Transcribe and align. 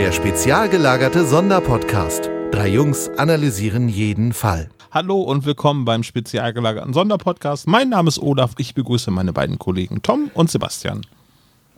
Der 0.00 0.12
spezial 0.12 0.70
gelagerte 0.70 1.26
Sonderpodcast. 1.26 2.30
Drei 2.52 2.68
Jungs 2.68 3.10
analysieren 3.18 3.86
jeden 3.90 4.32
Fall. 4.32 4.70
Hallo 4.90 5.20
und 5.20 5.44
willkommen 5.44 5.84
beim 5.84 6.04
spezial 6.04 6.54
gelagerten 6.54 6.94
Sonderpodcast. 6.94 7.66
Mein 7.66 7.90
Name 7.90 8.08
ist 8.08 8.18
Olaf. 8.18 8.52
Ich 8.56 8.72
begrüße 8.72 9.10
meine 9.10 9.34
beiden 9.34 9.58
Kollegen 9.58 10.00
Tom 10.00 10.30
und 10.32 10.50
Sebastian. 10.50 11.02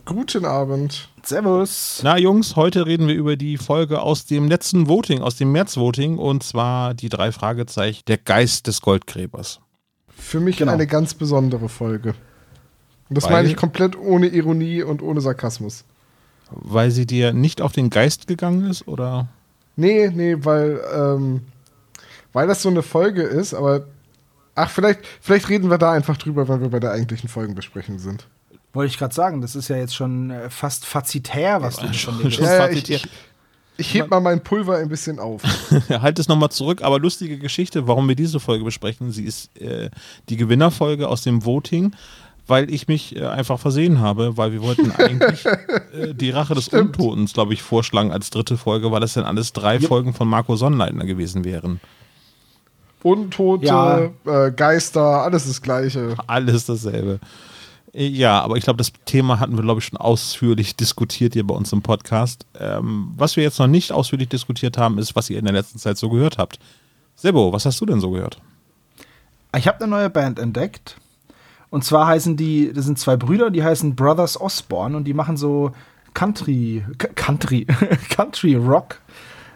Guten 0.05 0.45
Abend. 0.45 1.09
Servus. 1.21 1.99
Na 2.01 2.17
Jungs, 2.17 2.55
heute 2.55 2.85
reden 2.85 3.09
wir 3.09 3.15
über 3.15 3.35
die 3.35 3.57
Folge 3.57 4.01
aus 4.01 4.25
dem 4.25 4.47
letzten 4.47 4.87
Voting, 4.87 5.21
aus 5.21 5.35
dem 5.35 5.51
März-Voting 5.51 6.17
und 6.17 6.43
zwar 6.43 6.93
die 6.93 7.09
drei 7.09 7.33
Fragezeichen, 7.33 8.03
der 8.07 8.19
Geist 8.19 8.67
des 8.67 8.79
Goldgräbers. 8.79 9.59
Für 10.07 10.39
mich 10.39 10.55
Genau. 10.55 10.71
eine 10.71 10.87
ganz 10.87 11.13
besondere 11.13 11.67
Folge. 11.67 12.15
Und 13.09 13.17
das 13.17 13.25
Weil- 13.25 13.31
meine 13.33 13.49
ich 13.49 13.57
komplett 13.57 13.97
ohne 13.99 14.27
Ironie 14.27 14.81
und 14.81 15.01
ohne 15.01 15.19
Sarkasmus. 15.19 15.83
Weil 16.55 16.91
sie 16.91 17.05
dir 17.05 17.33
nicht 17.33 17.61
auf 17.61 17.71
den 17.71 17.89
Geist 17.89 18.27
gegangen 18.27 18.69
ist 18.69 18.87
oder? 18.87 19.27
Nee, 19.75 20.09
nee, 20.13 20.35
weil, 20.39 20.79
ähm, 20.95 21.41
weil 22.31 22.47
das 22.47 22.61
so 22.61 22.69
eine 22.69 22.83
Folge 22.83 23.23
ist, 23.23 23.53
aber 23.53 23.85
ach, 24.55 24.69
vielleicht, 24.69 25.01
vielleicht 25.21 25.49
reden 25.49 25.69
wir 25.69 25.77
da 25.77 25.91
einfach 25.91 26.17
drüber, 26.17 26.47
wenn 26.47 26.61
wir 26.61 26.69
bei 26.69 26.79
der 26.79 26.91
eigentlichen 26.91 27.29
Folgenbesprechung 27.29 27.99
sind. 27.99 28.27
Wollte 28.73 28.91
ich 28.91 28.97
gerade 28.97 29.13
sagen, 29.13 29.41
das 29.41 29.55
ist 29.55 29.67
ja 29.67 29.77
jetzt 29.77 29.95
schon 29.95 30.31
äh, 30.31 30.49
fast 30.49 30.85
fazitär, 30.85 31.61
was 31.61 31.75
du 31.75 31.85
von 31.85 31.93
Schon 31.93 32.23
Das 32.23 32.37
Ja, 32.37 32.55
ja, 32.55 32.69
ich, 32.69 32.89
ich, 32.89 33.07
ich 33.77 33.93
heb 33.93 34.09
mal 34.09 34.19
mein 34.19 34.43
Pulver 34.43 34.77
ein 34.77 34.89
bisschen 34.89 35.19
auf. 35.19 35.43
halt 35.89 36.19
es 36.19 36.27
nochmal 36.27 36.49
zurück, 36.49 36.81
aber 36.81 36.99
lustige 36.99 37.37
Geschichte, 37.37 37.87
warum 37.87 38.07
wir 38.07 38.15
diese 38.15 38.39
Folge 38.39 38.63
besprechen. 38.63 39.11
Sie 39.11 39.25
ist 39.25 39.55
äh, 39.59 39.89
die 40.29 40.37
Gewinnerfolge 40.37 41.07
aus 41.07 41.21
dem 41.21 41.45
Voting, 41.45 41.93
weil 42.47 42.69
ich 42.73 42.87
mich 42.87 43.15
äh, 43.15 43.25
einfach 43.25 43.59
versehen 43.59 43.99
habe, 43.99 44.35
weil 44.37 44.51
wir 44.51 44.61
wollten 44.61 44.91
eigentlich 44.97 45.45
äh, 45.45 46.13
die 46.13 46.29
Rache 46.31 46.55
des 46.55 46.65
Stimmt. 46.65 46.97
Untotens, 46.97 47.33
glaube 47.33 47.53
ich, 47.53 47.61
vorschlagen 47.61 48.11
als 48.11 48.29
dritte 48.29 48.57
Folge, 48.57 48.91
weil 48.91 48.99
das 49.01 49.13
dann 49.13 49.23
alles 49.25 49.53
drei 49.53 49.75
Yep. 49.75 49.87
Folgen 49.87 50.13
von 50.13 50.27
Marco 50.27 50.55
Sonnleitner 50.55 51.05
gewesen 51.05 51.45
wären. 51.45 51.79
Untote, 53.01 53.65
Ja. 53.65 53.99
äh, 54.25 54.51
Geister, 54.51 55.01
alles 55.23 55.45
das 55.47 55.61
Gleiche. 55.61 56.15
Alles 56.27 56.65
dasselbe. 56.65 57.19
Äh, 57.93 58.07
Ja, 58.07 58.41
aber 58.41 58.55
ich 58.57 58.63
glaube, 58.63 58.77
das 58.77 58.91
Thema 59.05 59.39
hatten 59.39 59.55
wir, 59.57 59.61
glaube 59.63 59.79
ich, 59.81 59.85
schon 59.87 59.97
ausführlich 59.99 60.75
diskutiert 60.75 61.33
hier 61.33 61.45
bei 61.45 61.53
uns 61.53 61.71
im 61.73 61.81
Podcast. 61.81 62.45
Ähm, 62.59 63.11
was 63.17 63.35
wir 63.35 63.43
jetzt 63.43 63.59
noch 63.59 63.67
nicht 63.67 63.91
ausführlich 63.91 64.29
diskutiert 64.29 64.77
haben, 64.77 64.97
ist, 64.97 65.15
was 65.15 65.29
ihr 65.29 65.37
in 65.37 65.45
der 65.45 65.53
letzten 65.53 65.79
Zeit 65.79 65.97
so 65.97 66.09
gehört 66.09 66.37
habt. 66.37 66.59
Sebo, 67.15 67.53
was 67.53 67.65
hast 67.65 67.79
du 67.81 67.85
denn 67.85 67.99
so 67.99 68.09
gehört? 68.11 68.39
Ich 69.55 69.67
habe 69.67 69.77
eine 69.81 69.87
neue 69.87 70.09
Band 70.09 70.39
entdeckt. 70.39 70.97
Und 71.73 71.83
zwar 71.83 72.05
heißen 72.05 72.37
die, 72.37 72.71
das 72.71 72.85
sind 72.85 72.99
zwei 72.99 73.17
Brüder, 73.17 73.49
die 73.49 73.63
heißen 73.63 73.95
Brothers 73.95 74.39
Osborne 74.39 74.95
und 74.95 75.05
die 75.05 75.15
machen 75.15 75.37
so 75.37 75.71
Country, 76.13 76.85
Country, 77.15 77.65
Country 78.15 78.53
Rock, 78.53 78.99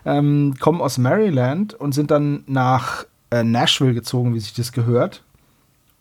ähm, 0.04 0.56
kommen 0.60 0.82
aus 0.82 0.98
Maryland 0.98 1.76
und 1.76 1.92
sind 1.92 2.10
dann 2.10 2.44
nach 2.48 3.06
äh, 3.30 3.44
Nashville 3.44 3.94
gezogen, 3.94 4.34
wie 4.34 4.40
sich 4.40 4.56
das 4.56 4.72
gehört. 4.72 5.22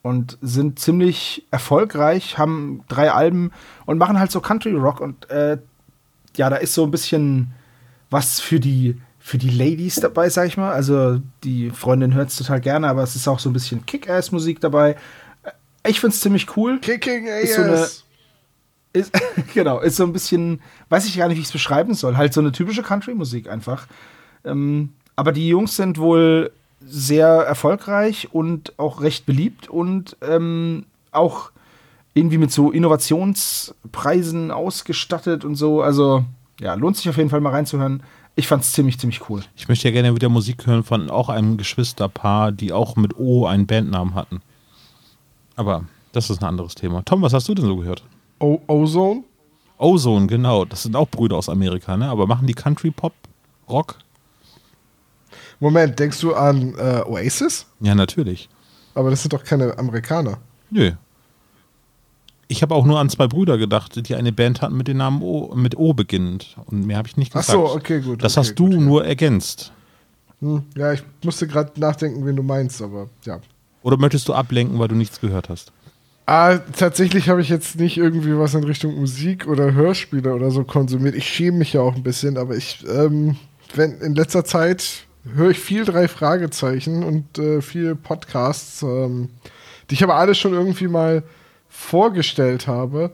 Und 0.00 0.38
sind 0.40 0.78
ziemlich 0.78 1.44
erfolgreich, 1.50 2.38
haben 2.38 2.82
drei 2.88 3.12
Alben 3.12 3.50
und 3.84 3.98
machen 3.98 4.18
halt 4.18 4.30
so 4.30 4.40
Country 4.40 4.72
Rock. 4.72 5.02
Und 5.02 5.28
äh, 5.28 5.58
ja, 6.34 6.48
da 6.48 6.56
ist 6.56 6.72
so 6.72 6.84
ein 6.84 6.90
bisschen 6.90 7.52
was 8.08 8.40
für 8.40 8.58
die, 8.58 8.98
für 9.18 9.36
die 9.36 9.50
Ladies 9.50 9.96
dabei, 9.96 10.30
sag 10.30 10.46
ich 10.46 10.56
mal. 10.56 10.72
Also 10.72 11.20
die 11.44 11.68
Freundin 11.68 12.14
hört 12.14 12.30
es 12.30 12.36
total 12.36 12.62
gerne, 12.62 12.88
aber 12.88 13.02
es 13.02 13.16
ist 13.16 13.28
auch 13.28 13.38
so 13.38 13.50
ein 13.50 13.52
bisschen 13.52 13.84
Kick-Ass-Musik 13.84 14.62
dabei. 14.62 14.96
Ich 15.88 16.00
find's 16.00 16.20
ziemlich 16.20 16.56
cool. 16.56 16.78
Kicking 16.80 17.26
Ist 17.26 17.56
so 17.56 17.62
AS. 17.62 18.04
Ist, 18.92 19.12
genau, 19.54 19.80
ist 19.80 19.96
so 19.96 20.04
ein 20.04 20.12
bisschen, 20.12 20.60
weiß 20.88 21.06
ich 21.06 21.16
gar 21.16 21.28
nicht, 21.28 21.36
wie 21.36 21.40
ich 21.40 21.46
es 21.46 21.52
beschreiben 21.52 21.94
soll. 21.94 22.16
Halt 22.16 22.32
so 22.32 22.40
eine 22.40 22.52
typische 22.52 22.82
Country-Musik 22.82 23.48
einfach. 23.48 23.86
Ähm, 24.44 24.94
aber 25.16 25.32
die 25.32 25.48
Jungs 25.48 25.76
sind 25.76 25.98
wohl 25.98 26.50
sehr 26.80 27.26
erfolgreich 27.26 28.28
und 28.32 28.78
auch 28.78 29.00
recht 29.00 29.26
beliebt 29.26 29.68
und 29.68 30.16
ähm, 30.22 30.86
auch 31.10 31.50
irgendwie 32.14 32.38
mit 32.38 32.50
so 32.50 32.70
Innovationspreisen 32.70 34.50
ausgestattet 34.50 35.44
und 35.44 35.56
so. 35.56 35.82
Also, 35.82 36.24
ja, 36.60 36.74
lohnt 36.74 36.96
sich 36.96 37.08
auf 37.08 37.16
jeden 37.18 37.28
Fall 37.28 37.40
mal 37.40 37.50
reinzuhören. 37.50 38.02
Ich 38.34 38.48
fand's 38.48 38.72
ziemlich, 38.72 38.98
ziemlich 38.98 39.28
cool. 39.28 39.42
Ich 39.56 39.68
möchte 39.68 39.88
ja 39.88 39.92
gerne 39.92 40.14
wieder 40.14 40.28
Musik 40.28 40.66
hören 40.66 40.84
von 40.84 41.10
auch 41.10 41.28
einem 41.28 41.56
Geschwisterpaar, 41.56 42.52
die 42.52 42.72
auch 42.72 42.96
mit 42.96 43.18
O 43.18 43.46
einen 43.46 43.66
Bandnamen 43.66 44.14
hatten. 44.14 44.40
Aber 45.56 45.84
das 46.12 46.30
ist 46.30 46.40
ein 46.40 46.48
anderes 46.48 46.74
Thema. 46.74 47.02
Tom, 47.04 47.22
was 47.22 47.32
hast 47.32 47.48
du 47.48 47.54
denn 47.54 47.64
so 47.64 47.76
gehört? 47.76 48.04
O 48.38 48.60
Ozone? 48.66 49.24
Ozone, 49.78 50.26
genau. 50.26 50.64
Das 50.64 50.82
sind 50.82 50.96
auch 50.96 51.08
Brüder 51.08 51.36
aus 51.36 51.48
Amerika, 51.48 51.96
ne? 51.96 52.08
Aber 52.08 52.26
machen 52.26 52.46
die 52.46 52.54
Country 52.54 52.90
Pop 52.90 53.12
Rock? 53.68 53.98
Moment, 55.58 55.98
denkst 55.98 56.20
du 56.20 56.34
an 56.34 56.74
äh, 56.78 57.02
Oasis? 57.06 57.66
Ja, 57.80 57.94
natürlich. 57.94 58.48
Aber 58.94 59.10
das 59.10 59.22
sind 59.22 59.32
doch 59.32 59.44
keine 59.44 59.76
Amerikaner. 59.78 60.38
Nö. 60.70 60.92
Ich 62.48 62.62
habe 62.62 62.74
auch 62.74 62.84
nur 62.84 63.00
an 63.00 63.10
zwei 63.10 63.26
Brüder 63.26 63.58
gedacht, 63.58 64.08
die 64.08 64.14
eine 64.14 64.32
Band 64.32 64.62
hatten 64.62 64.76
mit 64.76 64.86
dem 64.86 64.98
Namen 64.98 65.20
O, 65.22 65.52
mit 65.54 65.76
O 65.76 65.94
beginnend. 65.94 66.56
Und 66.66 66.86
mehr 66.86 66.98
habe 66.98 67.08
ich 67.08 67.16
nicht 67.16 67.34
Ach 67.34 67.40
gesagt. 67.40 67.58
so, 67.58 67.74
okay, 67.74 68.00
gut. 68.00 68.22
Das 68.22 68.36
okay, 68.36 68.48
hast 68.48 68.58
du 68.58 68.68
gut, 68.68 68.80
nur 68.80 69.04
ergänzt. 69.04 69.72
Ja. 70.40 70.48
Hm, 70.48 70.64
ja, 70.76 70.92
ich 70.92 71.02
musste 71.24 71.46
gerade 71.46 71.78
nachdenken, 71.80 72.24
wen 72.24 72.36
du 72.36 72.42
meinst, 72.42 72.80
aber 72.82 73.08
ja. 73.24 73.40
Oder 73.86 73.98
möchtest 73.98 74.26
du 74.26 74.34
ablenken, 74.34 74.80
weil 74.80 74.88
du 74.88 74.96
nichts 74.96 75.20
gehört 75.20 75.48
hast? 75.48 75.70
Ah, 76.26 76.56
tatsächlich 76.56 77.28
habe 77.28 77.40
ich 77.40 77.48
jetzt 77.48 77.78
nicht 77.78 77.98
irgendwie 77.98 78.36
was 78.36 78.52
in 78.54 78.64
Richtung 78.64 78.98
Musik 78.98 79.46
oder 79.46 79.74
Hörspiele 79.74 80.34
oder 80.34 80.50
so 80.50 80.64
konsumiert. 80.64 81.14
Ich 81.14 81.28
schäme 81.28 81.58
mich 81.58 81.74
ja 81.74 81.82
auch 81.82 81.94
ein 81.94 82.02
bisschen, 82.02 82.36
aber 82.36 82.56
ich, 82.56 82.84
ähm, 82.88 83.36
wenn 83.76 84.00
in 84.00 84.16
letzter 84.16 84.44
Zeit 84.44 85.06
höre 85.36 85.50
ich 85.50 85.60
viel 85.60 85.84
drei 85.84 86.08
Fragezeichen 86.08 87.04
und 87.04 87.38
äh, 87.38 87.62
viel 87.62 87.94
Podcasts, 87.94 88.82
ähm, 88.82 89.28
die 89.88 89.94
ich 89.94 90.02
aber 90.02 90.16
alle 90.16 90.34
schon 90.34 90.52
irgendwie 90.52 90.88
mal 90.88 91.22
vorgestellt 91.68 92.66
habe. 92.66 93.12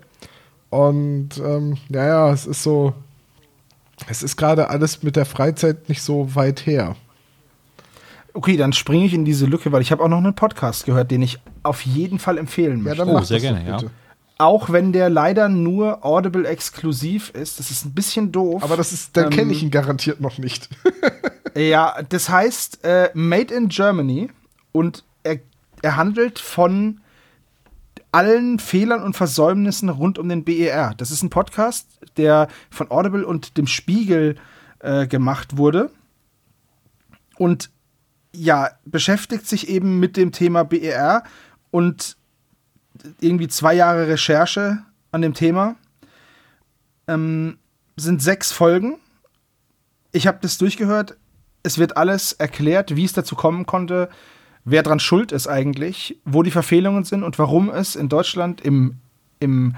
Und 0.70 1.36
ähm, 1.36 1.76
ja, 1.90 2.06
ja, 2.06 2.32
es 2.32 2.46
ist 2.46 2.62
so, 2.62 2.94
es 4.08 4.22
ist 4.22 4.38
gerade 4.38 4.70
alles 4.70 5.02
mit 5.02 5.16
der 5.16 5.26
Freizeit 5.26 5.90
nicht 5.90 6.00
so 6.00 6.34
weit 6.34 6.64
her. 6.64 6.96
Okay, 8.34 8.56
dann 8.56 8.72
springe 8.72 9.04
ich 9.04 9.12
in 9.14 9.24
diese 9.24 9.46
Lücke, 9.46 9.72
weil 9.72 9.82
ich 9.82 9.92
habe 9.92 10.02
auch 10.02 10.08
noch 10.08 10.18
einen 10.18 10.34
Podcast 10.34 10.86
gehört, 10.86 11.10
den 11.10 11.20
ich 11.22 11.38
auf 11.62 11.82
jeden 11.82 12.18
Fall 12.18 12.38
empfehlen 12.38 12.78
Ja, 12.78 12.82
möchte. 12.84 12.98
dann 12.98 13.08
Oh, 13.10 13.12
mach 13.14 13.24
sehr 13.24 13.36
das 13.38 13.42
gerne, 13.42 13.60
doch 13.60 13.66
ja. 13.66 13.76
bitte. 13.78 13.90
Auch 14.38 14.70
wenn 14.70 14.92
der 14.92 15.08
leider 15.10 15.48
nur 15.48 16.04
Audible 16.04 16.46
exklusiv 16.48 17.30
ist. 17.30 17.58
Das 17.60 17.70
ist 17.70 17.84
ein 17.84 17.92
bisschen 17.92 18.32
doof. 18.32 18.62
Aber 18.64 18.76
das 18.76 18.92
ist, 18.92 19.16
dann 19.16 19.24
Ähm, 19.26 19.30
kenne 19.30 19.52
ich 19.52 19.62
ihn 19.62 19.70
garantiert 19.70 20.20
noch 20.20 20.38
nicht. 20.38 20.68
Ja, 21.54 21.96
das 22.08 22.30
heißt 22.30 22.82
äh, 22.82 23.10
Made 23.12 23.52
in 23.52 23.68
Germany 23.68 24.30
und 24.72 25.04
er, 25.22 25.38
er 25.82 25.96
handelt 25.96 26.38
von 26.38 27.02
allen 28.10 28.58
Fehlern 28.58 29.02
und 29.02 29.14
Versäumnissen 29.14 29.90
rund 29.90 30.18
um 30.18 30.30
den 30.30 30.44
BER. 30.44 30.94
Das 30.96 31.10
ist 31.10 31.22
ein 31.22 31.28
Podcast, 31.28 31.88
der 32.16 32.48
von 32.70 32.90
Audible 32.90 33.26
und 33.26 33.58
dem 33.58 33.66
Spiegel 33.66 34.36
äh, 34.78 35.06
gemacht 35.06 35.58
wurde 35.58 35.90
und 37.36 37.68
ja, 38.34 38.70
beschäftigt 38.84 39.46
sich 39.46 39.68
eben 39.68 40.00
mit 40.00 40.16
dem 40.16 40.32
Thema 40.32 40.64
BER 40.64 41.24
und 41.70 42.16
irgendwie 43.20 43.48
zwei 43.48 43.74
Jahre 43.74 44.08
Recherche 44.08 44.78
an 45.10 45.22
dem 45.22 45.34
Thema. 45.34 45.76
Ähm, 47.08 47.58
sind 47.96 48.22
sechs 48.22 48.52
Folgen. 48.52 48.98
Ich 50.12 50.26
habe 50.26 50.38
das 50.40 50.58
durchgehört. 50.58 51.16
Es 51.62 51.78
wird 51.78 51.96
alles 51.96 52.32
erklärt, 52.32 52.96
wie 52.96 53.04
es 53.04 53.12
dazu 53.12 53.36
kommen 53.36 53.66
konnte, 53.66 54.08
wer 54.64 54.82
dran 54.82 55.00
schuld 55.00 55.32
ist 55.32 55.46
eigentlich, 55.46 56.20
wo 56.24 56.42
die 56.42 56.50
Verfehlungen 56.50 57.04
sind 57.04 57.22
und 57.22 57.38
warum 57.38 57.70
es 57.70 57.96
in 57.96 58.08
Deutschland 58.08 58.60
im, 58.60 58.96
im 59.40 59.76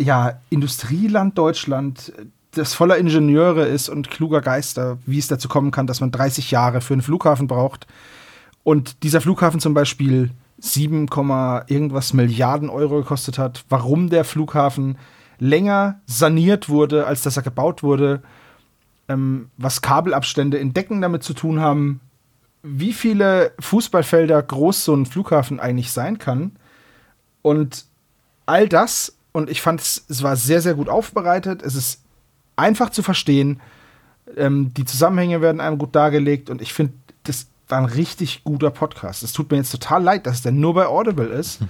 ja, 0.00 0.40
Industrieland 0.50 1.38
Deutschland, 1.38 2.12
das 2.54 2.74
voller 2.74 2.96
Ingenieure 2.96 3.66
ist 3.66 3.88
und 3.88 4.10
kluger 4.10 4.40
Geister, 4.40 4.98
wie 5.06 5.18
es 5.18 5.28
dazu 5.28 5.48
kommen 5.48 5.70
kann, 5.70 5.86
dass 5.86 6.00
man 6.00 6.10
30 6.10 6.50
Jahre 6.50 6.80
für 6.80 6.94
einen 6.94 7.02
Flughafen 7.02 7.46
braucht. 7.46 7.86
Und 8.62 9.02
dieser 9.02 9.20
Flughafen 9.20 9.60
zum 9.60 9.74
Beispiel 9.74 10.30
7, 10.58 11.08
Komma 11.08 11.64
irgendwas 11.66 12.14
Milliarden 12.14 12.70
Euro 12.70 12.98
gekostet 12.98 13.38
hat, 13.38 13.64
warum 13.68 14.08
der 14.08 14.24
Flughafen 14.24 14.96
länger 15.38 16.00
saniert 16.06 16.68
wurde, 16.68 17.06
als 17.06 17.22
dass 17.22 17.36
er 17.36 17.42
gebaut 17.42 17.82
wurde, 17.82 18.22
ähm, 19.08 19.50
was 19.56 19.82
Kabelabstände 19.82 20.56
in 20.56 20.72
Decken 20.72 21.00
damit 21.00 21.22
zu 21.22 21.34
tun 21.34 21.60
haben, 21.60 22.00
wie 22.62 22.94
viele 22.94 23.52
Fußballfelder 23.60 24.42
groß 24.42 24.84
so 24.84 24.94
ein 24.94 25.06
Flughafen 25.06 25.60
eigentlich 25.60 25.92
sein 25.92 26.18
kann. 26.18 26.52
Und 27.42 27.84
all 28.46 28.68
das, 28.68 29.18
und 29.32 29.50
ich 29.50 29.60
fand 29.60 29.80
es, 29.80 30.06
es 30.08 30.22
war 30.22 30.36
sehr, 30.36 30.62
sehr 30.62 30.74
gut 30.74 30.88
aufbereitet, 30.88 31.62
es 31.62 31.74
ist 31.74 32.03
einfach 32.56 32.90
zu 32.90 33.02
verstehen, 33.02 33.60
ähm, 34.36 34.72
die 34.74 34.84
Zusammenhänge 34.84 35.40
werden 35.40 35.60
einem 35.60 35.78
gut 35.78 35.94
dargelegt 35.94 36.50
und 36.50 36.62
ich 36.62 36.72
finde, 36.72 36.94
das 37.24 37.46
war 37.68 37.78
ein 37.78 37.84
richtig 37.84 38.44
guter 38.44 38.70
Podcast. 38.70 39.22
Es 39.22 39.32
tut 39.32 39.50
mir 39.50 39.58
jetzt 39.58 39.70
total 39.70 40.02
leid, 40.02 40.26
dass 40.26 40.42
der 40.42 40.52
nur 40.52 40.74
bei 40.74 40.86
Audible 40.86 41.26
ist, 41.26 41.60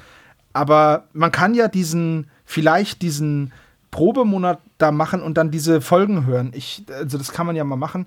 aber 0.53 1.09
man 1.13 1.33
kann 1.33 1.55
ja 1.55 1.69
diesen, 1.69 2.31
vielleicht 2.45 3.03
diesen 3.03 3.53
Probemonat 3.91 4.61
da 4.79 4.91
machen 4.91 5.23
und 5.23 5.39
dann 5.39 5.51
diese 5.51 5.81
Folgen 5.81 6.27
hören. 6.27 6.53
Ich, 6.55 6.85
also 6.93 7.19
das 7.19 7.33
kann 7.33 7.47
man 7.47 7.57
ja 7.57 7.65
mal 7.65 7.77
machen. 7.77 8.07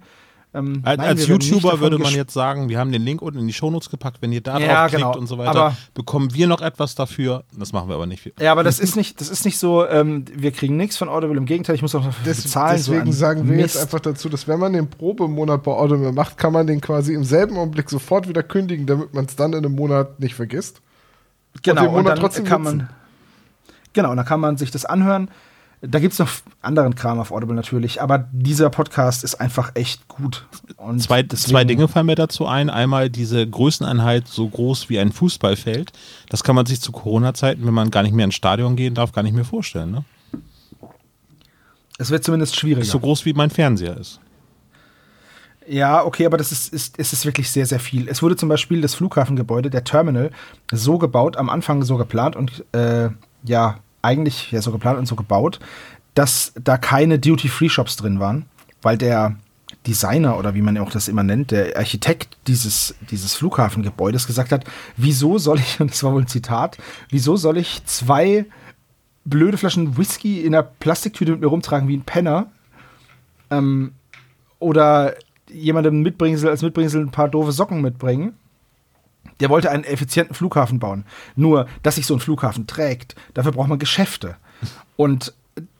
Ähm, 0.54 0.82
Als, 0.84 0.98
nein, 0.98 1.08
als 1.10 1.28
YouTuber 1.28 1.82
würde 1.82 1.98
man 2.00 2.14
jetzt 2.14 2.34
sagen, 2.34 2.70
wir 2.70 2.80
haben 2.80 2.92
den 2.92 3.02
Link 3.04 3.22
unten 3.22 3.38
in 3.40 3.48
die 3.48 3.54
Shownotes 3.54 3.90
gepackt, 3.90 4.22
wenn 4.22 4.32
ihr 4.32 4.40
da 4.42 4.58
Ja, 4.58 4.68
drauf 4.82 4.88
klickt 4.92 5.04
genau. 5.04 5.18
und 5.18 5.28
so 5.28 5.38
weiter, 5.38 5.50
Aber- 5.52 5.78
bekommen 5.94 6.34
wir 6.34 6.48
noch 6.48 6.62
etwas 6.62 6.96
dafür. 6.96 7.44
Das 7.58 7.74
machen 7.74 7.90
wir 7.90 7.96
aber 7.96 8.06
nicht. 8.06 8.32
Ja, 8.40 8.54
aber 8.54 8.64
das 8.64 8.80
ist 8.80 8.96
nicht, 8.96 9.20
das 9.20 9.30
ist 9.30 9.44
nicht 9.44 9.60
so, 9.60 9.86
ähm, 9.86 10.24
wir 10.34 10.52
kriegen 10.52 10.78
nichts 10.78 10.96
von 10.98 11.10
Audible. 11.10 11.36
Im 11.38 11.46
Gegenteil, 11.46 11.76
ich 11.76 11.82
muss 11.82 11.94
auch 11.96 12.04
dafür 12.06 12.24
Des, 12.26 12.44
bezahlen. 12.44 12.78
so 12.80 12.92
deswegen 12.94 13.10
ein 13.10 13.14
sagen 13.14 13.48
wir 13.50 13.58
Mist. 13.58 13.76
jetzt 13.76 13.84
einfach 13.84 14.00
dazu, 14.00 14.30
dass 14.30 14.48
wenn 14.48 14.60
man 14.60 14.72
den 14.74 14.90
Probemonat 14.90 15.64
bei 15.64 15.72
Audible 15.74 16.14
macht, 16.14 16.38
kann 16.38 16.54
man 16.54 16.66
den 16.66 16.80
quasi 16.80 17.14
im 17.14 17.26
selben 17.26 17.58
Augenblick 17.58 17.90
sofort 17.90 18.28
wieder 18.30 18.42
kündigen, 18.42 18.86
damit 18.86 19.14
man 19.14 19.26
es 19.26 19.36
dann 19.36 19.52
in 19.52 19.60
einem 19.66 19.76
Monat 19.76 20.20
nicht 20.22 20.34
vergisst. 20.34 20.82
genau, 21.62 21.82
den 21.82 21.88
und 21.90 21.94
Monat 21.96 22.08
dann 22.14 22.20
trotzdem 22.20 22.46
kann 22.46 22.62
man, 22.62 22.90
genau, 23.94 24.12
und 24.12 24.18
dann 24.18 24.26
kann 24.26 24.40
man 24.40 24.56
sich 24.58 24.72
das 24.72 24.86
anhören. 24.86 25.30
Da 25.82 26.00
gibt 26.00 26.14
es 26.14 26.20
noch 26.20 26.30
anderen 26.62 26.96
Kram 26.96 27.20
auf 27.20 27.32
Audible 27.32 27.56
natürlich, 27.56 28.02
aber 28.02 28.28
dieser 28.32 28.72
Podcast 28.72 29.24
ist 29.24 29.36
einfach 29.36 29.74
echt 29.76 30.08
gut. 30.08 30.48
Und 30.76 31.00
Zwei, 31.02 31.22
zwei 31.24 31.66
Dinge 31.66 31.88
fallen 31.88 32.08
mir 32.08 32.16
dazu 32.16 32.48
ein. 32.48 32.72
Einmal 32.72 33.12
diese 33.12 33.48
Größeneinheit 33.48 34.28
so 34.28 34.50
groß 34.50 34.90
wie 34.90 34.98
ein 34.98 35.12
Fußballfeld. 35.12 35.92
Das 36.30 36.44
kann 36.44 36.56
man 36.56 36.66
sich 36.66 36.82
zu 36.82 36.92
Corona-Zeiten, 36.92 37.66
wenn 37.66 37.76
man 37.76 37.92
gar 37.92 38.02
nicht 38.02 38.16
mehr 38.16 38.26
ins 38.26 38.34
Stadion 38.34 38.76
gehen 38.76 38.96
darf, 38.96 39.12
gar 39.12 39.22
nicht 39.22 39.36
mehr 39.36 39.46
vorstellen. 39.46 39.92
Ne? 39.92 40.04
Es 42.00 42.10
wird 42.10 42.24
zumindest 42.24 42.56
schwieriger. 42.56 42.82
Ist 42.82 42.92
so 42.92 43.00
groß 43.00 43.26
wie 43.26 43.34
mein 43.34 43.52
Fernseher 43.52 43.98
ist. 43.98 44.20
Ja, 45.68 46.04
okay, 46.04 46.26
aber 46.26 46.38
das 46.38 46.52
ist, 46.52 46.74
ist, 46.74 46.98
es 46.98 47.14
ist 47.14 47.26
wirklich 47.26 47.52
sehr, 47.52 47.66
sehr 47.66 47.80
viel. 47.80 48.08
Es 48.08 48.24
wurde 48.24 48.36
zum 48.36 48.50
Beispiel 48.50 48.82
das 48.82 48.96
Flughafengebäude, 48.96 49.70
der 49.70 49.84
Terminal, 49.84 50.32
so 50.72 50.98
gebaut, 50.98 51.38
am 51.38 51.50
Anfang 51.50 51.84
so 51.84 51.98
geplant 51.98 52.36
und 52.36 52.64
äh, 52.72 53.10
ja, 53.44 53.80
eigentlich 54.08 54.52
ja 54.52 54.62
so 54.62 54.72
geplant 54.72 54.98
und 54.98 55.06
so 55.06 55.16
gebaut, 55.16 55.60
dass 56.16 56.54
da 56.60 56.78
keine 56.78 57.20
Duty-Free-Shops 57.20 57.98
drin 57.98 58.20
waren, 58.20 58.46
weil 58.82 58.98
der 58.98 59.36
Designer 59.86 60.38
oder 60.38 60.56
wie 60.56 60.62
man 60.62 60.78
auch 60.78 60.92
das 60.92 61.08
immer 61.08 61.24
nennt, 61.24 61.52
der 61.52 61.78
Architekt 61.78 62.38
dieses, 62.48 62.96
dieses 63.12 63.36
Flughafengebäudes 63.36 64.28
gesagt 64.28 64.52
hat, 64.52 64.66
wieso 64.96 65.38
soll 65.38 65.60
ich, 65.60 65.80
und 65.80 65.92
das 65.92 66.04
war 66.04 66.14
wohl 66.14 66.22
ein 66.22 66.28
Zitat, 66.28 66.78
wieso 67.10 67.36
soll 67.36 67.58
ich 67.58 67.86
zwei 67.86 68.46
blöde 69.26 69.58
Flaschen 69.58 69.98
Whisky 69.98 70.42
in 70.42 70.56
einer 70.56 70.64
Plastiktüte 70.64 71.32
mit 71.32 71.42
mir 71.42 71.48
rumtragen 71.48 71.88
wie 71.88 71.98
ein 71.98 72.04
Penner? 72.04 72.48
Ähm, 73.50 73.92
oder 74.60 75.16
jemandem 75.50 76.02
Mitbringsel 76.02 76.50
als 76.50 76.62
Mitbringsel 76.62 77.02
ein 77.02 77.12
paar 77.12 77.30
doofe 77.30 77.52
Socken 77.52 77.82
mitbringen. 77.82 78.34
Der 79.40 79.50
wollte 79.50 79.72
einen 79.72 79.84
effizienten 79.84 80.36
Flughafen 80.36 80.80
bauen. 80.80 81.06
Nur, 81.36 81.68
dass 81.84 81.96
sich 81.96 82.06
so 82.06 82.16
ein 82.16 82.20
Flughafen 82.20 82.68
trägt, 82.68 83.16
dafür 83.34 83.52
braucht 83.52 83.70
man 83.70 83.80
Geschäfte. 83.80 84.36
Und 84.96 85.34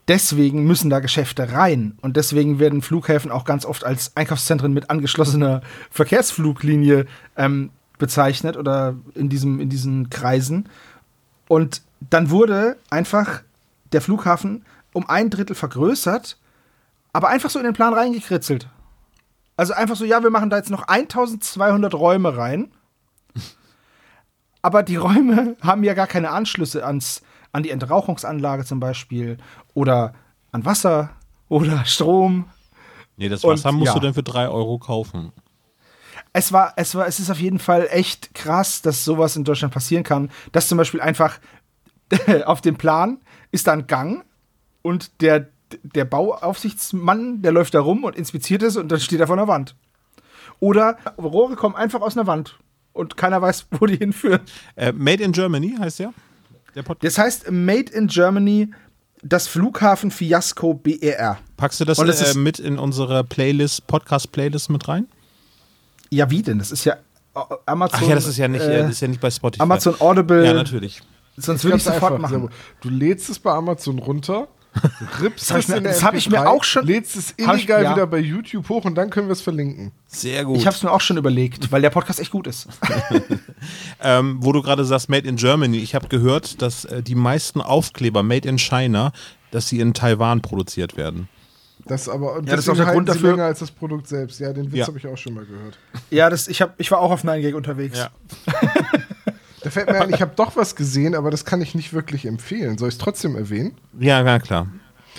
deswegen 0.08 0.66
müssen 0.66 0.90
da 0.90 1.00
Geschäfte 1.00 1.52
rein. 1.52 1.98
Und 2.02 2.18
deswegen 2.18 2.60
werden 2.60 2.82
Flughäfen 2.82 3.32
auch 3.32 3.46
ganz 3.46 3.66
oft 3.66 3.84
als 3.84 4.16
Einkaufszentren 4.16 4.74
mit 4.74 4.90
angeschlossener 4.90 5.62
Verkehrsfluglinie 5.92 7.06
ähm, 7.36 7.72
bezeichnet 7.98 8.58
oder 8.58 8.96
in, 9.16 9.30
diesem, 9.30 9.60
in 9.60 9.70
diesen 9.70 10.10
Kreisen. 10.10 10.70
Und 11.48 11.82
dann 12.10 12.30
wurde 12.30 12.78
einfach 12.90 13.42
der 13.92 14.02
Flughafen 14.02 14.66
um 14.94 15.10
ein 15.10 15.30
Drittel 15.30 15.56
vergrößert, 15.56 16.38
aber 17.14 17.30
einfach 17.30 17.50
so 17.50 17.60
in 17.60 17.66
den 17.66 17.74
Plan 17.74 17.94
reingekritzelt. 17.94 18.70
Also 19.56 19.74
einfach 19.74 19.96
so, 19.96 20.06
ja, 20.06 20.22
wir 20.22 20.30
machen 20.30 20.50
da 20.50 20.58
jetzt 20.58 20.70
noch 20.70 20.88
1200 20.88 21.94
Räume 21.96 22.38
rein. 22.38 22.72
Aber 24.68 24.84
die 24.84 24.98
Räume 24.98 25.56
haben 25.62 25.86
ja 25.86 25.94
gar 25.94 26.08
keine 26.08 26.32
Anschlüsse 26.32 26.86
ans, 26.86 27.22
an 27.54 27.64
die 27.64 27.70
Entrauchungsanlage 27.70 28.66
zum 28.66 28.82
Beispiel 28.82 29.38
oder 29.74 30.14
an 30.52 30.66
Wasser 30.66 31.12
oder 31.48 31.86
Strom. 31.86 32.50
Nee, 33.16 33.30
das 33.30 33.46
Und, 33.46 33.54
Wasser 33.54 33.72
musst 33.72 33.88
ja. 33.88 33.94
du 33.94 34.02
dann 34.02 34.14
für 34.14 34.24
drei 34.24 34.50
Euro 34.50 34.78
kaufen. 34.78 35.32
Es 36.34 36.52
war, 36.52 36.74
es 36.76 36.96
war, 36.96 37.08
es 37.08 37.20
ist 37.20 37.32
auf 37.32 37.40
jeden 37.40 37.60
Fall 37.60 37.88
echt 37.92 38.34
krass, 38.34 38.82
dass 38.82 39.06
sowas 39.06 39.38
in 39.38 39.46
Deutschland 39.46 39.74
passieren 39.74 40.04
kann. 40.04 40.30
Dass 40.52 40.68
zum 40.68 40.78
Beispiel 40.78 41.00
einfach 41.00 41.40
auf 42.46 42.60
dem 42.60 42.76
Plan 42.76 43.22
ist 43.52 43.68
da 43.68 43.72
ein 43.72 43.88
Gang 43.88 44.26
und 44.82 45.22
der, 45.22 45.48
der 45.82 46.04
Bauaufsichtsmann, 46.04 47.42
der 47.42 47.54
läuft 47.54 47.74
da 47.74 47.80
rum 47.80 48.04
und 48.04 48.18
inspiziert 48.18 48.64
es 48.64 48.76
und 48.76 48.92
dann 48.92 49.00
steht 49.00 49.22
er 49.22 49.28
vor 49.28 49.38
einer 49.38 49.48
Wand. 49.48 49.78
Oder 50.60 50.98
Rohre 51.18 51.56
kommen 51.56 51.76
einfach 51.76 52.02
aus 52.02 52.18
einer 52.18 52.28
Wand 52.28 52.60
und 52.98 53.18
keiner 53.18 53.42
weiß, 53.42 53.68
wo 53.72 53.86
die 53.86 53.98
hinführen. 53.98 54.42
Äh, 54.76 54.92
Made 54.92 55.24
in 55.24 55.32
Germany 55.32 55.76
heißt 55.80 56.00
der? 56.00 56.14
Der 56.76 56.84
Podcast. 56.84 57.18
Das 57.18 57.24
heißt 57.24 57.52
Made 57.52 57.92
in 57.92 58.08
Germany, 58.08 58.70
das 59.24 59.48
Flughafen-Fiasko 59.48 60.74
BER. 60.76 61.38
Packst 61.58 61.80
du 61.80 61.86
das 61.86 62.00
es 62.00 62.36
äh, 62.36 62.38
mit 62.38 62.60
in 62.60 62.78
unsere 62.78 63.24
Playlist, 63.24 63.88
Podcast-Playlist 63.88 64.70
mit 64.70 64.88
rein? 64.88 65.08
Ja, 66.10 66.30
wie 66.30 66.42
denn? 66.42 66.60
Das 66.60 66.72
ist 66.72 66.86
ja 66.86 66.98
äh, 67.36 67.40
Amazon. 67.66 68.00
Ach 68.02 68.08
ja, 68.08 68.16
das 68.16 68.28
ist 68.28 68.38
ja 68.38 68.48
nicht, 68.48 68.62
äh, 68.62 68.80
äh, 68.80 68.82
das 68.84 68.92
ist 68.92 69.02
ja 69.02 69.08
nicht 69.08 69.22
bei 69.22 69.32
Spotify. 69.32 69.64
Amazon 69.64 69.96
Audible. 70.00 70.46
Ja, 70.46 70.54
natürlich. 70.54 71.02
Sonst 71.36 71.64
würde 71.64 71.78
ich 71.78 71.84
sofort 71.84 72.14
einfach, 72.14 72.32
machen. 72.32 72.50
Du 72.82 72.90
lädst 72.90 73.30
es 73.30 73.40
bei 73.40 73.52
Amazon 73.52 74.00
runter, 74.00 74.48
rippst 75.22 75.50
Das 75.50 75.52
hab 75.52 75.60
es 75.60 75.70
ich 75.70 75.84
das 75.84 76.04
hab 76.04 76.14
ich 76.14 76.30
mir 76.30 76.38
MP3, 76.40 76.46
auch 76.48 76.64
schon- 76.64 76.86
lädst 76.86 77.16
es 77.16 77.30
hab 77.46 77.56
ich- 77.56 77.62
illegal 77.64 77.84
ja. 77.84 77.92
wieder 77.96 78.08
bei 78.08 78.20
YouTube 78.20 78.70
hoch 78.70 78.86
und 78.86 78.96
dann 78.96 79.10
können 79.10 79.28
wir 79.28 79.34
es 79.34 79.42
verlinken. 79.42 79.92
Sehr 80.08 80.46
gut. 80.46 80.58
Ich 80.58 80.66
habe 80.68 80.76
es 80.76 80.84
mir 80.84 80.92
auch 80.92 81.02
schon 81.02 81.18
überlegt, 81.18 81.72
weil 81.72 81.82
der 81.82 81.90
Podcast 81.90 82.20
echt 82.20 82.32
gut 82.32 82.48
ist. 82.48 82.68
Ähm, 84.00 84.38
wo 84.42 84.52
du 84.52 84.62
gerade 84.62 84.86
sagst, 84.86 85.10
Made 85.10 85.28
in 85.28 85.36
Germany. 85.36 85.78
Ich 85.80 85.96
habe 85.96 86.08
gehört, 86.08 86.62
dass 86.62 86.86
äh, 86.86 87.02
die 87.02 87.16
meisten 87.16 87.60
Aufkleber 87.62 88.22
Made 88.22 88.48
in 88.48 88.60
China, 88.60 89.12
dass 89.52 89.68
sie 89.68 89.80
in 89.80 89.94
Taiwan 89.96 90.42
produziert 90.42 90.96
werden. 90.98 91.28
Das 91.86 92.08
aber 92.08 92.34
und 92.36 92.48
Ja, 92.48 92.56
das 92.56 92.66
ist 92.66 92.70
auch 92.70 92.76
der 92.76 92.86
Grund 92.86 93.10
dafür- 93.10 93.32
länger 93.32 93.46
als 93.46 93.60
das 93.60 93.72
Produkt 93.72 94.08
selbst. 94.08 94.40
Ja, 94.40 94.54
den 94.54 94.68
Witz 94.72 94.76
Ja. 94.80 94.88
habe 94.88 94.98
ich 95.00 95.08
auch 95.08 95.18
schon 95.18 95.34
mal 95.34 95.46
gehört. 95.46 95.80
Ja, 96.12 96.30
das, 96.30 96.48
ich, 96.48 96.62
hab, 96.62 96.80
ich 96.80 96.92
war 96.92 97.00
auch 97.00 97.12
auf 97.12 97.24
9gag 97.24 97.56
unterwegs. 97.56 97.98
Ja. 97.98 98.10
Da 99.62 99.70
fällt 99.70 99.90
mir 99.90 100.00
ein, 100.00 100.14
ich 100.14 100.22
habe 100.22 100.34
doch 100.36 100.56
was 100.56 100.76
gesehen, 100.76 101.16
aber 101.16 101.32
das 101.32 101.46
kann 101.46 101.62
ich 101.62 101.74
nicht 101.74 101.94
wirklich 101.94 102.26
empfehlen. 102.26 102.78
Soll 102.78 102.90
ich 102.90 102.96
es 102.96 103.00
trotzdem 103.00 103.36
erwähnen? 103.36 103.74
Ja, 104.00 104.22
na 104.24 104.40
klar. 104.40 104.68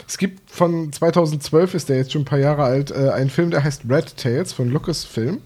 Es 0.06 0.16
gibt 0.16 0.50
von 0.50 0.92
2012, 0.92 1.74
ist 1.74 1.88
der 1.88 1.96
jetzt 1.96 2.12
schon 2.12 2.22
ein 2.22 2.26
paar 2.26 2.38
Jahre 2.38 2.62
alt, 2.62 2.90
äh, 2.90 3.10
einen 3.10 3.30
Film, 3.30 3.50
der 3.50 3.64
heißt 3.64 3.82
Red 3.88 4.16
Tails 4.16 4.52
von 4.52 4.68
Lucasfilm, 4.68 5.38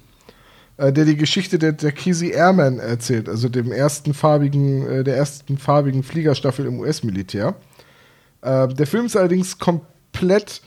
äh, 0.77 0.93
der 0.93 1.07
die 1.07 1.17
Geschichte 1.17 1.59
der, 1.59 1.73
der 1.73 1.93
Kesey 1.93 2.31
Airman 2.31 2.79
erzählt, 2.79 3.29
also 3.29 3.49
dem 3.49 3.73
ersten 3.73 4.13
farbigen, 4.13 4.87
äh, 4.87 5.05
der 5.05 5.17
ersten 5.17 5.57
farbigen 5.57 6.03
Fliegerstaffel 6.03 6.67
im 6.67 6.81
US-Militär. 6.81 7.55
Äh, 8.43 8.69
der 8.69 8.87
Film 8.87 9.07
ist 9.07 9.17
allerdings 9.17 9.59
komplett 9.59 10.61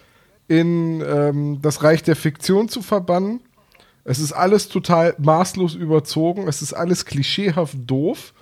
in 0.48 1.02
ähm, 1.02 1.60
das 1.62 1.84
Reich 1.84 2.04
der 2.04 2.16
Fiktion 2.16 2.70
zu 2.70 2.82
verbannen. 2.82 3.42
Es 4.06 4.20
ist 4.20 4.32
alles 4.32 4.70
total 4.70 5.16
maßlos 5.18 5.74
überzogen. 5.76 6.48
Es 6.48 6.62
ist 6.62 6.74
alles 6.74 7.06
klischeehaft 7.06 7.76
doof. 7.86 8.34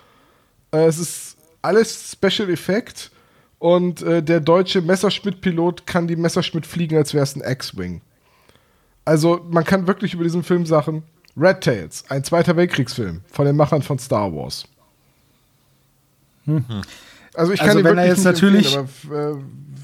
Äh, 0.72 0.86
es 0.86 1.00
ist 1.00 1.38
alles 1.62 2.12
Special 2.12 2.50
Effect. 2.50 3.10
Und 3.60 4.02
äh, 4.02 4.22
der 4.22 4.42
deutsche 4.42 4.82
Messerschmitt-Pilot 4.82 5.88
kann 5.88 6.08
die 6.08 6.18
Messerschmitt 6.18 6.66
fliegen, 6.68 6.98
als 6.98 7.14
wäre 7.14 7.24
es 7.24 7.36
ein 7.36 7.42
X-Wing. 7.50 8.02
Also, 9.06 9.40
man 9.50 9.64
kann 9.64 9.88
wirklich 9.88 10.14
über 10.14 10.24
diesen 10.26 10.44
Film 10.44 10.66
sagen: 10.66 11.04
Red 11.38 11.62
Tails, 11.62 12.04
ein 12.10 12.24
Zweiter 12.26 12.58
Weltkriegsfilm 12.58 13.22
von 13.32 13.46
den 13.46 13.56
Machern 13.56 13.82
von 13.82 13.98
Star 14.00 14.34
Wars. 14.36 14.66
Also, 17.36 17.54
ich 17.54 17.60
kann 17.60 17.70
Also 17.70 17.80
ihn 17.80 17.86
wenn 17.86 17.98
er 17.98 18.06
wirklich 18.06 18.26
jetzt 18.26 18.42
nicht 18.42 18.76
natürlich- 18.76 18.78
aber, 18.78 19.32
äh, 19.32 19.36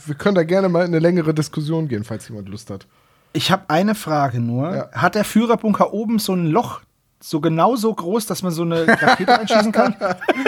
wir 0.05 0.15
können 0.15 0.35
da 0.35 0.43
gerne 0.43 0.67
mal 0.69 0.81
in 0.81 0.87
eine 0.87 0.99
längere 0.99 1.33
Diskussion 1.33 1.87
gehen, 1.87 2.03
falls 2.03 2.27
jemand 2.27 2.49
Lust 2.49 2.69
hat. 2.69 2.85
Ich 3.33 3.51
habe 3.51 3.63
eine 3.67 3.95
Frage 3.95 4.39
nur. 4.39 4.75
Ja. 4.75 4.91
Hat 4.91 5.15
der 5.15 5.23
Führerbunker 5.23 5.93
oben 5.93 6.19
so 6.19 6.33
ein 6.33 6.47
Loch, 6.47 6.81
so 7.19 7.39
genau 7.39 7.75
so 7.75 7.93
groß, 7.93 8.25
dass 8.25 8.41
man 8.41 8.51
so 8.51 8.63
eine 8.63 8.87
Rakete 8.87 9.39
einschießen 9.39 9.71
kann? 9.71 9.95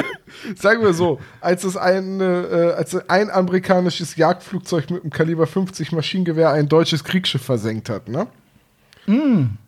Sagen 0.55 0.81
wir 0.81 0.93
so, 0.93 1.19
als 1.41 1.63
es 1.63 1.77
ein, 1.77 2.21
äh, 2.21 2.73
als 2.75 2.95
ein 3.09 3.29
amerikanisches 3.29 4.15
Jagdflugzeug 4.15 4.89
mit 4.89 5.01
einem 5.03 5.11
Kaliber 5.11 5.45
50 5.45 5.91
Maschinengewehr 5.91 6.51
ein 6.51 6.69
deutsches 6.69 7.03
Kriegsschiff 7.03 7.43
versenkt 7.43 7.89
hat, 7.89 8.07
ne? 8.07 8.27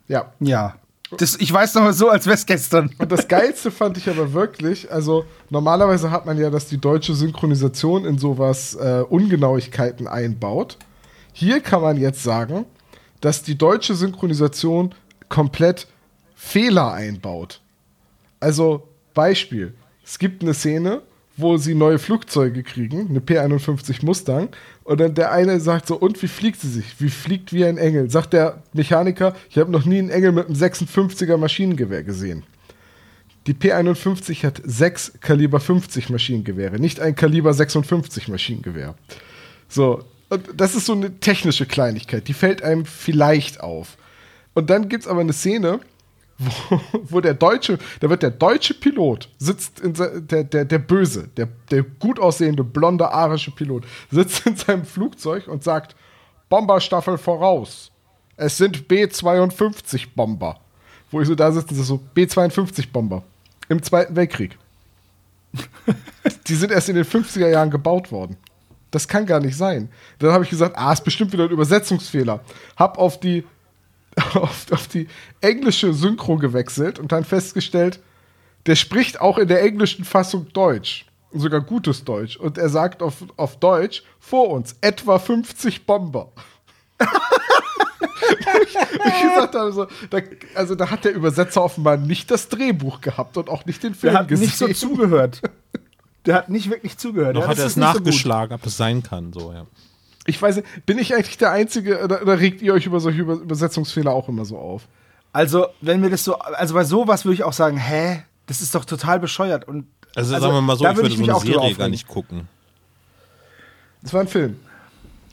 Ja. 0.08 0.32
Ja. 0.40 0.76
Das, 1.18 1.36
ich 1.36 1.52
weiß 1.54 1.76
noch 1.76 1.84
mal 1.84 1.94
so, 1.94 2.10
als 2.10 2.26
wäre 2.26 2.36
es 2.36 2.46
gestern. 2.46 2.90
Und 2.98 3.12
das 3.12 3.28
Geilste 3.28 3.70
fand 3.70 3.98
ich 3.98 4.10
aber 4.10 4.34
wirklich, 4.34 4.92
also 4.92 5.26
normalerweise 5.50 6.10
hat 6.10 6.26
man 6.26 6.40
ja, 6.40 6.50
dass 6.50 6.68
die 6.68 6.80
deutsche 6.80 7.14
Synchronisation 7.14 8.06
in 8.06 8.18
sowas 8.18 8.76
äh, 8.76 9.04
Ungenauigkeiten 9.08 10.08
einbaut. 10.08 10.78
Hier 11.32 11.60
kann 11.62 11.82
man 11.82 11.98
jetzt 11.98 12.24
sagen, 12.24 12.66
dass 13.24 13.42
die 13.42 13.58
deutsche 13.58 13.96
Synchronisation 13.96 14.94
komplett 15.30 15.88
Fehler 16.36 16.92
einbaut. 16.92 17.62
Also 18.42 18.90
Beispiel, 19.14 19.74
es 20.04 20.20
gibt 20.20 20.44
eine 20.44 20.54
Szene, 20.54 21.02
wo 21.38 21.56
sie 21.56 21.74
neue 21.74 22.00
Flugzeuge 22.00 22.64
kriegen, 22.64 23.08
eine 23.10 23.22
P-51 23.22 24.06
Mustang, 24.06 24.50
und 24.84 25.00
dann 25.00 25.16
der 25.16 25.32
eine 25.32 25.62
sagt 25.62 25.88
so, 25.88 25.96
und 25.96 26.22
wie 26.22 26.28
fliegt 26.28 26.60
sie 26.60 26.68
sich? 26.68 27.00
Wie 27.00 27.10
fliegt 27.10 27.54
wie 27.54 27.64
ein 27.64 27.78
Engel? 27.78 28.10
Sagt 28.10 28.34
der 28.34 28.62
Mechaniker, 28.74 29.34
ich 29.50 29.58
habe 29.58 29.72
noch 29.72 29.86
nie 29.86 30.00
einen 30.00 30.10
Engel 30.10 30.34
mit 30.34 30.48
einem 30.48 30.56
56er 30.58 31.38
Maschinengewehr 31.38 32.04
gesehen. 32.04 32.44
Die 33.48 33.54
P-51 33.54 34.44
hat 34.46 34.62
sechs 34.66 35.14
Kaliber 35.22 35.62
50 35.62 36.10
Maschinengewehre, 36.10 36.78
nicht 36.78 37.00
ein 37.00 37.16
Kaliber 37.16 37.54
56 37.54 38.28
Maschinengewehr. 38.28 38.96
So, 39.70 40.04
Und 40.34 40.50
das 40.56 40.74
ist 40.74 40.88
so 40.88 40.94
eine 40.94 41.20
technische 41.20 41.68
Kleinigkeit, 41.68 42.28
die 42.28 42.34
fällt 42.34 42.64
einem 42.64 42.86
vielleicht 42.86 43.62
auf. 43.62 43.98
Und 44.56 44.70
dann 44.70 44.90
gibt 44.90 45.04
es 45.04 45.08
aber 45.08 45.22
eine 45.22 45.34
Szene, 45.34 45.80
wo, 46.40 46.82
wo, 47.04 47.22
der 47.22 47.36
deutsche, 47.36 47.78
da 48.00 48.10
wird 48.10 48.24
der 48.24 48.32
deutsche 48.32 48.74
Pilot, 48.74 49.30
sitzt 49.38 49.80
in 49.80 49.94
der, 49.94 50.44
der, 50.44 50.66
der 50.66 50.80
böse, 50.80 51.28
der, 51.38 51.48
der 51.70 51.84
gut 51.84 52.20
aussehende, 52.20 52.64
blonde, 52.64 53.12
arische 53.12 53.52
Pilot, 53.52 53.86
sitzt 54.10 54.46
in 54.48 54.56
seinem 54.56 54.86
Flugzeug 54.86 55.48
und 55.48 55.64
sagt, 55.64 55.96
Bomberstaffel 56.50 57.20
voraus. 57.20 57.92
Es 58.36 58.58
sind 58.58 58.88
B-52 58.88 60.08
Bomber. 60.16 60.60
Wo 61.12 61.22
ich 61.22 61.28
so 61.28 61.36
da 61.36 61.52
sitze, 61.52 61.76
so 61.84 62.00
B-52 62.16 62.92
Bomber. 62.92 63.24
Im 63.70 63.84
Zweiten 63.84 64.16
Weltkrieg. 64.16 64.58
Die 66.48 66.56
sind 66.56 66.72
erst 66.72 66.90
in 66.90 66.96
den 66.96 67.06
50er 67.06 67.50
Jahren 67.50 67.70
gebaut 67.70 68.12
worden. 68.12 68.38
Das 68.94 69.08
kann 69.08 69.26
gar 69.26 69.40
nicht 69.40 69.58
sein. 69.58 69.90
Dann 70.20 70.32
habe 70.32 70.44
ich 70.44 70.52
gesagt, 70.52 70.78
ah, 70.78 70.94
ist 70.94 71.04
bestimmt 71.04 71.34
wieder 71.34 71.46
ein 71.46 71.50
Übersetzungsfehler. 71.50 72.42
Hab 72.78 73.00
auf 73.00 73.20
die, 73.20 73.44
auf, 74.36 74.72
auf 74.72 74.88
die 74.88 75.08
englische 75.42 75.96
Synchro 75.96 76.38
gewechselt 76.38 77.00
und 77.00 77.12
dann 77.12 77.26
festgestellt, 77.26 78.00
der 78.68 78.76
spricht 78.76 79.20
auch 79.20 79.40
in 79.40 79.48
der 79.48 79.64
englischen 79.64 80.06
Fassung 80.06 80.48
Deutsch. 80.54 81.08
Sogar 81.34 81.62
gutes 81.62 82.04
Deutsch. 82.04 82.38
Und 82.38 82.60
er 82.60 82.70
sagt 82.70 83.02
auf, 83.02 83.16
auf 83.36 83.58
Deutsch, 83.58 84.04
vor 84.20 84.52
uns, 84.52 84.76
etwa 84.82 85.18
50 85.18 85.88
Bomber. 85.88 86.32
ich, 87.00 88.76
ich 88.78 89.22
gesagt 89.24 89.56
habe, 89.56 89.72
so, 89.72 89.88
da, 90.12 90.20
also 90.54 90.76
da 90.76 90.92
hat 90.92 91.04
der 91.04 91.16
Übersetzer 91.16 91.64
offenbar 91.64 91.98
nicht 91.98 92.30
das 92.30 92.48
Drehbuch 92.48 93.02
gehabt 93.02 93.38
und 93.38 93.50
auch 93.50 93.66
nicht 93.66 93.82
den 93.82 93.96
Film 93.96 94.14
Der 94.14 94.20
hat 94.22 94.28
gesehen. 94.28 94.46
nicht 94.46 94.58
so 94.58 94.68
zugehört. 94.68 95.42
Der 96.26 96.36
hat 96.36 96.50
nicht 96.50 96.70
wirklich 96.70 96.98
zugehört. 96.98 97.36
Noch 97.36 97.44
Ja, 97.44 97.48
hat 97.50 97.60
er 97.60 97.66
es 97.66 97.76
nicht 97.76 97.86
so 97.86 98.00
nachgeschlagen, 98.00 98.56
ob 98.56 98.66
es 98.66 98.78
sein 98.78 99.04
kann. 99.04 99.34
So, 99.34 99.52
ja. 99.52 99.66
Ich 100.26 100.42
weiß 100.42 100.58
nicht, 100.58 100.86
bin 100.86 100.98
ich 100.98 101.14
eigentlich 101.14 101.38
der 101.38 101.52
Einzige 101.52 102.04
oder, 102.04 102.22
oder 102.22 102.40
regt 102.40 102.62
ihr 102.62 102.74
euch 102.74 102.86
über 102.86 103.00
solche 103.00 103.22
Über 103.22 103.34
Übersetzungsfehler 103.34 104.12
auch 104.12 104.30
immer 104.30 104.46
so 104.46 104.58
auf? 104.58 104.88
Also, 105.34 105.68
wenn 105.82 106.02
wir 106.02 106.10
das 106.10 106.24
so, 106.24 106.38
also 106.38 106.74
bei 106.76 106.84
sowas 106.84 107.26
würde 107.26 107.34
ich 107.34 107.44
auch 107.44 107.54
sagen, 107.54 107.78
hä, 107.78 108.24
das 108.46 108.62
ist 108.62 108.74
doch 108.76 108.86
total 108.86 109.20
bescheuert. 109.20 109.68
Und 109.68 109.88
Also, 110.16 110.36
Also, 110.36 110.46
sagen 110.46 110.56
wir 110.56 110.62
mal 110.62 110.78
so, 110.78 110.88
ich 110.88 110.96
würde 110.96 111.10
ich 111.10 111.16
so 111.16 111.22
mich 111.22 111.30
eine 111.32 111.40
Serie 111.40 111.76
gar 111.76 111.90
nicht 111.90 112.08
gucken. 112.08 112.48
Das 114.02 114.14
war 114.14 114.22
ein 114.22 114.28
Film. 114.28 114.58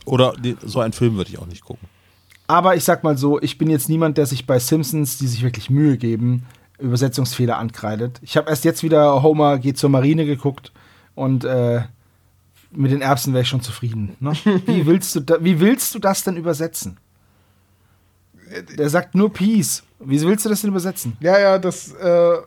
Oder 0.05 0.33
die, 0.33 0.57
so 0.63 0.79
einen 0.79 0.93
Film 0.93 1.15
würde 1.15 1.29
ich 1.29 1.37
auch 1.37 1.45
nicht 1.45 1.63
gucken. 1.63 1.87
Aber 2.47 2.75
ich 2.75 2.83
sag 2.83 3.03
mal 3.03 3.17
so, 3.17 3.39
ich 3.41 3.57
bin 3.57 3.69
jetzt 3.69 3.87
niemand, 3.87 4.17
der 4.17 4.25
sich 4.25 4.45
bei 4.45 4.59
Simpsons, 4.59 5.17
die 5.17 5.27
sich 5.27 5.43
wirklich 5.43 5.69
Mühe 5.69 5.97
geben, 5.97 6.45
Übersetzungsfehler 6.79 7.57
ankreidet. 7.57 8.19
Ich 8.23 8.35
habe 8.35 8.49
erst 8.49 8.65
jetzt 8.65 8.83
wieder 8.83 9.21
Homer 9.21 9.59
geht 9.59 9.77
zur 9.77 9.89
Marine 9.89 10.25
geguckt 10.25 10.71
und 11.15 11.43
äh, 11.43 11.81
mit 12.71 12.91
den 12.91 13.01
Erbsen 13.01 13.33
wäre 13.33 13.43
ich 13.43 13.49
schon 13.49 13.61
zufrieden. 13.61 14.15
Ne? 14.19 14.33
Wie, 14.65 14.85
willst 14.85 15.15
du 15.15 15.19
da, 15.19 15.43
wie 15.43 15.59
willst 15.59 15.93
du 15.93 15.99
das 15.99 16.23
denn 16.23 16.37
übersetzen? 16.37 16.97
Der 18.77 18.89
sagt 18.89 19.15
nur 19.15 19.31
Peace. 19.31 19.83
Wie 19.99 20.21
willst 20.21 20.45
du 20.45 20.49
das 20.49 20.61
denn 20.61 20.69
übersetzen? 20.69 21.15
Ja, 21.19 21.39
ja, 21.39 21.57
das, 21.57 21.93
äh, 21.93 22.37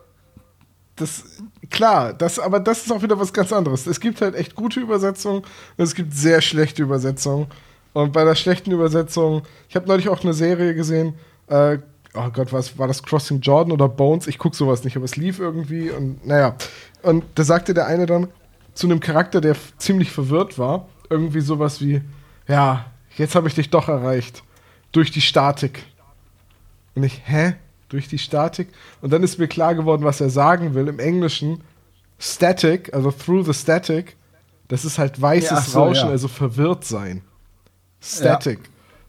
das, 0.96 1.24
klar, 1.70 2.12
das, 2.12 2.38
aber 2.38 2.60
das 2.60 2.84
ist 2.84 2.92
auch 2.92 3.02
wieder 3.02 3.18
was 3.18 3.32
ganz 3.32 3.52
anderes. 3.52 3.86
Es 3.86 4.00
gibt 4.00 4.20
halt 4.20 4.34
echt 4.34 4.54
gute 4.54 4.80
Übersetzungen 4.80 5.38
und 5.38 5.84
es 5.84 5.94
gibt 5.94 6.14
sehr 6.14 6.40
schlechte 6.40 6.82
Übersetzungen. 6.82 7.46
Und 7.92 8.12
bei 8.12 8.24
der 8.24 8.34
schlechten 8.34 8.72
Übersetzung, 8.72 9.42
ich 9.68 9.76
habe 9.76 9.86
neulich 9.86 10.08
auch 10.08 10.22
eine 10.22 10.34
Serie 10.34 10.74
gesehen, 10.74 11.14
äh, 11.46 11.78
oh 12.14 12.30
Gott, 12.32 12.52
was 12.52 12.76
war 12.78 12.88
das 12.88 13.02
Crossing 13.02 13.40
Jordan 13.40 13.72
oder 13.72 13.88
Bones? 13.88 14.26
Ich 14.26 14.38
gucke 14.38 14.56
sowas 14.56 14.84
nicht, 14.84 14.96
aber 14.96 15.04
es 15.04 15.16
lief 15.16 15.38
irgendwie 15.38 15.90
und 15.90 16.26
naja. 16.26 16.56
Und 17.02 17.24
da 17.34 17.44
sagte 17.44 17.72
der 17.72 17.86
eine 17.86 18.06
dann 18.06 18.28
zu 18.74 18.86
einem 18.86 19.00
Charakter, 19.00 19.40
der 19.40 19.56
ziemlich 19.78 20.10
verwirrt 20.10 20.58
war, 20.58 20.88
irgendwie 21.08 21.40
sowas 21.40 21.80
wie, 21.80 22.02
ja, 22.48 22.86
jetzt 23.16 23.34
habe 23.34 23.48
ich 23.48 23.54
dich 23.54 23.70
doch 23.70 23.88
erreicht. 23.88 24.42
Durch 24.92 25.10
die 25.10 25.20
Statik. 25.20 25.84
Und 26.94 27.04
ich, 27.04 27.22
hä? 27.24 27.54
Durch 27.88 28.08
die 28.08 28.18
Statik? 28.18 28.68
Und 29.00 29.12
dann 29.12 29.22
ist 29.22 29.38
mir 29.38 29.48
klar 29.48 29.74
geworden, 29.74 30.04
was 30.04 30.20
er 30.20 30.30
sagen 30.30 30.74
will. 30.74 30.88
Im 30.88 30.98
Englischen, 30.98 31.62
Static, 32.18 32.92
also 32.94 33.10
through 33.10 33.44
the 33.44 33.52
static, 33.52 34.16
das 34.68 34.84
ist 34.84 34.98
halt 34.98 35.20
weißes 35.20 35.50
Ja, 35.50 35.60
so, 35.60 35.78
Rauschen, 35.80 36.06
ja. 36.06 36.10
also 36.10 36.28
verwirrt 36.28 36.84
sein. 36.84 37.22
Static. 38.00 38.60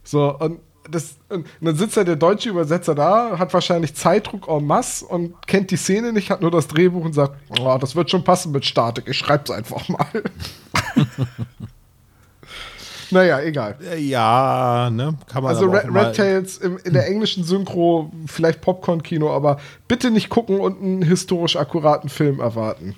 So, 0.03 0.37
und, 0.37 0.59
das, 0.89 1.15
und 1.29 1.45
dann 1.61 1.75
sitzt 1.75 1.95
ja 1.95 2.03
der 2.03 2.15
deutsche 2.15 2.49
Übersetzer 2.49 2.95
da, 2.95 3.37
hat 3.37 3.53
wahrscheinlich 3.53 3.95
Zeitdruck 3.95 4.47
en 4.47 4.65
masse 4.65 5.05
und 5.05 5.35
kennt 5.47 5.71
die 5.71 5.77
Szene 5.77 6.13
nicht, 6.13 6.29
hat 6.29 6.41
nur 6.41 6.51
das 6.51 6.67
Drehbuch 6.67 7.05
und 7.05 7.13
sagt, 7.13 7.35
oh, 7.59 7.77
das 7.79 7.95
wird 7.95 8.09
schon 8.09 8.23
passen 8.23 8.51
mit 8.51 8.65
Statik, 8.65 9.05
ich 9.07 9.17
schreib's 9.17 9.51
einfach 9.51 9.87
mal. 9.89 10.23
naja, 13.11 13.41
egal. 13.41 13.77
Äh, 13.81 13.99
Ja, 13.99 14.89
ne? 14.91 15.15
Kann 15.27 15.43
man 15.43 15.55
Also 15.55 15.65
Red, 15.67 15.93
Red 15.93 16.15
Tails 16.15 16.57
im, 16.57 16.77
in 16.83 16.93
der 16.93 17.07
englischen 17.07 17.43
Synchro 17.43 18.11
vielleicht 18.27 18.61
Popcorn-Kino, 18.61 19.31
aber 19.31 19.59
bitte 19.87 20.11
nicht 20.11 20.29
gucken 20.29 20.59
und 20.59 20.81
einen 20.81 21.01
historisch 21.01 21.55
akkuraten 21.55 22.09
Film 22.09 22.39
erwarten. 22.39 22.95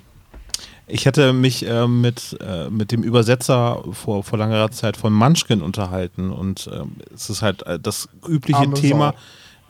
Ich 0.90 1.06
hatte 1.06 1.34
mich 1.34 1.68
äh, 1.68 1.86
mit, 1.86 2.38
äh, 2.40 2.70
mit 2.70 2.94
dem 2.94 3.04
Übersetzer 3.04 3.84
vor, 3.92 4.24
vor 4.24 4.40
langer 4.40 4.72
Zeit 4.72 4.96
von 4.96 5.12
Munchkin 5.12 5.62
unterhalten 5.62 6.32
und 6.32 6.70
ähm, 6.74 6.96
es 7.14 7.30
ist 7.30 7.42
halt 7.42 7.64
äh, 7.64 7.78
das 7.78 8.08
übliche 8.28 8.62
Arme. 8.62 8.74
Thema. 8.74 9.14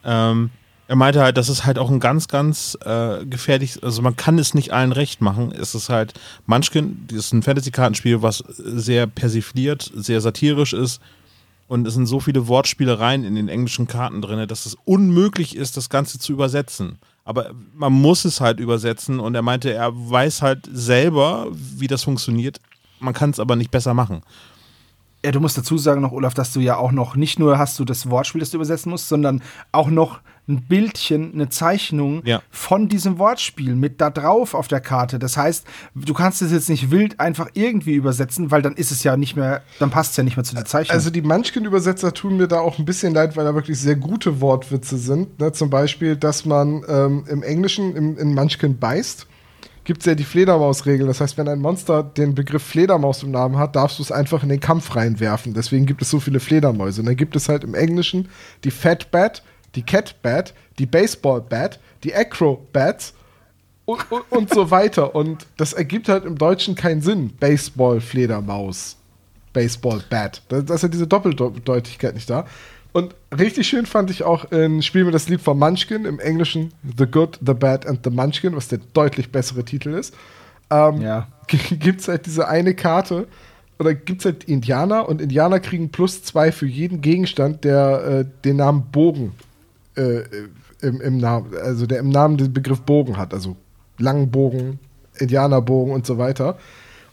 Ähm, 0.05 0.51
er 0.88 0.95
meinte 0.95 1.21
halt, 1.21 1.36
das 1.36 1.50
ist 1.50 1.65
halt 1.65 1.79
auch 1.79 1.89
ein 1.89 2.00
ganz, 2.00 2.27
ganz 2.27 2.77
äh, 2.86 3.25
gefährlich, 3.25 3.83
also 3.83 4.01
man 4.01 4.15
kann 4.15 4.38
es 4.38 4.53
nicht 4.53 4.71
allen 4.71 4.91
recht 4.91 5.19
machen. 5.19 5.51
Es 5.51 5.75
ist 5.75 5.89
halt, 5.89 6.13
Munchkin, 6.45 7.05
das 7.07 7.17
ist 7.17 7.33
ein 7.33 7.43
Fantasy-Kartenspiel, 7.43 8.21
was 8.21 8.38
sehr 8.47 9.07
persifliert, 9.07 9.91
sehr 9.95 10.21
satirisch 10.21 10.74
ist 10.74 11.01
und 11.67 11.86
es 11.88 11.95
sind 11.95 12.05
so 12.05 12.19
viele 12.19 12.47
Wortspielereien 12.47 13.25
in 13.25 13.36
den 13.36 13.50
englischen 13.50 13.88
Karten 13.88 14.21
drin, 14.21 14.47
dass 14.47 14.65
es 14.65 14.77
unmöglich 14.86 15.55
ist, 15.55 15.77
das 15.77 15.89
Ganze 15.89 16.19
zu 16.19 16.31
übersetzen. 16.31 17.00
Aber 17.27 17.51
man 17.75 17.91
muss 17.91 18.24
es 18.24 18.39
halt 18.39 18.62
übersetzen 18.62 19.19
und 19.19 19.36
er 19.36 19.41
meinte, 19.41 19.74
er 19.74 19.91
weiß 19.93 20.41
halt 20.41 20.69
selber, 20.72 21.48
wie 21.51 21.88
das 21.88 22.03
funktioniert. 22.03 22.62
Man 23.01 23.13
kann 23.13 23.31
es 23.31 23.41
aber 23.41 23.57
nicht 23.57 23.69
besser 23.69 23.93
machen. 23.93 24.22
Ja, 25.25 25.34
du 25.34 25.41
musst 25.41 25.57
dazu 25.57 25.77
sagen 25.77 26.00
noch, 26.00 26.13
Olaf, 26.13 26.34
dass 26.34 26.53
du 26.53 26.62
ja 26.62 26.77
auch 26.77 26.93
noch, 26.93 27.17
nicht 27.17 27.38
nur 27.38 27.57
hast 27.57 27.77
du 27.79 27.84
das 27.84 28.10
Wortspiel, 28.10 28.39
das 28.39 28.51
du 28.51 28.55
übersetzen 28.55 28.91
musst, 28.91 29.10
sondern 29.10 29.43
auch 29.74 29.89
noch 29.89 30.22
ein 30.50 30.63
Bildchen, 30.63 31.34
eine 31.34 31.50
Zeichnung 31.50 32.22
Ja. 32.25 32.42
von 32.50 32.88
diesem 32.88 33.20
Wortspiel 33.20 33.75
mit 33.75 34.00
da 34.00 34.10
drauf 34.10 34.54
auf 34.54 34.68
der 34.68 34.80
Karte. 34.80 35.20
Das 35.20 35.36
heißt, 35.36 35.66
du 35.96 36.13
kannst 36.13 36.42
es 36.42 36.51
jetzt 36.51 36.70
nicht 36.70 36.89
wild 36.89 37.20
einfach 37.20 37.50
irgendwie 37.54 37.96
übersetzen, 37.96 38.50
weil 38.50 38.62
dann 38.62 38.75
ist 38.75 38.92
es 38.92 39.04
ja 39.04 39.18
nicht 39.18 39.36
mehr, 39.36 39.62
dann 39.80 39.89
passt 39.89 40.12
es 40.12 40.18
ja 40.18 40.24
nicht 40.24 40.38
mehr 40.38 40.44
zu 40.46 40.56
der 40.56 40.66
Zeichnung. 40.66 40.94
Also 40.96 41.10
die 41.10 41.22
Munchkin-Übersetzer 41.22 42.13
tun 42.13 42.38
mir 42.38 42.48
da 42.48 42.60
auch 42.60 42.80
ein 42.80 42.86
bisschen 42.86 43.13
leid, 43.13 43.36
weil 43.36 43.44
da 43.46 43.56
wirklich 43.56 43.80
sehr 43.80 43.96
gute 43.98 44.39
Wortwitze 44.42 44.98
sind. 44.98 45.39
Ne? 45.39 45.51
Zum 45.51 45.70
Beispiel, 45.70 46.16
dass 46.16 46.46
man 46.46 46.84
ähm, 46.88 47.25
im 47.27 47.44
Englischen 47.44 47.96
im, 47.96 48.18
in 48.18 48.34
Munchkin 48.34 48.77
beißt. 48.80 49.27
Gibt 49.84 50.01
es 50.01 50.06
ja 50.06 50.16
die 50.16 50.25
Fledermausregel. 50.25 51.08
Das 51.08 51.22
heißt, 51.22 51.38
wenn 51.38 51.48
ein 51.48 51.60
Monster 51.60 52.04
den 52.04 52.36
Begriff 52.36 52.62
Fledermaus 52.62 53.24
im 53.24 53.32
Namen 53.32 53.58
hat, 53.58 53.75
darfst 53.77 54.00
du 54.00 54.04
es 54.04 54.12
einfach 54.12 54.44
in 54.44 54.50
den 54.50 54.60
Kampf 54.60 54.96
reinwerfen. 54.98 55.54
Deswegen 55.54 55.86
gibt 55.86 56.01
es 56.01 56.10
so 56.10 56.20
viele 56.20 56.42
Fledermäuse. 56.42 57.01
Und 57.01 57.06
dann 57.08 57.16
gibt 57.16 57.38
es 57.38 57.48
halt 57.48 57.63
im 57.63 57.74
Englischen 57.74 58.27
die 58.66 58.72
Fat 58.72 59.12
Bat, 59.12 59.44
die 59.77 59.84
Cat 59.84 60.22
Bat, 60.22 60.53
die 60.79 60.86
Baseball 60.86 61.39
Bat, 61.39 61.79
die 62.03 62.13
Acro 62.13 62.67
Bats 62.74 63.13
und, 63.86 64.12
und, 64.12 64.24
und 64.31 64.53
so 64.53 64.69
weiter. 64.69 65.15
Und 65.15 65.46
das 65.55 65.72
ergibt 65.72 66.10
halt 66.10 66.25
im 66.25 66.38
Deutschen 66.38 66.75
keinen 66.75 67.01
Sinn. 67.01 67.31
Baseball, 67.39 68.01
Fledermaus, 68.01 68.98
Baseball, 69.53 70.03
Bat. 70.10 70.41
Da, 70.50 70.62
da 70.62 70.74
ist 70.75 70.81
ja 70.81 70.89
diese 70.89 71.07
Doppeldeutigkeit 71.07 72.15
nicht 72.15 72.29
da. 72.29 72.46
Und 72.91 73.15
richtig 73.38 73.67
schön 73.67 73.86
fand 73.86 74.10
ich 74.10 74.24
auch 74.24 74.51
in 74.51 74.81
Spiel 74.81 75.05
mir 75.05 75.12
das 75.12 75.29
Lied 75.29 75.41
von 75.41 75.60
Munchkin, 75.60 76.05
im 76.05 76.19
Englischen 76.19 76.74
The 76.98 77.05
Good, 77.05 77.39
The 77.46 77.53
Bad 77.53 77.86
and 77.86 78.00
The 78.03 78.10
Munchkin, 78.10 78.55
was 78.55 78.67
der 78.67 78.79
deutlich 78.93 79.31
bessere 79.31 79.63
Titel 79.63 79.93
ist. 79.93 80.15
Ähm, 80.72 81.01
Ja. 81.01 81.27
Gibt 81.48 82.01
es 82.01 82.07
halt 82.07 82.25
diese 82.25 82.48
eine 82.48 82.74
Karte, 82.74 83.27
oder 83.79 83.93
gibt 83.93 84.22
es 84.22 84.25
halt 84.25 84.43
Indianer 84.46 85.07
und 85.07 85.22
Indianer 85.22 85.60
kriegen 85.60 85.89
plus 85.89 86.24
zwei 86.24 86.51
für 86.51 86.65
jeden 86.65 87.01
Gegenstand, 87.01 87.63
der 87.63 88.03
äh, 88.03 88.25
den 88.43 88.57
Namen 88.57 88.88
Bogen 88.91 89.34
äh, 89.98 90.24
im, 90.82 91.01
im 91.01 91.18
Namen, 91.18 91.54
also 91.58 91.86
der 91.86 92.00
im 92.00 92.10
Namen 92.10 92.38
den 92.38 92.54
Begriff 92.54 92.82
Bogen 92.82 93.18
hat, 93.18 93.34
also 93.34 93.56
langen 93.98 94.30
Bogen, 94.32 94.80
Indianerbogen 95.18 95.94
und 95.94 96.06
so 96.06 96.18
weiter. 96.18 96.58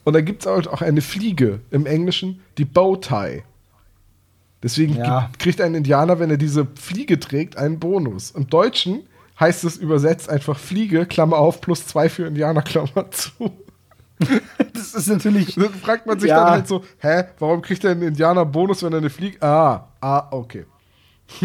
Und 0.04 0.12
da 0.12 0.20
gibt 0.20 0.42
es 0.42 0.46
halt 0.50 0.68
auch 0.68 0.82
eine 0.82 1.00
Fliege 1.00 1.60
im 1.70 1.86
Englischen, 1.86 2.40
die 2.58 2.66
Bowtie. 2.66 3.42
Deswegen 4.62 4.96
Ja. 4.96 5.30
kriegt 5.38 5.60
ein 5.60 5.74
Indianer, 5.74 6.18
wenn 6.18 6.30
er 6.30 6.36
diese 6.36 6.66
Fliege 6.74 7.18
trägt, 7.20 7.56
einen 7.56 7.78
Bonus. 7.78 8.30
Im 8.32 8.48
Deutschen 8.48 9.02
heißt 9.40 9.64
es 9.64 9.76
übersetzt 9.76 10.28
einfach 10.28 10.58
Fliege, 10.58 11.06
Klammer 11.06 11.38
auf, 11.38 11.60
plus 11.60 11.86
zwei 11.86 12.08
für 12.08 12.26
Indianer, 12.26 12.62
Klammer 12.70 13.10
zu. 13.10 13.32
das 14.74 14.94
ist 14.94 15.08
natürlich. 15.08 15.54
Dann 15.54 15.70
fragt 15.74 16.06
man 16.06 16.20
sich 16.20 16.28
Ja. 16.30 16.36
dann 16.44 16.50
halt 16.50 16.68
so, 16.68 16.84
hä, 16.98 17.24
warum 17.38 17.62
kriegt 17.62 17.82
der 17.82 17.92
ein 17.92 18.02
Indianer 18.02 18.44
Bonus, 18.46 18.82
wenn 18.82 18.92
er 18.92 18.98
eine 18.98 19.10
Fliege? 19.10 19.40
Ah, 19.42 19.88
ah, 20.00 20.28
okay. 20.30 20.64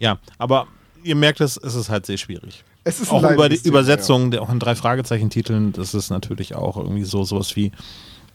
Ja, 0.00 0.18
aber 0.38 0.66
ihr 1.04 1.14
merkt 1.14 1.40
es, 1.40 1.56
es 1.56 1.74
ist 1.76 1.88
halt 1.88 2.06
sehr 2.06 2.16
schwierig. 2.16 2.64
Es 2.82 3.00
ist 3.00 3.12
Auch 3.12 3.30
über 3.30 3.48
die 3.48 3.60
Übersetzung, 3.68 4.30
der 4.30 4.42
auch 4.42 4.50
in 4.50 4.58
drei 4.58 4.74
Fragezeichen-Titeln, 4.74 5.72
das 5.72 5.94
ist 5.94 6.10
natürlich 6.10 6.54
auch 6.54 6.76
irgendwie 6.78 7.04
so 7.04 7.22
sowas 7.24 7.54
wie 7.54 7.70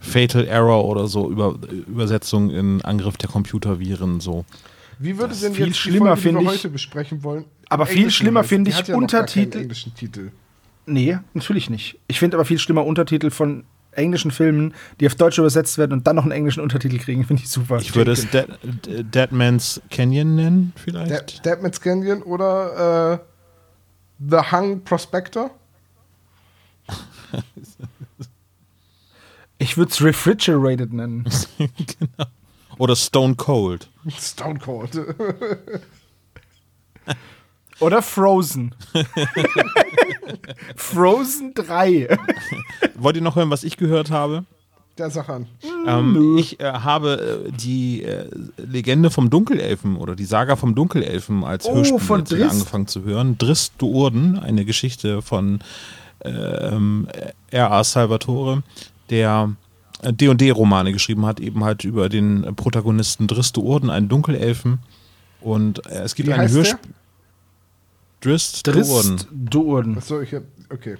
Fatal 0.00 0.46
Error 0.46 0.84
oder 0.84 1.08
so, 1.08 1.30
über, 1.30 1.56
Übersetzung 1.88 2.50
in 2.50 2.80
Angriff 2.82 3.16
der 3.16 3.28
Computerviren, 3.28 4.20
so. 4.20 4.44
Wie 4.98 5.18
würde 5.18 5.34
denn 5.34 5.52
viel 5.52 5.66
jetzt 5.66 5.76
die 5.76 5.80
schlimmer, 5.80 6.16
Folge, 6.16 6.16
die 6.16 6.22
finde 6.22 6.40
wir 6.40 6.44
ich- 6.52 6.58
heute 6.58 6.68
besprechen 6.70 7.22
wollen? 7.24 7.44
Aber 7.68 7.86
viel 7.86 8.10
schlimmer 8.10 8.44
finde 8.44 8.70
ich 8.70 8.76
ja 8.76 8.80
noch 8.82 8.86
gar 8.86 8.96
keinen 8.96 9.02
Untertitel- 9.02 9.58
englischen 9.58 9.94
Titel. 9.94 10.30
Nee, 10.86 11.18
natürlich 11.34 11.68
nicht. 11.68 11.98
Ich 12.06 12.20
finde 12.20 12.36
aber 12.36 12.44
viel 12.44 12.60
schlimmer 12.60 12.86
Untertitel 12.86 13.30
von 13.30 13.64
englischen 13.96 14.30
Filmen, 14.30 14.74
die 15.00 15.06
auf 15.06 15.14
Deutsch 15.14 15.38
übersetzt 15.38 15.78
werden 15.78 15.92
und 15.92 16.06
dann 16.06 16.16
noch 16.16 16.22
einen 16.22 16.32
englischen 16.32 16.60
Untertitel 16.60 16.98
kriegen, 16.98 17.24
finde 17.24 17.42
ich 17.42 17.48
super. 17.48 17.78
Ich 17.78 17.94
würde 17.94 18.12
es 18.12 18.28
Dead, 18.30 18.46
Dead 18.86 19.32
Man's 19.32 19.80
Canyon 19.90 20.36
nennen, 20.36 20.72
vielleicht. 20.76 21.10
Dead, 21.10 21.44
Deadman's 21.44 21.80
Canyon 21.80 22.22
oder 22.22 23.14
äh, 23.14 23.18
The 24.28 24.38
Hung 24.52 24.82
Prospector? 24.82 25.50
Ich 29.58 29.76
würde 29.76 29.90
es 29.90 30.02
Refrigerated 30.02 30.92
nennen. 30.92 31.28
Oder 32.78 32.94
Stone 32.94 33.36
Cold. 33.36 33.88
Stone 34.18 34.58
Cold. 34.58 34.92
Oder 37.80 38.02
Frozen. 38.02 38.74
Frozen 40.76 41.54
3. 41.54 42.18
Wollt 42.96 43.16
ihr 43.16 43.22
noch 43.22 43.36
hören, 43.36 43.50
was 43.50 43.64
ich 43.64 43.76
gehört 43.76 44.10
habe? 44.10 44.44
Der 44.98 45.10
Sach 45.10 45.28
an. 45.28 45.46
Ähm, 45.86 46.36
ich 46.38 46.58
äh, 46.58 46.64
habe 46.72 47.44
äh, 47.48 47.52
die 47.52 48.02
äh, 48.02 48.30
Legende 48.56 49.10
vom 49.10 49.28
Dunkelelfen 49.28 49.96
oder 49.96 50.16
die 50.16 50.24
Saga 50.24 50.56
vom 50.56 50.74
Dunkelelfen 50.74 51.44
als 51.44 51.66
Oh, 51.66 51.74
Hörspiel 51.74 52.44
angefangen 52.44 52.86
zu 52.86 53.02
hören. 53.04 53.36
Drist 53.36 53.74
Duurden, 53.76 54.38
eine 54.38 54.64
Geschichte 54.64 55.20
von 55.20 55.60
ähm, 56.24 57.06
R.A. 57.50 57.84
Salvatore, 57.84 58.62
der 59.10 59.52
äh, 60.00 60.14
D&D-Romane 60.14 60.92
geschrieben 60.94 61.26
hat, 61.26 61.40
eben 61.40 61.62
halt 61.62 61.84
über 61.84 62.08
den 62.08 62.54
Protagonisten 62.56 63.26
Drist 63.26 63.58
Duurden, 63.58 63.90
einen 63.90 64.08
Dunkelelfen. 64.08 64.78
Und 65.42 65.84
äh, 65.86 66.04
es 66.04 66.14
gibt 66.14 66.30
Wie 66.30 66.32
der? 66.32 66.48
Hörspiel. 66.48 66.78
Drist. 68.20 68.66
Drist 68.66 69.28
Duurden. 69.30 69.98
Achso, 69.98 70.20
ich 70.20 70.34
hab. 70.34 70.42
Okay. 70.70 70.96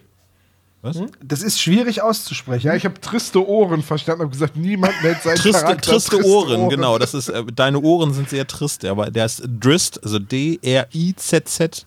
Was? 0.82 1.02
Das 1.22 1.42
ist 1.42 1.60
schwierig 1.60 2.02
auszusprechen. 2.02 2.68
Ja, 2.68 2.74
ich 2.76 2.84
habe 2.84 3.00
triste 3.00 3.44
Ohren 3.44 3.82
verstanden 3.82 4.22
und 4.24 4.30
gesagt, 4.30 4.56
niemand 4.56 4.94
nennt 5.02 5.20
seinen 5.20 5.36
Triste, 5.36 5.62
Charakter 5.62 5.90
triste 5.92 6.24
Ohren, 6.24 6.68
genau. 6.68 6.98
Das 6.98 7.12
ist, 7.12 7.28
äh, 7.28 7.44
deine 7.44 7.80
Ohren 7.80 8.12
sind 8.12 8.28
sehr 8.28 8.46
triste, 8.46 8.88
aber 8.90 9.10
der 9.10 9.26
ist 9.26 9.42
Drist, 9.58 10.00
also 10.04 10.20
D-R-I-Z-Z-T. 10.20 11.86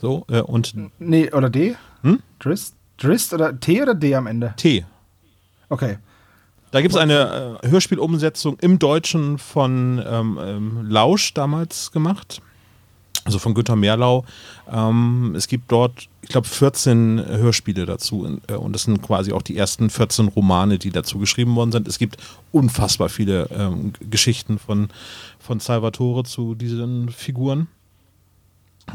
So, 0.00 0.24
äh, 0.28 0.40
und 0.40 0.72
Nee, 1.00 1.32
oder 1.32 1.50
D? 1.50 1.74
Hm? 2.02 2.20
Drist? 2.38 2.76
Drist 2.96 3.32
oder 3.34 3.58
T 3.58 3.82
oder 3.82 3.94
D 3.94 4.14
am 4.14 4.28
Ende? 4.28 4.54
T. 4.56 4.84
Okay. 5.68 5.98
Da 6.70 6.80
gibt 6.80 6.94
es 6.94 7.00
eine 7.00 7.58
äh, 7.62 7.68
Hörspielumsetzung 7.68 8.56
im 8.60 8.78
Deutschen 8.78 9.38
von 9.38 10.00
ähm, 10.06 10.38
ähm, 10.40 10.86
Lausch 10.88 11.34
damals 11.34 11.90
gemacht. 11.90 12.40
Also 13.24 13.38
von 13.38 13.54
Günter 13.54 13.76
Mehrlau. 13.76 14.24
Ähm, 14.70 15.34
es 15.36 15.46
gibt 15.46 15.70
dort, 15.70 16.08
ich 16.22 16.30
glaube, 16.30 16.48
14 16.48 17.22
Hörspiele 17.26 17.86
dazu. 17.86 18.40
Äh, 18.46 18.54
und 18.54 18.72
das 18.72 18.84
sind 18.84 19.02
quasi 19.02 19.32
auch 19.32 19.42
die 19.42 19.56
ersten 19.56 19.90
14 19.90 20.28
Romane, 20.28 20.78
die 20.78 20.90
dazu 20.90 21.18
geschrieben 21.18 21.54
worden 21.54 21.72
sind. 21.72 21.86
Es 21.86 21.98
gibt 21.98 22.16
unfassbar 22.52 23.08
viele 23.08 23.48
ähm, 23.50 23.92
Geschichten 24.08 24.58
von, 24.58 24.88
von 25.38 25.60
Salvatore 25.60 26.24
zu 26.24 26.54
diesen 26.54 27.10
Figuren. 27.10 27.68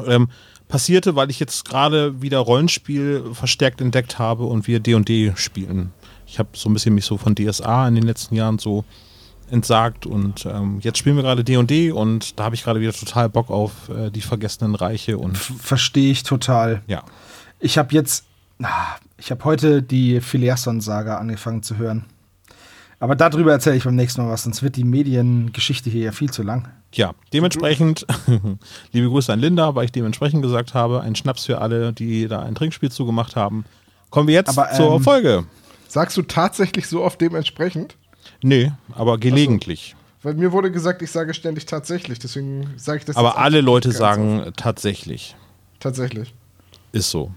Ähm, 0.05 0.29
passierte, 0.67 1.15
weil 1.15 1.29
ich 1.29 1.39
jetzt 1.39 1.65
gerade 1.65 2.21
wieder 2.21 2.39
Rollenspiel 2.39 3.23
verstärkt 3.33 3.81
entdeckt 3.81 4.17
habe 4.17 4.45
und 4.45 4.67
wir 4.67 4.79
D&D 4.79 5.33
spielen. 5.35 5.91
Ich 6.27 6.39
habe 6.39 6.49
so 6.53 6.69
ein 6.69 6.73
bisschen 6.73 6.95
mich 6.95 7.05
so 7.05 7.17
von 7.17 7.35
DSA 7.35 7.87
in 7.87 7.95
den 7.95 8.03
letzten 8.03 8.35
Jahren 8.35 8.57
so 8.57 8.83
entsagt 9.49 10.05
und 10.05 10.45
ähm, 10.45 10.79
jetzt 10.81 10.97
spielen 10.97 11.15
wir 11.15 11.23
gerade 11.23 11.43
D&D 11.43 11.91
und 11.91 12.39
da 12.39 12.45
habe 12.45 12.55
ich 12.55 12.63
gerade 12.63 12.81
wieder 12.81 12.93
total 12.93 13.29
Bock 13.29 13.49
auf 13.49 13.89
äh, 13.89 14.09
die 14.09 14.21
vergessenen 14.21 14.75
Reiche 14.75 15.17
und 15.17 15.37
Verstehe 15.37 16.11
ich 16.11 16.23
total. 16.23 16.81
ja. 16.87 17.03
Ich 17.59 17.77
habe 17.77 17.93
jetzt, 17.93 18.25
ich 19.17 19.31
habe 19.31 19.43
heute 19.45 19.81
die 19.81 20.19
Phileason-Saga 20.19 21.17
angefangen 21.17 21.63
zu 21.63 21.77
hören. 21.77 22.05
Aber 22.99 23.15
darüber 23.15 23.51
erzähle 23.53 23.77
ich 23.77 23.85
beim 23.85 23.95
nächsten 23.95 24.21
Mal 24.21 24.29
was, 24.29 24.43
sonst 24.43 24.61
wird 24.61 24.75
die 24.75 24.83
Mediengeschichte 24.83 25.89
hier 25.89 26.03
ja 26.05 26.11
viel 26.11 26.29
zu 26.29 26.43
lang. 26.43 26.67
Ja, 26.93 27.13
dementsprechend, 27.33 28.05
liebe 28.91 29.09
Grüße 29.09 29.31
an 29.31 29.39
Linda, 29.39 29.73
weil 29.75 29.85
ich 29.85 29.91
dementsprechend 29.91 30.41
gesagt 30.41 30.73
habe, 30.73 31.01
ein 31.01 31.15
Schnaps 31.15 31.45
für 31.45 31.59
alle, 31.59 31.93
die 31.93 32.27
da 32.27 32.41
ein 32.41 32.55
Trinkspiel 32.55 32.91
zugemacht 32.91 33.35
haben. 33.35 33.65
Kommen 34.09 34.27
wir 34.27 34.35
jetzt 34.35 34.57
Aber, 34.57 34.71
zur 34.71 34.95
ähm, 34.95 35.03
Folge. 35.03 35.45
Sagst 35.87 36.17
du 36.17 36.21
tatsächlich 36.21 36.87
so 36.87 37.03
oft 37.03 37.19
dementsprechend? 37.19 37.95
Nee, 38.43 38.71
aber 38.93 39.17
gelegentlich. 39.17 39.95
Weil 40.23 40.33
mir 40.33 40.51
wurde 40.51 40.71
gesagt, 40.71 41.01
ich 41.01 41.11
sage 41.11 41.33
ständig 41.33 41.65
tatsächlich, 41.67 42.17
deswegen 42.19 42.73
sage 42.77 42.99
ich 42.99 43.05
das 43.05 43.15
Aber 43.15 43.29
jetzt 43.29 43.37
alle 43.37 43.61
Leute 43.61 43.91
sagen 43.91 44.41
oft. 44.41 44.57
tatsächlich. 44.57 45.35
Tatsächlich. 45.79 46.33
Ist 46.91 47.11
so. 47.11 47.31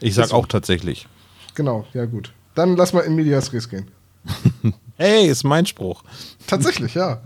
Ich 0.00 0.14
sag 0.14 0.24
Ist 0.24 0.30
so. 0.30 0.36
auch 0.36 0.46
tatsächlich. 0.46 1.06
Genau, 1.54 1.86
ja 1.94 2.04
gut. 2.04 2.32
Dann 2.54 2.76
lass 2.76 2.92
mal 2.92 3.00
in 3.00 3.14
Medias 3.14 3.52
Res 3.52 3.68
gehen. 3.68 3.90
Hey, 5.00 5.28
ist 5.28 5.44
mein 5.44 5.64
Spruch. 5.64 6.02
Tatsächlich, 6.48 6.94
ja. 6.94 7.22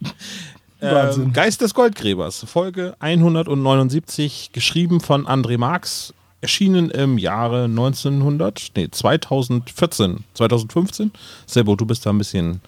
Wahnsinn. 0.80 1.22
Ähm, 1.24 1.32
Geist 1.32 1.62
des 1.62 1.72
Goldgräbers, 1.72 2.44
Folge 2.46 2.94
179, 3.00 4.50
geschrieben 4.52 5.00
von 5.00 5.26
André 5.26 5.56
Marx, 5.56 6.12
erschienen 6.40 6.90
im 6.90 7.18
Jahre 7.18 7.64
1900, 7.64 8.72
nee, 8.76 8.88
2014, 8.90 10.24
2015. 10.34 11.10
Sebo, 11.46 11.76
du 11.76 11.86
bist 11.86 12.06
da 12.06 12.10
ein 12.10 12.18
bisschen 12.18 12.60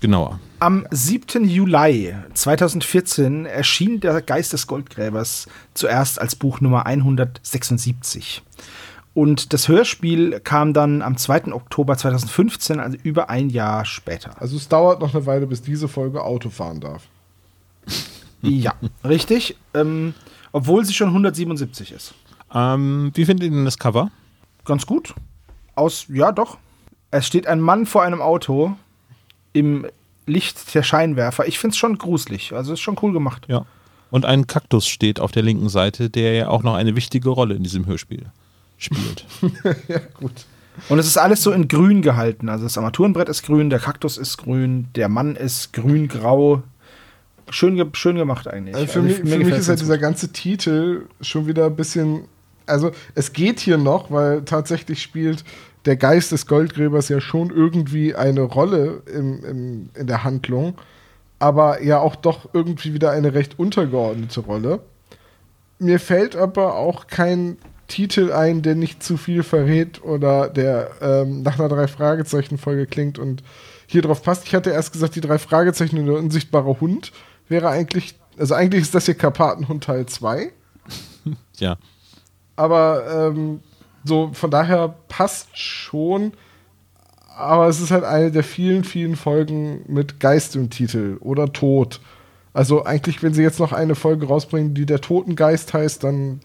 genauer. 0.00 0.40
Am 0.60 0.86
7. 0.90 1.44
Juli 1.44 2.14
2014 2.34 3.46
erschien 3.46 4.00
der 4.00 4.20
Geist 4.22 4.52
des 4.52 4.66
Goldgräbers 4.66 5.46
zuerst 5.74 6.20
als 6.20 6.36
Buch 6.36 6.60
Nummer 6.60 6.86
176. 6.86 8.42
Und 9.14 9.52
das 9.52 9.68
Hörspiel 9.68 10.40
kam 10.40 10.72
dann 10.72 11.02
am 11.02 11.16
2. 11.16 11.52
Oktober 11.52 11.96
2015, 11.98 12.80
also 12.80 12.96
über 13.02 13.28
ein 13.28 13.50
Jahr 13.50 13.84
später. 13.84 14.40
Also 14.40 14.56
es 14.56 14.68
dauert 14.68 15.00
noch 15.00 15.14
eine 15.14 15.26
Weile, 15.26 15.46
bis 15.46 15.62
diese 15.62 15.86
Folge 15.86 16.22
Auto 16.22 16.48
fahren 16.48 16.80
darf. 16.80 17.02
Ja, 18.40 18.74
richtig. 19.04 19.56
Ähm, 19.74 20.14
obwohl 20.50 20.84
sie 20.84 20.94
schon 20.94 21.08
177 21.08 21.92
ist. 21.92 22.14
Ähm, 22.54 23.10
wie 23.14 23.24
findet 23.24 23.44
ihr 23.44 23.50
denn 23.50 23.64
das 23.64 23.78
Cover? 23.78 24.10
Ganz 24.64 24.86
gut. 24.86 25.14
Aus, 25.74 26.06
ja, 26.08 26.32
doch. 26.32 26.58
Es 27.10 27.26
steht 27.26 27.46
ein 27.46 27.60
Mann 27.60 27.86
vor 27.86 28.02
einem 28.02 28.20
Auto 28.20 28.76
im 29.52 29.86
Licht 30.26 30.74
der 30.74 30.82
Scheinwerfer. 30.82 31.46
Ich 31.46 31.58
finde 31.58 31.72
es 31.72 31.78
schon 31.78 31.98
gruselig. 31.98 32.52
Also 32.52 32.72
ist 32.72 32.80
schon 32.80 32.96
cool 33.02 33.12
gemacht. 33.12 33.46
Ja. 33.48 33.66
Und 34.10 34.26
ein 34.26 34.46
Kaktus 34.46 34.86
steht 34.86 35.20
auf 35.20 35.32
der 35.32 35.42
linken 35.42 35.68
Seite, 35.68 36.10
der 36.10 36.34
ja 36.34 36.48
auch 36.48 36.62
noch 36.62 36.74
eine 36.74 36.96
wichtige 36.96 37.30
Rolle 37.30 37.54
in 37.54 37.62
diesem 37.62 37.86
Hörspiel 37.86 38.26
spielt. 38.76 39.24
ja, 39.88 40.00
gut. 40.14 40.46
Und 40.88 40.98
es 40.98 41.06
ist 41.06 41.18
alles 41.18 41.42
so 41.42 41.52
in 41.52 41.68
grün 41.68 42.02
gehalten. 42.02 42.48
Also 42.48 42.64
das 42.64 42.76
Armaturenbrett 42.78 43.28
ist 43.28 43.42
grün, 43.42 43.70
der 43.70 43.78
Kaktus 43.78 44.18
ist 44.18 44.38
grün, 44.38 44.88
der 44.96 45.08
Mann 45.08 45.36
ist 45.36 45.72
grün-grau. 45.72 46.62
Schön, 47.50 47.76
ge 47.76 47.86
schön 47.92 48.16
gemacht 48.16 48.48
eigentlich. 48.48 48.74
Also 48.74 48.86
für 48.86 49.00
Also 49.00 49.08
mich, 49.08 49.30
für 49.30 49.38
mich 49.38 49.48
ist 49.48 49.66
ja 49.66 49.72
ganz 49.72 49.80
dieser 49.80 49.98
ganze 49.98 50.32
Titel 50.32 51.06
schon 51.20 51.46
wieder 51.46 51.66
ein 51.66 51.76
bisschen. 51.76 52.24
Also, 52.66 52.90
es 53.14 53.32
geht 53.32 53.60
hier 53.60 53.78
noch, 53.78 54.10
weil 54.10 54.42
tatsächlich 54.44 55.02
spielt 55.02 55.44
der 55.84 55.96
Geist 55.96 56.32
des 56.32 56.46
Goldgräbers 56.46 57.08
ja 57.08 57.20
schon 57.20 57.50
irgendwie 57.50 58.14
eine 58.14 58.42
Rolle 58.42 59.02
im, 59.12 59.44
im, 59.44 59.90
in 59.94 60.06
der 60.06 60.24
Handlung, 60.24 60.74
aber 61.38 61.82
ja 61.82 61.98
auch 61.98 62.16
doch 62.16 62.50
irgendwie 62.52 62.94
wieder 62.94 63.10
eine 63.10 63.34
recht 63.34 63.58
untergeordnete 63.58 64.40
Rolle. 64.40 64.80
Mir 65.78 65.98
fällt 65.98 66.36
aber 66.36 66.76
auch 66.76 67.08
kein 67.08 67.56
Titel 67.88 68.32
ein, 68.32 68.62
der 68.62 68.76
nicht 68.76 69.02
zu 69.02 69.16
viel 69.16 69.42
verrät 69.42 70.02
oder 70.02 70.48
der 70.48 70.90
ähm, 71.00 71.42
nach 71.42 71.58
einer 71.58 71.68
Drei-Fragezeichen-Folge 71.68 72.86
klingt 72.86 73.18
und 73.18 73.42
hier 73.86 74.02
drauf 74.02 74.22
passt. 74.22 74.46
Ich 74.46 74.54
hatte 74.54 74.70
erst 74.70 74.92
gesagt, 74.92 75.16
die 75.16 75.20
drei 75.20 75.38
Fragezeichen 75.38 75.98
und 75.98 76.06
der 76.06 76.16
unsichtbare 76.16 76.80
Hund 76.80 77.12
wäre 77.48 77.68
eigentlich, 77.68 78.14
also 78.38 78.54
eigentlich 78.54 78.82
ist 78.82 78.94
das 78.94 79.06
hier 79.06 79.14
Karpatenhund 79.14 79.84
Teil 79.84 80.06
2, 80.06 80.52
ja. 81.58 81.76
Aber 82.56 83.30
ähm, 83.30 83.60
so 84.04 84.30
von 84.32 84.50
daher 84.50 84.94
passt 85.08 85.56
schon. 85.56 86.32
Aber 87.36 87.66
es 87.68 87.80
ist 87.80 87.90
halt 87.90 88.04
eine 88.04 88.30
der 88.30 88.44
vielen, 88.44 88.84
vielen 88.84 89.16
Folgen 89.16 89.82
mit 89.88 90.20
Geist 90.20 90.54
im 90.54 90.68
Titel 90.68 91.16
oder 91.20 91.52
Tod. 91.52 92.00
Also 92.52 92.84
eigentlich, 92.84 93.22
wenn 93.22 93.32
sie 93.32 93.42
jetzt 93.42 93.58
noch 93.58 93.72
eine 93.72 93.94
Folge 93.94 94.26
rausbringen, 94.26 94.74
die 94.74 94.84
der 94.84 95.00
Totengeist 95.00 95.72
heißt, 95.72 96.04
dann 96.04 96.40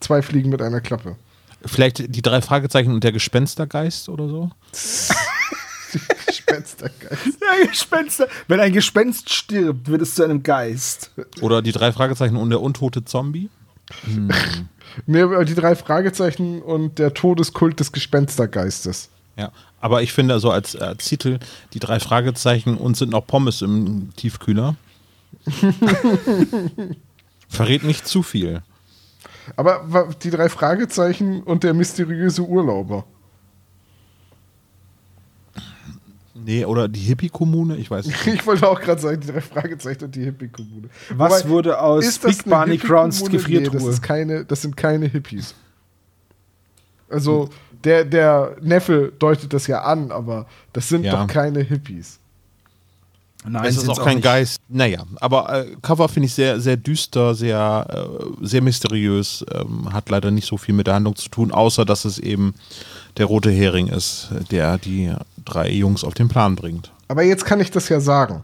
zwei 0.00 0.20
Fliegen 0.20 0.50
mit 0.50 0.60
einer 0.60 0.82
Klappe. 0.82 1.16
Vielleicht 1.64 2.14
die 2.14 2.22
drei 2.22 2.42
Fragezeichen 2.42 2.92
und 2.92 3.02
der 3.02 3.12
Gespenstergeist 3.12 4.08
oder 4.10 4.28
so? 4.28 4.50
Gespenstergeist. 6.26 7.38
Ja, 7.40 7.66
Gespenster. 7.66 8.28
Wenn 8.46 8.60
ein 8.60 8.72
Gespenst 8.72 9.32
stirbt, 9.32 9.88
wird 9.88 10.02
es 10.02 10.14
zu 10.14 10.22
einem 10.22 10.42
Geist. 10.42 11.10
Oder 11.40 11.62
die 11.62 11.72
drei 11.72 11.90
Fragezeichen 11.92 12.36
und 12.36 12.50
der 12.50 12.60
untote 12.60 13.04
Zombie? 13.04 13.48
Mir 15.06 15.44
die 15.44 15.54
drei 15.54 15.74
Fragezeichen 15.76 16.62
und 16.62 16.98
der 16.98 17.14
Todeskult 17.14 17.80
des 17.80 17.92
Gespenstergeistes. 17.92 19.10
Ja, 19.36 19.52
aber 19.80 20.02
ich 20.02 20.12
finde 20.12 20.40
so 20.40 20.50
als, 20.50 20.74
als 20.74 21.04
Titel 21.06 21.38
die 21.72 21.78
drei 21.78 22.00
Fragezeichen 22.00 22.76
und 22.76 22.96
sind 22.96 23.10
noch 23.10 23.26
Pommes 23.26 23.62
im 23.62 24.10
Tiefkühler. 24.16 24.74
Verrät 27.48 27.84
nicht 27.84 28.06
zu 28.06 28.22
viel. 28.22 28.62
Aber 29.56 30.14
die 30.22 30.30
drei 30.30 30.48
Fragezeichen 30.48 31.42
und 31.42 31.64
der 31.64 31.74
mysteriöse 31.74 32.42
Urlauber. 32.42 33.04
Nee, 36.48 36.64
oder 36.64 36.88
die 36.88 37.00
Hippie-Kommune, 37.00 37.76
ich 37.76 37.90
weiß 37.90 38.06
nicht. 38.06 38.26
Ich 38.26 38.46
wollte 38.46 38.66
auch 38.66 38.80
gerade 38.80 38.98
sagen, 38.98 39.20
die 39.20 39.26
drei 39.26 39.42
Fragezeichen 39.42 40.04
und 40.04 40.14
die 40.16 40.24
Hippie-Kommune. 40.24 40.88
Was 41.10 41.44
Wobei, 41.44 41.48
wurde 41.50 41.78
aus 41.78 42.06
ist 42.06 42.24
das 42.24 42.38
Big 42.38 42.46
eine 42.46 42.54
Barney 42.54 42.78
Crowns 42.78 43.18
Hippie-Kommune? 43.18 43.48
Nee, 43.50 43.64
das, 43.64 43.72
Gefriertruhe? 43.72 43.90
ist 43.90 44.02
keine, 44.02 44.44
das 44.46 44.62
sind 44.62 44.74
keine 44.74 45.06
Hippies. 45.08 45.54
Also, 47.10 47.50
der, 47.84 48.06
der 48.06 48.56
Neffe 48.62 49.12
deutet 49.18 49.52
das 49.52 49.66
ja 49.66 49.82
an, 49.82 50.10
aber 50.10 50.46
das 50.72 50.88
sind 50.88 51.04
Ja. 51.04 51.20
doch 51.20 51.26
keine 51.26 51.60
Hippies. 51.60 52.18
Nein, 53.46 53.66
es 53.66 53.76
ist 53.76 53.88
auch 53.90 54.02
kein 54.02 54.16
nicht. 54.16 54.24
Geist. 54.24 54.60
Naja, 54.68 55.04
aber 55.20 55.66
äh, 55.66 55.76
Cover 55.82 56.08
finde 56.08 56.26
ich 56.26 56.34
sehr, 56.34 56.60
sehr 56.60 56.76
düster, 56.78 57.34
sehr, 57.34 57.86
äh, 57.88 58.44
sehr 58.46 58.62
mysteriös. 58.62 59.44
Ähm, 59.54 59.92
hat 59.92 60.08
leider 60.08 60.30
nicht 60.30 60.46
so 60.48 60.56
viel 60.56 60.74
mit 60.74 60.86
der 60.86 60.94
Handlung 60.94 61.14
zu 61.14 61.28
tun, 61.28 61.52
außer 61.52 61.84
dass 61.84 62.06
es 62.06 62.18
eben 62.18 62.54
der 63.18 63.26
rote 63.26 63.50
Hering 63.50 63.88
ist, 63.88 64.30
der 64.50 64.78
die 64.78 65.12
drei 65.48 65.70
Jungs 65.70 66.04
auf 66.04 66.14
den 66.14 66.28
Plan 66.28 66.56
bringt. 66.56 66.92
Aber 67.08 67.22
jetzt 67.22 67.44
kann 67.44 67.60
ich 67.60 67.70
das 67.70 67.88
ja 67.88 68.00
sagen. 68.00 68.42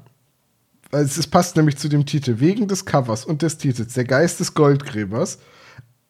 Es 0.91 1.17
es 1.17 1.27
passt 1.27 1.57
nämlich 1.57 1.77
zu 1.77 1.89
dem 1.89 2.07
Titel. 2.07 2.41
Wegen 2.41 2.69
des 2.69 2.85
Covers 2.85 3.25
und 3.25 3.43
des 3.43 3.59
Titels, 3.59 3.95
der 3.95 4.05
Geist 4.05 4.41
des 4.41 4.55
Goldgräbers. 4.55 5.39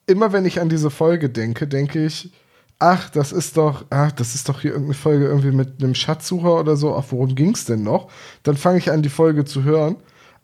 Immer 0.07 0.33
wenn 0.33 0.45
ich 0.45 0.61
an 0.61 0.69
diese 0.69 0.91
Folge 0.91 1.31
denke, 1.31 1.67
denke 1.67 2.05
ich, 2.05 2.31
ach, 2.79 3.09
das 3.11 3.33
ist 3.33 3.57
doch, 3.57 3.85
ach, 3.91 4.13
das 4.13 4.35
ist 4.35 4.49
doch 4.49 4.61
hier 4.61 4.73
irgendeine 4.73 4.95
Folge 4.95 5.27
irgendwie 5.27 5.53
mit 5.53 5.83
einem 5.83 5.95
Schatzsucher 5.95 6.61
oder 6.61 6.77
so. 6.77 6.95
Ach, 6.95 7.05
worum 7.11 7.35
ging's 7.35 7.65
denn 7.65 7.83
noch? 7.83 8.11
Dann 8.43 8.57
fange 8.57 8.79
ich 8.79 8.91
an, 8.91 9.03
die 9.03 9.09
Folge 9.09 9.45
zu 9.45 9.65
hören. 9.65 9.97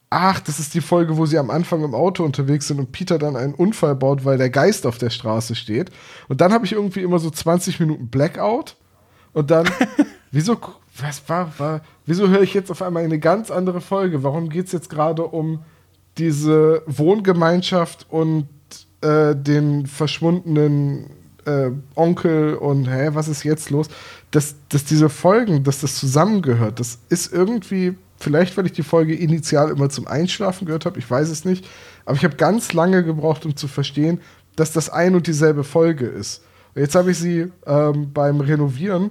Ach, 0.09 0.41
das 0.41 0.59
ist 0.59 0.75
die 0.75 0.81
Folge, 0.81 1.17
wo 1.17 1.27
sie 1.27 1.39
am 1.39 1.51
Anfang 1.51 1.85
im 1.85 1.95
Auto 1.95 2.25
unterwegs 2.25 2.67
sind 2.67 2.81
und 2.81 2.91
Peter 2.91 3.19
dann 3.19 3.37
einen 3.37 3.55
Unfall 3.55 3.95
baut, 3.95 4.25
weil 4.25 4.39
der 4.39 4.51
Geist 4.51 4.87
auf 4.87 4.99
der 4.99 5.11
Straße 5.11 5.55
steht. 5.55 5.91
Und 6.29 6.41
dann 6.41 6.53
habe 6.53 6.65
ich 6.65 6.73
irgendwie 6.73 7.03
immer 7.03 7.21
so 7.21 7.31
20 7.31 7.79
Minuten 7.79 8.09
Blackout. 8.09 8.77
Und 9.33 9.53
dann, 9.53 9.69
wieso, 10.31 10.57
was 10.99 11.29
war, 11.29 11.53
war, 11.59 11.81
wieso 12.07 12.29
höre 12.29 12.43
ich 12.43 12.55
jetzt 12.55 12.71
auf 12.71 12.83
einmal 12.83 13.05
eine 13.05 13.19
ganz 13.19 13.51
andere 13.51 13.81
Folge? 13.81 14.23
Warum 14.23 14.49
geht 14.49 14.67
es 14.67 14.73
jetzt 14.73 14.91
gerade 14.91 15.25
um 15.25 15.61
diese 16.19 16.83
Wohngemeinschaft 16.87 18.07
und 18.11 18.49
äh, 19.01 19.35
den 19.35 19.87
verschwundenen 19.87 21.07
äh, 21.47 21.71
Onkel 21.95 22.55
und 22.55 22.87
hä, 22.87 23.11
was 23.13 23.29
ist 23.29 23.45
jetzt 23.45 23.71
los? 23.71 23.89
Dass, 24.31 24.57
dass 24.69 24.85
diese 24.85 25.09
Folgen, 25.09 25.65
dass 25.65 25.81
das 25.81 25.97
zusammengehört, 25.97 26.81
das 26.81 26.99
ist 27.09 27.33
irgendwie, 27.33 27.97
vielleicht 28.19 28.57
weil 28.57 28.67
ich 28.67 28.73
die 28.73 28.83
Folge 28.83 29.15
initial 29.15 29.71
immer 29.71 29.89
zum 29.89 30.07
Einschlafen 30.07 30.67
gehört 30.67 30.87
habe, 30.87 30.99
ich 30.99 31.11
weiß 31.11 31.31
es 31.31 31.45
nicht, 31.45 31.67
aber 32.05 32.17
ich 32.17 32.25
habe 32.25 32.37
ganz 32.37 32.73
lange 32.73 33.05
gebraucht, 33.05 33.45
um 33.47 33.57
zu 33.57 33.69
verstehen, 33.69 34.21
dass 34.57 34.73
das 34.73 34.91
ein 34.91 35.15
und 35.15 35.27
dieselbe 35.27 35.65
Folge 35.65 36.07
ist. 36.07 36.43
Jetzt 36.75 36.95
habe 36.95 37.11
ich 37.11 37.19
sie 37.19 37.51
ähm, 37.67 38.13
beim 38.13 38.41
Renovieren 38.41 39.11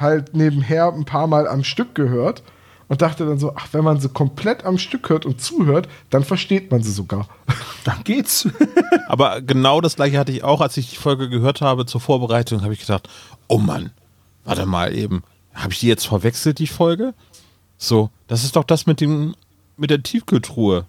halt 0.00 0.34
nebenher 0.34 0.92
ein 0.92 1.04
paar 1.04 1.26
Mal 1.26 1.46
am 1.46 1.64
Stück 1.64 1.94
gehört 1.94 2.42
und 2.88 3.02
dachte 3.02 3.24
dann 3.24 3.38
so, 3.38 3.54
ach, 3.54 3.68
wenn 3.72 3.84
man 3.84 4.00
sie 4.00 4.08
komplett 4.08 4.64
am 4.64 4.76
Stück 4.76 5.08
hört 5.10 5.24
und 5.24 5.40
zuhört, 5.40 5.88
dann 6.10 6.24
versteht 6.24 6.70
man 6.70 6.82
sie 6.82 6.90
sogar. 6.90 7.28
Dann 7.84 8.04
geht's. 8.04 8.46
Aber 9.08 9.40
genau 9.40 9.80
das 9.80 9.96
gleiche 9.96 10.18
hatte 10.18 10.32
ich 10.32 10.44
auch, 10.44 10.60
als 10.60 10.76
ich 10.76 10.90
die 10.90 10.96
Folge 10.96 11.30
gehört 11.30 11.62
habe 11.62 11.86
zur 11.86 12.00
Vorbereitung, 12.00 12.62
habe 12.62 12.74
ich 12.74 12.80
gedacht, 12.80 13.08
oh 13.48 13.56
Mann, 13.56 13.90
warte 14.44 14.66
mal 14.66 14.94
eben, 14.94 15.22
habe 15.54 15.72
ich 15.72 15.78
die 15.78 15.86
jetzt 15.86 16.06
verwechselt, 16.06 16.58
die 16.58 16.66
Folge? 16.66 17.14
So, 17.78 18.10
das 18.26 18.44
ist 18.44 18.56
doch 18.56 18.64
das 18.64 18.86
mit 18.86 19.00
dem, 19.00 19.34
mit 19.78 19.88
der 19.88 20.02
Tiefkühltruhe. 20.02 20.84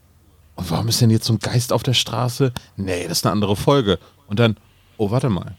Und 0.56 0.70
warum 0.70 0.90
ist 0.90 1.00
denn 1.02 1.10
jetzt 1.10 1.26
so 1.26 1.34
ein 1.34 1.40
Geist 1.40 1.72
auf 1.72 1.84
der 1.84 1.94
Straße? 1.94 2.52
Nee, 2.76 3.04
das 3.04 3.20
ist 3.20 3.26
eine 3.26 3.32
andere 3.32 3.56
Folge. 3.56 4.00
Und 4.28 4.40
dann, 4.40 4.58
oh, 4.98 5.12
warte 5.12 5.30
mal. 5.30 5.56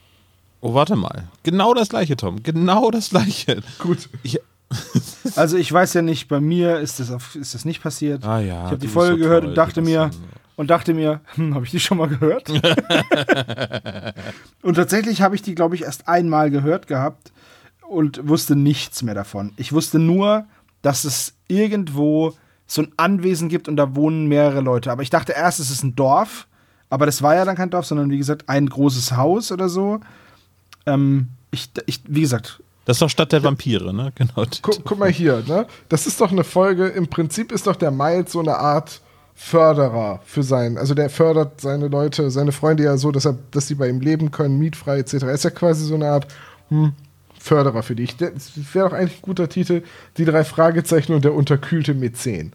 Oh, 0.62 0.72
warte 0.74 0.96
mal. 0.96 1.28
Genau 1.42 1.74
das 1.74 1.90
gleiche, 1.90 2.16
Tom. 2.16 2.42
Genau 2.42 2.90
das 2.90 3.10
gleiche. 3.10 3.62
Gut. 3.78 4.08
Ich, 4.22 4.40
Also 5.36 5.56
ich 5.56 5.72
weiß 5.72 5.94
ja 5.94 6.02
nicht, 6.02 6.28
bei 6.28 6.40
mir 6.40 6.78
ist 6.78 7.00
das, 7.00 7.10
auf, 7.10 7.34
ist 7.34 7.54
das 7.54 7.64
nicht 7.64 7.82
passiert. 7.82 8.24
Ah 8.24 8.40
ja, 8.40 8.66
ich 8.66 8.70
habe 8.70 8.78
die 8.78 8.88
Folge 8.88 9.14
so 9.14 9.18
gehört 9.24 9.42
toll, 9.42 9.50
und 9.50 9.56
dachte 9.56 9.82
mir 9.82 10.10
und 10.56 10.70
dachte 10.70 10.94
mir, 10.94 11.20
hm, 11.34 11.54
habe 11.54 11.64
ich 11.64 11.70
die 11.70 11.80
schon 11.80 11.98
mal 11.98 12.08
gehört? 12.08 12.48
und 14.62 14.74
tatsächlich 14.74 15.22
habe 15.22 15.34
ich 15.34 15.42
die, 15.42 15.54
glaube 15.54 15.74
ich, 15.74 15.82
erst 15.82 16.08
einmal 16.08 16.50
gehört 16.50 16.86
gehabt 16.86 17.32
und 17.88 18.28
wusste 18.28 18.54
nichts 18.54 19.02
mehr 19.02 19.14
davon. 19.14 19.52
Ich 19.56 19.72
wusste 19.72 19.98
nur, 19.98 20.44
dass 20.82 21.04
es 21.04 21.34
irgendwo 21.48 22.34
so 22.66 22.82
ein 22.82 22.92
Anwesen 22.96 23.48
gibt 23.48 23.68
und 23.68 23.76
da 23.76 23.96
wohnen 23.96 24.26
mehrere 24.26 24.60
Leute. 24.60 24.92
Aber 24.92 25.02
ich 25.02 25.10
dachte 25.10 25.32
erst, 25.32 25.58
es 25.60 25.70
ist 25.70 25.82
ein 25.82 25.96
Dorf, 25.96 26.46
aber 26.90 27.06
das 27.06 27.22
war 27.22 27.34
ja 27.34 27.44
dann 27.44 27.56
kein 27.56 27.70
Dorf, 27.70 27.86
sondern 27.86 28.10
wie 28.10 28.18
gesagt 28.18 28.48
ein 28.48 28.68
großes 28.68 29.16
Haus 29.16 29.50
oder 29.52 29.68
so. 29.68 30.00
Ähm, 30.86 31.28
ich, 31.50 31.70
ich, 31.86 32.00
wie 32.06 32.22
gesagt, 32.22 32.60
Das 32.84 32.96
ist 32.96 33.02
doch 33.02 33.10
Stadt 33.10 33.32
der 33.32 33.42
Vampire, 33.42 33.92
ne? 33.92 34.12
Genau. 34.16 34.46
Guck, 34.62 34.84
guck 34.84 34.98
mal 34.98 35.10
hier, 35.10 35.42
ne? 35.46 35.66
Das 35.88 36.06
ist 36.06 36.20
doch 36.20 36.32
eine 36.32 36.44
Folge, 36.44 36.88
im 36.88 37.08
Prinzip 37.08 37.52
ist 37.52 37.66
doch 37.66 37.76
der 37.76 37.90
Miles 37.90 38.32
so 38.32 38.40
eine 38.40 38.56
Art 38.56 39.00
Förderer 39.34 40.20
für 40.24 40.42
seinen, 40.42 40.78
also 40.78 40.94
der 40.94 41.10
fördert 41.10 41.60
seine 41.60 41.88
Leute, 41.88 42.30
seine 42.30 42.52
Freunde 42.52 42.84
ja 42.84 42.96
so, 42.96 43.10
dass, 43.10 43.24
er, 43.24 43.36
dass 43.50 43.66
sie 43.66 43.74
bei 43.74 43.88
ihm 43.88 44.00
leben 44.00 44.30
können, 44.30 44.58
mietfrei 44.58 44.98
etc. 44.98 45.14
Er 45.14 45.32
ist 45.32 45.44
ja 45.44 45.50
quasi 45.50 45.84
so 45.84 45.94
eine 45.94 46.08
Art 46.10 46.26
hm, 46.68 46.92
Förderer 47.40 47.82
für 47.82 47.96
dich. 47.96 48.16
Das 48.16 48.52
wäre 48.72 48.90
doch 48.90 48.96
eigentlich 48.96 49.18
ein 49.18 49.22
guter 49.22 49.48
Titel, 49.48 49.82
die 50.16 50.24
drei 50.24 50.44
Fragezeichen 50.44 51.12
und 51.12 51.24
der 51.24 51.34
unterkühlte 51.34 51.94
Mäzen. 51.94 52.52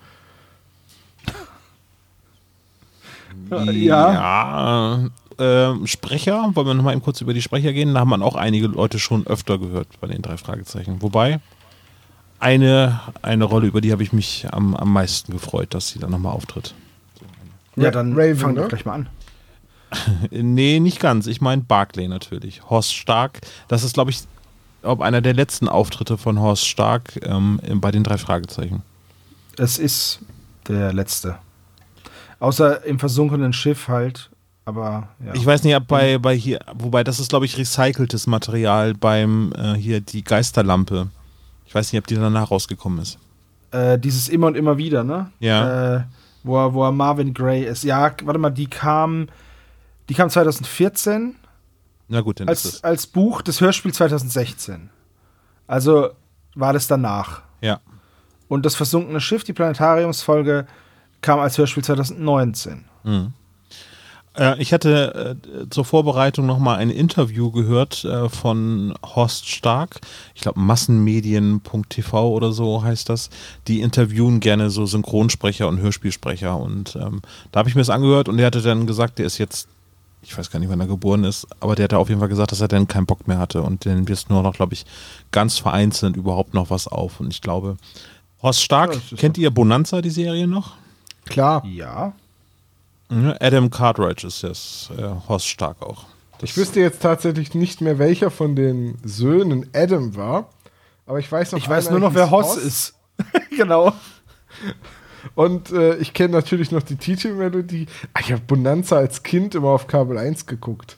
Ja. 3.49 4.13
Ja. 4.13 5.09
Ähm, 5.39 5.87
Sprecher, 5.87 6.51
wollen 6.53 6.67
wir 6.67 6.73
nochmal 6.73 6.93
eben 6.93 7.03
kurz 7.03 7.21
über 7.21 7.33
die 7.33 7.41
Sprecher 7.41 7.73
gehen? 7.73 7.93
Da 7.93 8.01
haben 8.01 8.09
man 8.09 8.21
auch 8.21 8.35
einige 8.35 8.67
Leute 8.67 8.99
schon 8.99 9.25
öfter 9.27 9.57
gehört 9.57 9.87
bei 9.99 10.07
den 10.07 10.21
drei 10.21 10.37
Fragezeichen. 10.37 11.01
Wobei, 11.01 11.39
eine, 12.39 12.99
eine 13.21 13.45
Rolle, 13.45 13.67
über 13.67 13.81
die 13.81 13.91
habe 13.91 14.03
ich 14.03 14.13
mich 14.13 14.47
am, 14.51 14.75
am 14.75 14.91
meisten 14.93 15.31
gefreut, 15.31 15.73
dass 15.73 15.89
sie 15.89 15.99
dann 15.99 16.11
nochmal 16.11 16.33
auftritt. 16.33 16.73
ja, 17.75 17.91
dann 17.91 18.13
Raven, 18.13 18.37
fang 18.37 18.53
ne? 18.53 18.61
doch 18.61 18.69
gleich 18.69 18.85
mal 18.85 18.93
an. 18.93 19.09
Nee, 20.31 20.81
nicht 20.81 20.99
ganz. 20.99 21.27
Ich 21.27 21.39
meine 21.39 21.61
Barclay 21.61 22.09
natürlich. 22.09 22.69
Horst 22.69 22.93
Stark. 22.93 23.39
Das 23.69 23.83
ist, 23.83 23.93
glaube 23.93 24.11
ich, 24.11 24.19
ob 24.83 25.01
einer 25.01 25.21
der 25.21 25.33
letzten 25.33 25.69
Auftritte 25.69 26.17
von 26.17 26.39
Horst 26.39 26.67
Stark 26.67 27.19
ähm, 27.23 27.61
bei 27.75 27.91
den 27.91 28.03
drei 28.03 28.17
Fragezeichen. 28.17 28.83
Es 29.57 29.79
ist 29.79 30.19
der 30.67 30.93
letzte. 30.93 31.37
Außer 32.39 32.85
im 32.85 32.99
versunkenen 32.99 33.53
Schiff 33.53 33.87
halt, 33.87 34.29
aber 34.67 35.07
ja. 35.25 35.33
Ich 35.33 35.45
weiß 35.45 35.63
nicht, 35.63 35.75
ob 35.75 35.87
bei, 35.87 36.17
bei 36.17 36.35
hier, 36.35 36.59
wobei 36.75 37.03
das 37.03 37.19
ist, 37.19 37.29
glaube 37.29 37.45
ich, 37.45 37.57
recyceltes 37.57 38.27
Material 38.27 38.93
beim 38.93 39.53
äh, 39.57 39.73
hier 39.75 40.01
die 40.01 40.23
Geisterlampe. 40.23 41.07
Ich 41.65 41.73
weiß 41.73 41.91
nicht, 41.91 41.99
ob 42.01 42.07
die 42.07 42.15
danach 42.15 42.51
rausgekommen 42.51 42.99
ist. 42.99 43.17
äh, 43.71 43.97
dieses 43.97 44.27
immer 44.29 44.47
und 44.47 44.55
immer 44.57 44.77
wieder, 44.77 45.03
ne? 45.03 45.31
Ja. 45.39 45.95
Äh, 45.95 46.03
wo, 46.43 46.57
er, 46.57 46.73
wo 46.73 46.83
er 46.85 46.91
Marvin 46.91 47.33
Gray 47.33 47.63
ist. 47.65 47.83
Ja, 47.83 48.13
warte 48.23 48.39
mal, 48.39 48.49
die 48.51 48.67
kam, 48.67 49.27
die 50.09 50.13
kam 50.13 50.29
2014 50.29 51.35
Na 52.09 52.21
gut, 52.21 52.39
dann 52.39 52.47
ist 52.47 52.65
als, 52.65 52.73
es. 52.75 52.83
als 52.83 53.07
Buch, 53.07 53.41
das 53.41 53.59
Hörspiel 53.61 53.93
2016. 53.93 54.89
Also 55.65 56.09
war 56.55 56.73
das 56.73 56.87
danach. 56.87 57.41
Ja. 57.61 57.79
Und 58.47 58.65
das 58.65 58.75
versunkene 58.75 59.19
Schiff, 59.19 59.43
die 59.43 59.51
Planetariumsfolge, 59.53 60.67
kam 61.21 61.39
als 61.39 61.57
Hörspiel 61.57 61.83
2019. 61.83 62.85
Äh, 63.05 63.25
ich 64.59 64.73
hatte 64.73 65.37
äh, 65.41 65.69
zur 65.69 65.85
Vorbereitung 65.85 66.45
nochmal 66.45 66.77
ein 66.77 66.89
Interview 66.89 67.51
gehört 67.51 68.05
äh, 68.05 68.29
von 68.29 68.93
Horst 69.03 69.47
Stark. 69.49 69.99
Ich 70.35 70.41
glaube, 70.41 70.59
massenmedien.tv 70.59 72.29
oder 72.29 72.51
so 72.51 72.83
heißt 72.83 73.09
das. 73.09 73.29
Die 73.67 73.81
interviewen 73.81 74.39
gerne 74.39 74.69
so 74.69 74.85
Synchronsprecher 74.85 75.67
und 75.67 75.79
Hörspielsprecher. 75.79 76.55
Und 76.55 76.95
ähm, 76.95 77.21
da 77.51 77.59
habe 77.59 77.69
ich 77.69 77.75
mir 77.75 77.81
das 77.81 77.89
angehört 77.89 78.29
und 78.29 78.37
er 78.37 78.47
hatte 78.47 78.61
dann 78.61 78.85
gesagt, 78.85 79.17
der 79.17 79.25
ist 79.25 79.39
jetzt, 79.39 79.67
ich 80.21 80.37
weiß 80.37 80.51
gar 80.51 80.59
nicht, 80.59 80.69
wann 80.69 80.79
er 80.79 80.87
geboren 80.87 81.23
ist, 81.23 81.47
aber 81.59 81.75
der 81.75 81.85
hatte 81.85 81.97
auf 81.97 82.09
jeden 82.09 82.19
Fall 82.19 82.29
gesagt, 82.29 82.51
dass 82.51 82.61
er 82.61 82.67
dann 82.67 82.87
keinen 82.87 83.05
Bock 83.07 83.27
mehr 83.27 83.39
hatte. 83.39 83.63
Und 83.63 83.85
dann 83.85 84.07
wirst 84.07 84.29
nur 84.29 84.43
noch, 84.43 84.53
glaube 84.53 84.73
ich, 84.73 84.85
ganz 85.31 85.57
vereinzelt 85.57 86.15
überhaupt 86.15 86.53
noch 86.53 86.69
was 86.69 86.87
auf. 86.87 87.19
Und 87.19 87.33
ich 87.33 87.41
glaube, 87.41 87.77
Horst 88.43 88.61
Stark, 88.61 88.93
Ja, 88.93 89.17
kennt 89.17 89.37
ihr 89.37 89.49
Bonanza, 89.49 90.01
die 90.01 90.11
Serie 90.11 90.47
noch? 90.47 90.73
Klar. 91.25 91.65
Ja. 91.65 92.13
Mhm, 93.09 93.33
Adam 93.39 93.69
Cartwright 93.69 94.23
ist 94.23 94.43
das, 94.43 94.89
äh, 94.97 95.03
Horst 95.27 95.47
Stark 95.47 95.81
auch. 95.81 96.05
Das, 96.39 96.49
Ich 96.51 96.57
wüsste 96.57 96.79
jetzt 96.81 97.01
tatsächlich 97.01 97.53
nicht 97.55 97.81
mehr, 97.81 97.97
welcher 97.99 98.29
von 98.31 98.55
den 98.55 98.97
Söhnen 99.03 99.69
Adam 99.73 100.15
war. 100.15 100.49
Aber 101.05 101.19
ich 101.19 101.31
weiß 101.31 101.53
noch, 101.53 101.59
Ich 101.59 101.69
weiß 101.69 101.89
nur 101.89 101.99
noch, 101.99 102.13
wer 102.13 102.29
Hoss 102.31 102.57
ist. 102.57 102.93
genau. 103.55 103.93
Und 105.35 105.71
äh, 105.71 105.95
ich 105.97 106.13
kenne 106.13 106.33
natürlich 106.33 106.71
noch 106.71 106.83
die 106.83 106.95
Titelmelodie. 106.97 107.87
Ah, 108.13 108.19
ich 108.21 108.31
habe 108.31 108.41
Bonanza 108.45 108.97
als 108.97 109.23
Kind 109.23 109.55
immer 109.55 109.69
auf 109.69 109.87
Kabel 109.87 110.17
1 110.17 110.45
geguckt. 110.45 110.97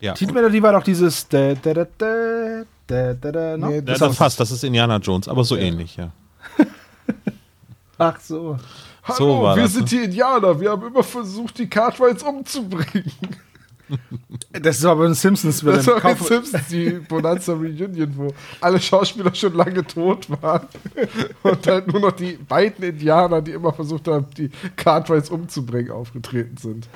ja. 0.00 0.12
Titelmelodie 0.14 0.62
war 0.62 0.72
doch 0.72 0.82
dieses 0.84 1.28
da, 1.28 1.54
da, 1.54 1.74
da, 1.74 1.86
da, 1.98 2.62
Da, 2.86 3.14
da, 3.14 3.32
da, 3.32 3.56
no? 3.56 3.68
Nee, 3.68 3.74
Ja, 3.76 3.80
Das 3.82 3.98
das 3.98 4.12
ist- 4.12 4.18
fast, 4.18 4.38
das 4.40 4.50
ist 4.50 4.62
Indiana 4.64 4.98
Jones, 4.98 5.28
aber 5.28 5.44
so 5.44 5.56
ähnlich, 5.56 5.96
ja. 5.96 6.10
Ach 7.98 8.20
so. 8.20 8.58
Hallo, 9.08 9.16
So 9.18 9.42
war 9.42 9.56
wir 9.56 9.62
das, 9.64 9.72
sind 9.72 9.82
ne? 9.84 9.88
die 9.98 10.04
Indianer. 10.04 10.60
Wir 10.60 10.70
haben 10.70 10.86
immer 10.86 11.02
versucht, 11.02 11.58
die 11.58 11.68
Cartwrights 11.68 12.22
umzubringen. 12.22 13.12
Das 14.52 14.76
ist 14.76 14.84
aber 14.84 15.06
ein 15.06 15.14
simpsons 15.14 15.60
Das 15.62 15.86
war 15.86 15.94
bei 15.94 16.12
Kauf- 16.14 16.26
Simpsons, 16.28 16.66
die 16.70 16.90
Bonanza 17.08 17.54
Reunion, 17.54 18.12
wo 18.18 18.34
alle 18.60 18.78
Schauspieler 18.78 19.34
schon 19.34 19.54
lange 19.54 19.82
tot 19.82 20.28
waren. 20.42 20.66
Und 21.42 21.66
halt 21.66 21.90
nur 21.90 22.00
noch 22.02 22.12
die 22.12 22.32
beiden 22.34 22.84
Indianer, 22.84 23.40
die 23.40 23.52
immer 23.52 23.72
versucht 23.72 24.06
haben, 24.08 24.26
die 24.36 24.50
Cartwrights 24.76 25.30
umzubringen, 25.30 25.90
aufgetreten 25.90 26.58
sind. 26.58 26.86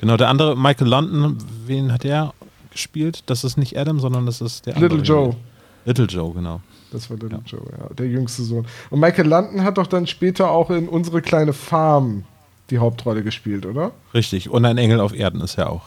Genau, 0.00 0.16
der 0.16 0.30
andere, 0.30 0.56
Michael 0.56 0.88
London, 0.88 1.36
wen 1.66 1.92
hat 1.92 2.04
der 2.04 2.32
gespielt? 2.70 3.24
Das 3.26 3.44
ist 3.44 3.58
nicht 3.58 3.76
Adam, 3.78 4.00
sondern 4.00 4.24
das 4.24 4.40
ist 4.40 4.64
der 4.64 4.76
andere. 4.76 4.94
Little 4.96 5.06
Joe. 5.06 5.36
Little 5.84 6.06
Joe, 6.06 6.32
genau. 6.32 6.62
Das 6.92 7.08
war 7.10 7.16
Little 7.16 7.40
Joe, 7.46 7.60
ja, 7.78 7.94
der 7.94 8.06
jüngste 8.06 8.42
Sohn. 8.42 8.66
Und 8.90 9.00
Michael 9.00 9.26
London 9.26 9.64
hat 9.64 9.78
doch 9.78 9.86
dann 9.86 10.06
später 10.06 10.50
auch 10.50 10.70
in 10.70 10.88
Unsere 10.88 11.22
kleine 11.22 11.52
Farm 11.52 12.24
die 12.70 12.78
Hauptrolle 12.78 13.22
gespielt, 13.22 13.66
oder? 13.66 13.92
Richtig. 14.14 14.50
Und 14.50 14.64
ein 14.64 14.78
Engel 14.78 15.00
auf 15.00 15.14
Erden 15.14 15.40
ist 15.40 15.58
er 15.58 15.70
auch. 15.70 15.82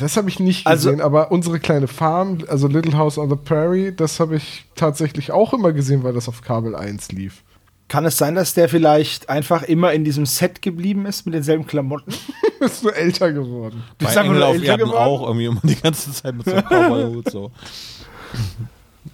Das 0.00 0.16
habe 0.16 0.28
ich 0.28 0.40
nicht 0.40 0.66
Also- 0.66 0.90
gesehen, 0.90 1.00
aber 1.00 1.30
unsere 1.30 1.60
kleine 1.60 1.86
Farm, 1.86 2.38
also 2.48 2.66
Little 2.66 2.94
House 2.98 3.16
on 3.16 3.30
the 3.30 3.36
Prairie, 3.36 3.92
das 3.94 4.18
habe 4.18 4.36
ich 4.36 4.64
tatsächlich 4.74 5.30
auch 5.30 5.54
immer 5.54 5.72
gesehen, 5.72 6.02
weil 6.02 6.12
das 6.12 6.28
auf 6.28 6.42
Kabel 6.42 6.74
1 6.74 7.12
lief. 7.12 7.42
Kann 7.88 8.04
es 8.04 8.16
sein, 8.18 8.34
dass 8.34 8.54
der 8.54 8.68
vielleicht 8.68 9.28
einfach 9.28 9.62
immer 9.62 9.92
in 9.92 10.02
diesem 10.04 10.26
Set 10.26 10.62
geblieben 10.62 11.06
ist 11.06 11.26
mit 11.26 11.34
denselben 11.34 11.66
Klamotten? 11.66 12.12
Ist 12.60 12.82
nur 12.82 12.94
älter 12.96 13.32
geworden. 13.32 13.82
Du 13.98 14.04
Bei 14.04 14.06
bist 14.06 14.18
einfach 14.18 14.32
nur 14.34 14.46
auf 14.46 14.54
älter 14.54 14.66
Erden 14.66 14.84
geworden? 14.86 15.02
auch 15.04 15.22
irgendwie 15.26 15.44
immer 15.46 15.60
die 15.64 15.74
ganze 15.76 16.12
Zeit 16.12 16.34
mit 16.34 16.44
so 16.46 16.52
einem 16.54 16.64
Cowboy-Hut 16.64 17.30
so. 17.30 17.50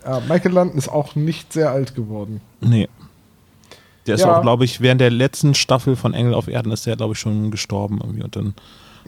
Ja, 0.05 0.21
Michael 0.29 0.53
London 0.53 0.77
ist 0.79 0.89
auch 0.89 1.15
nicht 1.15 1.53
sehr 1.53 1.71
alt 1.71 1.95
geworden. 1.95 2.41
Nee. 2.61 2.89
Der 4.07 4.15
ist 4.15 4.23
Ja. 4.23 4.39
auch, 4.39 4.43
glaube 4.43 4.65
ich, 4.65 4.81
während 4.81 5.01
der 5.01 5.11
letzten 5.11 5.55
Staffel 5.55 5.97
von 5.97 6.15
Engel 6.15 6.35
auf 6.35 6.49
Erden 6.49 6.73
ist 6.73 6.87
der, 6.87 6.97
glaube 6.97 7.13
ich, 7.15 7.19
schon 7.19 7.51
gestorben 7.51 7.99
irgendwie. 8.03 8.23
Und 8.23 8.37
dann 8.37 8.55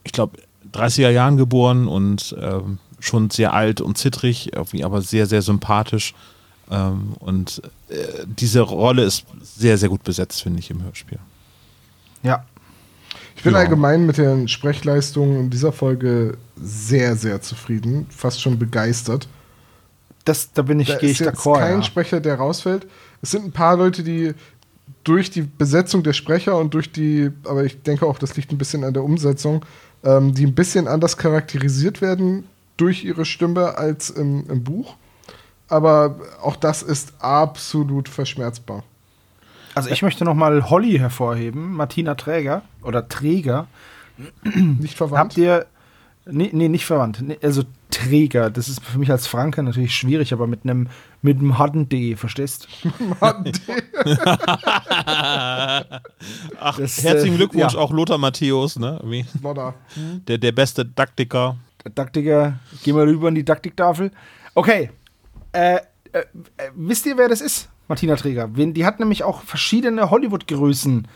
ich 0.05 0.13
glaube, 0.13 0.39
30er 0.73 1.11
Jahren 1.11 1.37
geboren 1.37 1.89
und 1.89 2.37
ähm, 2.41 2.79
schon 3.01 3.31
sehr 3.31 3.53
alt 3.53 3.81
und 3.81 3.99
zittrig, 3.99 4.53
irgendwie 4.55 4.85
aber 4.85 5.03
sehr, 5.03 5.27
sehr 5.27 5.43
sympathisch. 5.43 6.15
Ähm, 6.71 7.15
und 7.19 7.61
äh, 7.89 7.97
diese 8.27 8.61
Rolle 8.61 9.03
ist 9.03 9.25
sehr, 9.43 9.77
sehr 9.77 9.89
gut 9.89 10.05
besetzt, 10.05 10.41
finde 10.43 10.61
ich, 10.61 10.71
im 10.71 10.85
Hörspiel. 10.85 11.19
Ja. 12.23 12.45
Ich 13.37 13.43
bin 13.43 13.55
Ja. 13.55 13.61
allgemein 13.61 14.07
mit 14.07 14.19
den 14.19 14.47
Sprechleistungen 14.49 15.41
in 15.41 15.51
dieser 15.51 15.73
Folge 15.73 16.37
sehr, 16.57 17.17
sehr 17.17 17.41
zufrieden. 17.41 18.07
Fast 18.11 18.41
schon 18.41 18.59
begeistert. 18.59 19.29
Das, 20.25 20.53
da 20.53 20.63
bin 20.63 20.79
ich, 20.79 20.89
Da 20.89 20.99
gehe 20.99 21.11
ich 21.11 21.21
d'accord. 21.21 21.59
kein 21.59 21.79
Ja. 21.79 21.83
Sprecher, 21.83 22.21
der 22.21 22.37
rausfällt. 22.37 22.87
Es 23.23 23.33
sind 23.33 23.45
ein 23.45 23.53
paar 23.53 23.77
Leute, 23.77 24.05
die 24.05 24.35
durch 25.05 25.31
die 25.31 25.43
Besetzung 25.43 26.05
der 26.05 26.13
Sprecher 26.13 26.57
und 26.59 26.75
durch 26.75 26.93
die, 26.93 27.31
aber 27.45 27.65
ich 27.65 27.83
denke 27.83 28.07
auch, 28.07 28.19
das 28.19 28.37
liegt 28.37 28.53
ein 28.53 28.59
bisschen 28.59 28.85
an 28.85 28.95
der 28.95 29.03
Umsetzung, 29.03 29.65
ähm, 30.05 30.33
die 30.35 30.47
ein 30.47 30.55
bisschen 30.55 30.87
anders 30.87 31.17
charakterisiert 31.17 32.01
werden 32.01 32.45
durch 32.77 33.05
ihre 33.05 33.25
Stimme 33.25 33.77
als 33.77 34.11
im, 34.11 34.49
im 34.49 34.63
Buch. 34.63 34.95
Aber 35.69 36.21
auch 36.41 36.55
das 36.55 36.83
ist 36.83 37.15
absolut 37.19 38.09
verschmerzbar. 38.09 38.85
Also 39.75 39.91
ich 39.91 40.03
möchte 40.03 40.25
noch 40.25 40.35
mal 40.35 40.69
Holly 40.71 40.99
hervorheben, 40.99 41.73
Martina 41.73 42.15
Träger 42.15 42.63
oder 42.83 43.09
Träger. 43.09 43.67
Nicht 44.45 44.97
verwandt. 44.97 45.19
Habt 45.19 45.37
ihr 45.39 45.67
nee, 46.27 46.51
nee 46.53 46.69
nicht 46.69 46.85
verwandt, 46.87 47.21
nee, 47.23 47.39
also 47.43 47.63
Träger, 47.91 48.51
das 48.51 48.69
ist 48.69 48.83
für 48.83 48.99
mich 48.99 49.11
als 49.11 49.27
Franke 49.27 49.63
natürlich 49.63 49.95
schwierig, 49.95 50.33
aber 50.33 50.47
mit 50.47 50.65
einem 50.65 50.89
mit 51.23 51.39
einem 51.39 51.59
harten 51.59 51.89
D, 51.89 52.17
verstehst? 52.17 52.69
Ach, 56.59 56.79
Das, 56.79 57.03
herzlichen 57.03 57.35
äh, 57.35 57.39
Glückwunsch 57.39 57.75
ja. 57.75 57.79
auch 57.79 57.91
Lothar 57.93 58.19
Matthäus, 58.19 58.79
ne? 58.79 59.01
Wie- 59.05 59.25
Lodder. 59.43 59.75
Der, 60.29 60.39
der 60.39 60.53
beste 60.53 60.85
Daktiker. 60.85 61.57
Daktiker, 61.95 62.59
gehen 62.83 62.97
wir 62.97 63.03
rüber 63.05 63.29
an 63.29 63.35
die 63.35 63.45
Daktiktafel. 63.45 64.11
Okay. 64.55 64.91
Äh, 65.53 65.77
äh, 65.77 65.81
äh, 66.13 66.23
wisst 66.75 67.07
ihr, 67.07 67.17
wer 67.17 67.29
das 67.29 67.41
ist? 67.41 67.69
Martina 67.93 68.17
Träger. 68.17 68.49
Die 68.49 68.87
hat 68.87 69.01
nämlich 69.01 69.23
auch 69.23 69.43
verschiedene 69.43 70.09
Hollywood-Größen 70.09 71.07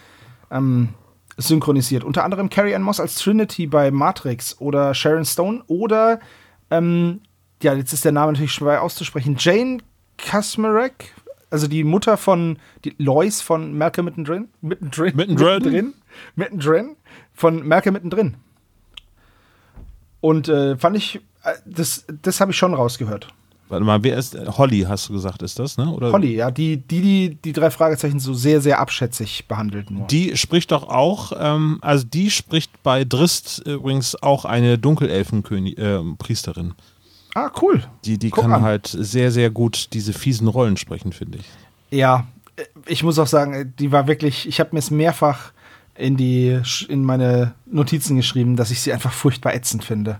ähm, 0.50 0.90
synchronisiert. 1.38 2.04
Unter 2.04 2.22
anderem 2.22 2.50
Carrie 2.50 2.74
Ann 2.74 2.82
Moss 2.82 3.00
als 3.00 3.14
Trinity 3.14 3.66
bei 3.66 3.90
Matrix 3.90 4.60
oder 4.60 4.92
Sharon 4.92 5.24
Stone 5.24 5.64
oder, 5.68 6.20
ähm, 6.70 7.22
ja, 7.62 7.72
jetzt 7.72 7.94
ist 7.94 8.04
der 8.04 8.12
Name 8.12 8.32
natürlich 8.32 8.52
schwer 8.52 8.82
auszusprechen, 8.82 9.36
Jane 9.38 9.78
Kasmarek, 10.18 11.14
also 11.48 11.66
die 11.66 11.82
Mutter 11.82 12.18
von 12.18 12.58
die 12.84 12.94
Lois 12.98 13.40
von 13.40 13.78
Malcolm 13.78 14.04
mittendrin. 14.04 14.48
Mittendrin. 14.60 15.16
Mittendrin. 15.16 15.54
Mittendrin. 15.54 15.94
Mittendrin. 16.34 16.96
Von 17.32 17.66
Malcolm 17.66 17.94
mittendrin. 17.94 18.36
Und 20.20 20.50
äh, 20.50 20.76
fand 20.76 20.98
ich, 20.98 21.22
äh, 21.42 21.54
das, 21.64 22.04
das 22.20 22.42
habe 22.42 22.50
ich 22.50 22.58
schon 22.58 22.74
rausgehört. 22.74 23.28
Warte 23.68 23.84
mal, 23.84 24.02
wer 24.04 24.16
ist. 24.16 24.36
Holly, 24.58 24.82
hast 24.88 25.08
du 25.08 25.14
gesagt, 25.14 25.42
ist 25.42 25.58
das, 25.58 25.76
ne? 25.76 25.90
Oder 25.90 26.12
Holly, 26.12 26.36
ja, 26.36 26.50
die, 26.52 26.76
die, 26.76 27.00
die, 27.00 27.34
die 27.34 27.52
drei 27.52 27.70
Fragezeichen 27.70 28.20
so 28.20 28.32
sehr, 28.32 28.60
sehr 28.60 28.78
abschätzig 28.78 29.48
behandelt 29.48 29.90
nur. 29.90 30.06
Die 30.06 30.36
spricht 30.36 30.70
doch 30.70 30.88
auch, 30.88 31.32
ähm, 31.38 31.78
also 31.80 32.04
die 32.06 32.30
spricht 32.30 32.82
bei 32.84 33.04
Drist 33.04 33.58
übrigens 33.66 34.22
auch 34.22 34.44
eine 34.44 34.78
Dunkelelfenpriesterin. 34.78 36.74
ah, 37.34 37.50
cool. 37.60 37.82
die 38.04 38.18
die 38.18 38.30
Guck 38.30 38.42
kann 38.42 38.52
an. 38.52 38.62
halt 38.62 38.86
sehr, 38.86 39.32
sehr 39.32 39.50
gut 39.50 39.88
diese 39.94 40.12
fiesen 40.12 40.46
Rollen 40.46 40.76
sprechen, 40.76 41.12
finde 41.12 41.38
ich. 41.38 41.46
Ja, 41.90 42.26
äh, 42.54 42.64
ich 42.86 43.02
muss 43.02 43.18
auch 43.18 43.26
sagen, 43.26 43.54
äh, 43.54 43.66
die 43.78 43.90
war 43.90 44.06
wirklich, 44.06 44.46
ich 44.46 44.60
habe 44.60 44.70
mir 44.72 44.78
es 44.78 44.92
mehrfach 44.92 45.52
in 45.96 46.16
die 46.16 46.60
in 46.88 47.04
meine 47.04 47.54
Notizen 47.64 48.16
geschrieben, 48.16 48.54
dass 48.56 48.70
ich 48.70 48.80
sie 48.80 48.92
einfach 48.92 49.12
furchtbar 49.12 49.54
ätzend 49.54 49.82
finde. 49.82 50.18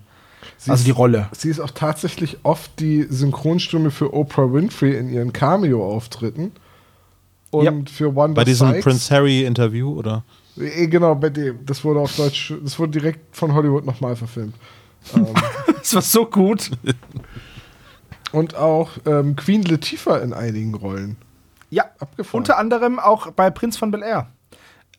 Sie 0.58 0.70
also 0.70 0.80
ist- 0.80 0.86
die 0.86 0.90
Rolle. 0.92 1.28
Sie 1.32 1.48
ist 1.50 1.60
auch 1.60 1.70
tatsächlich 1.70 2.38
oft 2.42 2.78
die 2.80 3.02
Synchronstimme 3.08 3.90
für 3.90 4.12
Oprah 4.14 4.52
Winfrey 4.52 4.96
in 4.96 5.08
ihren 5.10 5.32
Cameo-Auftritten. 5.32 6.52
Und 7.50 7.64
Ja. 7.64 7.72
für 7.94 8.16
Wanda 8.16 8.40
Bei 8.40 8.44
diesem 8.44 8.68
Sykes. 8.68 8.84
Prince 8.84 9.14
Harry-Interview, 9.14 9.90
oder? 9.98 10.24
Eh, 10.58 10.86
Genau, 10.88 11.14
bei 11.14 11.30
dem. 11.30 11.64
Das 11.64 11.84
wurde 11.84 12.00
auf 12.00 12.16
Deutsch, 12.16 12.52
das 12.62 12.78
wurde 12.78 12.92
direkt 12.92 13.36
von 13.36 13.52
Hollywood 13.54 13.84
nochmal 13.86 14.16
verfilmt. 14.16 14.54
ähm, 15.14 15.26
Das 15.78 15.94
war 15.94 16.02
so 16.02 16.26
gut. 16.26 16.70
und 18.32 18.56
auch 18.56 18.90
ähm, 19.06 19.36
Queen 19.36 19.62
Latifah 19.62 20.18
in 20.18 20.32
einigen 20.32 20.74
Rollen. 20.74 21.16
Ja, 21.70 21.84
Abgefahren. 21.98 22.38
unter 22.40 22.58
anderem 22.58 22.98
auch 22.98 23.30
bei 23.32 23.50
Prinz 23.50 23.76
von 23.76 23.90
Bel 23.90 24.02
Air. 24.02 24.28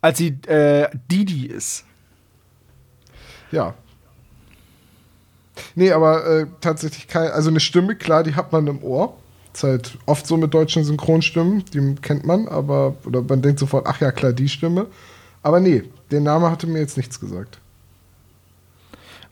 Als 0.02 0.20
sie 0.20 0.28
äh, 0.48 0.90
Didi 1.12 1.48
ist. 1.48 1.84
Ja. 3.52 3.74
Nee, 5.76 5.92
aber 5.92 6.26
äh, 6.26 6.48
tatsächlich 6.62 7.08
kein, 7.08 7.32
also 7.32 7.50
eine 7.50 7.60
Stimme, 7.60 7.96
klar, 7.96 8.24
die 8.24 8.36
hat 8.36 8.52
man 8.52 8.68
im 8.68 8.84
Ohr. 8.84 9.16
Ist 9.54 9.64
halt 9.64 9.98
oft 10.06 10.28
so 10.28 10.38
mit 10.38 10.54
deutschen 10.54 10.84
Synchronstimmen, 10.84 11.66
die 11.74 11.96
kennt 11.96 12.26
man, 12.26 12.48
aber, 12.48 12.96
oder 13.06 13.22
man 13.22 13.42
denkt 13.42 13.60
sofort, 13.60 13.88
ach 13.88 14.00
ja, 14.02 14.12
klar, 14.12 14.34
die 14.34 14.50
Stimme. 14.50 14.88
Aber 15.42 15.60
nee, 15.60 15.84
der 16.12 16.22
Name 16.22 16.52
hatte 16.52 16.68
mir 16.68 16.80
jetzt 16.80 16.98
nichts 16.98 17.20
gesagt. 17.20 17.60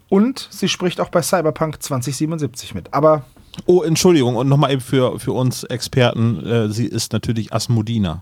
Und 0.10 0.48
sie 0.50 0.68
spricht 0.68 1.00
auch 1.00 1.10
bei 1.10 1.22
Cyberpunk 1.22 1.82
2077 1.82 2.74
mit. 2.74 2.94
Aber 2.94 3.26
Oh, 3.66 3.84
Entschuldigung, 3.84 4.36
und 4.36 4.50
nochmal 4.50 4.72
eben 4.72 4.82
für, 4.82 5.20
für 5.20 5.32
uns 5.32 5.64
Experten, 5.64 6.46
äh, 6.46 6.70
sie 6.70 6.86
ist 6.86 7.14
natürlich 7.14 7.54
Asmodina. 7.54 8.22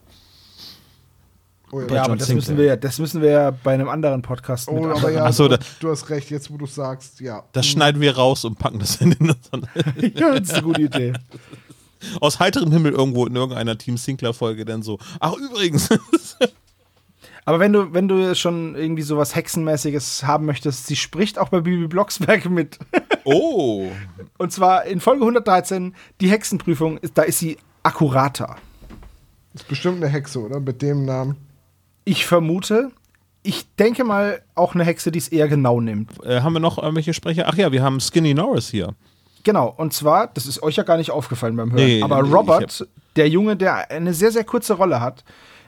Oh, 1.73 1.81
ja, 1.81 1.87
ja, 1.95 2.03
aber 2.03 2.15
das 2.15 2.27
Sinclair. 2.27 2.35
müssen, 2.35 2.57
wir, 2.57 2.65
ja- 2.65 2.75
das 2.75 2.99
müssen 2.99 3.21
wir 3.23 3.31
ja 3.31 3.51
bei 3.51 3.73
einem 3.73 3.89
anderen 3.89 4.21
Podcast 4.21 4.67
oh 4.67 4.73
mit 4.79 4.95
aber 4.95 5.11
ja, 5.11 5.25
Ach 5.25 5.33
so, 5.33 5.47
du, 5.47 5.57
da- 5.57 5.65
du 5.79 5.89
hast 5.89 6.07
recht, 6.11 6.29
jetzt 6.29 6.51
wo 6.51 6.57
du 6.57 6.67
sagst, 6.67 7.19
ja. 7.19 7.43
Das 7.51 7.65
schneiden 7.65 7.99
wir 7.99 8.15
raus 8.15 8.45
und 8.45 8.59
packen 8.59 8.77
das 8.77 8.97
in 8.97 9.11
den. 9.11 9.27
ja, 10.15 10.37
das 10.37 10.49
ist 10.49 10.53
eine 10.53 10.61
gute 10.63 10.81
Idee. 10.83 11.13
Aus 12.21 12.39
heiterem 12.39 12.71
Himmel 12.71 12.91
irgendwo 12.91 13.25
in 13.25 13.35
irgendeiner 13.35 13.77
Team 13.77 13.97
Sinclair-Folge 13.97 14.65
dann 14.65 14.83
so. 14.83 14.99
Ach, 15.19 15.33
übrigens. 15.33 15.89
Aber 17.45 17.59
wenn 17.59 17.73
du, 17.73 17.91
wenn 17.93 18.07
du 18.07 18.35
schon 18.35 18.75
irgendwie 18.75 19.01
sowas 19.01 19.35
Hexenmäßiges 19.35 20.23
haben 20.23 20.45
möchtest, 20.45 20.87
sie 20.87 20.95
spricht 20.95 21.39
auch 21.39 21.49
bei 21.49 21.61
Bibi 21.61 21.87
Blocksberg 21.87 22.49
mit. 22.49 22.77
Oh. 23.23 23.87
Und 24.37 24.53
zwar 24.53 24.85
in 24.85 25.01
Folge 25.01 25.21
113, 25.21 25.95
die 26.21 26.29
Hexenprüfung, 26.29 26.97
ist, 26.99 27.17
da 27.17 27.23
ist 27.23 27.39
sie 27.39 27.57
akkurater. 27.83 28.57
Ist 29.53 29.67
bestimmt 29.67 29.97
eine 30.03 30.11
Hexe, 30.11 30.39
oder? 30.39 30.59
Mit 30.59 30.81
dem 30.81 31.05
Namen. 31.05 31.35
Ich 32.05 32.25
vermute, 32.25 32.91
ich 33.43 33.65
denke 33.75 34.03
mal 34.03 34.41
auch 34.55 34.73
eine 34.75 34.83
Hexe, 34.83 35.11
die 35.11 35.19
es 35.19 35.27
eher 35.27 35.47
genau 35.47 35.79
nimmt. 35.79 36.11
Äh, 36.25 36.41
haben 36.41 36.53
wir 36.53 36.59
noch 36.59 36.77
irgendwelche 36.77 37.13
Sprecher? 37.13 37.45
Ach 37.47 37.55
ja, 37.55 37.71
wir 37.71 37.83
haben 37.83 37.99
Skinny 37.99 38.33
Norris 38.33 38.69
hier. 38.69 38.93
Genau, 39.43 39.73
und 39.75 39.93
zwar, 39.93 40.27
das 40.27 40.45
ist 40.45 40.63
euch 40.63 40.77
ja 40.77 40.83
gar 40.83 40.97
nicht 40.97 41.11
aufgefallen 41.11 41.55
beim 41.57 41.71
Hören, 41.71 41.83
Nee, 41.83 42.01
aber 42.01 42.21
Robert, 42.21 42.87
der 43.17 43.27
Junge, 43.27 43.57
der 43.57 43.91
eine 43.91 44.13
sehr, 44.13 44.31
sehr 44.31 44.45
kurze 44.45 44.73
Rolle 44.73 45.01
hat, 45.01 45.25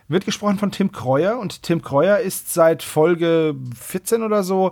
wird 0.08 0.24
gesprochen 0.26 0.58
von 0.58 0.72
Tim 0.72 0.92
Kreuer 0.92 1.38
und 1.38 1.64
Tim 1.64 1.82
Kreuer 1.82 2.20
ist 2.20 2.54
seit 2.54 2.84
Folge 2.84 3.56
14 3.78 4.24
oder 4.24 4.44
so 4.44 4.72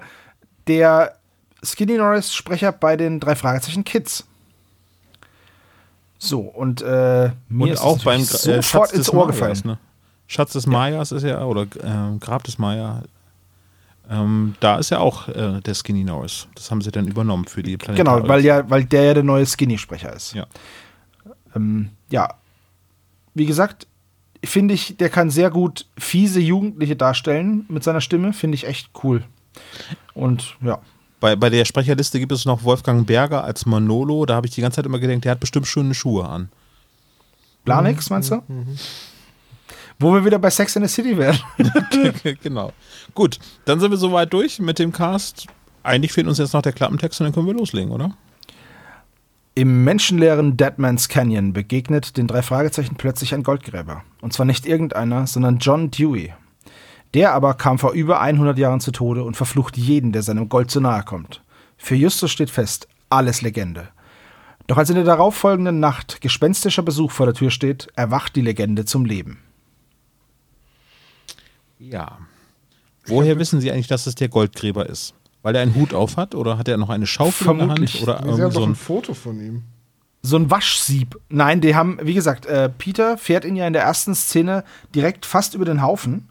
der 0.68 1.16
Skinny 1.64 1.98
Norris 1.98 2.34
Sprecher 2.34 2.72
bei 2.72 2.96
den 2.96 3.20
drei 3.20 3.36
Fragezeichen 3.36 3.84
Kids. 3.84 4.26
So, 6.18 6.40
und 6.40 6.82
äh, 6.82 7.32
mir 7.50 7.64
Und 7.64 7.70
ist 7.70 7.82
auch 7.82 8.02
beim 8.04 8.22
äh, 8.22 8.24
sofort 8.24 8.94
ins 8.94 9.12
Ohr 9.12 9.28
gefallen. 9.28 9.60
Ne? 9.66 9.78
Schatz 10.34 10.54
des 10.54 10.66
Mayas 10.68 11.12
ist 11.12 11.24
ja, 11.24 11.44
oder 11.46 11.64
äh, 11.64 12.18
Grab 12.20 12.44
des 12.44 12.58
Maya. 12.58 13.04
Ähm, 14.10 14.56
da 14.60 14.78
ist 14.78 14.90
ja 14.90 15.00
auch 15.00 15.30
äh, 15.30 15.62
der 15.62 15.74
Skinny 15.76 16.04
Norris. 16.04 16.48
Das 16.56 16.70
haben 16.72 16.82
sie 16.82 16.92
dann 16.92 17.08
übernommen 17.08 17.46
für 17.46 17.64
die 17.64 17.78
Planet 17.78 17.98
Genau, 17.98 18.28
weil, 18.28 18.44
ja, 18.44 18.70
weil 18.70 18.84
der 18.84 19.04
ja 19.04 19.14
der 19.14 19.24
neue 19.24 19.46
Skinny-Sprecher 19.46 20.12
ist. 20.14 20.34
Ja. 20.34 20.46
Ähm, 21.56 21.92
ja, 22.10 22.34
wie 23.34 23.46
gesagt, 23.46 23.88
finde 24.44 24.74
ich, 24.74 24.98
der 24.98 25.10
kann 25.10 25.30
sehr 25.30 25.50
gut 25.50 25.86
fiese 25.98 26.42
Jugendliche 26.42 26.96
darstellen 26.96 27.66
mit 27.70 27.84
seiner 27.84 28.02
Stimme. 28.02 28.34
Finde 28.34 28.56
ich 28.56 28.68
echt 28.68 28.90
cool. 29.04 29.24
Und 30.14 30.58
ja, 30.62 30.80
Bei, 31.20 31.38
bei 31.38 31.50
der 31.50 31.64
Sprecherliste 31.64 32.20
gibt 32.20 32.34
es 32.34 32.44
noch 32.44 32.64
Wolfgang 32.64 33.08
Berger 33.08 33.44
als 33.46 33.66
Manolo. 33.66 34.26
Da 34.26 34.36
habe 34.36 34.48
ich 34.48 34.54
die 34.54 34.62
ganze 34.62 34.78
Zeit 34.78 34.86
immer 34.86 35.00
gedacht, 35.00 35.24
der 35.24 35.32
hat 35.32 35.40
bestimmt 35.40 35.68
schöne 35.68 35.94
Schuhe 35.94 36.28
an. 36.28 36.50
Planix, 37.64 38.10
meinst 38.10 38.32
du? 38.32 38.42
Wo 40.00 40.14
wir 40.14 40.26
wieder 40.26 40.40
bei 40.40 40.50
Sex 40.50 40.76
in 40.76 40.86
the 40.86 40.94
City 40.94 41.18
wären. 41.18 41.40
genau. 42.44 42.74
Gut, 43.14 43.40
dann 43.66 43.80
sind 43.80 43.92
wir 43.92 43.98
soweit 43.98 44.34
durch 44.34 44.60
mit 44.60 44.80
dem 44.80 44.92
Cast. 44.92 45.48
Eigentlich 45.84 46.14
fehlt 46.14 46.28
uns 46.28 46.38
jetzt 46.38 46.54
noch 46.54 46.62
der 46.62 46.72
Klappentext 46.72 47.20
und 47.20 47.26
dann 47.26 47.34
können 47.34 47.48
wir 47.48 47.54
loslegen, 47.54 47.92
oder? 47.92 48.16
Im 49.56 49.84
menschenleeren 49.84 50.58
Deadman's 50.58 51.10
Canyon 51.10 51.54
begegnet 51.54 52.18
den 52.18 52.26
drei 52.26 52.42
Fragezeichen 52.42 52.96
plötzlich 52.96 53.36
ein 53.36 53.44
Goldgräber. 53.44 54.04
Und 54.20 54.34
zwar 54.34 54.48
nicht 54.48 54.66
irgendeiner, 54.66 55.28
sondern 55.28 55.60
John 55.60 55.92
Dewey. 55.92 56.34
Der 57.14 57.34
aber 57.34 57.54
kam 57.54 57.78
vor 57.78 57.92
über 57.92 58.20
100 58.20 58.58
Jahren 58.58 58.80
zu 58.80 58.92
Tode 58.92 59.24
und 59.24 59.38
verflucht 59.38 59.78
jeden, 59.78 60.12
der 60.12 60.24
seinem 60.24 60.50
Gold 60.50 60.72
zu 60.72 60.82
nahe 60.82 61.04
kommt. 61.04 61.44
Für 61.78 61.94
Justus 61.94 62.32
steht 62.32 62.50
fest, 62.50 62.88
alles 63.12 63.44
Legende. 63.44 63.90
Doch 64.66 64.78
als 64.78 64.90
in 64.90 64.96
der 64.96 65.04
darauffolgenden 65.04 65.80
Nacht 65.80 66.22
gespenstischer 66.22 66.82
Besuch 66.82 67.12
vor 67.12 67.28
der 67.28 67.36
Tür 67.36 67.52
steht, 67.52 67.90
erwacht 67.96 68.36
die 68.36 68.42
Legende 68.42 68.86
zum 68.86 69.06
Leben. 69.06 69.43
Ja. 71.90 72.20
Woher 73.06 73.38
wissen 73.38 73.60
Sie 73.62 73.72
eigentlich, 73.72 73.88
dass 73.88 74.08
es 74.08 74.16
der 74.16 74.30
Goldgräber 74.30 74.88
ist? 74.88 75.14
Weil 75.42 75.56
er 75.56 75.62
einen 75.62 75.76
Hut 75.76 75.94
auf 75.94 76.16
hat 76.16 76.36
oder 76.36 76.58
hat 76.58 76.68
er 76.68 76.78
noch 76.78 76.90
eine 76.90 77.06
Schaufel 77.06 77.46
Vermutlich. 77.46 78.00
in 78.00 78.06
der 78.06 78.16
Hand? 78.16 78.26
Oder 78.26 78.28
Wir 78.28 78.36
sehen 78.36 78.44
irgendwie 78.44 78.54
doch 78.54 78.62
so 78.62 78.66
ein 78.66 78.72
ein 78.72 78.76
Foto 78.76 79.14
von 79.14 79.42
ihm. 79.42 79.64
So 80.22 80.38
ein 80.38 80.50
Waschsieb. 80.50 81.20
Nein, 81.28 81.60
die 81.60 81.76
haben, 81.76 82.00
wie 82.02 82.14
gesagt, 82.14 82.46
äh, 82.46 82.70
Peter 82.70 83.18
fährt 83.18 83.44
ihn 83.44 83.58
ja 83.58 83.68
in 83.68 83.74
der 83.74 83.84
ersten 83.84 84.16
Szene 84.16 84.64
direkt 84.96 85.26
fast 85.26 85.54
über 85.54 85.66
den 85.66 85.82
Haufen. 85.82 86.30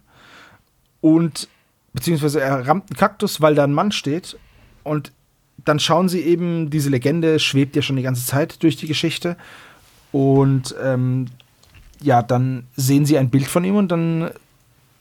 Und, 1.02 1.48
beziehungsweise 1.92 2.40
er 2.40 2.66
rammt 2.66 2.90
einen 2.90 2.96
Kaktus, 2.96 3.42
weil 3.42 3.54
da 3.54 3.64
ein 3.64 3.74
Mann 3.74 3.92
steht. 3.92 4.38
Und 4.82 5.12
dann 5.64 5.78
schauen 5.78 6.08
sie 6.08 6.22
eben, 6.22 6.70
diese 6.70 6.88
Legende 6.88 7.38
schwebt 7.38 7.76
ja 7.76 7.82
schon 7.82 7.96
die 7.96 8.02
ganze 8.02 8.24
Zeit 8.24 8.62
durch 8.62 8.76
die 8.76 8.86
Geschichte. 8.86 9.36
Und 10.10 10.74
ähm, 10.82 11.26
ja, 12.00 12.22
dann 12.22 12.66
sehen 12.76 13.04
sie 13.04 13.18
ein 13.18 13.28
Bild 13.28 13.46
von 13.46 13.62
ihm 13.64 13.76
und 13.76 13.88
dann 13.88 14.30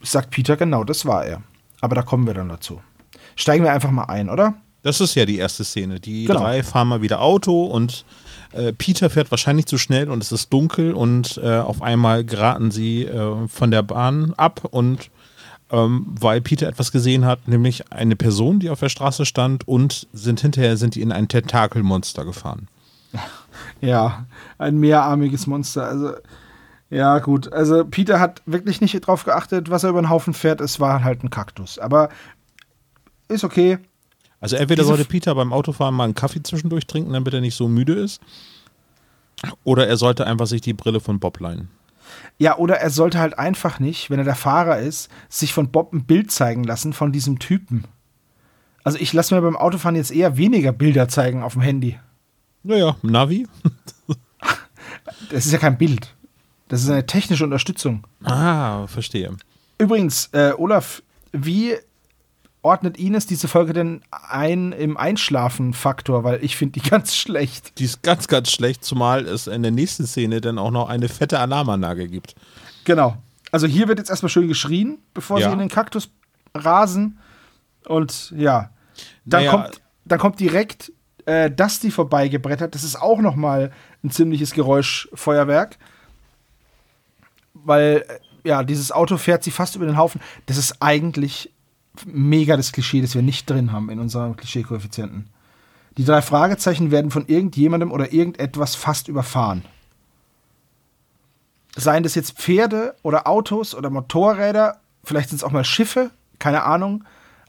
sagt 0.03 0.31
Peter, 0.31 0.57
genau, 0.57 0.83
das 0.83 1.05
war 1.05 1.25
er. 1.25 1.41
Aber 1.81 1.95
da 1.95 2.01
kommen 2.01 2.27
wir 2.27 2.33
dann 2.33 2.49
dazu. 2.49 2.81
Steigen 3.35 3.63
wir 3.63 3.71
einfach 3.71 3.91
mal 3.91 4.05
ein, 4.05 4.29
oder? 4.29 4.55
Das 4.83 4.99
ist 4.99 5.15
ja 5.15 5.25
die 5.25 5.37
erste 5.37 5.63
Szene. 5.63 5.99
Die 5.99 6.25
Genau. 6.25 6.39
drei 6.41 6.63
fahren 6.63 6.87
mal 6.87 7.01
wieder 7.01 7.21
Auto 7.21 7.65
und 7.65 8.03
äh, 8.51 8.73
Peter 8.73 9.09
fährt 9.09 9.31
wahrscheinlich 9.31 9.65
zu 9.67 9.77
schnell 9.77 10.09
und 10.09 10.23
es 10.23 10.31
ist 10.31 10.51
dunkel 10.51 10.93
und 10.93 11.39
äh, 11.43 11.57
auf 11.59 11.81
einmal 11.81 12.23
geraten 12.25 12.71
sie 12.71 13.05
äh, 13.05 13.47
von 13.47 13.71
der 13.71 13.83
Bahn 13.83 14.33
ab 14.37 14.67
und 14.71 15.09
ähm, 15.71 16.05
weil 16.19 16.41
Peter 16.41 16.67
etwas 16.67 16.91
gesehen 16.91 17.25
hat, 17.25 17.47
nämlich 17.47 17.91
eine 17.93 18.15
Person, 18.17 18.59
die 18.59 18.69
auf 18.69 18.79
der 18.81 18.89
Straße 18.89 19.25
stand 19.25 19.67
und 19.67 20.07
sind 20.11 20.41
hinterher 20.41 20.75
sind 20.77 20.95
die 20.95 21.01
in 21.01 21.11
ein 21.13 21.27
Tentakelmonster 21.29 22.25
gefahren. 22.25 22.67
Ja, 23.81 24.25
ein 24.57 24.77
mehrarmiges 24.77 25.47
Monster. 25.47 25.85
Also, 25.85 26.13
ja, 26.91 27.19
gut. 27.19 27.51
Also, 27.53 27.85
Peter 27.85 28.19
hat 28.19 28.41
wirklich 28.45 28.81
nicht 28.81 28.99
drauf 28.99 29.23
geachtet, 29.23 29.69
was 29.71 29.83
er 29.83 29.91
über 29.91 30.01
den 30.01 30.09
Haufen 30.09 30.33
fährt. 30.33 30.59
Es 30.59 30.81
war 30.81 31.05
halt 31.05 31.23
ein 31.23 31.29
Kaktus. 31.29 31.79
Aber 31.79 32.09
ist 33.29 33.45
okay. 33.45 33.79
Also 34.41 34.57
entweder 34.57 34.83
sollte 34.83 35.05
Peter 35.05 35.33
beim 35.33 35.53
Autofahren 35.53 35.95
mal 35.95 36.03
einen 36.03 36.15
Kaffee 36.15 36.43
zwischendurch 36.43 36.87
trinken, 36.87 37.13
damit 37.13 37.33
er 37.33 37.41
nicht 37.41 37.55
so 37.55 37.67
müde 37.67 37.93
ist. 37.93 38.19
Oder 39.63 39.87
er 39.87 39.97
sollte 39.97 40.27
einfach 40.27 40.47
sich 40.47 40.61
die 40.61 40.73
Brille 40.73 40.99
von 40.99 41.19
Bob 41.19 41.39
leihen. 41.39 41.69
Ja, 42.39 42.57
oder 42.57 42.79
er 42.79 42.89
sollte 42.89 43.19
halt 43.19 43.39
einfach 43.39 43.79
nicht, 43.79 44.09
wenn 44.09 44.19
er 44.19 44.25
der 44.25 44.35
Fahrer 44.35 44.79
ist, 44.79 45.09
sich 45.29 45.53
von 45.53 45.71
Bob 45.71 45.93
ein 45.93 46.03
Bild 46.05 46.31
zeigen 46.31 46.63
lassen 46.63 46.91
von 46.91 47.11
diesem 47.11 47.39
Typen. 47.39 47.85
Also, 48.83 48.97
ich 48.97 49.13
lasse 49.13 49.33
mir 49.33 49.41
beim 49.41 49.55
Autofahren 49.55 49.95
jetzt 49.95 50.11
eher 50.11 50.35
weniger 50.37 50.73
Bilder 50.73 51.07
zeigen 51.07 51.43
auf 51.43 51.53
dem 51.53 51.61
Handy. 51.61 51.99
Naja, 52.63 52.97
Navi. 53.01 53.47
Das 55.29 55.45
ist 55.45 55.53
ja 55.53 55.57
kein 55.57 55.77
Bild. 55.77 56.13
Das 56.71 56.81
ist 56.83 56.89
eine 56.89 57.05
technische 57.05 57.43
Unterstützung. 57.43 58.05
Ah, 58.23 58.87
verstehe. 58.87 59.35
Übrigens, 59.77 60.27
äh, 60.31 60.53
Olaf, 60.57 61.03
wie 61.33 61.75
ordnet 62.61 62.97
Ines 62.97 63.25
diese 63.25 63.49
Folge 63.49 63.73
denn 63.73 64.03
ein 64.29 64.71
im 64.71 64.95
Einschlafen-Faktor? 64.95 66.23
Weil 66.23 66.41
ich 66.41 66.55
finde 66.55 66.79
die 66.79 66.89
ganz 66.89 67.13
schlecht. 67.13 67.77
Die 67.77 67.83
ist 67.83 68.03
ganz, 68.03 68.29
ganz 68.29 68.51
schlecht, 68.51 68.85
zumal 68.85 69.25
es 69.27 69.47
in 69.47 69.63
der 69.63 69.71
nächsten 69.73 70.07
Szene 70.07 70.39
dann 70.39 70.57
auch 70.57 70.71
noch 70.71 70.87
eine 70.87 71.09
fette 71.09 71.39
Alarmanlage 71.39 72.07
gibt. 72.07 72.35
Genau. 72.85 73.17
Also 73.51 73.67
hier 73.67 73.89
wird 73.89 73.99
jetzt 73.99 74.09
erstmal 74.09 74.29
schön 74.29 74.47
geschrien, 74.47 74.99
bevor 75.13 75.39
Ja. 75.41 75.47
sie 75.47 75.53
in 75.53 75.59
den 75.59 75.67
Kaktus 75.67 76.09
rasen. 76.55 77.19
Und 77.85 78.31
ja, 78.37 78.69
dann, 79.25 79.41
Naja. 79.43 79.51
kommt, 79.51 79.81
dann 80.05 80.19
kommt 80.19 80.39
direkt 80.39 80.93
äh, 81.25 81.51
Dusty 81.51 81.91
vorbeigebrettert. 81.91 82.73
Das 82.75 82.85
ist 82.85 82.95
auch 82.95 83.19
noch 83.19 83.35
mal 83.35 83.73
ein 84.05 84.09
ziemliches 84.11 84.53
Geräuschfeuerwerk. 84.53 85.77
Weil, 87.63 88.05
äh, 88.07 88.47
ja, 88.47 88.63
dieses 88.63 88.91
Auto 88.91 89.17
fährt 89.17 89.43
sie 89.43 89.51
fast 89.51 89.75
über 89.75 89.85
den 89.85 89.97
Haufen. 89.97 90.21
Das 90.45 90.57
ist 90.57 90.77
eigentlich 90.81 91.51
mega 92.05 92.57
das 92.57 92.71
Klischee, 92.71 93.01
das 93.01 93.15
wir 93.15 93.21
nicht 93.21 93.49
drin 93.49 93.71
haben 93.71 93.89
in 93.89 93.99
unserem 93.99 94.35
Klischee-Koeffizienten. 94.35 95.27
Die 95.97 96.05
drei 96.05 96.21
Fragezeichen 96.21 96.91
werden 96.91 97.11
von 97.11 97.27
irgendjemandem 97.27 97.91
oder 97.91 98.13
irgendetwas 98.13 98.75
fast 98.75 99.07
überfahren. 99.07 99.65
Seien 101.75 102.03
das 102.03 102.15
jetzt 102.15 102.37
Pferde 102.37 102.95
oder 103.01 103.27
Autos 103.27 103.75
oder 103.75 103.89
Motorräder, 103.89 104.79
vielleicht 105.03 105.29
sind 105.29 105.37
es 105.37 105.43
auch 105.43 105.51
mal 105.51 105.63
Schiffe, 105.63 106.11
keine 106.39 106.63
Ahnung. 106.63 107.03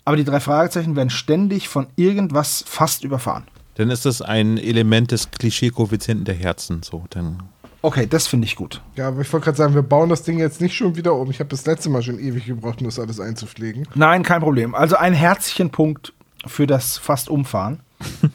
Aber 0.05 0.17
die 0.17 0.25
drei 0.25 0.41
Fragezeichen 0.41 0.97
werden 0.97 1.11
ständig 1.11 1.69
von 1.69 1.87
irgendwas 1.95 2.65
fast 2.67 3.05
überfahren. 3.05 3.45
Dann 3.77 3.91
ist 3.91 4.05
das 4.05 4.21
ein 4.21 4.59
Element 4.59 5.13
des 5.13 5.31
Klischee-Koeffizienten 5.31 6.25
der 6.25 6.35
Herzen. 6.35 6.83
So, 6.83 7.05
dann. 7.11 7.43
Okay, 7.85 8.07
das 8.07 8.29
finde 8.29 8.47
ich 8.47 8.55
gut. 8.55 8.81
Ja, 8.95 9.09
aber 9.09 9.23
ich 9.23 9.33
wollte 9.33 9.45
gerade 9.45 9.59
sagen, 9.59 9.75
wir 9.75 9.83
bauen 9.83 10.09
das 10.09 10.23
Ding 10.23 10.39
jetzt 10.39 10.61
nicht 10.61 10.77
schon 10.77 10.95
wieder 10.95 11.15
um. 11.15 11.31
Ich 11.31 11.41
habe 11.41 11.51
das 11.51 11.67
letzte 11.67 11.91
Mal 11.91 12.03
schon 12.03 12.21
ewig 12.21 12.47
gebraucht, 12.47 12.81
um 12.81 12.87
das 12.87 13.01
alles 13.01 13.19
einzupflegen. 13.19 13.89
Nein, 13.97 14.23
kein 14.23 14.41
Problem. 14.41 14.77
Also 14.77 14.97
ein 14.97 15.15
Herzchenpunkt 15.15 16.13
für 16.47 16.69
das 16.69 16.97
fast 16.97 17.29
Umfahren. 17.29 17.81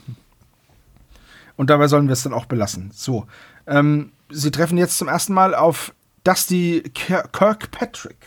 Und 1.55 1.69
dabei 1.69 1.87
sollen 1.87 2.07
wir 2.07 2.13
es 2.13 2.23
dann 2.23 2.33
auch 2.33 2.45
belassen. 2.45 2.91
So. 2.93 3.25
Ähm, 3.65 4.11
sie 4.29 4.51
treffen 4.51 4.77
jetzt 4.77 4.97
zum 4.97 5.07
ersten 5.07 5.33
Mal 5.33 5.55
auf 5.55 5.93
Dusty 6.23 6.83
Kirkpatrick 6.93 8.17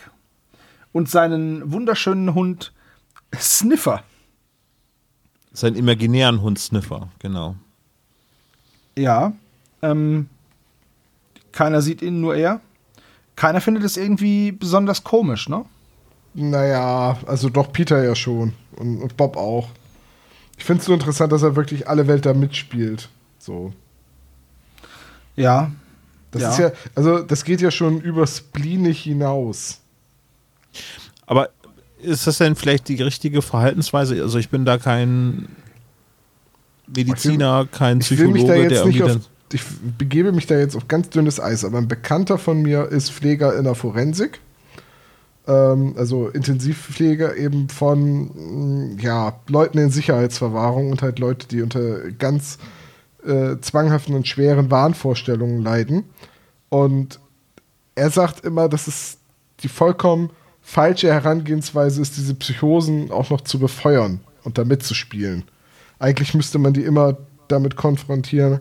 und 0.92 1.08
seinen 1.08 1.70
wunderschönen 1.70 2.34
Hund 2.34 2.72
Sniffer. 3.38 4.02
Sein 5.52 5.74
imaginären 5.74 6.40
Hund 6.40 6.58
Sniffer, 6.58 7.08
genau. 7.18 7.56
Ja. 8.96 9.32
Ähm, 9.82 10.28
keiner 11.52 11.82
sieht 11.82 12.02
ihn, 12.02 12.20
nur 12.20 12.34
er. 12.36 12.60
Keiner 13.36 13.60
findet 13.60 13.84
es 13.84 13.96
irgendwie 13.96 14.52
besonders 14.52 15.02
komisch, 15.04 15.48
ne? 15.48 15.64
Naja, 16.34 17.18
also 17.26 17.48
doch 17.48 17.72
Peter 17.72 18.02
ja 18.04 18.14
schon. 18.14 18.52
Und, 18.76 18.98
und 19.02 19.16
Bob 19.16 19.36
auch. 19.36 19.68
Ich 20.58 20.64
finde 20.64 20.80
es 20.80 20.86
so 20.86 20.92
interessant, 20.92 21.32
dass 21.32 21.42
er 21.42 21.56
wirklich 21.56 21.88
alle 21.88 22.06
Welt 22.06 22.26
da 22.26 22.34
mitspielt. 22.34 23.08
So. 23.38 23.72
Ja. 25.36 25.70
Das 26.30 26.42
Ja. 26.42 26.50
ist 26.50 26.58
ja, 26.58 26.72
also 26.94 27.20
das 27.20 27.44
geht 27.44 27.60
ja 27.60 27.70
schon 27.70 28.00
über 28.00 28.26
Spleenig 28.26 29.02
hinaus. 29.02 29.80
Aber 31.26 31.48
ist 32.02 32.26
das 32.26 32.38
denn 32.38 32.54
vielleicht 32.56 32.88
die 32.88 33.02
richtige 33.02 33.42
Verhaltensweise? 33.42 34.20
Also 34.22 34.38
ich 34.38 34.50
bin 34.50 34.64
da 34.64 34.78
kein 34.78 35.48
Mediziner, 36.86 37.66
kein 37.70 38.00
Ich 38.00 38.10
will 38.18 38.28
mich 38.28 38.44
da 38.44 38.52
Psychologe, 38.52 38.62
jetzt 38.62 38.84
der 38.84 38.86
nicht 38.86 39.02
auf, 39.02 39.08
dann, 39.08 39.24
ich 39.52 39.62
begebe 39.98 40.32
mich 40.32 40.46
da 40.46 40.58
jetzt 40.58 40.76
auf 40.76 40.88
ganz 40.88 41.10
dünnes 41.10 41.40
Eis, 41.40 41.64
aber 41.64 41.78
ein 41.78 41.88
Bekannter 41.88 42.38
von 42.38 42.62
mir 42.62 42.86
ist 42.88 43.10
Pfleger 43.10 43.56
in 43.56 43.64
der 43.64 43.74
Forensik. 43.74 44.40
Ähm, 45.46 45.94
also 45.96 46.28
Intensivpfleger 46.28 47.36
eben 47.36 47.68
von 47.68 48.94
mm, 48.94 48.98
ja, 49.00 49.40
Leuten 49.48 49.78
in 49.78 49.90
Sicherheitsverwahrung 49.90 50.90
und 50.90 51.02
halt 51.02 51.18
Leute, 51.18 51.48
die 51.48 51.62
unter 51.62 52.10
ganz 52.12 52.58
äh, 53.26 53.56
zwanghaften 53.60 54.14
und 54.14 54.28
schweren 54.28 54.70
Wahnvorstellungen 54.70 55.62
leiden. 55.62 56.04
Und 56.68 57.18
er 57.94 58.10
sagt 58.10 58.44
immer, 58.44 58.68
dass 58.68 58.86
es 58.86 59.18
die 59.60 59.68
vollkommen 59.68 60.30
falsche 60.62 61.12
Herangehensweise 61.12 62.00
ist, 62.00 62.16
diese 62.16 62.34
Psychosen 62.34 63.10
auch 63.10 63.30
noch 63.30 63.40
zu 63.40 63.58
befeuern 63.58 64.20
und 64.44 64.58
da 64.58 64.64
mitzuspielen. 64.64 65.44
Eigentlich 65.98 66.34
müsste 66.34 66.58
man 66.58 66.72
die 66.72 66.84
immer 66.84 67.18
damit 67.48 67.76
konfrontieren, 67.76 68.60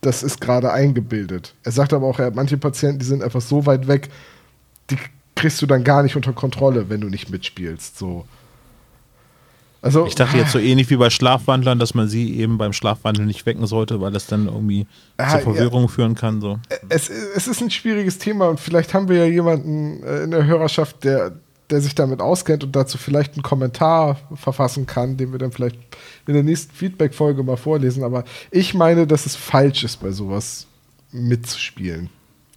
das 0.00 0.22
ist 0.22 0.40
gerade 0.40 0.72
eingebildet. 0.72 1.54
Er 1.62 1.72
sagt 1.72 1.92
aber 1.92 2.06
auch, 2.06 2.18
er 2.18 2.26
hat 2.26 2.34
manche 2.34 2.56
Patienten, 2.58 2.98
die 2.98 3.06
sind 3.06 3.22
einfach 3.22 3.40
so 3.40 3.66
weit 3.66 3.88
weg, 3.88 4.08
die 4.90 4.98
kriegst 5.34 5.60
du 5.62 5.66
dann 5.66 5.84
gar 5.84 6.02
nicht 6.02 6.16
unter 6.16 6.32
Kontrolle, 6.32 6.88
wenn 6.88 7.00
du 7.00 7.08
nicht 7.08 7.30
mitspielst. 7.30 7.98
So. 7.98 8.24
Also, 9.82 10.06
ich 10.06 10.14
dachte 10.14 10.36
jetzt 10.36 10.52
so 10.52 10.58
ähnlich 10.58 10.90
wie 10.90 10.96
bei 10.96 11.10
Schlafwandlern, 11.10 11.78
dass 11.78 11.94
man 11.94 12.08
sie 12.08 12.38
eben 12.38 12.58
beim 12.58 12.72
Schlafwandeln 12.72 13.28
nicht 13.28 13.46
wecken 13.46 13.66
sollte, 13.66 14.00
weil 14.00 14.10
das 14.10 14.26
dann 14.26 14.46
irgendwie 14.46 14.86
Ah, 15.16 15.28
zur 15.30 15.38
ja. 15.38 15.44
Verwirrung 15.44 15.88
führen 15.88 16.14
kann. 16.14 16.40
So. 16.40 16.58
es, 16.88 17.08
es 17.08 17.46
ist 17.46 17.60
ein 17.60 17.70
schwieriges 17.70 18.18
Thema 18.18 18.48
und 18.48 18.58
vielleicht 18.58 18.94
haben 18.94 19.08
wir 19.08 19.18
ja 19.18 19.26
jemanden 19.26 20.02
äh, 20.02 20.24
in 20.24 20.30
der 20.30 20.44
Hörerschaft, 20.44 21.04
der, 21.04 21.32
der 21.70 21.80
sich 21.80 21.94
damit 21.94 22.20
auskennt 22.20 22.64
und 22.64 22.76
dazu 22.76 22.98
vielleicht 22.98 23.34
einen 23.34 23.42
Kommentar 23.42 24.18
verfassen 24.34 24.86
kann, 24.86 25.16
den 25.16 25.32
wir 25.32 25.38
dann 25.38 25.52
vielleicht 25.52 25.76
in 26.26 26.34
der 26.34 26.42
nächsten 26.42 26.72
Feedback-Folge 26.74 27.42
mal 27.42 27.56
vorlesen. 27.56 28.04
Aber 28.04 28.24
ich 28.50 28.74
meine, 28.74 29.06
dass 29.06 29.26
es 29.26 29.34
falsch 29.34 29.84
ist, 29.84 29.98
bei 29.98 30.12
sowas 30.12 30.66
mitzuspielen. 31.10 32.10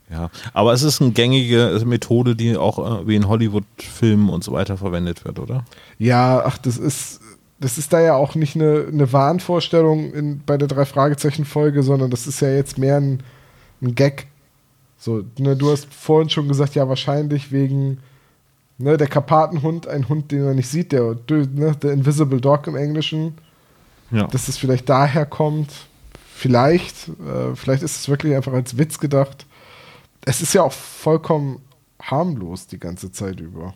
Ja, 0.10 0.32
aber 0.54 0.74
es 0.74 0.82
ist 0.82 1.02
eine 1.02 1.12
gängige 1.12 1.82
Methode, 1.86 2.36
die 2.36 2.58
auch 2.58 3.02
äh, 3.02 3.08
wie 3.08 3.16
in 3.16 3.28
Hollywood-Filmen 3.28 4.30
und 4.30 4.44
so 4.44 4.52
weiter 4.52 4.78
verwendet 4.78 5.24
wird, 5.24 5.38
oder? 5.38 5.66
Ja, 6.00 6.44
ach, 6.44 6.58
das 6.58 6.78
ist, 6.78 7.22
das 7.60 7.78
ist 7.78 7.94
da 7.94 8.02
ja 8.02 8.16
auch 8.16 8.34
nicht 8.34 8.56
eine, 8.56 8.88
eine 8.92 9.14
Wahnvorstellung 9.14 10.12
in, 10.14 10.42
bei 10.44 10.58
der 10.58 10.68
Drei-Fragezeichen-Folge, 10.68 11.84
sondern 11.84 12.10
das 12.10 12.26
ist 12.26 12.42
ja 12.42 12.50
jetzt 12.50 12.80
mehr 12.80 12.98
ein, 12.98 13.22
ein 13.82 13.94
Gag. 13.94 14.28
So, 14.98 15.24
ne, 15.38 15.56
du 15.56 15.72
hast 15.72 15.88
vorhin 15.94 16.30
schon 16.30 16.48
gesagt, 16.48 16.74
ja, 16.74 16.90
wahrscheinlich 16.90 17.52
wegen 17.52 18.00
ne, 18.80 18.98
der 18.98 19.08
Karpatenhund, 19.08 19.88
ein 19.88 20.10
Hund, 20.10 20.32
den 20.32 20.46
man 20.46 20.56
nicht 20.56 20.70
sieht, 20.70 20.92
der, 20.92 21.16
ne, 21.30 21.76
der 21.82 21.92
Invisible 21.92 22.42
Dog 22.42 22.66
im 22.68 22.76
Englischen, 22.76 23.36
Ja. 24.10 24.26
dass 24.28 24.48
es 24.48 24.58
vielleicht 24.58 24.90
daher 24.90 25.26
kommt. 25.26 25.72
Vielleicht, 26.34 27.10
äh, 27.10 27.56
vielleicht 27.56 27.84
ist 27.84 27.98
es 27.98 28.10
wirklich 28.10 28.34
einfach 28.34 28.54
als 28.54 28.78
Witz 28.78 28.98
gedacht. 29.00 29.46
Es 30.26 30.42
ist 30.42 30.54
ja 30.54 30.64
auch 30.64 30.72
vollkommen 30.72 31.62
harmlos 32.02 32.68
die 32.68 32.80
ganze 32.80 33.12
Zeit 33.12 33.40
über. 33.40 33.74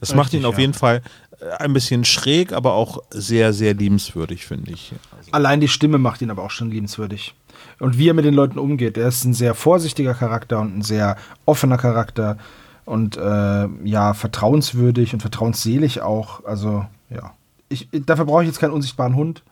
Das 0.00 0.14
macht 0.14 0.32
ihn 0.32 0.44
auf 0.44 0.54
ja. 0.54 0.60
jeden 0.60 0.74
Fall 0.74 1.02
äh, 1.40 1.50
ein 1.58 1.72
bisschen 1.72 2.04
schräg, 2.04 2.52
aber 2.52 2.74
auch 2.74 3.02
sehr, 3.10 3.52
sehr 3.52 3.74
liebenswürdig, 3.74 4.46
finde 4.46 4.70
ich. 4.72 4.92
Allein 5.32 5.60
die 5.60 5.68
Stimme 5.68 5.98
macht 5.98 6.22
ihn 6.22 6.30
aber 6.30 6.44
auch 6.44 6.50
schon 6.50 6.70
liebenswürdig. 6.70 7.34
Und 7.80 7.98
wie 7.98 8.08
er 8.08 8.14
mit 8.14 8.24
den 8.24 8.34
Leuten 8.34 8.58
umgeht. 8.58 8.96
Er 8.96 9.08
ist 9.08 9.24
ein 9.24 9.34
sehr 9.34 9.54
vorsichtiger 9.54 10.14
Charakter 10.14 10.60
und 10.60 10.78
ein 10.78 10.82
sehr 10.82 11.16
offener 11.46 11.78
Charakter. 11.78 12.38
Und 12.84 13.16
äh, 13.16 13.68
ja, 13.84 14.14
vertrauenswürdig 14.14 15.14
und 15.14 15.20
vertrauensselig 15.20 16.02
auch. 16.02 16.44
Also, 16.44 16.84
ja. 17.10 17.32
Ich, 17.68 17.88
dafür 17.92 18.24
brauche 18.24 18.42
ich 18.42 18.48
jetzt 18.48 18.58
keinen 18.58 18.72
unsichtbaren 18.72 19.14
Hund. 19.14 19.42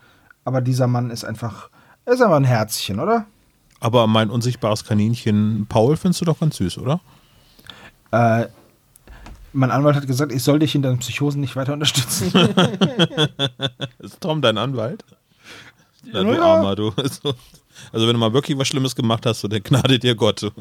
Aber 0.45 0.61
dieser 0.61 0.87
Mann 0.87 1.11
ist 1.11 1.25
einfach, 1.25 1.71
er 2.05 2.15
ist 2.15 2.23
einfach 2.23 2.37
ein 2.37 2.45
Herzchen, 2.45 2.99
oder? 2.99 3.27
Aber 3.79 4.07
mein 4.07 4.31
unsichtbares 4.31 4.85
Kaninchen 4.85 5.67
Paul 5.69 5.97
findest 5.97 6.21
du 6.21 6.25
doch 6.27 6.39
ganz 6.39 6.57
süß, 6.57 6.79
oder? 6.79 7.01
Äh, 8.11 8.47
mein 9.53 9.71
Anwalt 9.71 9.97
hat 9.97 10.07
gesagt, 10.07 10.33
ich 10.33 10.43
soll 10.43 10.59
dich 10.59 10.75
in 10.75 10.83
deinen 10.83 10.99
Psychosen 10.99 11.41
nicht 11.41 11.57
weiter 11.57 11.73
unterstützen. 11.73 12.33
Ist 13.99 14.21
Tom 14.21 14.43
dein 14.43 14.59
Anwalt? 14.59 15.05
Na, 16.13 16.23
du 16.23 16.33
ja. 16.33 16.43
Armer, 16.43 16.77
du. 16.77 16.93
Also, 17.93 18.07
wenn 18.07 18.13
du 18.13 18.19
mal 18.19 18.35
wirklich 18.35 18.59
was 18.59 18.69
Schlimmes 18.69 18.95
gemacht 18.95 19.25
hast, 19.25 19.41
so 19.41 19.49
der 19.49 19.61
Gnade 19.61 19.99
dir 19.99 20.15
Gott. 20.15 20.53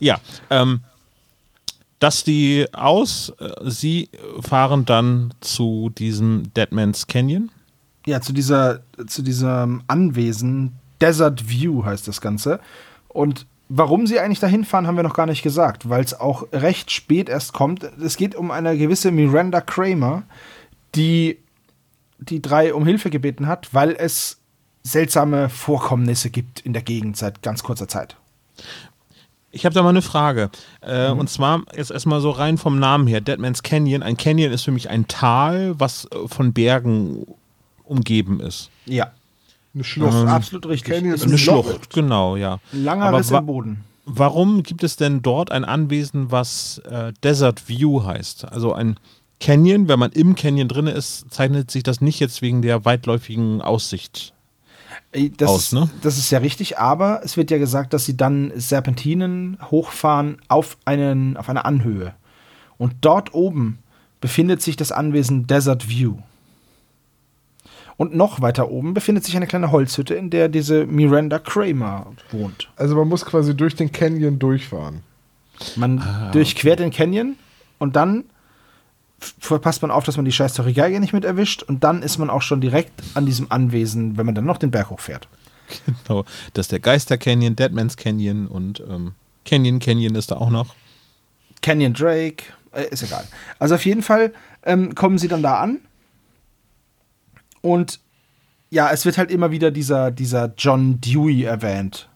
Ja, 0.00 0.18
ähm, 0.50 0.80
dass 1.98 2.24
die 2.24 2.66
aus, 2.72 3.32
äh, 3.38 3.70
sie 3.70 4.10
fahren 4.40 4.84
dann 4.84 5.32
zu 5.40 5.90
diesem 5.96 6.52
Deadman's 6.54 7.06
Canyon. 7.06 7.50
ja, 8.06 8.20
zu 8.20 8.32
dieser, 8.32 8.80
zu 9.06 9.22
diesem 9.22 9.82
Anwesen, 9.86 10.72
Desert 11.00 11.48
View 11.48 11.84
heißt 11.84 12.06
das 12.06 12.20
Ganze. 12.20 12.60
Und 13.08 13.46
warum 13.68 14.06
sie 14.06 14.20
eigentlich 14.20 14.40
dahin 14.40 14.64
fahren, 14.64 14.86
haben 14.86 14.96
wir 14.96 15.02
noch 15.02 15.14
gar 15.14 15.26
nicht 15.26 15.42
gesagt, 15.42 15.88
weil 15.88 16.04
es 16.04 16.18
auch 16.18 16.46
recht 16.52 16.90
spät 16.90 17.28
erst 17.28 17.52
kommt. 17.52 17.84
Es 18.02 18.16
geht 18.16 18.34
um 18.34 18.50
eine 18.50 18.76
gewisse 18.76 19.10
Miranda 19.10 19.60
Kramer, 19.60 20.24
die 20.94 21.38
die 22.18 22.40
drei 22.40 22.74
um 22.74 22.86
Hilfe 22.86 23.10
gebeten 23.10 23.46
hat, 23.46 23.74
weil 23.74 23.96
es 23.98 24.38
seltsame 24.82 25.48
Vorkommnisse 25.48 26.30
gibt 26.30 26.60
in 26.60 26.72
der 26.72 26.82
Gegend 26.82 27.16
seit 27.16 27.42
ganz 27.42 27.62
kurzer 27.62 27.88
Zeit. 27.88 28.16
Ich 29.54 29.64
habe 29.64 29.74
da 29.74 29.82
mal 29.82 29.90
eine 29.90 30.02
Frage. 30.02 30.50
Äh, 30.80 31.10
Und 31.10 31.30
zwar 31.30 31.62
jetzt 31.76 31.90
erstmal 31.92 32.20
so 32.20 32.30
rein 32.30 32.58
vom 32.58 32.78
Namen 32.78 33.06
her. 33.06 33.20
Deadman's 33.20 33.62
Canyon. 33.62 34.02
Ein 34.02 34.16
Canyon 34.16 34.52
ist 34.52 34.62
für 34.62 34.72
mich 34.72 34.90
ein 34.90 35.06
Tal, 35.06 35.78
was 35.78 36.06
äh, 36.06 36.26
von 36.28 36.52
Bergen 36.52 37.24
umgeben 37.84 38.40
ist. 38.40 38.70
Ja, 38.86 39.12
Eine 39.74 39.84
Schlucht. 39.84 40.14
Ähm, 40.14 40.28
absolut 40.28 40.66
richtig. 40.66 40.92
Canyon 40.94 41.14
ist 41.14 41.22
Eine 41.22 41.34
ein 41.34 41.44
Loch. 41.46 41.64
Schlucht, 41.66 41.90
genau, 41.94 42.36
ja. 42.36 42.58
Ein 42.72 42.84
langer 42.84 43.04
Aber 43.06 43.18
Riss 43.18 43.30
im 43.30 43.46
Boden. 43.46 43.84
Warum 44.06 44.62
gibt 44.62 44.82
es 44.82 44.96
denn 44.96 45.22
dort 45.22 45.50
ein 45.50 45.64
Anwesen, 45.64 46.30
was 46.30 46.78
äh, 46.90 47.12
Desert 47.22 47.68
View 47.68 48.04
heißt? 48.04 48.44
Also 48.46 48.72
ein 48.72 48.98
Canyon, 49.40 49.88
wenn 49.88 49.98
man 49.98 50.12
im 50.12 50.34
Canyon 50.34 50.68
drin 50.68 50.86
ist, 50.88 51.26
zeichnet 51.32 51.70
sich 51.70 51.82
das 51.82 52.00
nicht 52.00 52.20
jetzt 52.20 52.42
wegen 52.42 52.60
der 52.60 52.84
weitläufigen 52.84 53.62
Aussicht. 53.62 54.32
Ey, 55.12 55.30
Das, 55.30 55.48
aus, 55.50 55.72
ne? 55.72 55.88
das 56.02 56.18
ist 56.18 56.30
ja 56.30 56.38
richtig, 56.38 56.78
aber 56.78 57.20
es 57.24 57.36
wird 57.36 57.50
ja 57.50 57.58
gesagt, 57.58 57.92
dass 57.92 58.04
sie 58.04 58.16
dann 58.16 58.52
Serpentinen 58.56 59.58
hochfahren 59.70 60.38
auf, 60.48 60.76
einen, 60.84 61.36
auf 61.36 61.48
eine 61.48 61.64
Anhöhe. 61.64 62.14
Und 62.78 62.94
dort 63.00 63.34
oben 63.34 63.78
befindet 64.20 64.62
sich 64.62 64.76
das 64.76 64.92
Anwesen 64.92 65.46
Desert 65.46 65.88
View. 65.88 66.16
Und 67.96 68.14
noch 68.14 68.40
weiter 68.40 68.70
oben 68.70 68.92
befindet 68.94 69.24
sich 69.24 69.36
eine 69.36 69.46
kleine 69.46 69.70
Holzhütte, 69.70 70.14
in 70.14 70.30
der 70.30 70.48
diese 70.48 70.84
Miranda 70.86 71.38
Kramer 71.38 72.12
wohnt. 72.32 72.68
Also 72.76 72.96
man 72.96 73.08
muss 73.08 73.24
quasi 73.24 73.56
durch 73.56 73.76
den 73.76 73.92
Canyon 73.92 74.38
durchfahren. 74.38 75.00
Man 75.76 76.02
durchquert 76.32 76.80
den 76.80 76.90
Canyon 76.90 77.36
und 77.78 77.94
dann 77.94 78.24
passt 79.60 79.82
man 79.82 79.90
auf, 79.90 80.04
dass 80.04 80.16
man 80.16 80.24
die 80.24 80.32
scheiß 80.32 80.54
Geige 80.74 81.00
nicht 81.00 81.12
mit 81.12 81.24
erwischt 81.24 81.62
und 81.62 81.84
dann 81.84 82.02
ist 82.02 82.18
man 82.18 82.30
auch 82.30 82.42
schon 82.42 82.60
direkt 82.60 82.92
an 83.14 83.26
diesem 83.26 83.50
Anwesen, 83.50 84.16
wenn 84.16 84.26
man 84.26 84.34
dann 84.34 84.44
noch 84.44 84.58
den 84.58 84.70
Berg 84.70 84.90
hochfährt. 84.90 85.28
Genau. 86.06 86.24
Das 86.52 86.64
ist 86.64 86.72
der 86.72 86.80
Geister 86.80 87.16
Canyon, 87.16 87.56
Deadman's 87.56 87.96
Canyon 87.96 88.46
und 88.46 88.80
ähm, 88.88 89.12
Canyon 89.44 89.78
Canyon 89.78 90.14
ist 90.14 90.30
da 90.30 90.36
auch 90.36 90.50
noch. 90.50 90.74
Canyon 91.62 91.94
Drake, 91.94 92.44
äh, 92.72 92.88
ist 92.90 93.02
egal. 93.02 93.26
Also 93.58 93.74
auf 93.74 93.84
jeden 93.84 94.02
Fall 94.02 94.32
ähm, 94.64 94.94
kommen 94.94 95.18
sie 95.18 95.28
dann 95.28 95.42
da 95.42 95.60
an. 95.60 95.80
Und 97.62 98.00
ja, 98.70 98.90
es 98.90 99.04
wird 99.04 99.16
halt 99.16 99.30
immer 99.30 99.50
wieder 99.50 99.70
dieser, 99.70 100.10
dieser 100.10 100.52
John 100.58 101.00
Dewey 101.00 101.44
erwähnt. 101.44 102.08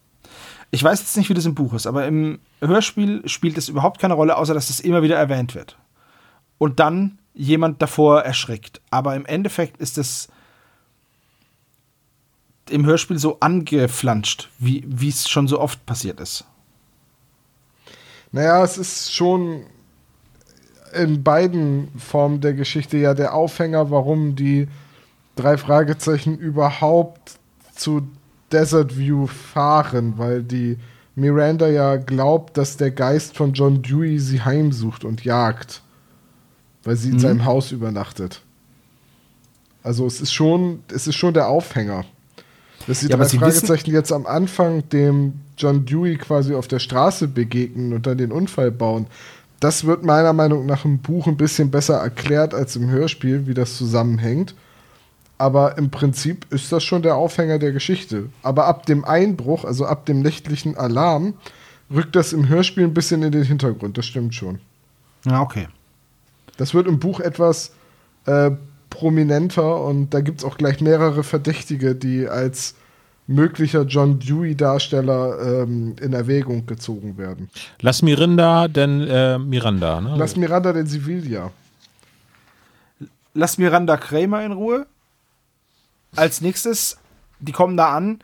Ich 0.70 0.82
weiß 0.82 1.00
jetzt 1.00 1.16
nicht, 1.16 1.30
wie 1.30 1.34
das 1.34 1.46
im 1.46 1.54
Buch 1.54 1.72
ist, 1.72 1.86
aber 1.86 2.06
im 2.06 2.40
Hörspiel 2.60 3.26
spielt 3.26 3.56
es 3.56 3.68
überhaupt 3.68 4.00
keine 4.00 4.14
Rolle, 4.14 4.36
außer 4.36 4.52
dass 4.52 4.68
es 4.68 4.80
immer 4.80 5.02
wieder 5.02 5.16
erwähnt 5.16 5.54
wird. 5.54 5.78
Und 6.58 6.80
dann 6.80 7.18
jemand 7.34 7.80
davor 7.80 8.22
erschrickt. 8.22 8.80
Aber 8.90 9.14
im 9.14 9.24
Endeffekt 9.24 9.80
ist 9.80 9.96
es 9.96 10.28
im 12.68 12.84
Hörspiel 12.84 13.18
so 13.18 13.38
angeflanscht, 13.40 14.50
wie 14.58 15.08
es 15.08 15.28
schon 15.28 15.48
so 15.48 15.60
oft 15.60 15.86
passiert 15.86 16.20
ist. 16.20 16.44
Naja, 18.32 18.62
es 18.62 18.76
ist 18.76 19.14
schon 19.14 19.64
in 20.92 21.22
beiden 21.22 21.88
Formen 21.98 22.40
der 22.40 22.54
Geschichte 22.54 22.98
ja 22.98 23.14
der 23.14 23.34
Aufhänger, 23.34 23.90
warum 23.90 24.36
die 24.36 24.68
drei 25.36 25.56
Fragezeichen 25.56 26.36
überhaupt 26.36 27.38
zu 27.74 28.08
Desert 28.52 28.96
View 28.96 29.26
fahren, 29.26 30.14
weil 30.16 30.42
die 30.42 30.78
Miranda 31.14 31.68
ja 31.68 31.96
glaubt, 31.96 32.56
dass 32.56 32.76
der 32.76 32.90
Geist 32.90 33.36
von 33.36 33.52
John 33.52 33.82
Dewey 33.82 34.18
sie 34.18 34.42
heimsucht 34.42 35.04
und 35.04 35.24
jagt, 35.24 35.82
weil 36.88 36.96
sie 36.96 37.10
in 37.10 37.18
seinem 37.18 37.44
Haus 37.44 37.70
übernachtet. 37.70 38.40
Also 39.82 40.06
es 40.06 40.22
ist 40.22 40.32
schon, 40.32 40.82
es 40.90 41.06
ist 41.06 41.16
schon 41.16 41.34
der 41.34 41.48
Aufhänger. 41.48 42.06
Dass 42.86 43.00
die 43.00 43.08
Ja, 43.08 43.18
drei 43.18 43.26
sie 43.26 43.36
Fragezeichen 43.36 43.92
jetzt 43.92 44.10
am 44.10 44.24
Anfang 44.24 44.88
dem 44.88 45.34
John 45.58 45.84
Dewey 45.84 46.16
quasi 46.16 46.54
auf 46.54 46.66
der 46.66 46.78
Straße 46.78 47.28
begegnen 47.28 47.92
und 47.92 48.06
dann 48.06 48.16
den 48.16 48.32
Unfall 48.32 48.70
bauen, 48.70 49.06
das 49.60 49.84
wird 49.84 50.02
meiner 50.02 50.32
Meinung 50.32 50.64
nach 50.64 50.86
im 50.86 51.00
Buch 51.00 51.26
ein 51.26 51.36
bisschen 51.36 51.70
besser 51.70 51.96
erklärt 51.98 52.54
als 52.54 52.74
im 52.74 52.88
Hörspiel, 52.88 53.46
wie 53.46 53.52
das 53.52 53.76
zusammenhängt. 53.76 54.54
Aber 55.36 55.76
im 55.76 55.90
Prinzip 55.90 56.46
ist 56.50 56.72
das 56.72 56.82
schon 56.84 57.02
der 57.02 57.16
Aufhänger 57.16 57.58
der 57.58 57.72
Geschichte. 57.72 58.30
Aber 58.42 58.64
ab 58.64 58.86
dem 58.86 59.04
Einbruch, 59.04 59.66
also 59.66 59.84
ab 59.84 60.06
dem 60.06 60.22
nächtlichen 60.22 60.74
Alarm, 60.74 61.34
rückt 61.94 62.16
das 62.16 62.32
im 62.32 62.48
Hörspiel 62.48 62.84
ein 62.84 62.94
bisschen 62.94 63.22
in 63.22 63.32
den 63.32 63.44
Hintergrund. 63.44 63.98
Das 63.98 64.06
stimmt 64.06 64.34
schon. 64.34 64.58
Ja, 65.26 65.42
okay. 65.42 65.68
Das 66.58 66.74
wird 66.74 66.86
im 66.86 66.98
Buch 66.98 67.20
etwas 67.20 67.72
äh, 68.26 68.50
prominenter 68.90 69.82
und 69.82 70.12
da 70.12 70.20
gibt 70.20 70.40
es 70.40 70.44
auch 70.44 70.58
gleich 70.58 70.82
mehrere 70.82 71.24
Verdächtige, 71.24 71.94
die 71.94 72.28
als 72.28 72.74
möglicher 73.26 73.82
John 73.82 74.18
Dewey-Darsteller 74.18 75.62
ähm, 75.62 75.94
in 76.00 76.12
Erwägung 76.12 76.66
gezogen 76.66 77.16
werden. 77.16 77.48
Lass 77.80 78.02
Mirinda 78.02 78.68
denn 78.68 79.02
äh, 79.02 79.38
Miranda, 79.38 80.00
ne? 80.00 80.14
Lass 80.16 80.34
Miranda 80.36 80.72
den 80.72 80.86
Sevilla. 80.86 81.52
Lass 83.34 83.58
Miranda 83.58 83.96
Kramer 83.96 84.44
in 84.44 84.52
Ruhe. 84.52 84.86
Als 86.16 86.40
nächstes, 86.40 86.98
die 87.38 87.52
kommen 87.52 87.76
da 87.76 87.94
an 87.94 88.18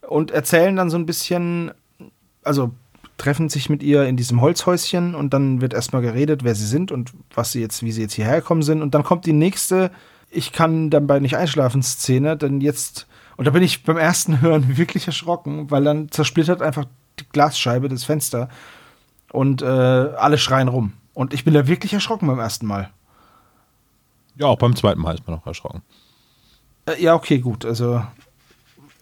und 0.00 0.30
erzählen 0.30 0.74
dann 0.74 0.90
so 0.90 0.96
ein 0.96 1.06
bisschen, 1.06 1.70
also 2.42 2.72
treffen 3.16 3.48
sich 3.48 3.70
mit 3.70 3.82
ihr 3.82 4.04
in 4.04 4.16
diesem 4.16 4.40
Holzhäuschen 4.40 5.14
und 5.14 5.32
dann 5.32 5.60
wird 5.60 5.74
erstmal 5.74 6.02
geredet, 6.02 6.44
wer 6.44 6.54
sie 6.54 6.66
sind 6.66 6.92
und 6.92 7.12
was 7.34 7.52
sie 7.52 7.60
jetzt, 7.60 7.82
wie 7.82 7.92
sie 7.92 8.02
jetzt 8.02 8.14
hierher 8.14 8.40
gekommen 8.40 8.62
sind. 8.62 8.82
Und 8.82 8.94
dann 8.94 9.04
kommt 9.04 9.26
die 9.26 9.32
nächste, 9.32 9.90
ich 10.30 10.52
kann 10.52 10.90
dabei 10.90 11.20
nicht 11.20 11.36
einschlafen, 11.36 11.82
Szene, 11.82 12.36
denn 12.36 12.60
jetzt, 12.60 13.06
und 13.36 13.46
da 13.46 13.50
bin 13.50 13.62
ich 13.62 13.84
beim 13.84 13.96
ersten 13.96 14.40
Hören 14.42 14.76
wirklich 14.76 15.06
erschrocken, 15.06 15.70
weil 15.70 15.84
dann 15.84 16.10
zersplittert 16.10 16.62
einfach 16.62 16.84
die 17.18 17.26
Glasscheibe 17.32 17.88
des 17.88 18.04
Fenster 18.04 18.48
und 19.32 19.62
äh, 19.62 19.66
alle 19.66 20.38
schreien 20.38 20.68
rum. 20.68 20.92
Und 21.14 21.32
ich 21.32 21.44
bin 21.44 21.54
da 21.54 21.66
wirklich 21.66 21.94
erschrocken 21.94 22.26
beim 22.26 22.38
ersten 22.38 22.66
Mal. 22.66 22.90
Ja, 24.36 24.46
auch 24.46 24.58
beim 24.58 24.76
zweiten 24.76 25.00
Mal 25.00 25.14
ist 25.14 25.26
man 25.26 25.36
noch 25.36 25.46
erschrocken. 25.46 25.80
Äh, 26.84 27.02
ja, 27.02 27.14
okay, 27.14 27.38
gut. 27.38 27.64
Also, 27.64 28.02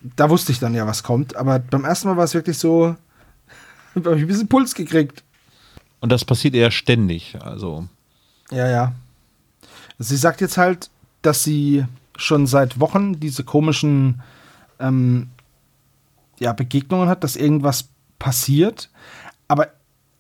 da 0.01 0.31
wusste 0.31 0.53
ich 0.53 0.61
dann 0.61 0.75
ja, 0.75 0.87
was 0.87 1.03
kommt. 1.03 1.35
Aber 1.35 1.59
beim 1.59 1.85
ersten 1.85 2.09
Mal 2.09 2.17
war 2.17 2.25
es 2.25 2.35
wirklich 2.35 2.57
so, 2.57 2.95
habe 3.95 4.17
ich 4.17 4.23
ein 4.23 4.27
bisschen 4.27 4.49
Puls 4.49 4.75
gekriegt. 4.75 5.23
Und 6.01 6.11
das 6.11 6.25
passiert 6.25 6.55
eher 6.55 6.71
ständig. 6.71 7.37
Also, 7.41 7.89
Ja, 8.51 8.69
ja. 8.69 8.93
Sie 9.99 10.17
sagt 10.17 10.41
jetzt 10.41 10.59
halt, 10.59 10.91
dass 11.23 11.45
sie 11.45 11.85
schon 12.17 12.47
seit 12.47 12.81
Wochen 12.81 13.21
diese 13.21 13.45
komischen 13.45 14.23
ähm, 14.81 15.31
ja, 16.39 16.53
Begegnungen 16.53 17.09
hat, 17.09 17.25
dass 17.25 17.37
irgendwas 17.37 17.89
passiert. 18.19 18.91
Aber 19.49 19.69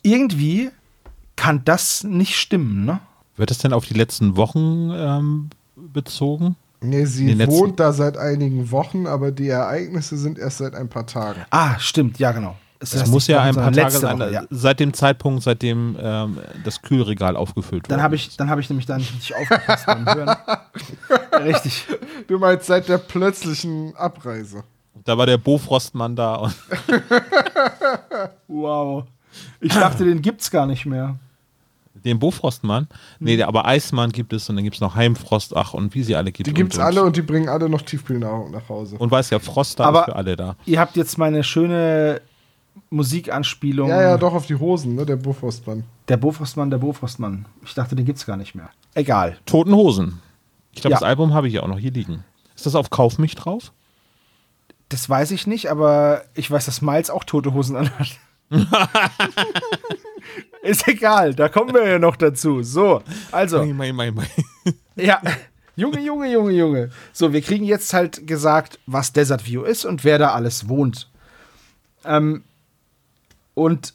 irgendwie 0.02 0.70
kann 1.36 1.64
das 1.64 2.04
nicht 2.04 2.36
stimmen, 2.36 2.84
ne? 2.84 3.00
wird 3.36 3.50
das 3.50 3.58
denn 3.58 3.72
auf 3.72 3.84
die 3.86 3.94
letzten 3.94 4.36
Wochen 4.36 4.90
ähm, 4.92 5.50
bezogen? 5.76 6.56
Nee, 6.80 7.06
sie 7.06 7.38
wohnt 7.46 7.80
da 7.80 7.92
seit 7.92 8.16
einigen 8.18 8.70
Wochen, 8.70 9.06
aber 9.06 9.32
die 9.32 9.48
Ereignisse 9.48 10.18
sind 10.18 10.38
erst 10.38 10.58
seit 10.58 10.74
ein 10.74 10.88
paar 10.88 11.06
Tagen. 11.06 11.40
Ah, 11.50 11.78
stimmt, 11.78 12.18
ja, 12.18 12.32
genau. 12.32 12.56
Es 12.84 12.90
Das 12.90 13.02
heißt 13.02 13.10
muss 13.12 13.26
ja 13.26 13.42
ein 13.42 13.54
paar 13.54 13.72
Tage 13.72 13.90
sein, 13.90 14.18
Woche, 14.20 14.32
ja. 14.32 14.42
seit 14.50 14.78
dem 14.80 14.92
Zeitpunkt, 14.92 15.42
seitdem 15.42 15.96
ähm, 16.00 16.38
das 16.64 16.80
Kühlregal 16.82 17.36
aufgefüllt 17.36 17.84
Dann 17.88 17.96
wurde. 17.96 18.02
habe 18.02 18.14
ich, 18.16 18.36
dann 18.36 18.48
hab 18.50 18.58
ich 18.58 18.68
nämlich 18.70 18.86
da 18.86 18.96
nicht 18.96 19.12
richtig 19.12 19.34
aufgepasst 19.36 19.86
beim 19.86 20.04
Hören. 20.06 20.36
Richtig. 21.44 21.86
Du 22.28 22.38
meinst 22.38 22.66
seit 22.66 22.88
der 22.88 22.98
plötzlichen 22.98 23.94
Abreise. 23.96 24.62
Da 25.04 25.18
war 25.18 25.26
der 25.26 25.38
Bofrostmann 25.38 26.14
da 26.16 26.36
und 26.36 26.54
Wow. 28.48 29.04
Ich 29.60 29.72
dachte, 29.72 30.04
den 30.04 30.22
gibt's 30.22 30.50
gar 30.50 30.66
nicht 30.66 30.86
mehr. 30.86 31.16
den 32.04 32.18
Bofrostmann. 32.18 32.86
Nee, 33.18 33.36
der, 33.36 33.48
aber 33.48 33.64
Eismann 33.66 34.12
gibt 34.12 34.32
es 34.32 34.48
und 34.48 34.56
dann 34.56 34.64
gibt 34.64 34.76
es 34.76 34.80
noch 34.80 34.94
Heimfrost, 34.94 35.56
ach 35.56 35.74
und 35.74 35.94
wie 35.94 36.02
sie 36.02 36.14
alle 36.14 36.30
gibt. 36.32 36.46
Die 36.46 36.54
gibt's 36.54 36.76
und, 36.76 36.82
und, 36.82 36.86
alle 36.86 37.02
und 37.02 37.16
die 37.16 37.22
bringen 37.22 37.48
alle 37.48 37.68
noch 37.68 37.82
Tiefkühlnahrung 37.82 38.50
nach 38.52 38.68
Hause. 38.68 38.96
Und 38.96 39.10
weiß 39.10 39.30
ja, 39.30 39.38
Frost 39.38 39.80
da 39.80 39.84
Aber- 39.84 40.00
ist 40.00 40.04
für 40.06 40.16
alle 40.16 40.36
da. 40.36 40.56
Ihr 40.66 40.78
habt 40.78 40.96
jetzt 40.96 41.18
meine 41.18 41.42
schöne 41.42 42.20
Musikanspielung. 42.90 43.88
ja, 43.88 44.02
ja, 44.02 44.16
doch 44.18 44.34
auf 44.34 44.46
die 44.46 44.56
Hosen, 44.56 44.94
ne, 44.94 45.04
der 45.06 45.16
Bofrostmann. 45.16 45.84
Der 46.08 46.16
Bofrostmann, 46.16 46.70
der 46.70 46.78
Bofrostmann. 46.78 47.46
Ich 47.64 47.74
dachte, 47.74 47.96
den 47.96 48.04
gibt's 48.04 48.26
gar 48.26 48.36
nicht 48.36 48.54
mehr. 48.54 48.70
Egal. 48.94 49.36
Toten 49.46 49.74
Hosen. 49.74 50.20
Ich 50.72 50.80
glaube, 50.80 50.92
Ja. 50.92 51.00
das 51.00 51.08
Album 51.08 51.32
habe 51.34 51.48
ich 51.48 51.54
ja 51.54 51.62
auch 51.62 51.68
noch 51.68 51.78
hier 51.78 51.92
liegen. 51.92 52.24
Ist 52.54 52.66
das 52.66 52.74
auf 52.74 52.90
Kauf 52.90 53.18
mich 53.18 53.34
drauf? 53.34 53.72
Das 54.90 55.08
weiß 55.08 55.30
ich 55.32 55.46
nicht, 55.46 55.70
aber 55.70 56.22
ich 56.34 56.50
weiß, 56.50 56.66
dass 56.66 56.82
Miles 56.82 57.10
auch 57.10 57.24
tote 57.24 57.52
Hosen 57.54 57.76
anhat. 57.76 58.18
Ist 60.62 60.86
egal, 60.88 61.34
da 61.34 61.48
kommen 61.48 61.74
wir 61.74 61.86
ja 61.86 61.98
noch 61.98 62.16
dazu. 62.16 62.62
So, 62.62 63.02
also. 63.32 63.64
Mei, 63.64 63.92
mei, 63.92 63.92
mei, 63.92 64.10
mei. 64.10 64.26
Ja, 64.96 65.20
Junge, 65.76 66.00
Junge, 66.00 66.30
Junge, 66.30 66.52
Junge. 66.52 66.90
So, 67.12 67.32
wir 67.32 67.42
kriegen 67.42 67.64
jetzt 67.64 67.92
halt 67.92 68.26
gesagt, 68.26 68.78
was 68.86 69.12
Desert 69.12 69.44
View 69.46 69.62
ist 69.64 69.84
und 69.84 70.04
wer 70.04 70.18
da 70.18 70.30
alles 70.32 70.68
wohnt. 70.68 71.10
Ähm, 72.04 72.44
und 73.54 73.94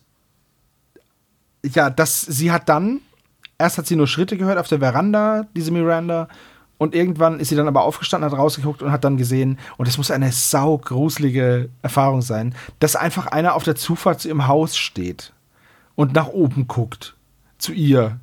ja, 1.63 1.89
das, 1.89 2.21
sie 2.21 2.51
hat 2.51 2.69
dann, 2.69 3.01
erst 3.57 3.77
hat 3.77 3.87
sie 3.87 3.95
nur 3.95 4.07
Schritte 4.07 4.37
gehört 4.37 4.57
auf 4.57 4.67
der 4.67 4.79
Veranda, 4.79 5.45
diese 5.55 5.71
Miranda, 5.71 6.27
und 6.79 6.95
irgendwann 6.95 7.41
ist 7.41 7.49
sie 7.49 7.57
dann 7.57 7.67
aber 7.67 7.83
aufgestanden, 7.83 8.31
hat 8.31 8.37
rausgeguckt 8.37 8.81
und 8.81 8.91
hat 8.91 9.03
dann 9.03 9.17
gesehen, 9.17 9.59
und 9.77 9.87
das 9.87 9.97
muss 9.97 10.11
eine 10.11 10.31
saugruselige 10.31 11.69
Erfahrung 11.81 12.21
sein, 12.21 12.55
dass 12.79 12.95
einfach 12.95 13.27
einer 13.27 13.55
auf 13.55 13.63
der 13.63 13.75
Zufahrt 13.75 14.21
zu 14.21 14.29
ihrem 14.29 14.47
Haus 14.47 14.77
steht 14.77 15.33
und 15.95 16.13
nach 16.13 16.29
oben 16.29 16.67
guckt. 16.69 17.15
Zu 17.57 17.73
ihr. 17.73 18.21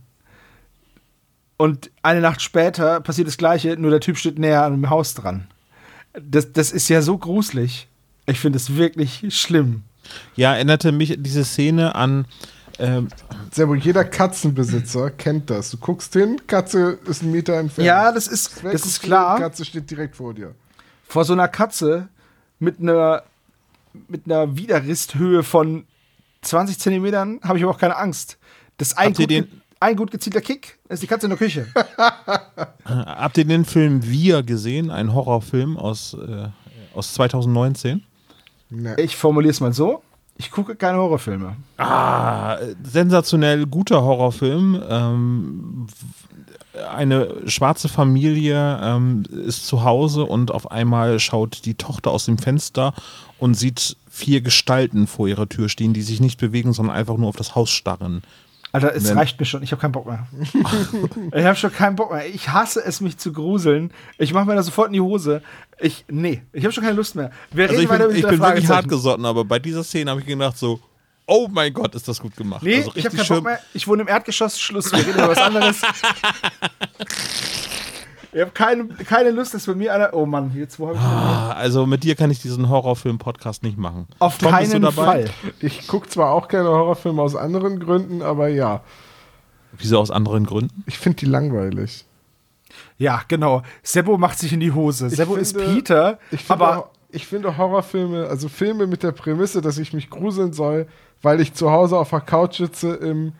Und 1.58 1.90
eine 2.02 2.22
Nacht 2.22 2.40
später 2.40 3.00
passiert 3.00 3.28
das 3.28 3.36
Gleiche, 3.36 3.76
nur 3.76 3.90
der 3.90 4.00
Typ 4.00 4.16
steht 4.16 4.38
näher 4.38 4.64
an 4.64 4.72
dem 4.72 4.88
Haus 4.88 5.12
dran. 5.12 5.48
Das, 6.18 6.50
das 6.52 6.72
ist 6.72 6.88
ja 6.88 7.02
so 7.02 7.18
gruselig. 7.18 7.88
Ich 8.24 8.40
finde 8.40 8.56
es 8.56 8.76
wirklich 8.76 9.26
schlimm. 9.38 9.84
Ja, 10.34 10.54
erinnerte 10.54 10.92
mich 10.92 11.16
diese 11.18 11.44
Szene 11.44 11.94
an. 11.94 12.26
Ähm, 12.78 13.08
Sehr 13.52 13.68
wohl, 13.68 13.78
jeder 13.78 14.04
Katzenbesitzer 14.04 15.10
kennt 15.10 15.48
das. 15.50 15.70
Du 15.70 15.78
guckst 15.78 16.12
hin, 16.12 16.40
Katze 16.46 16.98
ist 17.06 17.22
einen 17.22 17.32
Meter 17.32 17.54
entfernt. 17.54 17.86
Ja, 17.86 18.12
das 18.12 18.26
ist, 18.26 18.62
das 18.62 18.84
ist 18.84 19.02
klar. 19.02 19.38
Katze 19.38 19.64
steht 19.64 19.90
direkt 19.90 20.16
vor 20.16 20.34
dir. 20.34 20.54
Vor 21.08 21.24
so 21.24 21.32
einer 21.32 21.48
Katze 21.48 22.08
mit 22.58 22.80
einer, 22.80 23.22
mit 24.08 24.26
einer 24.26 24.56
Widerristhöhe 24.56 25.42
von 25.42 25.86
20 26.42 26.78
Zentimetern 26.78 27.40
habe 27.42 27.58
ich 27.58 27.64
aber 27.64 27.72
auch 27.72 27.78
keine 27.78 27.96
Angst. 27.96 28.38
Das 28.78 28.96
ein 28.96 29.08
Habt 29.08 29.20
ihr 29.20 29.42
gut, 29.42 29.50
ein 29.80 29.96
gut 29.96 30.10
gezielter 30.10 30.40
Kick, 30.40 30.78
ist 30.88 31.02
die 31.02 31.06
Katze 31.06 31.26
in 31.26 31.30
der 31.30 31.38
Küche. 31.38 31.66
habt 32.84 33.38
ihr 33.38 33.44
den 33.44 33.64
Film 33.64 34.06
Wir 34.06 34.42
gesehen? 34.42 34.90
Ein 34.90 35.14
Horrorfilm 35.14 35.76
aus, 35.76 36.14
äh, 36.14 36.48
aus 36.94 37.14
2019? 37.14 38.02
Nee. 38.70 38.94
Ich 38.98 39.16
formuliere 39.16 39.50
es 39.50 39.60
mal 39.60 39.72
so: 39.72 40.02
Ich 40.36 40.50
gucke 40.50 40.76
keine 40.76 40.98
Horrorfilme. 40.98 41.56
Ah, 41.78 42.58
sensationell 42.82 43.66
guter 43.66 44.02
Horrorfilm. 44.02 44.82
Ähm, 44.88 45.86
eine 46.94 47.48
schwarze 47.48 47.88
Familie 47.88 48.78
ähm, 48.82 49.22
ist 49.46 49.66
zu 49.66 49.84
Hause 49.84 50.24
und 50.24 50.50
auf 50.50 50.70
einmal 50.70 51.18
schaut 51.20 51.64
die 51.64 51.74
Tochter 51.74 52.10
aus 52.10 52.26
dem 52.26 52.38
Fenster 52.38 52.92
und 53.38 53.54
sieht 53.54 53.96
vier 54.10 54.40
Gestalten 54.40 55.06
vor 55.06 55.28
ihrer 55.28 55.48
Tür 55.48 55.68
stehen, 55.68 55.92
die 55.92 56.02
sich 56.02 56.20
nicht 56.20 56.38
bewegen, 56.38 56.72
sondern 56.72 56.96
einfach 56.96 57.16
nur 57.16 57.28
auf 57.28 57.36
das 57.36 57.54
Haus 57.54 57.70
starren. 57.70 58.22
Alter, 58.76 58.94
es 58.94 59.08
Wenn- 59.08 59.18
reicht 59.18 59.38
mir 59.40 59.46
schon. 59.46 59.62
Ich 59.62 59.72
habe 59.72 59.80
keinen 59.80 59.92
Bock 59.92 60.06
mehr. 60.06 60.26
ich 61.32 61.44
habe 61.44 61.56
schon 61.56 61.72
keinen 61.72 61.96
Bock 61.96 62.12
mehr. 62.12 62.26
Ich 62.26 62.48
hasse 62.50 62.84
es, 62.84 63.00
mich 63.00 63.16
zu 63.18 63.32
gruseln. 63.32 63.90
Ich 64.18 64.32
mache 64.32 64.44
mir 64.46 64.54
da 64.54 64.62
sofort 64.62 64.88
in 64.88 64.92
die 64.94 65.00
Hose. 65.00 65.42
Ich, 65.78 66.04
nee, 66.08 66.42
ich 66.52 66.64
habe 66.64 66.72
schon 66.72 66.84
keine 66.84 66.96
Lust 66.96 67.14
mehr. 67.16 67.30
Wir 67.52 67.68
Also 67.68 67.80
ich 67.80 67.88
bin, 67.88 68.00
ich 68.00 68.06
bin 68.08 68.22
wirklich 68.22 68.36
Fragezeichen. 68.38 68.68
hartgesotten, 68.74 69.24
aber 69.24 69.44
bei 69.44 69.58
dieser 69.58 69.82
Szene 69.84 70.10
habe 70.10 70.20
ich 70.20 70.26
gedacht 70.26 70.56
so, 70.58 70.80
oh 71.26 71.48
mein 71.50 71.72
Gott, 71.72 71.94
ist 71.94 72.06
das 72.06 72.20
gut 72.20 72.36
gemacht. 72.36 72.62
Nee, 72.62 72.76
also 72.78 72.92
ich 72.94 73.04
habe 73.04 73.16
keinen 73.16 73.28
Bock 73.28 73.44
mehr. 73.44 73.58
Ich 73.74 73.86
wohne 73.88 74.02
im 74.02 74.08
Erdgeschoss. 74.08 74.60
Schluss. 74.60 74.92
Wir 74.92 74.98
reden 75.00 75.10
über 75.14 75.28
was 75.28 75.38
anderes. 75.38 75.80
ich 78.32 78.40
habe 78.40 78.50
keine, 78.52 78.86
keine 78.88 79.30
Lust, 79.30 79.54
dass 79.54 79.66
bei 79.66 79.74
mir 79.74 79.92
einer. 79.94 80.12
Oh 80.14 80.26
Mann, 80.26 80.52
jetzt 80.54 80.78
wo 80.78 80.88
habe 80.88 80.96
ich 80.96 81.02
Ah, 81.02 81.52
Also 81.52 81.86
mit 81.86 82.04
dir 82.04 82.14
kann 82.16 82.30
ich 82.30 82.40
diesen 82.40 82.68
Horrorfilm-Podcast 82.68 83.62
nicht 83.62 83.78
machen. 83.78 84.06
Auf 84.18 84.38
Tom, 84.38 84.54
bist 84.56 84.68
du 84.72 84.80
keinen 84.80 84.82
dabei? 84.82 85.04
Fall. 85.26 85.30
Ich 85.60 85.86
gucke 85.86 86.08
zwar 86.08 86.32
auch 86.32 86.48
keine 86.48 86.68
Horrorfilme 86.68 87.20
aus 87.22 87.34
anderen 87.36 87.80
Gründen, 87.80 88.22
aber 88.22 88.48
ja, 88.48 88.82
Wieso 89.78 89.98
aus 89.98 90.10
anderen 90.10 90.46
Gründen? 90.46 90.84
ich 90.86 90.98
finde 90.98 91.16
die 91.18 91.26
langweilig. 91.26 92.04
Ja, 92.98 93.22
genau. 93.28 93.62
Sebo 93.82 94.16
macht 94.18 94.38
sich 94.38 94.52
in 94.52 94.60
die 94.60 94.72
Hose. 94.72 95.06
Ich 95.08 95.16
Sebo 95.16 95.36
ist 95.36 95.56
finde- 95.56 95.74
Peter, 95.74 96.18
Ich 96.30 96.44
finde, 96.44 96.64
aber 96.64 96.90
ich 97.10 97.26
finde 97.26 97.56
Horrorfilme, 97.56 98.26
also 98.26 98.48
Filme 98.48 98.86
mit 98.86 99.02
der 99.02 99.12
Prämisse, 99.12 99.60
dass 99.60 99.78
ich 99.78 99.92
mich 99.92 100.10
gruseln 100.10 100.52
soll, 100.52 100.86
weil 101.22 101.40
ich 101.40 101.54
zu 101.54 101.70
Hause 101.70 101.96
auf 101.98 102.10
der 102.10 102.20
Couch 102.20 102.56
sitze 102.58 102.94
im, 102.94 103.32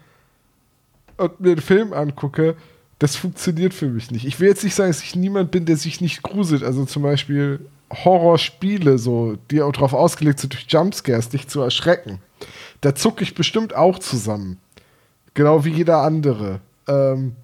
und 1.16 1.40
mir 1.40 1.52
einen 1.52 1.60
Film 1.60 1.92
angucke, 1.92 2.56
das 2.98 3.16
funktioniert 3.16 3.74
für 3.74 3.88
mich 3.88 4.10
nicht. 4.10 4.26
Ich 4.26 4.40
will 4.40 4.48
jetzt 4.48 4.64
nicht 4.64 4.74
sagen, 4.74 4.90
dass 4.90 5.02
ich 5.02 5.14
niemand 5.14 5.50
bin, 5.50 5.66
der 5.66 5.76
sich 5.76 6.00
nicht 6.00 6.22
gruselt. 6.22 6.62
Also 6.62 6.84
zum 6.86 7.02
Beispiel 7.02 7.60
Horrorspiele, 7.92 8.98
so, 8.98 9.36
die 9.50 9.62
auch 9.62 9.72
darauf 9.72 9.92
ausgelegt 9.92 10.40
sind, 10.40 10.54
durch 10.54 10.66
Jumpscares 10.68 11.28
dich 11.28 11.46
zu 11.46 11.60
erschrecken. 11.60 12.20
Da 12.80 12.94
zucke 12.94 13.22
ich 13.22 13.34
bestimmt 13.34 13.74
auch 13.74 13.98
zusammen. 13.98 14.58
Genau 15.34 15.64
wie 15.64 15.70
jeder 15.70 15.98
andere. 15.98 16.60
Ähm, 16.88 17.36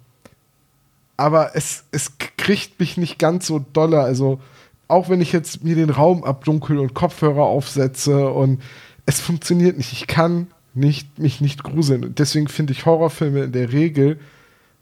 aber 1.16 1.54
es, 1.54 1.84
es 1.92 2.12
kriegt 2.38 2.80
mich 2.80 2.96
nicht 2.96 3.18
ganz 3.18 3.46
so 3.46 3.64
doller. 3.72 4.02
Also, 4.02 4.40
auch 4.88 5.08
wenn 5.08 5.20
ich 5.20 5.32
jetzt 5.32 5.62
mir 5.62 5.74
den 5.74 5.90
Raum 5.90 6.24
abdunkel 6.24 6.78
und 6.78 6.94
Kopfhörer 6.94 7.44
aufsetze 7.44 8.30
und 8.30 8.62
es 9.04 9.20
funktioniert 9.20 9.76
nicht. 9.76 9.92
Ich 9.92 10.06
kann 10.06 10.48
nicht, 10.74 11.18
mich 11.18 11.40
nicht 11.40 11.62
gruseln. 11.62 12.04
Und 12.04 12.18
deswegen 12.18 12.48
finde 12.48 12.72
ich 12.72 12.86
Horrorfilme 12.86 13.44
in 13.44 13.52
der 13.52 13.72
Regel 13.72 14.18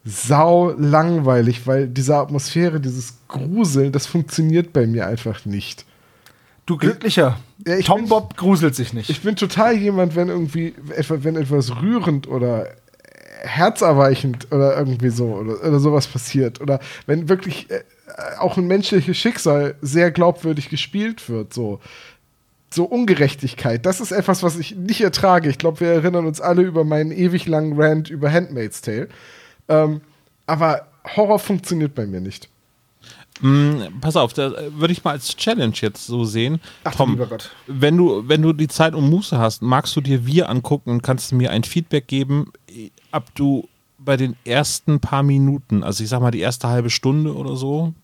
sau 0.04 0.70
langweilig, 0.78 1.66
weil 1.66 1.86
diese 1.88 2.16
Atmosphäre, 2.16 2.80
dieses 2.80 3.14
Gruseln, 3.28 3.92
das 3.92 4.06
funktioniert 4.06 4.72
bei 4.72 4.86
mir 4.86 5.06
einfach 5.06 5.44
nicht. 5.44 5.84
Du 6.66 6.76
Glücklicher. 6.76 7.38
Ja, 7.66 7.78
Tom 7.80 8.00
bin- 8.02 8.08
Bob 8.08 8.36
gruselt 8.36 8.74
sich 8.74 8.92
nicht. 8.92 9.10
Ich 9.10 9.20
bin 9.22 9.36
total 9.36 9.76
jemand, 9.76 10.14
wenn 10.16 10.28
irgendwie 10.28 10.74
etwa, 10.96 11.22
wenn 11.22 11.36
etwas 11.36 11.82
rührend 11.82 12.28
oder 12.28 12.66
herzerweichend 13.42 14.52
oder 14.52 14.76
irgendwie 14.76 15.10
so 15.10 15.26
oder, 15.34 15.62
oder 15.66 15.80
sowas 15.80 16.06
passiert 16.06 16.60
oder 16.60 16.78
wenn 17.06 17.28
wirklich 17.28 17.70
äh, 17.70 17.80
auch 18.38 18.56
ein 18.58 18.66
menschliches 18.66 19.16
Schicksal 19.16 19.74
sehr 19.80 20.10
glaubwürdig 20.10 20.68
gespielt 20.68 21.28
wird, 21.28 21.54
so 21.54 21.80
so 22.72 22.84
Ungerechtigkeit, 22.84 23.84
das 23.84 24.00
ist 24.00 24.12
etwas, 24.12 24.44
was 24.44 24.56
ich 24.56 24.76
nicht 24.76 25.00
ertrage. 25.00 25.48
Ich 25.50 25.58
glaube, 25.58 25.80
wir 25.80 25.88
erinnern 25.88 26.24
uns 26.24 26.40
alle 26.40 26.62
über 26.62 26.84
meinen 26.84 27.10
ewig 27.10 27.46
langen 27.48 27.80
Rant 27.80 28.10
über 28.10 28.30
Handmaid's 28.32 28.80
Tale. 28.80 29.08
Ähm, 29.70 30.02
aber 30.46 30.88
Horror 31.16 31.38
funktioniert 31.38 31.94
bei 31.94 32.06
mir 32.06 32.20
nicht. 32.20 32.48
Mm, 33.40 34.00
pass 34.00 34.16
auf, 34.16 34.34
da 34.34 34.48
äh, 34.48 34.74
würde 34.74 34.92
ich 34.92 35.02
mal 35.02 35.12
als 35.12 35.34
Challenge 35.34 35.72
jetzt 35.76 36.06
so 36.06 36.24
sehen. 36.24 36.60
Ach 36.84 36.94
Tom, 36.94 37.12
lieber 37.12 37.26
Gott. 37.26 37.50
wenn 37.66 37.96
du, 37.96 38.28
wenn 38.28 38.42
du 38.42 38.52
die 38.52 38.68
Zeit 38.68 38.94
und 38.94 39.08
Muße 39.08 39.38
hast, 39.38 39.62
magst 39.62 39.96
du 39.96 40.02
dir 40.02 40.26
wir 40.26 40.50
angucken 40.50 40.90
und 40.90 41.02
kannst 41.02 41.32
mir 41.32 41.50
ein 41.50 41.64
Feedback 41.64 42.06
geben, 42.06 42.52
eh, 42.68 42.90
ob 43.12 43.34
du 43.34 43.66
bei 43.98 44.16
den 44.16 44.36
ersten 44.44 45.00
paar 45.00 45.22
Minuten, 45.22 45.82
also 45.82 46.02
ich 46.02 46.10
sag 46.10 46.20
mal 46.20 46.30
die 46.30 46.40
erste 46.40 46.68
halbe 46.68 46.90
Stunde 46.90 47.34
oder 47.34 47.56
so, 47.56 47.94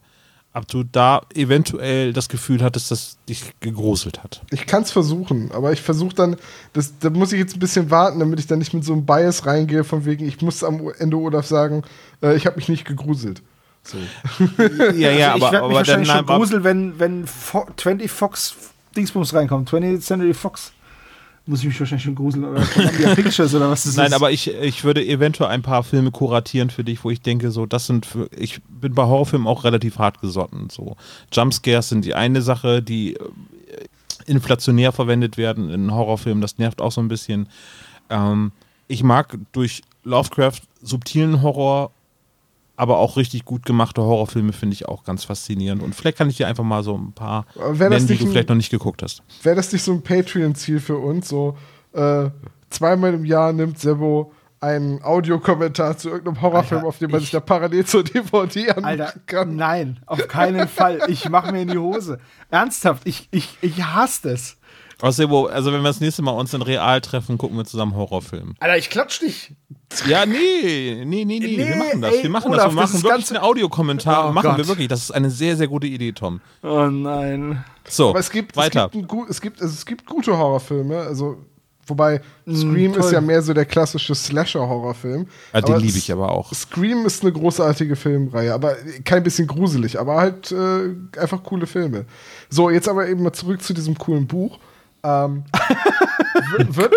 ob 0.57 0.67
du 0.69 0.85
da 0.85 1.23
eventuell 1.35 2.13
das 2.13 2.29
Gefühl 2.29 2.63
hattest, 2.63 2.91
dass 2.91 3.19
dich 3.29 3.53
gegruselt 3.61 4.23
hat. 4.23 4.43
Ich 4.51 4.67
kann 4.67 4.83
es 4.83 4.91
versuchen, 4.91 5.51
aber 5.53 5.73
ich 5.73 5.83
versuche 5.83 6.15
dann, 6.15 6.37
das, 6.73 6.99
da 6.99 7.11
muss 7.11 7.33
ich 7.33 7.39
jetzt 7.39 7.57
ein 7.57 7.61
bisschen 7.61 7.91
warten, 7.91 8.19
damit 8.19 8.41
ich 8.41 8.47
dann 8.47 8.59
nicht 8.59 8.73
mit 8.73 8.85
so 8.85 8.93
einem 8.95 9.05
Bias 9.05 9.45
reingehe, 9.47 9.85
von 9.85 10.05
wegen, 10.07 10.27
ich 10.27 10.41
muss 10.41 10.65
am 10.65 10.91
Ende 10.99 11.17
Olaf 11.19 11.47
sagen, 11.47 11.83
äh, 12.23 12.37
ich 12.37 12.47
habe 12.47 12.57
mich 12.57 12.69
nicht 12.69 12.85
gegruselt. 12.87 13.43
So. 13.83 13.99
Ja, 14.97 15.11
ja, 15.11 15.33
also 15.35 15.47
ich 15.47 15.53
werde 15.53 15.69
mich 15.69 15.77
wahrscheinlich 15.77 16.09
schon 16.09 16.19
aber- 16.19 16.37
gruseln, 16.39 16.65
wenn, 16.65 16.99
wenn 16.99 17.27
Fo 17.27 17.67
20 17.77 18.11
Fox 18.11 18.57
Dingsbums 18.97 19.35
reinkommt. 19.35 19.71
20th 19.71 20.01
Century 20.01 20.33
Fox. 20.35 20.73
Muss 21.49 21.61
ich 21.61 21.67
mich 21.67 21.79
wahrscheinlich 21.79 22.05
schon 22.05 22.17
gruseln. 22.17 22.45
Oder 22.45 22.63
Columbia 22.67 23.15
Pictures 23.15 23.55
oder 23.55 23.71
was 23.71 23.85
das 23.85 23.97
Nein, 23.97 24.09
ist. 24.09 24.13
aber 24.15 24.33
ich, 24.33 24.53
ich 24.53 24.83
würde 24.83 25.05
eventuell 25.07 25.51
ein 25.51 25.63
paar 25.63 25.85
Filme 25.85 26.11
kuratieren 26.11 26.71
für 26.71 26.83
dich, 26.83 27.05
wo 27.05 27.11
ich 27.11 27.21
denke, 27.21 27.53
so, 27.53 27.67
das 27.67 27.87
sind 27.87 28.05
für, 28.05 28.29
ich 28.37 28.61
bin 28.69 28.95
bei 28.95 29.05
Horrorfilmen 29.05 29.47
auch 29.47 29.63
relativ 29.63 29.99
hart 29.99 30.21
gesotten. 30.21 30.69
So. 30.71 30.97
Jumpscares 31.33 31.89
sind 31.89 32.05
die 32.05 32.15
eine 32.15 32.43
Sache, 32.43 32.83
die 32.83 33.15
äh, 33.15 33.21
inflationär 34.27 34.91
verwendet 34.91 35.37
werden 35.37 35.71
in 35.71 35.95
Horrorfilmen, 35.95 36.41
das 36.41 36.59
nervt 36.59 36.81
auch 36.81 36.91
so 36.93 37.01
ein 37.01 37.09
bisschen. 37.09 37.49
Ähm, 38.11 38.51
ich 38.89 39.05
mag 39.05 39.39
durch 39.53 39.83
Lovecraft 40.03 40.63
subtilen 40.83 41.43
Horror, 41.43 41.93
aber 42.77 42.99
auch 42.99 43.17
richtig 43.17 43.45
gut 43.45 43.65
gemachte 43.67 44.03
Horrorfilme 44.03 44.53
finde 44.53 44.75
ich 44.75 44.87
auch 44.87 45.05
ganz 45.05 45.25
faszinierend. 45.25 45.83
Und 45.83 45.95
vielleicht 45.95 46.19
kann 46.19 46.29
ich 46.31 46.37
dir 46.37 46.47
einfach 46.47 46.65
mal 46.65 46.83
so 46.83 46.97
ein 46.97 47.13
paar 47.13 47.47
das 47.55 47.79
nennen, 47.79 48.07
die 48.07 48.17
du 48.17 48.25
ein- 48.27 48.31
vielleicht 48.31 48.49
noch 48.49 48.57
nicht 48.57 48.71
geguckt 48.71 49.03
hast. 49.03 49.23
Wäre 49.43 49.57
das 49.57 49.73
nicht 49.73 49.83
so 49.83 49.93
ein 49.93 50.03
Patreon-Ziel 50.03 50.81
für 50.81 50.99
uns? 50.99 51.29
So 51.29 51.57
äh, 51.93 52.31
zweimal 52.71 53.15
im 53.15 53.25
Jahr 53.25 53.53
nimmt 53.53 53.79
Sebo 53.79 54.33
einen 54.61 55.03
Audiokommentar 55.03 55.97
zu 55.99 56.09
irgendeinem 56.09 56.41
Horrorfilm, 56.41 56.79
Alter, 56.79 56.89
auf 56.89 56.99
den 56.99 57.11
man 57.11 57.19
ich- 57.21 57.27
sich 57.27 57.33
da 57.33 57.41
parallel 57.41 57.85
zur 57.85 58.03
DVD 58.05 58.71
Alter, 58.71 59.13
kann. 59.27 59.55
nein, 59.57 60.01
auf 60.07 60.27
keinen 60.29 60.67
Fall. 60.67 61.01
Ich 61.09 61.29
mache 61.29 61.53
mir 61.53 61.63
in 61.63 61.69
die 61.69 61.79
Hose. 61.79 62.19
Ernsthaft, 62.51 63.03
ich, 63.07 63.29
ich, 63.31 63.57
ich 63.61 63.83
hasse 63.85 64.31
das. 64.31 64.57
Außerdem, 65.03 65.31
also 65.35 65.73
wenn 65.73 65.83
wir 65.83 65.89
das 65.89 66.01
nächste 66.01 66.23
Mal 66.23 66.31
uns 66.31 66.55
in 66.55 66.63
Real 66.63 67.01
treffen, 67.03 67.37
gucken 67.37 67.57
wir 67.59 67.65
zusammen 67.67 67.95
Horrorfilm. 67.95 68.55
Alter, 68.61 68.79
ich 68.79 68.89
klatsch 68.89 69.21
dich. 69.21 69.53
Ja, 70.07 70.25
nee, 70.25 71.03
nee, 71.05 71.25
nee, 71.25 71.39
nee, 71.39 71.39
Nee, 71.39 71.59
wir 71.69 71.77
machen 71.77 72.01
das. 72.01 72.15
ey, 72.15 72.23
wir 72.23 72.31
machen 72.31 72.51
Olaf, 72.51 72.65
das. 72.65 72.75
Wir 72.75 72.81
das 72.81 72.91
machen 72.91 72.97
ist 72.97 73.05
wirklich 73.05 73.27
ganz- 73.29 73.33
einen 73.33 73.45
Audiokommentar. 73.45 74.29
Oh 74.31 74.33
machen 74.33 74.57
wir 74.57 74.67
wirklich. 74.69 74.89
Das 74.89 75.01
ist 75.03 75.11
eine 75.11 75.31
sehr, 75.31 75.57
sehr 75.57 75.69
gute 75.69 75.87
Idee, 75.87 76.13
Tom. 76.13 76.41
Oh 76.63 76.87
nein. 76.87 77.63
So, 77.89 78.11
Aber 78.11 78.21
es 78.21 78.31
gibt, 78.31 78.57
weiter. 78.57 78.87
Es 78.87 78.93
gibt, 78.93 79.05
ein, 79.05 79.07
gu- 79.09 79.27
es, 79.29 79.41
gibt, 79.41 79.61
also 79.61 79.73
es 79.75 79.85
gibt 79.85 80.07
gute 80.07 80.37
Horrorfilme, 80.37 80.97
also 80.99 81.45
wobei 81.87 82.21
Scream 82.51 82.95
toll. 82.95 83.05
ist 83.05 83.13
ja 83.13 83.21
mehr 83.21 83.43
so 83.43 83.53
der 83.55 83.65
klassische 83.67 84.15
Slasher-Horrorfilm. 84.15 85.27
ja, 85.53 85.61
den 85.61 85.77
liebe 85.79 85.99
ich 85.99 86.11
aber 86.11 86.33
auch. 86.33 86.53
Scream 86.53 87.05
ist 87.07 87.23
eine 87.23 87.33
großartige 87.33 87.97
Filmreihe, 87.97 88.53
aber 88.55 88.77
kein 89.05 89.23
bisschen 89.23 89.47
gruselig, 89.47 89.99
aber 90.01 90.17
halt 90.17 90.51
äh, 90.53 90.95
einfach 91.21 91.43
coole 91.45 91.67
Filme. 91.67 92.07
So, 92.49 92.71
jetzt 92.71 92.89
aber 92.89 93.07
eben 93.09 93.23
mal 93.23 93.33
zurück 93.33 93.63
zu 93.63 93.75
diesem 93.75 93.97
coolen 93.99 94.27
Buch. 94.27 94.59
Ähm, 95.07 95.45
wird, 96.69 96.95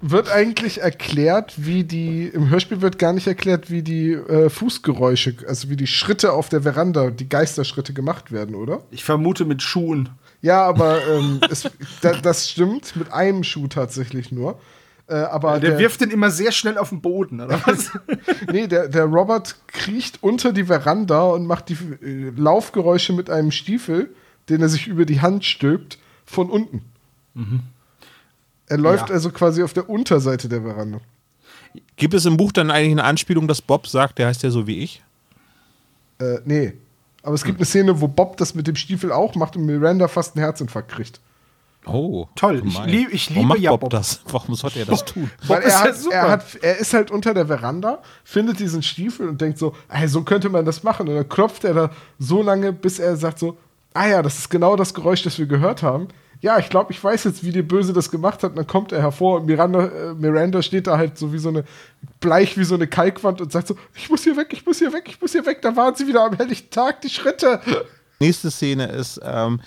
wird, 0.00 0.30
eigentlich 0.30 0.82
erklärt, 0.82 1.54
wie 1.56 1.84
die, 1.84 2.26
im 2.26 2.50
Hörspiel 2.50 2.82
wird 2.82 2.98
gar 2.98 3.14
nicht 3.14 3.26
erklärt, 3.26 3.70
wie 3.70 3.82
die 3.82 4.12
äh, 4.12 4.50
Fußgeräusche, 4.50 5.36
also 5.48 5.70
wie 5.70 5.76
die 5.76 5.86
Schritte 5.86 6.32
auf 6.32 6.50
der 6.50 6.62
Veranda, 6.62 7.10
die 7.10 7.28
Geisterschritte 7.28 7.94
gemacht 7.94 8.30
werden, 8.30 8.54
oder? 8.54 8.82
Ich 8.90 9.04
vermute 9.04 9.46
mit 9.46 9.62
Schuhen. 9.62 10.10
Ja, 10.42 10.64
aber 10.66 10.98
ähm, 11.06 11.40
es, 11.50 11.68
da, 12.02 12.12
das 12.12 12.50
stimmt, 12.50 12.94
mit 12.96 13.12
einem 13.12 13.42
Schuh 13.42 13.68
tatsächlich 13.68 14.32
nur. 14.32 14.60
Äh, 15.06 15.14
aber 15.14 15.60
Der, 15.60 15.78
wirft 15.78 16.02
den 16.02 16.10
immer 16.10 16.30
sehr 16.30 16.52
schnell 16.52 16.76
auf 16.76 16.90
den 16.90 17.00
Boden, 17.00 17.40
oder 17.40 17.60
was? 17.66 17.90
Nee, 18.52 18.66
der, 18.66 18.88
der 18.88 19.04
Robert 19.04 19.56
kriecht 19.66 20.18
unter 20.22 20.52
die 20.52 20.64
Veranda 20.64 21.22
und 21.22 21.46
macht 21.46 21.70
die 21.70 21.78
äh, 22.02 22.32
Laufgeräusche 22.36 23.14
mit 23.14 23.30
einem 23.30 23.50
Stiefel, 23.50 24.14
den 24.50 24.60
er 24.60 24.68
sich 24.68 24.86
über 24.88 25.06
die 25.06 25.20
Hand 25.20 25.44
stülpt, 25.44 25.98
von 26.26 26.50
unten. 26.50 26.89
Er 28.66 28.78
läuft 28.78 29.08
Ja. 29.08 29.14
also 29.14 29.30
quasi 29.30 29.62
auf 29.62 29.72
der 29.72 29.88
Unterseite 29.88 30.48
der 30.48 30.62
Veranda. 30.62 31.00
Gibt 31.96 32.14
es 32.14 32.24
im 32.26 32.36
Buch 32.36 32.52
dann 32.52 32.70
eigentlich 32.70 32.92
eine 32.92 33.04
Anspielung, 33.04 33.46
dass 33.48 33.60
Bob 33.62 33.86
sagt, 33.86 34.18
der 34.18 34.26
heißt 34.28 34.42
ja 34.42 34.50
so 34.50 34.66
wie 34.66 34.78
ich? 34.80 35.02
Äh, 36.18 36.38
nee. 36.44 36.72
Aber 37.22 37.34
es 37.34 37.44
gibt 37.44 37.58
eine 37.58 37.66
Szene, 37.66 38.00
wo 38.00 38.08
Bob 38.08 38.36
das 38.38 38.54
mit 38.54 38.66
dem 38.66 38.76
Stiefel 38.76 39.12
auch 39.12 39.34
macht 39.34 39.56
und 39.56 39.66
Miranda 39.66 40.08
fast 40.08 40.34
einen 40.36 40.44
Herzinfarkt 40.44 40.90
kriegt. 40.90 41.20
Oh, 41.86 42.26
Toll, 42.34 42.62
ich 42.66 42.78
lieb- 42.84 43.08
ich 43.12 43.30
Warum 43.30 43.36
liebe 43.36 43.48
macht 43.48 43.60
ja 43.60 43.70
Bob, 43.70 43.80
Bob. 43.80 43.90
das? 43.90 44.20
Warum 44.26 44.54
sollte 44.54 44.80
er 44.80 44.84
das 44.86 45.04
tun? 45.04 45.30
Weil 45.46 45.62
ist 45.62 45.66
er, 45.66 45.70
ja 45.70 45.80
hat, 45.84 45.96
super. 45.96 46.14
er, 46.14 46.30
hat, 46.30 46.44
er 46.60 46.76
ist 46.78 46.92
halt 46.92 47.10
unter 47.10 47.32
der 47.32 47.46
Veranda, 47.46 48.02
findet 48.24 48.58
diesen 48.60 48.82
Stiefel 48.82 49.28
und 49.28 49.40
denkt 49.40 49.58
so, 49.58 49.74
ey, 49.88 50.06
so 50.08 50.22
könnte 50.22 50.48
man 50.50 50.64
das 50.64 50.82
machen. 50.82 51.08
Und 51.08 51.14
dann 51.14 51.28
klopft 51.28 51.64
er 51.64 51.72
da 51.74 51.90
so 52.18 52.42
lange, 52.42 52.72
bis 52.72 52.98
er 52.98 53.16
sagt 53.16 53.38
so, 53.38 53.56
ah 53.94 54.06
ja, 54.06 54.22
das 54.22 54.38
ist 54.38 54.50
genau 54.50 54.76
das 54.76 54.92
Geräusch, 54.92 55.22
das 55.22 55.38
wir 55.38 55.46
gehört 55.46 55.82
haben. 55.82 56.08
Ja, 56.42 56.58
ich 56.58 56.70
glaube, 56.70 56.92
ich 56.92 57.02
weiß 57.02 57.24
jetzt, 57.24 57.44
wie 57.44 57.52
der 57.52 57.62
Böse 57.62 57.92
das 57.92 58.10
gemacht 58.10 58.42
hat. 58.42 58.52
Und 58.52 58.56
dann 58.56 58.66
kommt 58.66 58.92
er 58.92 59.02
hervor 59.02 59.40
und 59.40 59.46
Miranda, 59.46 59.86
äh, 59.86 60.14
Miranda 60.14 60.62
steht 60.62 60.86
da 60.86 60.96
halt 60.96 61.18
so 61.18 61.32
wie 61.32 61.38
so 61.38 61.50
eine, 61.50 61.64
bleich 62.20 62.56
wie 62.56 62.64
so 62.64 62.74
eine 62.74 62.86
Kalkwand 62.86 63.40
und 63.40 63.52
sagt 63.52 63.68
so, 63.68 63.76
ich 63.94 64.08
muss 64.08 64.24
hier 64.24 64.36
weg, 64.36 64.48
ich 64.52 64.64
muss 64.64 64.78
hier 64.78 64.92
weg, 64.92 65.04
ich 65.06 65.20
muss 65.20 65.32
hier 65.32 65.44
weg. 65.44 65.60
Da 65.60 65.76
waren 65.76 65.94
sie 65.94 66.06
wieder 66.06 66.24
am 66.24 66.34
helllichten 66.34 66.70
Tag, 66.70 67.02
die 67.02 67.10
Schritte. 67.10 67.60
Nächste 68.20 68.50
Szene 68.50 68.86
ist, 68.86 69.20
ähm, 69.22 69.60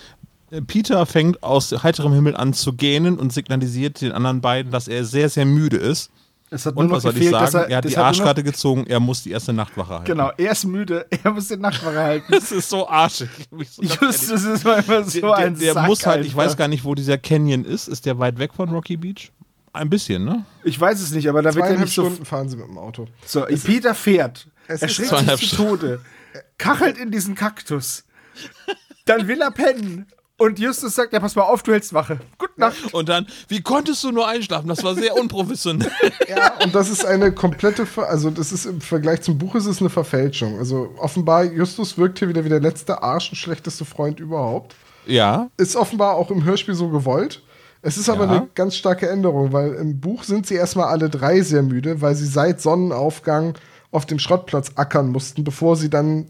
Peter 0.68 1.06
fängt 1.06 1.42
aus 1.42 1.72
heiterem 1.84 2.14
Himmel 2.14 2.36
an 2.36 2.54
zu 2.54 2.74
gähnen 2.74 3.18
und 3.18 3.34
signalisiert 3.34 4.02
den 4.02 4.12
anderen 4.12 4.42
beiden, 4.42 4.72
dass 4.72 4.88
er 4.88 5.04
sehr, 5.04 5.30
sehr 5.30 5.46
müde 5.46 5.78
ist. 5.78 6.12
Es 6.54 6.66
hat 6.68 6.76
nur 6.76 6.84
Und 6.84 6.90
noch 6.90 6.98
was 6.98 7.04
soll 7.04 7.14
ich 7.18 7.30
gefehlt, 7.32 7.50
sagen? 7.52 7.66
er, 7.66 7.70
Er 7.72 7.78
hat 7.78 7.86
die 7.86 7.98
Arschkarte 7.98 8.44
gezogen, 8.44 8.86
er 8.86 9.00
muss 9.00 9.24
die 9.24 9.32
erste 9.32 9.54
Nachtwache 9.54 9.90
halten. 9.90 10.16
Noch, 10.18 10.30
genau, 10.30 10.32
er 10.38 10.52
ist 10.52 10.66
müde, 10.66 11.06
er 11.24 11.32
muss 11.32 11.48
den 11.48 11.62
Nachtwache 11.62 11.98
halten. 12.00 12.32
Das 12.32 12.52
ist 12.52 12.70
so 12.70 12.88
arschig. 12.88 13.30
Ich 13.60 13.72
so 13.72 13.82
Just, 13.82 14.32
das 14.32 14.44
ist 14.44 14.68
einfach 14.68 15.04
so 15.06 15.20
der, 15.20 15.34
ein 15.36 15.54
der, 15.56 15.64
der 15.64 15.74
Sack, 15.74 15.88
muss 15.88 16.06
halt, 16.06 16.26
ich 16.26 16.34
Alter. 16.36 16.38
weiß 16.52 16.58
gar 16.58 16.68
nicht, 16.68 16.84
wo 16.86 16.94
dieser 16.94 17.18
Canyon 17.18 17.66
ist. 17.66 17.88
Ist 17.88 18.06
der 18.06 18.20
weit 18.20 18.38
weg 18.38 18.54
von 18.54 18.70
Rocky 18.70 18.98
Beach? 18.98 19.32
Ein 19.74 19.90
bisschen, 19.90 20.24
ne? 20.24 20.46
Ich 20.64 20.80
weiß 20.80 21.02
es 21.02 21.10
nicht, 21.12 21.28
aber 21.28 21.42
da 21.42 21.56
wird 21.56 21.66
er 21.66 21.80
nicht 21.80 21.94
so. 21.94 22.04
Stunden 22.06 22.26
fahren 22.26 22.48
sie 22.48 22.58
mit 22.58 22.68
dem 22.68 22.78
Auto. 22.78 23.08
So, 23.26 23.46
Peter 23.46 23.96
fährt. 23.96 24.48
Es 24.68 24.84
Er 24.84 24.88
schreckt 24.90 25.40
sich 25.40 25.50
zu 25.50 25.56
Tode. 25.56 26.02
Kachelt 26.60 26.98
in 27.00 27.10
diesen 27.10 27.34
Kaktus. 27.34 28.04
Dann 29.06 29.28
will 29.28 29.42
er 29.42 29.50
pennen. 29.52 30.06
Und 30.44 30.60
Justus 30.60 30.96
sagt, 30.96 31.14
ja, 31.14 31.20
pass 31.22 31.36
mal 31.36 31.44
auf, 31.44 31.64
du 31.64 31.72
hältst 31.72 31.94
Wache. 31.94 32.20
Gute 32.38 32.52
Nacht. 32.60 32.94
Und 32.94 33.08
dann, 33.08 33.26
wie 33.48 33.62
konntest 33.62 34.04
du 34.04 34.12
nur 34.12 34.28
einschlafen? 34.28 34.68
Das 34.68 34.84
war 34.84 34.94
sehr 34.96 35.16
unprofessionell. 35.16 35.90
Ja, 36.28 36.54
und 36.64 36.74
das 36.76 36.90
ist 36.90 37.06
eine 37.06 37.32
komplette, 37.32 37.86
Ver 37.86 38.10
also 38.10 38.30
das 38.30 38.52
ist 38.52 38.66
im 38.66 38.82
Vergleich 38.82 39.22
zum 39.22 39.38
Buch 39.38 39.56
ist 39.56 39.66
es 39.68 39.80
eine 39.80 39.90
Verfälschung. 39.90 40.58
Also 40.58 40.94
offenbar, 40.98 41.46
Justus 41.46 41.98
wirkt 41.98 42.20
hier 42.20 42.28
wieder 42.28 42.44
wie 42.44 42.50
der 42.50 42.60
letzte 42.60 43.02
Arsch 43.04 43.30
und 43.30 43.36
schlechteste 43.38 43.86
Freund 43.86 44.20
überhaupt. 44.20 44.76
ja. 45.06 45.50
Ist 45.58 45.76
offenbar 45.76 46.16
auch 46.16 46.30
im 46.32 46.44
Hörspiel 46.44 46.76
so 46.76 46.90
gewollt. 46.90 47.42
Es 47.82 47.98
ist 47.98 48.10
aber 48.10 48.26
Ja. 48.26 48.32
eine 48.32 48.48
ganz 48.56 48.76
starke 48.76 49.10
Änderung, 49.10 49.54
weil 49.54 49.74
im 49.76 50.00
Buch 50.00 50.24
sind 50.24 50.48
sie 50.48 50.56
erstmal 50.56 50.88
alle 50.88 51.10
drei 51.10 51.42
sehr 51.42 51.64
müde, 51.64 52.02
weil 52.02 52.16
sie 52.16 52.26
seit 52.28 52.60
Sonnenaufgang 52.62 53.58
auf 53.92 54.06
dem 54.06 54.20
Schrottplatz 54.20 54.72
ackern 54.76 55.10
mussten, 55.10 55.44
bevor 55.44 55.76
sie 55.76 55.90
dann 55.90 56.28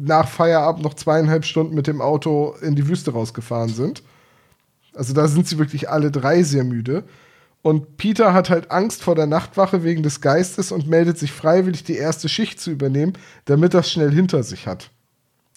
nach 0.00 0.28
Feierabend 0.28 0.82
noch 0.82 0.94
zweieinhalb 0.94 1.44
Stunden 1.44 1.74
mit 1.74 1.86
dem 1.86 2.00
Auto 2.00 2.54
in 2.62 2.76
die 2.76 2.88
Wüste 2.88 3.12
rausgefahren 3.12 3.70
sind. 3.70 4.02
Also 4.94 5.14
da 5.14 5.28
sind 5.28 5.46
sie 5.46 5.58
wirklich 5.58 5.90
alle 5.90 6.10
drei 6.10 6.42
sehr 6.42 6.64
müde. 6.64 7.04
Und 7.62 7.96
Peter 7.96 8.32
hat 8.32 8.50
halt 8.50 8.70
Angst 8.70 9.02
vor 9.02 9.14
der 9.14 9.26
Nachtwache 9.26 9.82
wegen 9.82 10.02
des 10.02 10.20
Geistes 10.20 10.72
und 10.72 10.88
meldet 10.88 11.18
sich 11.18 11.32
freiwillig, 11.32 11.84
die 11.84 11.96
erste 11.96 12.28
Schicht 12.28 12.60
zu 12.60 12.70
übernehmen, 12.70 13.14
damit 13.46 13.74
es 13.74 13.90
schnell 13.90 14.12
hinter 14.12 14.42
sich 14.42 14.66
hat. 14.66 14.90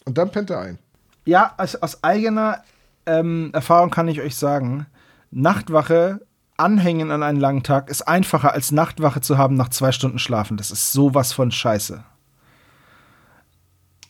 Und 0.05 0.17
dann 0.17 0.31
pennt 0.31 0.49
er 0.49 0.61
ein. 0.61 0.79
Ja, 1.25 1.53
aus, 1.57 1.75
aus 1.75 2.03
eigener 2.03 2.63
ähm, 3.05 3.51
Erfahrung 3.53 3.91
kann 3.91 4.07
ich 4.07 4.19
euch 4.21 4.35
sagen, 4.35 4.87
Nachtwache 5.29 6.21
anhängen 6.57 7.11
an 7.11 7.23
einen 7.23 7.39
langen 7.39 7.63
Tag 7.63 7.89
ist 7.89 8.07
einfacher 8.07 8.53
als 8.53 8.71
Nachtwache 8.71 9.21
zu 9.21 9.37
haben 9.37 9.55
nach 9.55 9.69
zwei 9.69 9.91
Stunden 9.91 10.19
Schlafen. 10.19 10.57
Das 10.57 10.71
ist 10.71 10.91
sowas 10.91 11.33
von 11.33 11.51
Scheiße. 11.51 12.03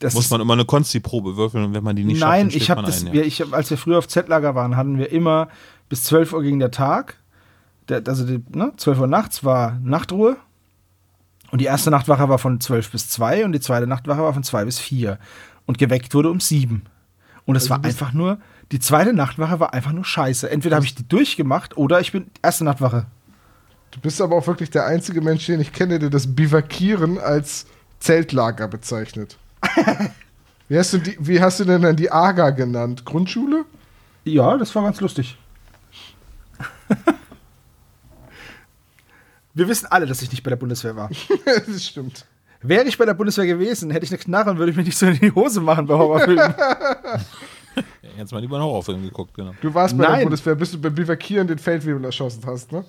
Das 0.01 0.15
Muss 0.15 0.31
man 0.31 0.41
immer 0.41 0.53
eine 0.53 0.65
Konsti-Probe 0.65 1.37
würfeln 1.37 1.63
und 1.63 1.73
wenn 1.75 1.83
man 1.83 1.95
die 1.95 2.03
nicht 2.03 2.19
Nein, 2.19 2.49
schafft, 2.49 2.55
dann 2.55 2.61
ich 2.61 2.71
habe 2.71 2.81
das, 2.81 3.01
ein, 3.01 3.07
ja. 3.07 3.13
wir, 3.13 3.25
ich 3.25 3.39
hab, 3.39 3.53
als 3.53 3.69
wir 3.69 3.77
früher 3.77 3.99
auf 3.99 4.07
Z-Lager 4.07 4.55
waren, 4.55 4.75
hatten 4.75 4.97
wir 4.97 5.11
immer 5.11 5.47
bis 5.89 6.05
12 6.05 6.33
Uhr 6.33 6.41
ging 6.41 6.57
der 6.57 6.71
Tag. 6.71 7.17
Der, 7.87 8.01
also 8.07 8.25
die, 8.25 8.43
ne, 8.49 8.73
12 8.75 8.99
Uhr 8.99 9.07
nachts 9.07 9.43
war 9.43 9.79
Nachtruhe. 9.83 10.37
Und 11.51 11.61
die 11.61 11.65
erste 11.65 11.91
Nachtwache 11.91 12.29
war 12.29 12.39
von 12.39 12.59
12 12.59 12.91
bis 12.91 13.09
2 13.09 13.45
und 13.45 13.51
die 13.51 13.59
zweite 13.59 13.85
Nachtwache 13.85 14.21
war 14.21 14.33
von 14.33 14.41
2 14.41 14.65
bis 14.65 14.79
4. 14.79 15.19
Und 15.67 15.77
geweckt 15.77 16.15
wurde 16.15 16.31
um 16.31 16.39
7. 16.39 16.81
Und 17.45 17.55
es 17.55 17.63
Also 17.63 17.69
war 17.69 17.85
einfach 17.85 18.11
nur, 18.11 18.39
die 18.71 18.79
zweite 18.79 19.13
Nachtwache 19.13 19.59
war 19.59 19.73
einfach 19.73 19.91
nur 19.91 20.05
scheiße. 20.05 20.49
Entweder 20.49 20.77
habe 20.77 20.85
ich 20.85 20.95
die 20.95 21.07
durchgemacht 21.07 21.77
oder 21.77 21.99
ich 21.99 22.11
bin 22.11 22.31
erste 22.41 22.63
Nachtwache. 22.63 23.05
Du 23.91 23.99
bist 23.99 24.19
aber 24.19 24.35
auch 24.35 24.47
wirklich 24.47 24.71
der 24.71 24.85
einzige 24.87 25.21
Mensch, 25.21 25.45
den 25.45 25.59
ich 25.59 25.73
kenne, 25.73 25.99
der 25.99 26.09
das 26.09 26.33
Bivakieren 26.33 27.19
als 27.19 27.67
Zeltlager 27.99 28.67
bezeichnet. 28.67 29.37
Wie, 30.69 30.77
hast 30.77 30.93
du 30.93 30.97
die, 30.97 31.17
wie 31.19 31.41
hast 31.41 31.59
du 31.59 31.65
denn 31.65 31.81
dann 31.81 31.95
die 31.95 32.11
AGA 32.11 32.49
genannt? 32.51 33.05
Grundschule? 33.05 33.65
Ja, 34.23 34.57
das 34.57 34.73
war 34.75 34.83
ganz 34.83 35.01
lustig. 35.01 35.37
Wir 39.53 39.67
wissen 39.67 39.87
alle, 39.87 40.05
dass 40.05 40.21
ich 40.21 40.31
nicht 40.31 40.43
bei 40.43 40.49
der 40.49 40.55
Bundeswehr 40.55 40.95
war. 40.95 41.09
das 41.45 41.85
stimmt. 41.85 42.25
Wäre 42.61 42.85
ich 42.85 42.97
bei 42.97 43.05
der 43.05 43.15
Bundeswehr 43.15 43.45
gewesen, 43.45 43.89
hätte 43.91 44.05
ich 44.05 44.11
eine 44.11 44.19
Knarre 44.19 44.51
und 44.51 44.59
würde 44.59 44.71
ich 44.71 44.77
mir 44.77 44.83
nicht 44.83 44.97
so 44.97 45.07
in 45.07 45.19
die 45.19 45.31
Hose 45.31 45.59
machen 45.61 45.87
bei 45.87 45.95
Horrorfilmen. 45.95 46.53
Jetzt 48.17 48.31
mal 48.31 48.39
lieber 48.39 48.57
einen 48.57 48.65
Horrorfilm 48.65 49.01
geguckt, 49.01 49.33
genau. 49.33 49.53
Du 49.61 49.73
warst 49.73 49.97
bei 49.97 50.03
der 50.03 50.11
Nein. 50.13 50.23
Bundeswehr, 50.23 50.55
bis 50.55 50.71
du 50.71 50.79
beim 50.79 50.93
Bivakieren 50.93 51.47
den 51.47 51.57
Feldwebel 51.57 52.03
erschossen 52.05 52.43
hast, 52.45 52.71
ne? 52.71 52.85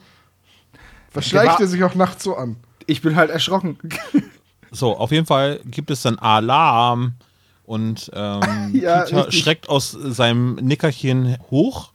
Was 1.15 1.25
Der 1.25 1.31
schleicht 1.31 1.61
er 1.61 1.67
sich 1.67 1.83
auch 1.85 1.95
nachts 1.95 2.25
so 2.25 2.37
an? 2.37 2.57
Ich 2.87 3.01
bin 3.01 3.17
halt 3.17 3.31
erschrocken. 3.31 3.79
So, 4.73 4.97
auf 4.97 5.13
jeden 5.13 5.27
Fall 5.27 5.61
gibt 5.67 5.91
es 5.91 6.03
dann 6.03 6.19
Alarm 6.19 7.13
und 7.65 8.11
ähm, 8.15 8.41
Ja, 8.75 9.03
Peter 9.03 9.27
richtig. 9.27 9.43
schreckt 9.43 9.69
aus 9.69 9.91
seinem 9.93 10.55
Nickerchen 10.57 11.37
hoch 11.51 11.93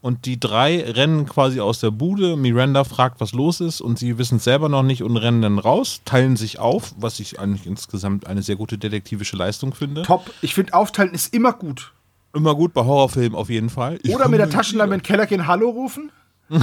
und 0.00 0.24
die 0.24 0.40
drei 0.40 0.82
rennen 0.82 1.26
quasi 1.26 1.60
aus 1.60 1.80
der 1.80 1.90
Bude. 1.90 2.36
Miranda 2.36 2.84
fragt, 2.84 3.20
was 3.20 3.32
los 3.32 3.60
ist 3.60 3.82
und 3.82 3.98
sie 3.98 4.16
wissen 4.16 4.38
es 4.38 4.44
selber 4.44 4.70
noch 4.70 4.82
nicht 4.82 5.02
und 5.02 5.18
rennen 5.18 5.42
dann 5.42 5.58
raus, 5.58 6.00
teilen 6.06 6.36
sich 6.36 6.58
auf, 6.58 6.94
was 6.96 7.20
ich 7.20 7.38
eigentlich 7.38 7.66
insgesamt 7.66 8.26
eine 8.26 8.42
sehr 8.42 8.56
gute 8.56 8.78
detektivische 8.78 9.36
Leistung 9.36 9.74
finde. 9.74 10.02
Top. 10.02 10.30
Ich 10.40 10.54
finde, 10.54 10.72
aufteilen 10.72 11.12
ist 11.12 11.34
immer 11.34 11.52
gut. 11.52 11.92
Immer 12.32 12.54
gut 12.54 12.72
bei 12.72 12.84
Horrorfilmen 12.84 13.34
auf 13.34 13.50
jeden 13.50 13.68
Fall. 13.70 13.98
Ich 14.02 14.14
Oder 14.14 14.28
mit 14.28 14.38
der 14.40 14.48
Taschenlampe 14.48 14.94
in 14.94 15.00
den 15.00 15.04
Keller 15.06 15.26
gehen, 15.26 15.46
Hallo 15.46 15.68
rufen. 15.68 16.10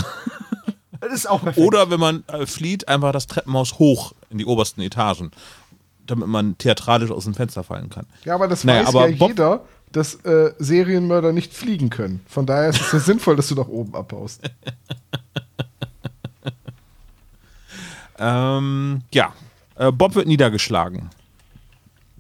das 1.00 1.14
ist 1.14 1.30
auch 1.30 1.42
perfekt. 1.44 1.66
Oder 1.66 1.90
wenn 1.90 2.00
man 2.00 2.24
äh, 2.28 2.46
flieht, 2.46 2.88
einfach 2.88 3.12
das 3.12 3.28
Treppenhaus 3.28 3.80
hoch 3.80 4.14
in 4.30 4.38
die 4.38 4.46
obersten 4.46 4.82
Etagen, 4.82 5.32
damit 6.06 6.28
man 6.28 6.58
theatralisch 6.58 7.12
aus 7.12 7.26
dem 7.26 7.34
Fenster 7.34 7.64
fallen 7.64 7.90
kann. 7.90 8.06
Ja, 8.26 8.36
aber 8.36 8.48
das 8.48 8.64
Naja, 8.64 8.82
weiß 8.82 8.88
aber 8.90 9.10
ja 9.10 9.16
Bob- 9.18 9.30
jeder, 9.30 9.62
dass 9.92 10.16
äh, 10.26 10.54
Serienmörder 10.60 11.32
nicht 11.34 11.54
fliegen 11.54 11.90
können. 11.90 12.22
Von 12.28 12.46
daher 12.46 12.70
ist 12.70 12.82
es 12.82 12.92
ja 12.92 13.00
sinnvoll, 13.12 13.36
dass 13.36 13.48
du 13.48 13.56
nach 13.56 13.68
oben 13.68 13.96
abhaust. 13.96 14.42
Ähm, 18.20 19.02
ja, 19.14 19.34
äh, 19.76 19.92
Bob 19.92 20.16
wird 20.16 20.28
niedergeschlagen. 20.28 21.10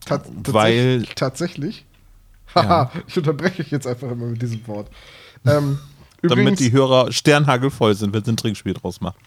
Ta 0.06 0.22
Weil- 0.46 1.06
tatsächlich. 1.16 1.86
Haha, 2.56 2.92
ich 3.08 3.18
unterbreche 3.18 3.62
euch 3.64 3.72
jetzt 3.72 3.88
einfach 3.88 4.10
immer 4.12 4.28
mit 4.28 4.42
diesem 4.42 4.66
Wort. 4.68 4.90
Ähm, 5.46 5.80
damit 6.22 6.38
übrigens, 6.38 6.60
die 6.60 6.72
Hörer 6.72 7.12
sternhagelvoll 7.12 7.96
sind, 7.96 8.14
wenn 8.14 8.24
sie 8.24 8.32
ein 8.32 8.38
Trinkspiel 8.38 8.74
draus 8.74 9.02
machen. 9.02 9.18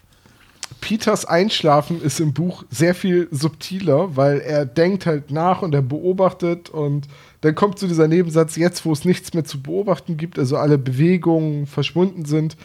Peters 0.81 1.25
Einschlafen 1.25 2.01
ist 2.01 2.21
im 2.21 2.33
Buch 2.33 2.65
sehr 2.71 2.95
viel 2.95 3.29
subtiler, 3.31 4.17
weil 4.17 4.39
er 4.41 4.65
denkt 4.65 5.05
halt 5.05 5.31
nach 5.31 5.63
und 5.63 5.75
er 5.75 5.83
beobachtet 5.83 6.71
und 6.71 7.09
dann 7.41 7.55
kommt 7.55 7.79
zu 7.79 7.87
dieser 7.87 8.09
Nebensatz, 8.09 8.57
jetzt 8.57 8.85
wo 8.85 8.93
es 8.93 9.05
nichts 9.05 9.35
mehr 9.35 9.45
zu 9.45 9.61
beobachten 9.61 10.17
gibt, 10.17 10.39
also 10.39 10.57
alle 10.57 10.79
Bewegungen 10.79 11.67
verschwunden 11.67 12.25
sind, 12.25 12.57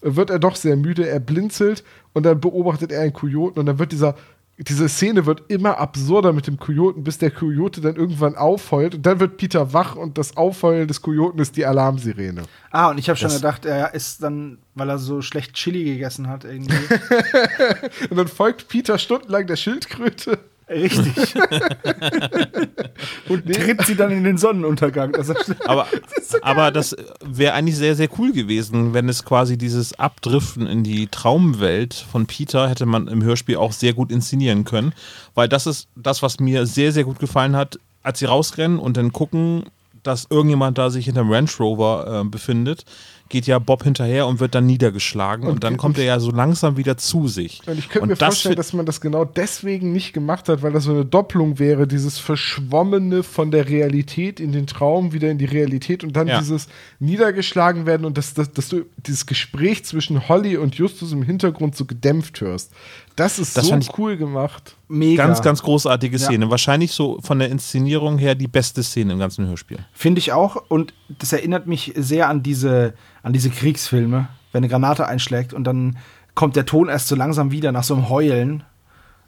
wird 0.00 0.30
er 0.30 0.38
doch 0.38 0.56
sehr 0.56 0.76
müde, 0.76 1.08
er 1.08 1.20
blinzelt 1.20 1.84
und 2.12 2.24
dann 2.24 2.40
beobachtet 2.40 2.92
er 2.92 3.02
einen 3.02 3.12
Kojoten 3.12 3.60
und 3.60 3.66
dann 3.66 3.78
wird 3.78 3.92
dieser, 3.92 4.14
diese 4.58 4.88
Szene 4.88 5.24
wird 5.24 5.44
immer 5.48 5.78
absurder 5.78 6.32
mit 6.32 6.48
dem 6.48 6.58
Kojoten, 6.58 7.04
bis 7.04 7.18
der 7.18 7.30
Kojote 7.30 7.80
dann 7.80 7.94
irgendwann 7.94 8.34
aufheult 8.34 8.96
und 8.96 9.06
dann 9.06 9.20
wird 9.20 9.36
Peter 9.36 9.72
wach 9.72 9.94
und 9.94 10.18
das 10.18 10.36
Aufheulen 10.36 10.88
des 10.88 11.00
Kojoten 11.00 11.40
ist 11.40 11.56
die 11.56 11.64
Alarmsirene. 11.64 12.42
ah, 12.72 12.90
und 12.90 12.98
ich 12.98 13.08
habe 13.08 13.16
schon 13.16 13.30
gedacht, 13.30 13.64
er 13.64 13.94
ist 13.94 14.22
dann, 14.22 14.58
weil 14.74 14.90
er 14.90 14.98
so 14.98 15.22
schlecht 15.22 15.54
Chili 15.54 15.84
gegessen 15.84 16.28
hat, 16.28 16.44
irgendwie. 16.44 16.74
Und 18.10 18.16
dann 18.16 18.28
folgt 18.28 18.68
Peter 18.68 18.98
stundenlang 18.98 19.46
der 19.46 19.56
Schildkröte. 19.56 20.38
Richtig. 20.70 21.34
und 23.28 23.46
tritt 23.46 23.82
sie 23.86 23.94
dann 23.94 24.10
in 24.10 24.24
den 24.24 24.36
Sonnenuntergang. 24.36 25.12
Das 25.12 25.30
Aber, 25.66 25.86
aber 26.42 26.70
das 26.70 26.96
wäre 27.24 27.54
eigentlich 27.54 27.76
sehr, 27.76 27.94
sehr 27.94 28.08
cool 28.18 28.32
gewesen, 28.32 28.92
wenn 28.92 29.08
es 29.08 29.24
quasi 29.24 29.56
dieses 29.56 29.98
Abdriften 29.98 30.66
in 30.66 30.84
die 30.84 31.06
Traumwelt 31.06 31.94
von 31.94 32.26
Peter 32.26 32.68
hätte 32.68 32.86
man 32.86 33.08
im 33.08 33.22
Hörspiel 33.22 33.56
auch 33.56 33.72
sehr 33.72 33.94
gut 33.94 34.12
inszenieren 34.12 34.64
können. 34.64 34.92
Weil 35.34 35.48
das 35.48 35.66
ist 35.66 35.88
das, 35.96 36.22
was 36.22 36.40
mir 36.40 36.66
sehr, 36.66 36.92
sehr 36.92 37.04
gut 37.04 37.18
gefallen 37.18 37.56
hat, 37.56 37.78
als 38.02 38.18
sie 38.18 38.26
rausrennen 38.26 38.78
und 38.78 38.96
dann 38.96 39.12
gucken, 39.12 39.64
dass 40.02 40.26
irgendjemand 40.30 40.78
da 40.78 40.90
sich 40.90 41.06
hinterm 41.06 41.30
Range 41.30 41.50
Rover 41.58 42.22
äh, 42.22 42.28
befindet, 42.28 42.84
geht 43.28 43.46
ja 43.46 43.58
Bob 43.58 43.84
hinterher 43.84 44.26
und 44.26 44.40
wird 44.40 44.54
dann 44.54 44.66
niedergeschlagen 44.66 45.44
und, 45.46 45.52
Und- 45.54 45.64
dann 45.64 45.76
kommt 45.76 45.98
er 45.98 46.04
ja 46.04 46.18
so 46.20 46.30
langsam 46.30 46.76
wieder 46.76 46.96
zu 46.96 47.28
sich. 47.28 47.60
Und 47.66 47.78
ich 47.78 47.88
könnte 47.88 48.08
mir 48.08 48.14
das 48.16 48.26
vorstellen, 48.34 48.56
dass 48.56 48.72
man 48.72 48.86
das 48.86 49.00
genau 49.00 49.24
deswegen 49.24 49.92
nicht 49.92 50.12
gemacht 50.12 50.48
hat, 50.48 50.62
weil 50.62 50.72
das 50.72 50.84
so 50.84 50.92
eine 50.92 51.04
Doppelung 51.04 51.58
wäre, 51.58 51.86
dieses 51.86 52.18
Verschwommene 52.18 53.22
von 53.22 53.50
der 53.50 53.68
Realität 53.68 54.40
in 54.40 54.52
den 54.52 54.66
Traum 54.66 55.12
wieder 55.12 55.30
in 55.30 55.38
die 55.38 55.44
Realität 55.44 56.04
und 56.04 56.16
dann 56.16 56.28
Ja. 56.28 56.38
dieses 56.38 56.68
Niedergeschlagen 57.00 57.86
werden 57.86 58.04
und 58.04 58.18
dass, 58.18 58.34
dass, 58.34 58.52
dass 58.52 58.68
du 58.68 58.84
dieses 59.06 59.26
Gespräch 59.26 59.84
zwischen 59.84 60.28
Holly 60.28 60.56
und 60.56 60.74
Justus 60.76 61.12
im 61.12 61.22
Hintergrund 61.22 61.76
so 61.76 61.84
gedämpft 61.84 62.40
hörst. 62.40 62.72
Das 63.18 63.38
ist 63.38 63.56
Das 63.56 63.66
so 63.66 63.78
cool 63.98 64.16
gemacht. 64.16 64.76
mega. 64.86 65.26
Ganz, 65.26 65.42
ganz 65.42 65.62
großartige 65.62 66.16
Ja. 66.16 66.26
Szene. 66.26 66.50
Wahrscheinlich 66.50 66.92
so 66.92 67.18
von 67.20 67.38
der 67.40 67.50
Inszenierung 67.50 68.16
her 68.18 68.34
die 68.34 68.46
beste 68.46 68.82
Szene 68.82 69.12
im 69.14 69.18
ganzen 69.18 69.46
Hörspiel. 69.46 69.78
Finde 69.92 70.20
ich 70.20 70.32
auch. 70.32 70.56
Und 70.68 70.94
das 71.08 71.32
erinnert 71.32 71.66
mich 71.66 71.92
sehr 71.96 72.28
an 72.28 72.42
diese, 72.42 72.94
an 73.22 73.32
diese 73.32 73.50
Kriegsfilme, 73.50 74.28
wenn 74.52 74.58
eine 74.62 74.68
Granate 74.68 75.06
einschlägt 75.08 75.52
und 75.52 75.64
dann 75.64 75.98
kommt 76.34 76.54
der 76.54 76.64
Ton 76.66 76.88
erst 76.88 77.08
so 77.08 77.16
langsam 77.16 77.50
wieder 77.50 77.72
nach 77.72 77.82
so 77.82 77.94
einem 77.94 78.08
Heulen. 78.08 78.62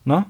Ne? 0.05 0.24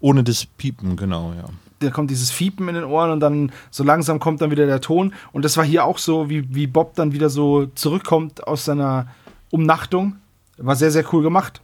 Ohne 0.00 0.22
das 0.22 0.46
Piepen, 0.46 0.96
genau, 0.96 1.32
ja. 1.36 1.44
Da 1.80 1.90
kommt 1.90 2.12
dieses 2.12 2.30
Fiepen 2.30 2.68
in 2.68 2.76
den 2.76 2.84
Ohren 2.84 3.10
und 3.10 3.18
dann 3.18 3.50
so 3.72 3.82
langsam 3.82 4.20
kommt 4.20 4.40
dann 4.40 4.52
wieder 4.52 4.66
der 4.66 4.80
Ton. 4.80 5.12
Und 5.32 5.44
das 5.44 5.56
war 5.56 5.64
hier 5.64 5.84
auch 5.84 5.98
so, 5.98 6.30
wie, 6.30 6.54
wie 6.54 6.68
Bob 6.68 6.94
dann 6.94 7.12
wieder 7.12 7.28
so 7.28 7.66
zurückkommt 7.74 8.46
aus 8.46 8.64
seiner 8.64 9.08
Umnachtung. 9.50 10.14
War 10.58 10.76
sehr, 10.76 10.92
sehr 10.92 11.04
cool 11.12 11.24
gemacht. 11.24 11.60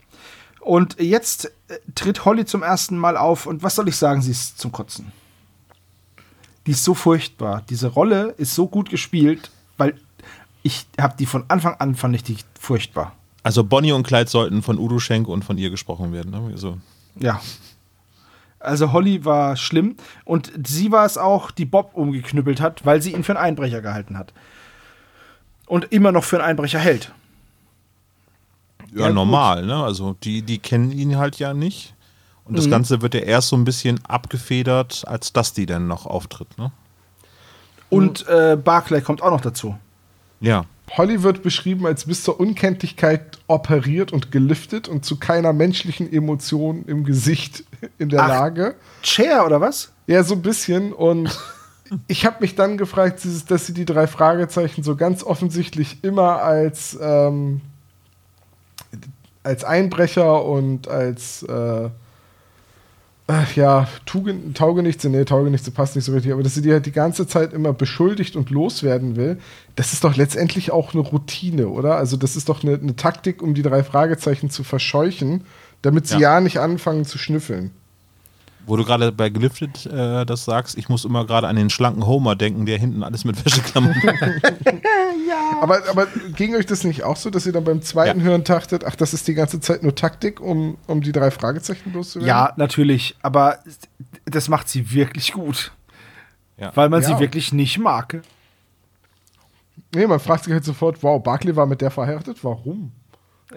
Und 0.68 1.00
jetzt 1.00 1.46
äh, 1.68 1.78
tritt 1.94 2.26
Holly 2.26 2.44
zum 2.44 2.62
ersten 2.62 2.98
Mal 2.98 3.16
auf 3.16 3.46
und 3.46 3.62
was 3.62 3.74
soll 3.74 3.88
ich 3.88 3.96
sagen, 3.96 4.20
sie 4.20 4.32
ist 4.32 4.58
zum 4.58 4.70
Kotzen. 4.70 5.12
Die 6.66 6.72
ist 6.72 6.84
so 6.84 6.92
furchtbar. 6.92 7.62
Diese 7.70 7.86
Rolle 7.86 8.34
ist 8.36 8.54
so 8.54 8.68
gut 8.68 8.90
gespielt, 8.90 9.50
weil 9.78 9.98
ich 10.62 10.86
habe 11.00 11.14
die 11.18 11.24
von 11.24 11.46
Anfang 11.48 11.76
an 11.78 11.94
fand 11.94 12.14
ich 12.16 12.22
die 12.22 12.36
furchtbar. 12.60 13.14
Also 13.42 13.64
Bonnie 13.64 13.92
und 13.92 14.06
Clyde 14.06 14.28
sollten 14.28 14.60
von 14.60 14.78
Udo 14.78 14.98
Schenk 14.98 15.26
und 15.26 15.42
von 15.42 15.56
ihr 15.56 15.70
gesprochen 15.70 16.12
werden. 16.12 16.32
Ne? 16.32 16.58
So. 16.58 16.76
Ja. 17.14 17.40
Also 18.60 18.92
Holly 18.92 19.24
war 19.24 19.56
schlimm 19.56 19.96
und 20.26 20.52
sie 20.66 20.92
war 20.92 21.06
es 21.06 21.16
auch, 21.16 21.50
die 21.50 21.64
Bob 21.64 21.92
umgeknüppelt 21.94 22.60
hat, 22.60 22.84
weil 22.84 23.00
sie 23.00 23.14
ihn 23.14 23.24
für 23.24 23.32
einen 23.32 23.42
Einbrecher 23.42 23.80
gehalten 23.80 24.18
hat. 24.18 24.34
Und 25.64 25.92
immer 25.92 26.12
noch 26.12 26.24
für 26.24 26.36
einen 26.36 26.50
Einbrecher 26.50 26.78
hält. 26.78 27.10
Ja, 28.94 29.06
Ja, 29.06 29.12
normal, 29.12 29.66
ne? 29.66 29.76
Also 29.82 30.16
die, 30.22 30.42
die 30.42 30.58
kennen 30.58 30.90
ihn 30.92 31.16
halt 31.18 31.38
ja 31.38 31.54
nicht. 31.54 31.94
Und 32.44 32.56
das 32.56 32.66
Mhm. 32.66 32.70
Ganze 32.70 33.02
wird 33.02 33.14
ja 33.14 33.20
erst 33.20 33.48
so 33.48 33.56
ein 33.56 33.64
bisschen 33.64 34.00
abgefedert, 34.06 35.04
als 35.06 35.32
Dusty 35.32 35.66
dann 35.66 35.86
noch 35.86 36.06
auftritt, 36.06 36.56
ne? 36.58 36.72
Und 37.90 38.26
äh, 38.28 38.56
Barclay 38.62 39.00
kommt 39.00 39.22
auch 39.22 39.30
noch 39.30 39.40
dazu. 39.40 39.76
Ja. 40.40 40.64
Holly 40.96 41.22
wird 41.22 41.42
beschrieben 41.42 41.86
als 41.86 42.06
bis 42.06 42.22
zur 42.22 42.38
Unkenntlichkeit 42.40 43.38
operiert 43.46 44.12
und 44.12 44.30
geliftet 44.32 44.88
und 44.88 45.04
zu 45.04 45.16
keiner 45.16 45.52
menschlichen 45.52 46.10
Emotion 46.10 46.84
im 46.86 47.04
Gesicht 47.04 47.64
in 47.98 48.08
der 48.08 48.22
Ach. 48.22 48.28
Lage. 48.28 48.74
Chair 49.02 49.44
oder 49.44 49.60
was? 49.60 49.92
Ja, 50.06 50.22
so 50.22 50.34
ein 50.34 50.42
bisschen. 50.42 50.92
Und 50.94 51.38
ich 52.08 52.24
habe 52.24 52.36
mich 52.40 52.54
dann 52.54 52.78
gefragt, 52.78 53.20
dass 53.48 53.66
sie 53.66 53.74
die 53.74 53.84
drei 53.84 54.06
Fragezeichen 54.06 54.82
so 54.82 54.96
ganz 54.96 55.22
offensichtlich 55.22 55.98
immer 56.02 56.40
als 56.42 56.98
ähm, 57.00 57.60
als 59.42 59.64
Einbrecher 59.64 60.44
und 60.44 60.88
als 60.88 61.42
äh, 61.44 61.88
ach 63.26 63.54
ja, 63.56 63.86
Tugend, 64.06 64.56
Taugenichtse, 64.56 65.10
nee, 65.10 65.24
Taugenichtse 65.24 65.70
passt 65.70 65.94
nicht 65.96 66.06
so 66.06 66.12
richtig, 66.12 66.32
aber 66.32 66.42
dass 66.42 66.54
sie 66.54 66.62
die 66.62 66.72
halt 66.72 66.86
die 66.86 66.92
ganze 66.92 67.26
Zeit 67.26 67.52
immer 67.52 67.72
beschuldigt 67.72 68.36
und 68.36 68.50
loswerden 68.50 69.16
will, 69.16 69.38
das 69.76 69.92
ist 69.92 70.02
doch 70.04 70.16
letztendlich 70.16 70.70
auch 70.70 70.94
eine 70.94 71.02
Routine, 71.02 71.68
oder? 71.68 71.96
Also 71.96 72.16
das 72.16 72.36
ist 72.36 72.48
doch 72.48 72.62
eine, 72.64 72.74
eine 72.74 72.96
Taktik, 72.96 73.42
um 73.42 73.54
die 73.54 73.62
drei 73.62 73.84
Fragezeichen 73.84 74.48
zu 74.50 74.64
verscheuchen, 74.64 75.44
damit 75.82 76.06
sie 76.06 76.14
ja, 76.14 76.34
Ja. 76.34 76.40
nicht 76.40 76.58
anfangen 76.58 77.04
zu 77.04 77.18
schnüffeln. 77.18 77.70
Wo 78.68 78.76
du 78.76 78.84
gerade 78.84 79.10
bei 79.12 79.30
Geliftet 79.30 79.86
äh, 79.86 80.24
das 80.26 80.44
sagst, 80.44 80.76
ich 80.76 80.88
muss 80.88 81.04
immer 81.04 81.24
gerade 81.26 81.48
an 81.48 81.56
den 81.56 81.70
schlanken 81.70 82.06
Homer 82.06 82.36
denken, 82.36 82.66
der 82.66 82.78
hinten 82.78 83.02
alles 83.02 83.24
mit 83.24 83.42
Wäscheklammern 83.44 83.94
Aber, 85.60 85.80
aber 85.90 86.06
ging 86.36 86.54
euch 86.54 86.66
das 86.66 86.84
nicht 86.84 87.02
auch 87.02 87.16
so, 87.16 87.30
dass 87.30 87.46
ihr 87.46 87.52
dann 87.52 87.64
beim 87.64 87.82
zweiten 87.82 88.20
Ja. 88.20 88.26
Hören 88.26 88.44
dachtet, 88.44 88.84
ach, 88.84 88.94
das 88.94 89.14
ist 89.14 89.26
die 89.26 89.34
ganze 89.34 89.58
Zeit 89.60 89.82
nur 89.82 89.94
Taktik, 89.94 90.40
um, 90.40 90.76
um 90.86 91.00
die 91.00 91.12
drei 91.12 91.30
Fragezeichen 91.30 91.92
loszuwerden? 91.92 92.28
Ja, 92.28 92.52
natürlich, 92.56 93.16
aber 93.22 93.58
das 94.26 94.48
macht 94.48 94.68
sie 94.68 94.92
wirklich 94.92 95.32
gut. 95.32 95.72
Ja. 96.58 96.70
Weil 96.74 96.88
man 96.90 97.02
Ja. 97.02 97.08
sie 97.08 97.18
wirklich 97.18 97.52
nicht 97.52 97.78
mag. 97.78 98.22
Nee, 99.94 100.06
man 100.06 100.20
fragt 100.20 100.44
sich 100.44 100.52
halt 100.52 100.64
sofort, 100.64 101.02
wow, 101.02 101.22
Barclay 101.22 101.56
war 101.56 101.66
mit 101.66 101.80
der 101.80 101.90
verheiratet, 101.90 102.44
warum? 102.44 102.92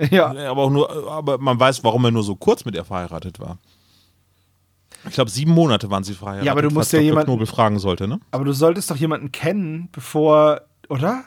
Ja. 0.09 0.31
Ja, 0.33 0.51
aber 0.51 0.61
auch 0.63 0.69
nur, 0.69 1.11
aber 1.11 1.37
man 1.37 1.59
weiß, 1.59 1.83
warum 1.83 2.05
er 2.05 2.11
nur 2.11 2.23
so 2.23 2.35
kurz 2.35 2.63
mit 2.63 2.75
ihr 2.75 2.85
verheiratet 2.85 3.39
war. 3.41 3.57
Ich 5.07 5.13
glaube, 5.13 5.31
sieben 5.31 5.51
Monate 5.51 5.89
waren 5.89 6.03
sie 6.03 6.13
verheiratet. 6.13 6.45
Ja, 6.45 6.51
aber 6.51 6.61
du 6.61 6.69
musst 6.69 6.93
ja 6.93 6.99
jemanden- 6.99 7.25
Knobel 7.25 7.47
fragen 7.47 7.79
sollte, 7.79 8.07
ne? 8.07 8.19
Aber 8.31 8.45
du 8.45 8.53
solltest 8.53 8.89
doch 8.91 8.95
jemanden 8.97 9.31
kennen, 9.31 9.89
bevor, 9.91 10.61
oder? 10.89 11.23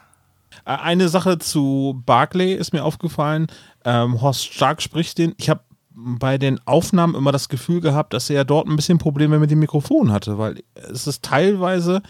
Äh, 0.65 0.77
Eine 0.77 1.09
Sache 1.09 1.39
zu 1.39 2.01
Barclay 2.07 2.55
ist 2.55 2.73
mir 2.73 2.85
aufgefallen. 2.85 3.49
Ähm, 3.85 4.21
Horst 4.21 4.45
Stark 4.55 4.81
spricht 4.83 5.19
den. 5.19 5.35
Ich 5.39 5.51
habe 5.51 5.61
bei 5.97 6.39
den 6.39 6.59
Aufnahmen 6.67 7.15
immer 7.15 7.31
das 7.33 7.49
Gefühl 7.49 7.81
gehabt, 7.81 8.15
dass 8.15 8.29
er 8.31 8.45
dort 8.45 8.67
ein 8.67 8.75
bisschen 8.77 8.99
Probleme 8.99 9.39
mit 9.39 9.51
dem 9.53 9.61
Mikrofon 9.61 10.11
hatte, 10.11 10.39
weil 10.39 10.63
es 10.75 11.07
ist 11.07 11.23
teilweise 11.25 12.03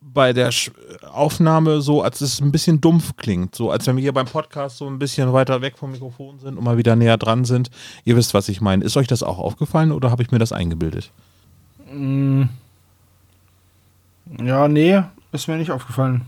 bei 0.00 0.32
der 0.32 0.50
Sch 0.50 0.70
Aufnahme 1.12 1.80
so, 1.80 2.02
als 2.02 2.20
es 2.20 2.40
ein 2.40 2.52
bisschen 2.52 2.80
dumpf 2.80 3.16
klingt. 3.16 3.54
So, 3.54 3.70
als 3.70 3.86
wenn 3.86 3.96
wir 3.96 4.02
hier 4.02 4.12
beim 4.12 4.26
Podcast 4.26 4.78
so 4.78 4.86
ein 4.86 4.98
bisschen 4.98 5.32
weiter 5.32 5.60
weg 5.60 5.76
vom 5.76 5.92
Mikrofon 5.92 6.38
sind 6.38 6.56
und 6.56 6.64
mal 6.64 6.78
wieder 6.78 6.96
näher 6.96 7.16
dran 7.16 7.44
sind. 7.44 7.70
Ihr 8.04 8.16
wisst, 8.16 8.32
was 8.32 8.48
ich 8.48 8.60
meine. 8.60 8.84
Ist 8.84 8.96
euch 8.96 9.06
das 9.06 9.22
auch 9.22 9.38
aufgefallen 9.38 9.92
oder 9.92 10.10
habe 10.10 10.22
ich 10.22 10.30
mir 10.30 10.38
das 10.38 10.52
eingebildet? 10.52 11.10
Ja, 14.38 14.68
nee, 14.68 15.02
ist 15.32 15.48
mir 15.48 15.56
nicht 15.56 15.72
aufgefallen. 15.72 16.22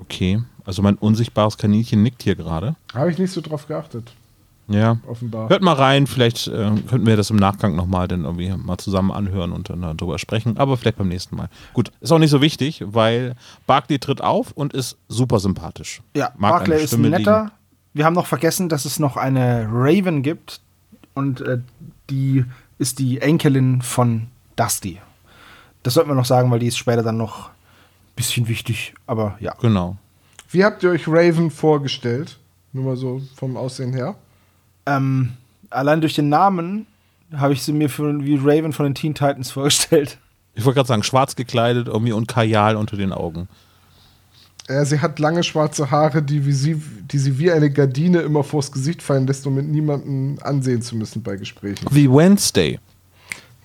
Okay, 0.00 0.42
also 0.64 0.82
mein 0.82 0.96
unsichtbares 0.96 1.58
Kaninchen 1.58 2.02
nickt 2.02 2.22
hier 2.22 2.34
gerade. 2.34 2.74
Habe 2.94 3.10
ich 3.10 3.18
nicht 3.18 3.30
so 3.30 3.40
drauf 3.40 3.68
geachtet, 3.68 4.12
Ja, 4.66 4.98
offenbar. 5.06 5.48
Hört 5.50 5.62
mal 5.62 5.74
rein, 5.74 6.06
vielleicht 6.06 6.48
äh, 6.48 6.70
könnten 6.88 7.06
wir 7.06 7.16
das 7.16 7.30
im 7.30 7.36
Nachgang 7.36 7.76
nochmal 7.76 8.08
dann 8.08 8.24
irgendwie 8.24 8.50
mal 8.56 8.78
zusammen 8.78 9.10
anhören 9.10 9.52
und 9.52 9.68
dann 9.68 9.82
darüber 9.82 10.18
sprechen, 10.18 10.56
aber 10.56 10.76
vielleicht 10.76 10.96
beim 10.96 11.08
nächsten 11.08 11.36
Mal. 11.36 11.48
Gut, 11.74 11.92
ist 12.00 12.10
auch 12.12 12.18
nicht 12.18 12.30
so 12.30 12.40
wichtig, 12.40 12.82
weil 12.86 13.34
Barkley 13.66 13.98
tritt 13.98 14.22
auf 14.22 14.52
und 14.52 14.72
ist 14.72 14.96
super 15.08 15.38
sympathisch. 15.38 16.00
Ja, 16.16 16.32
Mag 16.38 16.52
Barclay 16.52 16.76
eine 16.76 16.84
ist 16.84 16.96
netter. 16.96 17.52
Wir 17.92 18.04
haben 18.04 18.14
noch 18.14 18.26
vergessen, 18.26 18.68
dass 18.68 18.86
es 18.86 18.98
noch 18.98 19.16
eine 19.16 19.68
Raven 19.70 20.22
gibt. 20.22 20.60
Und 21.14 21.40
äh, 21.42 21.58
die 22.10 22.44
ist 22.78 22.98
die 22.98 23.20
Enkelin 23.20 23.82
von 23.82 24.26
Dusty. 24.56 25.00
Das 25.82 25.94
sollten 25.94 26.10
wir 26.10 26.14
noch 26.14 26.24
sagen, 26.24 26.50
weil 26.50 26.58
die 26.58 26.66
ist 26.66 26.78
später 26.78 27.02
dann 27.02 27.16
noch 27.16 27.48
ein 27.48 27.54
bisschen 28.16 28.48
wichtig. 28.48 28.94
Aber 29.06 29.36
ja. 29.40 29.54
Genau. 29.60 29.96
Wie 30.50 30.64
habt 30.64 30.82
ihr 30.82 30.90
euch 30.90 31.06
Raven 31.06 31.50
vorgestellt? 31.50 32.38
Nur 32.72 32.84
mal 32.84 32.96
so 32.96 33.22
vom 33.36 33.56
Aussehen 33.56 33.92
her. 33.92 34.16
Ähm, 34.86 35.32
allein 35.70 36.00
durch 36.00 36.14
den 36.14 36.28
Namen 36.28 36.86
habe 37.36 37.52
ich 37.52 37.62
sie 37.62 37.72
mir 37.72 37.88
für, 37.88 38.24
wie 38.24 38.36
Raven 38.36 38.72
von 38.72 38.84
den 38.84 38.94
Teen 38.94 39.14
Titans 39.14 39.50
vorgestellt. 39.52 40.18
Ich 40.54 40.64
wollte 40.64 40.76
gerade 40.76 40.88
sagen, 40.88 41.02
schwarz 41.02 41.34
gekleidet 41.34 41.88
irgendwie 41.88 42.12
und 42.12 42.28
Kajal 42.28 42.76
unter 42.76 42.96
den 42.96 43.12
Augen. 43.12 43.48
Äh, 44.68 44.84
sie 44.84 45.00
hat 45.00 45.18
lange 45.18 45.42
schwarze 45.42 45.90
Haare, 45.90 46.22
die, 46.22 46.46
wie 46.46 46.52
sie, 46.52 46.80
die 47.10 47.18
sie 47.18 47.38
wie 47.38 47.50
eine 47.50 47.70
Gardine 47.70 48.20
immer 48.20 48.44
vors 48.44 48.72
Gesicht 48.72 49.02
fallen 49.02 49.26
lässt, 49.26 49.46
um 49.46 49.56
mit 49.56 49.66
niemandem 49.66 50.38
ansehen 50.42 50.80
zu 50.80 50.96
müssen 50.96 51.22
bei 51.22 51.36
Gesprächen. 51.36 51.86
Wie 51.90 52.08
Wednesday. 52.08 52.78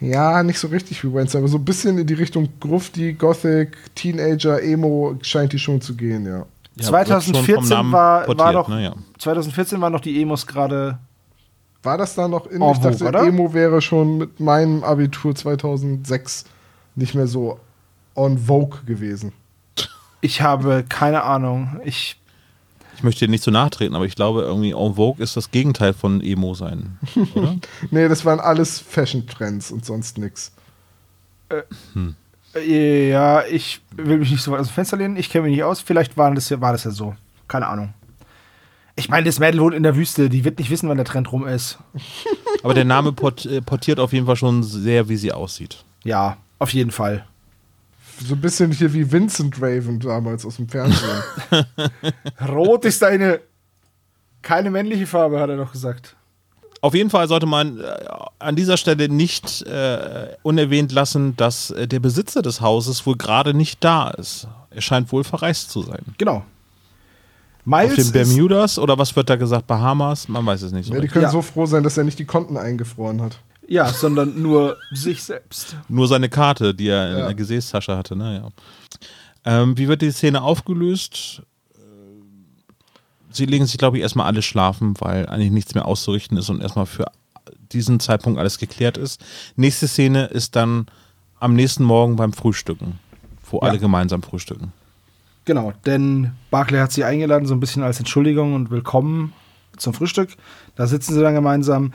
Ja, 0.02 0.44
nicht 0.44 0.60
so 0.60 0.68
richtig 0.68 1.04
wie 1.04 1.14
Wednesday, 1.14 1.40
aber 1.40 1.48
so 1.48 1.58
ein 1.58 1.66
bisschen 1.66 1.98
in 1.98 2.08
die 2.08 2.14
Richtung 2.14 2.50
Grufti, 2.60 3.14
Gothic, 3.14 3.78
Teenager, 3.96 4.62
Emo 4.62 5.18
scheint 5.22 5.54
die 5.54 5.60
schon 5.60 5.82
zu 5.82 5.96
gehen, 5.96 6.26
ja. 6.26 6.46
Ja, 6.76 6.92
wird 6.92 7.08
schon 7.08 7.22
vom 7.22 7.46
2014 7.46 7.70
Namen 7.70 7.92
war, 7.92 8.38
war 8.38 8.54
doch, 8.54 8.70
ne, 8.70 8.84
ja. 8.84 8.96
2014 9.18 9.82
waren 9.82 9.92
noch 9.92 10.00
die 10.00 10.22
Emos 10.22 10.48
gerade. 10.48 10.98
War 11.84 11.98
das 11.98 12.16
da 12.16 12.28
noch 12.28 12.48
in? 12.48 12.62
En 12.62 12.72
ich 12.72 12.80
dachte, 12.80 13.06
oder? 13.06 13.24
Emo 13.24 13.54
wäre 13.54 13.82
schon 13.82 14.18
mit 14.18 14.40
meinem 14.40 14.84
Abitur 14.84 15.34
2006 15.36 16.46
nicht 16.96 17.16
mehr 17.16 17.28
so 17.28 17.60
on 18.16 18.38
vogue 18.38 18.82
gewesen. 18.86 19.32
Ich 20.22 20.42
habe 20.42 20.84
keine 20.88 21.24
Ahnung. 21.24 21.80
Ich 21.86 22.20
Ich 22.98 23.04
möchte 23.04 23.26
dir 23.26 23.32
nicht 23.32 23.44
so 23.44 23.52
nachtreten, 23.52 23.96
aber 23.96 24.06
ich 24.06 24.16
glaube 24.16 24.42
irgendwie 24.42 24.72
En 24.72 24.96
Vogue 24.96 25.24
ist 25.24 25.38
das 25.38 25.52
Gegenteil 25.52 25.94
von 25.94 26.20
Emo 26.22 26.54
sein, 26.54 26.98
oder? 27.34 27.56
Nee, 27.92 28.10
das 28.10 28.26
waren 28.26 28.42
alles 28.42 28.80
Fashion-Trends 28.80 29.72
und 29.72 29.86
sonst 29.86 30.18
nix. 30.18 30.52
Äh, 31.48 31.62
Ja, 33.10 33.44
ich 33.46 33.80
will 33.96 34.18
mich 34.18 34.32
nicht 34.32 34.44
so 34.44 34.52
weit 34.52 34.60
aus 34.60 34.68
dem 34.68 34.74
Fenster 34.74 34.98
lehnen. 34.98 35.16
Ich 35.16 35.30
kenne 35.30 35.44
mich 35.46 35.56
nicht 35.56 35.64
aus. 35.64 35.80
Vielleicht 35.80 36.18
war 36.18 36.34
das, 36.34 36.50
ja, 36.50 36.60
war 36.60 36.74
das 36.74 36.84
ja 36.84 36.92
so. 36.92 37.16
Keine 37.48 37.68
Ahnung. 37.68 37.94
Ich 39.00 39.08
meine, 39.08 39.26
das 39.26 39.40
Mädel 39.40 39.62
wohnt 39.62 39.74
in 39.74 39.84
der 39.84 39.96
Wüste. 39.96 40.28
Die 40.28 40.44
wird 40.44 40.60
nicht 40.60 40.70
wissen, 40.70 40.90
wann 40.90 40.98
der 40.98 41.06
Trend 41.06 41.32
rum 41.32 41.48
ist. 41.48 41.80
aber 42.64 42.74
der 42.74 42.84
Name 42.84 43.14
port 43.14 43.46
äh, 43.46 43.62
portiert 43.62 43.98
auf 43.98 44.12
jeden 44.12 44.26
Fall 44.26 44.36
schon 44.36 44.62
sehr, 44.62 45.08
wie 45.08 45.16
sie 45.16 45.32
aussieht. 45.32 45.86
Ja, 46.04 46.36
auf 46.60 46.74
jeden 46.74 46.92
Fall. 46.92 47.26
So 48.22 48.36
ein 48.36 48.42
bisschen 48.42 48.74
hier 48.74 48.94
wie 48.94 49.10
Vincent 49.10 49.56
Raven 49.62 50.02
damals 50.02 50.46
aus 50.46 50.58
dem 50.58 50.68
Fernsehen. 50.68 51.24
Rot 52.48 52.84
ist 52.84 53.02
eine. 53.04 53.40
Keine 54.42 54.70
männliche 54.70 55.08
Farbe, 55.08 55.40
hat 55.40 55.50
er 55.50 55.58
doch 55.58 55.72
gesagt. 55.72 56.16
Auf 56.82 56.94
jeden 56.94 57.10
Fall 57.10 57.28
sollte 57.28 57.46
man 57.46 57.80
äh, 57.80 57.94
an 58.40 58.56
dieser 58.56 58.78
Stelle 58.78 59.08
nicht 59.08 59.62
äh, 59.64 60.36
unerwähnt 60.44 60.92
lassen, 60.92 61.36
dass 61.38 61.72
äh, 61.72 61.88
der 61.88 62.00
Besitzer 62.00 62.42
des 62.42 62.62
Hauses 62.62 63.06
wohl 63.06 63.16
gerade 63.16 63.54
nicht 63.54 63.84
da 63.84 64.10
ist. 64.10 64.48
Er 64.70 64.82
scheint 64.82 65.12
wohl 65.12 65.24
verreist 65.24 65.72
zu 65.72 65.84
sein. 65.84 66.04
Genau. 66.18 66.44
Auf 67.60 67.66
Miles 67.66 67.96
den 67.96 68.02
ist, 68.02 68.12
Bermudas 68.14 68.80
oder 68.80 68.98
was 68.98 69.16
wird 69.16 69.30
da 69.30 69.36
gesagt? 69.36 69.68
Bahamas? 69.68 70.28
Man 70.28 70.46
weiß 70.46 70.62
es 70.64 70.72
nicht 70.72 70.88
so. 70.88 70.94
ja, 70.94 71.00
die 71.02 71.08
können 71.08 71.24
Ja. 71.24 71.30
so 71.32 71.42
froh 71.42 71.66
sein, 71.66 71.84
dass 71.84 71.98
er 71.98 72.04
nicht 72.04 72.18
die 72.20 72.26
Konten 72.26 72.58
eingefroren 72.58 73.22
hat. 73.22 73.40
ja, 73.68 73.88
sondern 73.92 74.42
nur 74.42 74.78
sich 74.94 75.22
selbst. 75.24 75.76
Nur 75.88 76.08
seine 76.08 76.30
Karte, 76.30 76.74
die 76.74 76.88
er 76.88 77.12
in 77.12 77.18
Ja. 77.20 77.26
der 77.26 77.36
Gesäßtasche 77.36 77.96
hatte. 77.96 78.16
Naja. 78.16 78.48
Ähm, 79.46 79.78
wie 79.78 79.88
wird 79.88 80.02
die 80.02 80.12
Szene 80.12 80.42
aufgelöst? 80.42 81.44
Äh, 81.76 81.78
Sie 83.32 83.46
legen 83.46 83.66
sich, 83.68 83.78
glaube 83.78 83.98
ich, 83.98 84.04
erstmal 84.04 84.26
alle 84.26 84.42
schlafen, 84.42 84.96
weil 85.00 85.28
eigentlich 85.28 85.52
nichts 85.52 85.76
mehr 85.76 85.86
auszurichten 85.86 86.38
ist 86.38 86.50
und 86.50 86.62
erstmal 86.62 86.86
für 86.88 87.06
diesen 87.72 88.00
Zeitpunkt 88.00 88.40
alles 88.40 88.58
geklärt 88.58 88.98
ist. 88.98 89.22
Nächste 89.56 89.88
Szene 89.88 90.26
ist 90.26 90.56
dann 90.56 90.88
am 91.40 91.54
nächsten 91.54 91.84
Morgen 91.84 92.16
beim 92.16 92.34
Frühstücken, 92.34 92.98
wo 93.52 93.58
Ja. 93.58 93.68
alle 93.70 93.78
gemeinsam 93.80 94.24
frühstücken. 94.24 94.74
Genau, 95.50 95.74
denn 95.84 96.34
Barclay 96.52 96.78
hat 96.78 96.92
sie 96.92 97.04
eingeladen, 97.04 97.48
so 97.48 97.56
ein 97.56 97.60
bisschen 97.60 97.82
als 97.82 97.98
Entschuldigung 97.98 98.54
und 98.54 98.70
Willkommen 98.70 99.34
zum 99.78 99.96
Frühstück. 99.96 100.38
Da 100.76 100.86
sitzen 100.86 101.16
sie 101.16 101.22
dann 101.24 101.34
gemeinsam. 101.34 101.92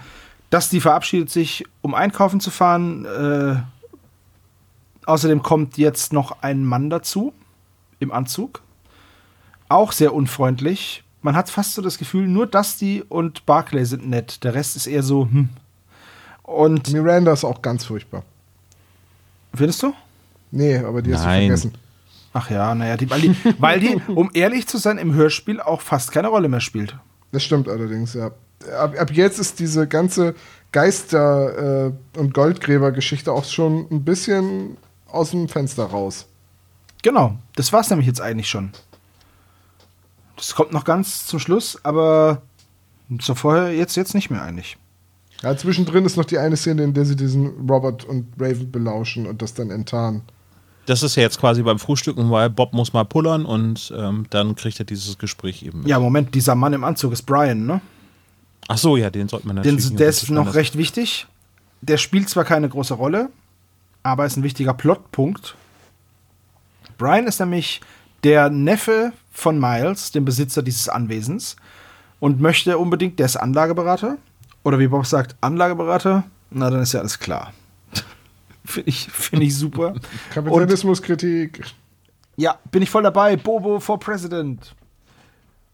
Dusty 0.50 0.80
verabschiedet 0.80 1.30
sich, 1.30 1.64
um 1.80 1.94
einkaufen 1.94 2.40
zu 2.40 2.50
fahren. 2.50 3.04
Äh, 3.04 3.62
außerdem 5.06 5.44
kommt 5.44 5.78
jetzt 5.78 6.12
noch 6.12 6.42
ein 6.42 6.64
Mann 6.64 6.90
dazu 6.90 7.32
im 8.00 8.10
Anzug. 8.10 8.60
Auch 9.68 9.92
sehr 9.92 10.14
unfreundlich. 10.14 11.04
Man 11.22 11.36
hat 11.36 11.48
fast 11.48 11.74
so 11.74 11.80
das 11.80 11.96
Gefühl, 11.96 12.26
nur 12.26 12.48
Dusty 12.48 13.04
und 13.08 13.46
Barclay 13.46 13.84
sind 13.84 14.08
nett. 14.08 14.42
Der 14.42 14.54
Rest 14.54 14.74
ist 14.74 14.88
eher 14.88 15.04
so, 15.04 15.28
hm. 15.30 15.50
Und 16.42 16.92
Miranda 16.92 17.32
ist 17.32 17.44
auch 17.44 17.62
ganz 17.62 17.84
furchtbar. 17.84 18.24
findest 19.54 19.80
du? 19.84 19.94
Nee, 20.50 20.78
aber 20.78 21.02
die 21.02 21.14
hast 21.14 21.24
du 21.24 21.28
vergessen. 21.28 21.83
Ach 22.36 22.50
ja, 22.50 22.74
naja, 22.74 22.96
die, 22.96 23.08
weil, 23.08 23.20
die, 23.20 23.36
weil 23.58 23.78
die, 23.78 23.96
um 24.08 24.28
ehrlich 24.34 24.66
zu 24.66 24.76
sein, 24.76 24.98
im 24.98 25.14
Hörspiel 25.14 25.60
auch 25.60 25.80
fast 25.80 26.10
keine 26.10 26.28
Rolle 26.28 26.48
mehr 26.48 26.60
spielt. 26.60 26.96
Das 27.30 27.44
stimmt 27.44 27.68
allerdings, 27.68 28.14
ja. 28.14 28.32
Ab, 28.76 28.94
ab 28.98 29.12
jetzt 29.12 29.38
ist 29.38 29.60
diese 29.60 29.86
ganze 29.86 30.34
Geister- 30.72 31.86
äh, 31.86 32.18
und 32.18 32.34
Goldgräber-Geschichte 32.34 33.32
auch 33.32 33.44
schon 33.44 33.86
ein 33.88 34.04
bisschen 34.04 34.76
aus 35.06 35.30
dem 35.30 35.48
Fenster 35.48 35.84
raus. 35.84 36.26
Genau, 37.02 37.36
das 37.54 37.72
war's 37.72 37.88
nämlich 37.90 38.08
jetzt 38.08 38.20
eigentlich 38.20 38.48
schon. 38.48 38.72
Das 40.36 40.56
kommt 40.56 40.72
noch 40.72 40.84
ganz 40.84 41.26
zum 41.26 41.38
Schluss, 41.38 41.78
aber 41.84 42.42
so 43.20 43.36
vorher 43.36 43.72
jetzt, 43.72 43.94
jetzt 43.94 44.14
nicht 44.14 44.30
mehr 44.30 44.42
eigentlich. 44.42 44.76
Ja, 45.42 45.56
zwischendrin 45.56 46.04
ist 46.04 46.16
noch 46.16 46.24
die 46.24 46.38
eine 46.38 46.56
Szene, 46.56 46.82
in 46.82 46.94
der 46.94 47.04
sie 47.04 47.14
diesen 47.14 47.68
Robert 47.70 48.04
und 48.04 48.26
Raven 48.40 48.72
belauschen 48.72 49.26
und 49.26 49.40
das 49.40 49.54
dann 49.54 49.70
enttarnen. 49.70 50.22
Das 50.86 51.02
ist 51.02 51.16
ja 51.16 51.22
jetzt 51.22 51.40
quasi 51.40 51.62
beim 51.62 51.78
Frühstücken, 51.78 52.30
weil 52.30 52.50
Bob 52.50 52.72
muss 52.72 52.92
mal 52.92 53.04
pullern 53.04 53.46
und 53.46 53.92
ähm, 53.96 54.26
dann 54.30 54.54
kriegt 54.54 54.78
er 54.78 54.84
dieses 54.84 55.18
Gespräch 55.18 55.62
eben. 55.62 55.80
mit. 55.80 55.88
Ja, 55.88 55.98
Moment, 55.98 56.34
dieser 56.34 56.54
Mann 56.54 56.72
im 56.72 56.84
Anzug 56.84 57.12
ist 57.12 57.22
Brian, 57.22 57.66
ne? 57.66 57.80
Ach 58.68 58.78
so, 58.78 58.96
ja, 58.96 59.10
den 59.10 59.28
sollte 59.28 59.46
man 59.46 59.56
natürlich. 59.56 59.88
Den, 59.88 59.96
der 59.96 60.08
ist 60.08 60.30
noch 60.30 60.54
recht 60.54 60.76
wichtig. 60.76 61.26
Der 61.80 61.98
spielt 61.98 62.28
zwar 62.28 62.44
keine 62.44 62.68
große 62.68 62.94
Rolle, 62.94 63.28
aber 64.02 64.24
ist 64.24 64.36
ein 64.36 64.42
wichtiger 64.42 64.74
Plotpunkt. 64.74 65.54
Brian 66.96 67.26
ist 67.26 67.40
nämlich 67.40 67.80
der 68.22 68.48
Neffe 68.50 69.12
von 69.32 69.58
Miles, 69.58 70.12
dem 70.12 70.24
Besitzer 70.24 70.62
dieses 70.62 70.88
Anwesens, 70.88 71.56
und 72.20 72.40
möchte 72.40 72.78
unbedingt, 72.78 73.18
der 73.18 73.26
ist 73.26 73.36
Anlageberater. 73.36 74.16
Oder 74.62 74.78
wie 74.78 74.88
Bob 74.88 75.04
sagt, 75.04 75.36
Anlageberater. 75.42 76.24
Na, 76.50 76.70
dann 76.70 76.80
ist 76.80 76.94
ja 76.94 77.00
alles 77.00 77.18
klar. 77.18 77.52
Finde 78.64 78.88
ich, 78.88 79.06
find 79.06 79.42
ich 79.42 79.56
super. 79.56 79.94
Kapitalismuskritik. 80.32 81.62
Ja, 82.36 82.58
bin 82.70 82.82
ich 82.82 82.90
voll 82.90 83.02
dabei. 83.02 83.36
Bobo 83.36 83.78
for 83.78 83.98
President. 83.98 84.74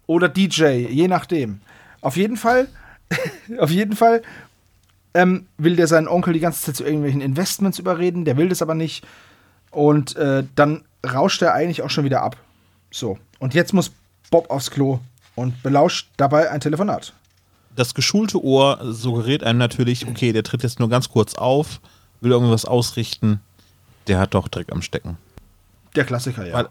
Oder 0.06 0.28
DJ, 0.28 0.86
je 0.88 1.08
nachdem. 1.08 1.60
Auf 2.00 2.16
jeden 2.16 2.36
Fall, 2.36 2.68
auf 3.58 3.70
jeden 3.70 3.94
Fall 3.94 4.22
ähm, 5.14 5.46
will 5.58 5.76
der 5.76 5.86
seinen 5.86 6.08
Onkel 6.08 6.32
die 6.32 6.40
ganze 6.40 6.62
Zeit 6.62 6.76
zu 6.76 6.84
irgendwelchen 6.84 7.20
Investments 7.20 7.78
überreden. 7.78 8.24
Der 8.24 8.36
will 8.36 8.48
das 8.48 8.62
aber 8.62 8.74
nicht. 8.74 9.06
Und 9.70 10.16
äh, 10.16 10.44
dann 10.56 10.82
rauscht 11.06 11.42
er 11.42 11.54
eigentlich 11.54 11.82
auch 11.82 11.90
schon 11.90 12.04
wieder 12.04 12.22
ab. 12.22 12.36
So. 12.90 13.18
Und 13.38 13.54
jetzt 13.54 13.72
muss 13.72 13.92
Bob 14.30 14.50
aufs 14.50 14.70
Klo 14.70 15.00
und 15.34 15.62
belauscht 15.62 16.08
dabei 16.16 16.50
ein 16.50 16.60
Telefonat. 16.60 17.12
Das 17.76 17.94
geschulte 17.94 18.42
Ohr 18.42 18.80
suggeriert 18.82 19.44
einem 19.44 19.58
natürlich, 19.58 20.06
okay, 20.06 20.32
der 20.32 20.42
tritt 20.42 20.62
jetzt 20.62 20.80
nur 20.80 20.88
ganz 20.88 21.08
kurz 21.08 21.34
auf, 21.34 21.80
will 22.20 22.32
irgendwas 22.32 22.64
ausrichten. 22.64 23.40
Der 24.06 24.18
hat 24.18 24.34
doch 24.34 24.48
Dreck 24.48 24.72
am 24.72 24.82
Stecken. 24.82 25.18
Der 25.94 26.04
Klassiker, 26.04 26.46
ja. 26.46 26.54
Weil, 26.54 26.68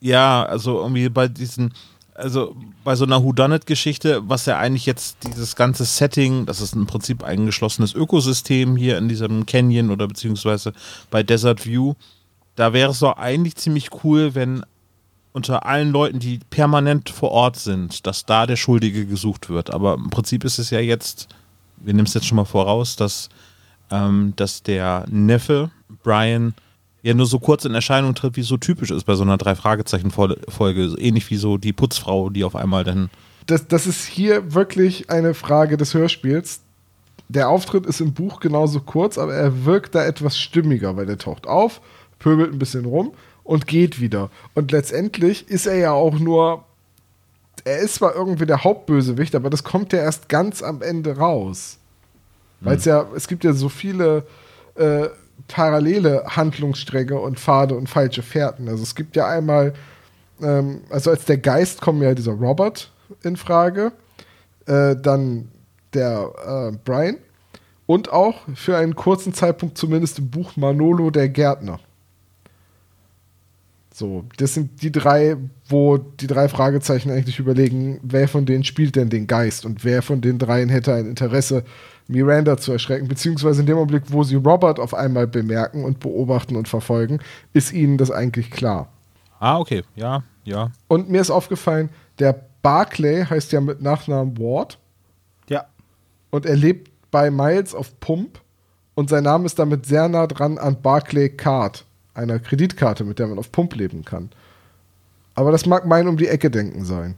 ja, 0.00 0.44
also 0.44 0.80
irgendwie 0.80 1.08
bei 1.08 1.28
diesen, 1.28 1.74
also 2.14 2.56
bei 2.84 2.94
so 2.94 3.04
einer 3.04 3.22
Whodunit-Geschichte, 3.22 4.22
was 4.28 4.46
ja 4.46 4.58
eigentlich 4.58 4.86
jetzt 4.86 5.18
dieses 5.24 5.56
ganze 5.56 5.84
Setting, 5.84 6.46
das 6.46 6.60
ist 6.60 6.74
im 6.74 6.86
Prinzip 6.86 7.22
ein 7.22 7.46
geschlossenes 7.46 7.94
Ökosystem 7.94 8.76
hier 8.76 8.98
in 8.98 9.08
diesem 9.08 9.46
Canyon 9.46 9.90
oder 9.90 10.06
beziehungsweise 10.06 10.72
bei 11.10 11.22
Desert 11.22 11.66
View, 11.66 11.94
da 12.56 12.72
wäre 12.72 12.90
es 12.90 12.98
doch 12.98 13.16
eigentlich 13.16 13.56
ziemlich 13.56 14.04
cool, 14.04 14.34
wenn 14.34 14.64
unter 15.32 15.64
allen 15.64 15.92
Leuten, 15.92 16.18
die 16.18 16.40
permanent 16.50 17.08
vor 17.10 17.30
Ort 17.30 17.56
sind, 17.56 18.06
dass 18.06 18.26
da 18.26 18.46
der 18.46 18.56
Schuldige 18.56 19.06
gesucht 19.06 19.48
wird. 19.48 19.72
Aber 19.72 19.94
im 19.94 20.10
Prinzip 20.10 20.44
ist 20.44 20.58
es 20.58 20.70
ja 20.70 20.80
jetzt, 20.80 21.28
wir 21.76 21.94
nehmen 21.94 22.06
es 22.06 22.14
jetzt 22.14 22.26
schon 22.26 22.36
mal 22.36 22.44
voraus, 22.44 22.96
dass, 22.96 23.28
ähm, 23.90 24.34
dass 24.36 24.62
der 24.62 25.04
Neffe, 25.08 25.70
Brian, 26.02 26.54
ja 27.02 27.14
nur 27.14 27.26
so 27.26 27.38
kurz 27.38 27.64
in 27.64 27.74
Erscheinung 27.74 28.14
tritt, 28.14 28.36
wie 28.36 28.42
es 28.42 28.48
so 28.48 28.56
typisch 28.56 28.90
ist 28.90 29.04
bei 29.04 29.14
so 29.14 29.22
einer 29.22 29.38
Drei-Fragezeichen-Folge. 29.38 30.94
Ähnlich 30.98 31.30
wie 31.30 31.36
so 31.36 31.56
die 31.56 31.72
Putzfrau, 31.72 32.30
die 32.30 32.44
auf 32.44 32.56
einmal 32.56 32.84
dann. 32.84 33.10
Das, 33.46 33.66
das 33.66 33.86
ist 33.86 34.04
hier 34.04 34.54
wirklich 34.54 35.10
eine 35.10 35.34
Frage 35.34 35.76
des 35.76 35.94
Hörspiels. 35.94 36.60
Der 37.28 37.48
Auftritt 37.48 37.86
ist 37.86 38.00
im 38.00 38.12
Buch 38.12 38.40
genauso 38.40 38.80
kurz, 38.80 39.16
aber 39.16 39.34
er 39.34 39.64
wirkt 39.64 39.94
da 39.94 40.04
etwas 40.04 40.38
stimmiger, 40.38 40.96
weil 40.96 41.06
der 41.06 41.18
taucht 41.18 41.46
auf, 41.46 41.80
pöbelt 42.18 42.52
ein 42.52 42.58
bisschen 42.58 42.84
rum 42.84 43.12
und 43.44 43.66
geht 43.66 44.00
wieder. 44.00 44.30
Und 44.54 44.72
letztendlich 44.72 45.48
ist 45.48 45.66
er 45.66 45.76
ja 45.76 45.92
auch 45.92 46.18
nur. 46.18 46.64
Er 47.64 47.80
ist 47.80 47.96
zwar 47.96 48.14
irgendwie 48.14 48.46
der 48.46 48.64
Hauptbösewicht, 48.64 49.34
aber 49.34 49.50
das 49.50 49.64
kommt 49.64 49.92
ja 49.92 49.98
erst 49.98 50.30
ganz 50.30 50.62
am 50.62 50.80
Ende 50.80 51.18
raus. 51.18 51.79
Weil 52.60 52.76
es 52.76 52.84
ja, 52.84 53.06
es 53.16 53.26
gibt 53.26 53.44
ja 53.44 53.52
so 53.52 53.68
viele 53.68 54.24
äh, 54.74 55.08
parallele 55.48 56.24
Handlungsstränge 56.26 57.18
und 57.18 57.38
Pfade 57.38 57.74
und 57.74 57.88
falsche 57.88 58.22
Fährten. 58.22 58.68
Also 58.68 58.82
es 58.82 58.94
gibt 58.94 59.16
ja 59.16 59.28
einmal, 59.28 59.72
ähm, 60.42 60.82
also 60.90 61.10
als 61.10 61.24
der 61.24 61.38
Geist 61.38 61.80
kommt 61.80 62.02
ja 62.02 62.14
dieser 62.14 62.32
Robert 62.32 62.92
in 63.22 63.36
Frage, 63.36 63.92
äh, 64.66 64.94
dann 64.96 65.48
der 65.94 66.70
äh, 66.72 66.76
Brian 66.84 67.16
und 67.86 68.12
auch 68.12 68.42
für 68.54 68.76
einen 68.76 68.94
kurzen 68.94 69.34
Zeitpunkt 69.34 69.76
zumindest 69.76 70.18
im 70.18 70.30
Buch 70.30 70.56
Manolo 70.56 71.10
der 71.10 71.28
Gärtner. 71.28 71.80
So, 73.92 74.24
das 74.36 74.54
sind 74.54 74.82
die 74.82 74.92
drei, 74.92 75.36
wo 75.68 75.98
die 75.98 76.28
drei 76.28 76.48
Fragezeichen 76.48 77.10
eigentlich 77.10 77.38
überlegen, 77.38 77.98
wer 78.02 78.28
von 78.28 78.46
denen 78.46 78.64
spielt 78.64 78.96
denn 78.96 79.10
den 79.10 79.26
Geist 79.26 79.66
und 79.66 79.84
wer 79.84 80.02
von 80.02 80.20
den 80.20 80.38
dreien 80.38 80.68
hätte 80.68 80.94
ein 80.94 81.06
Interesse, 81.06 81.64
Miranda 82.10 82.56
zu 82.56 82.72
erschrecken, 82.72 83.08
beziehungsweise 83.08 83.60
in 83.60 83.66
dem 83.66 83.76
Augenblick, 83.76 84.04
wo 84.08 84.24
sie 84.24 84.34
Robert 84.34 84.80
auf 84.80 84.94
einmal 84.94 85.26
bemerken 85.26 85.84
und 85.84 86.00
beobachten 86.00 86.56
und 86.56 86.68
verfolgen, 86.68 87.20
ist 87.52 87.72
ihnen 87.72 87.98
das 87.98 88.10
eigentlich 88.10 88.50
klar. 88.50 88.88
Ah, 89.38 89.58
okay, 89.58 89.82
ja, 89.94 90.22
ja. 90.44 90.70
Und 90.88 91.08
mir 91.08 91.20
ist 91.20 91.30
aufgefallen, 91.30 91.88
der 92.18 92.38
Barclay 92.62 93.24
heißt 93.24 93.52
ja 93.52 93.60
mit 93.60 93.80
Nachnamen 93.80 94.38
Ward. 94.38 94.78
Ja. 95.48 95.66
Und 96.30 96.46
er 96.46 96.56
lebt 96.56 96.90
bei 97.10 97.30
Miles 97.30 97.74
auf 97.74 97.98
Pump 98.00 98.40
und 98.94 99.08
sein 99.08 99.24
Name 99.24 99.46
ist 99.46 99.58
damit 99.58 99.86
sehr 99.86 100.08
nah 100.08 100.26
dran 100.26 100.58
an 100.58 100.82
Barclay 100.82 101.28
Card 101.28 101.84
einer 102.14 102.38
Kreditkarte, 102.38 103.04
mit 103.04 103.18
der 103.18 103.28
man 103.28 103.38
auf 103.38 103.52
Pump 103.52 103.74
leben 103.76 104.04
kann. 104.04 104.30
Aber 105.34 105.52
das 105.52 105.64
mag 105.64 105.86
mein 105.86 106.08
um 106.08 106.16
die 106.16 106.28
Ecke 106.28 106.50
denken 106.50 106.84
sein. 106.84 107.14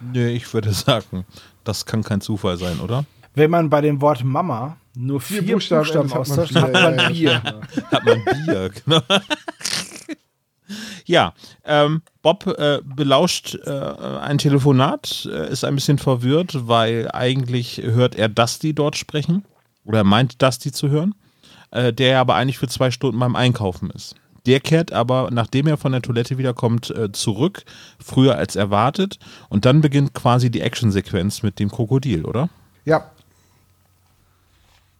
Nee, 0.00 0.28
ich 0.28 0.52
würde 0.54 0.72
sagen, 0.72 1.24
das 1.64 1.84
kann 1.84 2.02
kein 2.02 2.20
Zufall 2.20 2.56
sein, 2.56 2.80
oder? 2.80 3.04
Wenn 3.34 3.50
man 3.50 3.70
bei 3.70 3.80
dem 3.80 4.00
Wort 4.00 4.24
Mama 4.24 4.76
nur 4.94 5.20
vier, 5.20 5.42
vier 5.42 5.54
Buchstaben, 5.54 5.82
Buchstaben 5.82 6.12
austauscht, 6.12 6.54
hat 6.54 6.72
man 6.72 7.12
Bier. 7.12 7.42
hat 7.90 8.04
man 8.04 8.24
Bier, 8.24 8.70
genau. 8.84 9.00
Ja, 11.04 11.34
ähm, 11.64 12.02
Bob 12.22 12.46
äh, 12.46 12.80
belauscht 12.84 13.56
äh, 13.64 13.70
ein 13.70 14.38
Telefonat, 14.38 15.28
äh, 15.30 15.50
ist 15.50 15.64
ein 15.64 15.74
bisschen 15.74 15.98
verwirrt, 15.98 16.68
weil 16.68 17.10
eigentlich 17.12 17.82
hört 17.82 18.14
er 18.14 18.28
Dusty 18.28 18.74
dort 18.74 18.96
sprechen 18.96 19.44
oder 19.84 20.04
meint 20.04 20.40
Dusty 20.40 20.70
zu 20.70 20.88
hören, 20.88 21.14
äh, 21.72 21.92
der 21.92 22.20
aber 22.20 22.36
eigentlich 22.36 22.58
für 22.58 22.68
zwei 22.68 22.92
Stunden 22.92 23.18
beim 23.18 23.34
Einkaufen 23.34 23.90
ist. 23.90 24.14
Der 24.46 24.60
kehrt 24.60 24.92
aber, 24.92 25.30
nachdem 25.30 25.66
er 25.66 25.76
von 25.76 25.92
der 25.92 26.02
Toilette 26.02 26.38
wiederkommt, 26.38 26.90
äh, 26.90 27.12
zurück, 27.12 27.64
früher 28.02 28.36
als 28.36 28.56
erwartet. 28.56 29.18
Und 29.48 29.64
dann 29.64 29.80
beginnt 29.80 30.14
quasi 30.14 30.50
die 30.50 30.60
Actionsequenz 30.60 31.42
mit 31.42 31.58
dem 31.58 31.70
Krokodil, 31.70 32.24
oder? 32.24 32.48
Ja. 32.84 33.10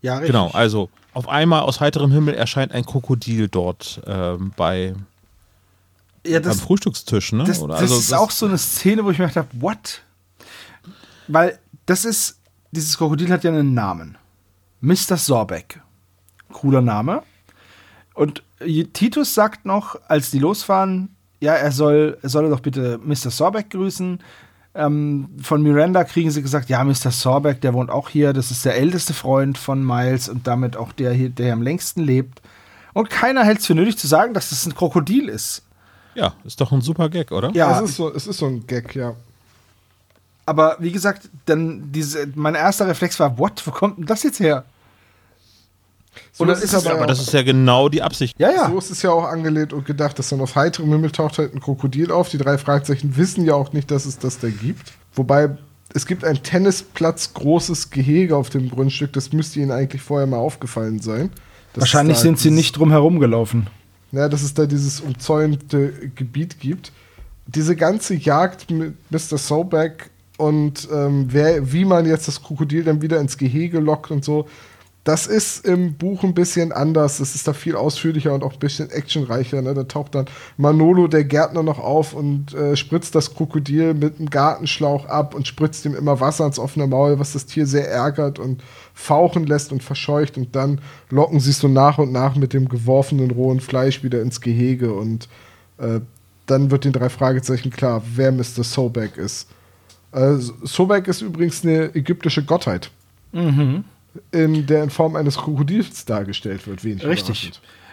Ja, 0.02 0.14
richtig. 0.14 0.28
Genau, 0.28 0.48
also 0.50 0.88
auf 1.12 1.28
einmal 1.28 1.62
aus 1.62 1.80
heiterem 1.80 2.12
Himmel 2.12 2.34
erscheint 2.34 2.72
ein 2.72 2.84
Krokodil 2.84 3.48
dort 3.48 4.00
ähm, 4.06 4.52
bei 4.56 4.94
ja, 6.26 6.40
das, 6.40 6.58
beim 6.58 6.66
Frühstückstisch, 6.66 7.32
ne? 7.32 7.44
Das, 7.44 7.60
das 7.60 7.70
also, 7.70 7.98
ist 7.98 8.10
das 8.10 8.18
auch 8.18 8.30
so 8.30 8.46
eine 8.46 8.58
Szene, 8.58 9.04
wo 9.04 9.10
ich 9.10 9.18
mir 9.18 9.26
gedacht 9.28 9.48
habe, 9.48 9.60
what? 9.60 10.02
Weil 11.28 11.58
das 11.86 12.04
ist, 12.04 12.38
dieses 12.72 12.96
Krokodil 12.98 13.30
hat 13.30 13.44
ja 13.44 13.50
einen 13.50 13.74
Namen. 13.74 14.18
Mr. 14.80 15.16
Sorbeck. 15.16 15.80
Cooler 16.52 16.82
Name. 16.82 17.22
Und 18.14 18.42
Titus 18.92 19.34
sagt 19.34 19.64
noch, 19.64 19.96
als 20.08 20.30
die 20.30 20.38
losfahren, 20.38 21.14
ja, 21.40 21.54
er 21.54 21.72
soll, 21.72 22.18
er 22.20 22.28
solle 22.28 22.50
doch 22.50 22.60
bitte 22.60 22.98
Mr. 23.02 23.30
Sorbeck 23.30 23.70
grüßen. 23.70 24.20
Ähm, 24.74 25.28
von 25.42 25.62
Miranda 25.62 26.04
kriegen 26.04 26.30
sie 26.30 26.42
gesagt, 26.42 26.68
ja, 26.68 26.84
Mr. 26.84 27.10
Sorbeck, 27.10 27.60
der 27.60 27.74
wohnt 27.74 27.90
auch 27.90 28.08
hier, 28.08 28.32
das 28.32 28.50
ist 28.50 28.64
der 28.64 28.76
älteste 28.76 29.12
Freund 29.12 29.58
von 29.58 29.84
Miles 29.84 30.28
und 30.28 30.46
damit 30.46 30.76
auch 30.76 30.92
der 30.92 31.12
hier, 31.12 31.28
der 31.28 31.52
am 31.52 31.62
längsten 31.62 32.02
lebt. 32.02 32.40
Und 32.92 33.10
keiner 33.10 33.44
hält 33.44 33.58
es 33.58 33.66
für 33.66 33.74
nötig 33.74 33.98
zu 33.98 34.06
sagen, 34.06 34.32
dass 34.34 34.50
das 34.50 34.66
ein 34.66 34.74
Krokodil 34.74 35.28
ist. 35.28 35.62
Ja, 36.14 36.34
ist 36.44 36.60
doch 36.60 36.72
ein 36.72 36.80
super 36.80 37.08
Gag, 37.08 37.32
oder? 37.32 37.50
Ja, 37.52 37.80
es 37.80 37.90
ist 37.90 37.96
so, 37.96 38.12
es 38.12 38.26
ist 38.26 38.38
so 38.38 38.46
ein 38.46 38.66
Gag, 38.66 38.94
ja. 38.94 39.14
Aber 40.46 40.76
wie 40.80 40.90
gesagt, 40.90 41.28
dann 41.46 41.92
diese, 41.92 42.28
mein 42.34 42.54
erster 42.54 42.86
Reflex 42.88 43.18
war, 43.20 43.38
what, 43.38 43.64
wo 43.66 43.70
kommt 43.70 43.98
denn 43.98 44.06
das 44.06 44.22
jetzt 44.22 44.40
her? 44.40 44.64
So 46.32 46.44
Oder 46.44 46.54
ist 46.54 46.74
aber, 46.74 46.92
aber 46.92 47.06
das 47.06 47.20
ist 47.20 47.32
ja 47.32 47.42
genau 47.42 47.88
die 47.88 48.02
Absicht. 48.02 48.38
Ja, 48.38 48.50
ja. 48.50 48.68
So 48.68 48.78
ist 48.78 48.90
es 48.90 49.02
ja 49.02 49.10
auch 49.10 49.24
angelehnt 49.24 49.72
und 49.72 49.84
gedacht, 49.84 50.18
dass 50.18 50.28
dann 50.28 50.40
auf 50.40 50.54
heiterem 50.54 50.90
Himmel 50.90 51.10
taucht 51.10 51.38
halt 51.38 51.54
ein 51.54 51.60
Krokodil 51.60 52.10
auf. 52.10 52.28
Die 52.28 52.38
drei 52.38 52.58
Fragezeichen 52.58 53.16
wissen 53.16 53.44
ja 53.44 53.54
auch 53.54 53.72
nicht, 53.72 53.90
dass 53.90 54.06
es 54.06 54.18
das 54.18 54.38
da 54.38 54.48
gibt. 54.48 54.92
Wobei 55.14 55.56
es 55.92 56.06
gibt 56.06 56.24
ein 56.24 56.42
Tennisplatz 56.42 57.34
großes 57.34 57.90
Gehege 57.90 58.36
auf 58.36 58.50
dem 58.50 58.70
Grundstück. 58.70 59.12
Das 59.12 59.32
müsste 59.32 59.60
ihnen 59.60 59.70
eigentlich 59.70 60.02
vorher 60.02 60.26
mal 60.26 60.38
aufgefallen 60.38 61.00
sein. 61.00 61.30
Wahrscheinlich 61.74 62.18
sind 62.18 62.38
sie 62.38 62.50
nicht 62.50 62.76
drum 62.76 62.90
herum 62.90 63.20
gelaufen. 63.20 63.68
Ja, 64.12 64.28
dass 64.28 64.42
es 64.42 64.54
da 64.54 64.66
dieses 64.66 65.00
umzäunte 65.00 66.10
Gebiet 66.14 66.58
gibt. 66.58 66.92
Diese 67.46 67.76
ganze 67.76 68.14
Jagd 68.14 68.70
mit 68.70 68.94
Mr. 69.10 69.38
Sobeck 69.38 70.10
und 70.36 70.88
ähm, 70.92 71.26
wer, 71.28 71.72
wie 71.72 71.84
man 71.84 72.06
jetzt 72.06 72.26
das 72.26 72.42
Krokodil 72.42 72.84
dann 72.84 73.02
wieder 73.02 73.20
ins 73.20 73.36
Gehege 73.36 73.78
lockt 73.78 74.10
und 74.10 74.24
so, 74.24 74.48
das 75.04 75.26
ist 75.26 75.64
im 75.64 75.94
Buch 75.94 76.24
ein 76.24 76.34
bisschen 76.34 76.72
anders. 76.72 77.18
Das 77.18 77.34
ist 77.34 77.48
da 77.48 77.54
viel 77.54 77.74
ausführlicher 77.74 78.34
und 78.34 78.44
auch 78.44 78.52
ein 78.52 78.58
bisschen 78.58 78.90
actionreicher. 78.90 79.62
Ne? 79.62 79.72
Da 79.72 79.84
taucht 79.84 80.14
dann 80.14 80.26
Manolo, 80.58 81.08
der 81.08 81.24
Gärtner, 81.24 81.62
noch 81.62 81.78
auf 81.78 82.12
und 82.12 82.52
äh, 82.52 82.76
spritzt 82.76 83.14
das 83.14 83.34
Krokodil 83.34 83.94
mit 83.94 84.18
einem 84.18 84.28
Gartenschlauch 84.28 85.06
ab 85.06 85.34
und 85.34 85.48
spritzt 85.48 85.86
ihm 85.86 85.94
immer 85.94 86.20
Wasser 86.20 86.44
ins 86.44 86.58
offene 86.58 86.86
Maul, 86.86 87.18
was 87.18 87.32
das 87.32 87.46
Tier 87.46 87.66
sehr 87.66 87.90
ärgert 87.90 88.38
und 88.38 88.62
fauchen 88.92 89.46
lässt 89.46 89.72
und 89.72 89.82
verscheucht. 89.82 90.36
Und 90.36 90.54
dann 90.54 90.82
locken 91.08 91.40
sie 91.40 91.50
es 91.50 91.60
so 91.60 91.68
nach 91.68 91.96
und 91.96 92.12
nach 92.12 92.36
mit 92.36 92.52
dem 92.52 92.68
geworfenen 92.68 93.30
rohen 93.30 93.60
Fleisch 93.60 94.02
wieder 94.02 94.20
ins 94.20 94.42
Gehege. 94.42 94.92
Und 94.92 95.28
äh, 95.78 96.00
dann 96.44 96.70
wird 96.70 96.84
den 96.84 96.92
drei 96.92 97.08
Fragezeichen 97.08 97.70
klar, 97.70 98.02
wer 98.16 98.32
Mr. 98.32 98.64
Sobeck 98.64 99.16
ist. 99.16 99.48
Äh, 100.12 100.34
Sobek 100.36 101.08
ist 101.08 101.22
übrigens 101.22 101.64
eine 101.64 101.94
ägyptische 101.94 102.44
Gottheit. 102.44 102.90
In 104.32 104.66
der 104.66 104.82
in 104.82 104.90
Form 104.90 105.14
eines 105.16 105.36
Krokodils 105.36 106.04
dargestellt 106.04 106.66
wird. 106.66 106.82
Wenig 106.84 107.04
Richtig. 107.04 107.52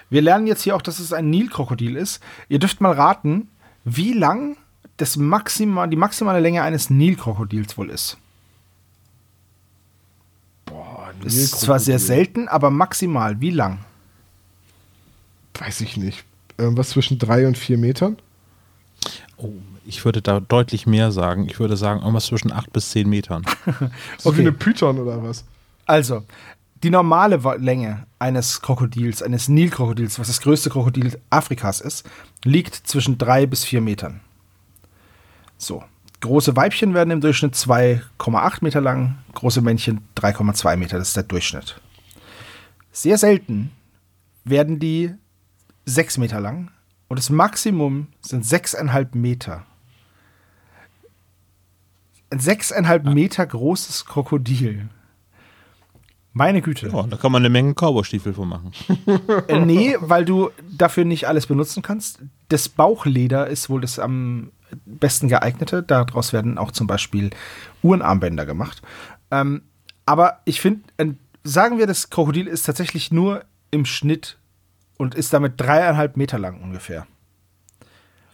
Wir 0.09 0.21
lernen 0.21 0.47
jetzt 0.47 0.63
hier 0.63 0.75
auch, 0.75 0.81
dass 0.81 0.99
es 0.99 1.13
ein 1.13 1.29
Nilkrokodil 1.29 1.95
ist. 1.95 2.21
Ihr 2.49 2.59
dürft 2.59 2.81
mal 2.81 2.93
raten, 2.93 3.49
wie 3.83 4.13
lang 4.13 4.57
das 4.97 5.15
maximal, 5.17 5.87
die 5.89 5.97
maximale 5.97 6.39
Länge 6.39 6.63
eines 6.63 6.89
Nilkrokodils 6.89 7.77
wohl 7.77 7.89
ist. 7.91 8.17
Boah, 10.65 11.11
Das 11.21 11.35
ist 11.35 11.59
zwar 11.61 11.79
sehr 11.79 11.95
Nilkrokodil. 11.95 12.15
selten, 12.25 12.47
aber 12.47 12.69
maximal. 12.71 13.39
Wie 13.41 13.51
lang? 13.51 13.79
Weiß 15.59 15.81
ich 15.81 15.97
nicht. 15.97 16.23
Irgendwas 16.57 16.89
zwischen 16.89 17.19
drei 17.19 17.47
und 17.47 17.57
vier 17.57 17.77
Metern? 17.77 18.17
Oh, 19.37 19.51
ich 19.85 20.03
würde 20.03 20.21
da 20.21 20.39
deutlich 20.39 20.87
mehr 20.87 21.11
sagen. 21.11 21.47
Ich 21.47 21.59
würde 21.59 21.77
sagen, 21.77 21.99
irgendwas 21.99 22.25
zwischen 22.25 22.51
8 22.51 22.73
bis 22.73 22.89
10 22.91 23.07
Metern. 23.07 23.45
So 24.17 24.29
Okay. 24.29 24.37
wie 24.37 24.41
eine 24.41 24.51
Python 24.51 24.97
oder 24.99 25.21
was? 25.23 25.43
Also, 25.87 26.25
die 26.83 26.89
normale 26.89 27.37
Länge 27.57 28.05
eines 28.19 28.61
Krokodils, 28.61 29.23
eines 29.23 29.47
Nilkrokodils, 29.47 30.19
was 30.19 30.27
das 30.27 30.41
größte 30.41 30.69
Krokodil 30.69 31.19
Afrikas 31.29 31.81
ist, 31.81 32.07
liegt 32.43 32.75
zwischen 32.75 33.17
drei 33.17 33.45
bis 33.45 33.63
vier 33.63 33.81
Metern. 33.81 34.19
So. 35.57 35.83
Große 36.19 36.55
Weibchen 36.55 36.95
werden 36.95 37.11
im 37.11 37.21
Durchschnitt 37.21 37.53
2,8 37.53 38.57
Meter 38.61 38.81
lang, 38.81 39.19
große 39.35 39.61
Männchen 39.61 40.01
3,2 40.15 40.75
Meter. 40.75 40.97
Das 40.97 41.09
ist 41.09 41.15
der 41.15 41.23
Durchschnitt. 41.23 41.79
Sehr 42.91 43.19
selten 43.19 43.71
werden 44.43 44.79
die 44.79 45.13
6 45.85 46.17
Meter 46.17 46.41
lang 46.41 46.71
und 47.07 47.19
das 47.19 47.29
Maximum 47.29 48.07
sind 48.21 48.45
6,5 48.45 49.15
Meter. 49.15 49.65
Ein 52.31 52.39
6,5 52.39 53.13
Meter 53.13 53.45
großes 53.45 54.05
Krokodil. 54.05 54.89
Meine 56.33 56.61
Güte. 56.61 56.89
Ja, 56.89 57.03
da 57.03 57.17
kann 57.17 57.31
man 57.31 57.41
eine 57.41 57.49
Menge 57.49 57.73
Cowboystiefel 57.73 58.33
von 58.33 58.47
machen. 58.49 58.71
Äh, 59.47 59.59
nee, 59.59 59.95
weil 59.99 60.23
du 60.23 60.51
dafür 60.69 61.03
nicht 61.03 61.27
alles 61.27 61.47
benutzen 61.47 61.81
kannst. 61.81 62.19
Das 62.49 62.69
Bauchleder 62.69 63.47
ist 63.47 63.69
wohl 63.69 63.81
das 63.81 63.97
am 63.97 64.51
besten 64.85 65.29
geeignete. 65.29 65.81
Daraus 65.81 66.33
werden 66.33 66.57
auch 66.59 66.71
zum 66.71 66.85
Beispiel 66.85 67.31
Uhrenarmbänder 67.81 68.45
gemacht. 68.45 68.81
Ähm, 69.31 69.63
aber 70.05 70.41
ich 70.45 70.61
finde, 70.61 70.81
äh, 70.97 71.07
sagen 71.43 71.79
wir, 71.79 71.87
das 71.87 72.09
Krokodil 72.11 72.45
ist 72.47 72.63
tatsächlich 72.67 73.11
nur 73.11 73.43
im 73.71 73.85
Schnitt 73.85 74.37
und 74.97 75.15
ist 75.15 75.33
damit 75.33 75.53
dreieinhalb 75.57 76.17
Meter 76.17 76.37
lang 76.37 76.61
ungefähr. 76.61 77.07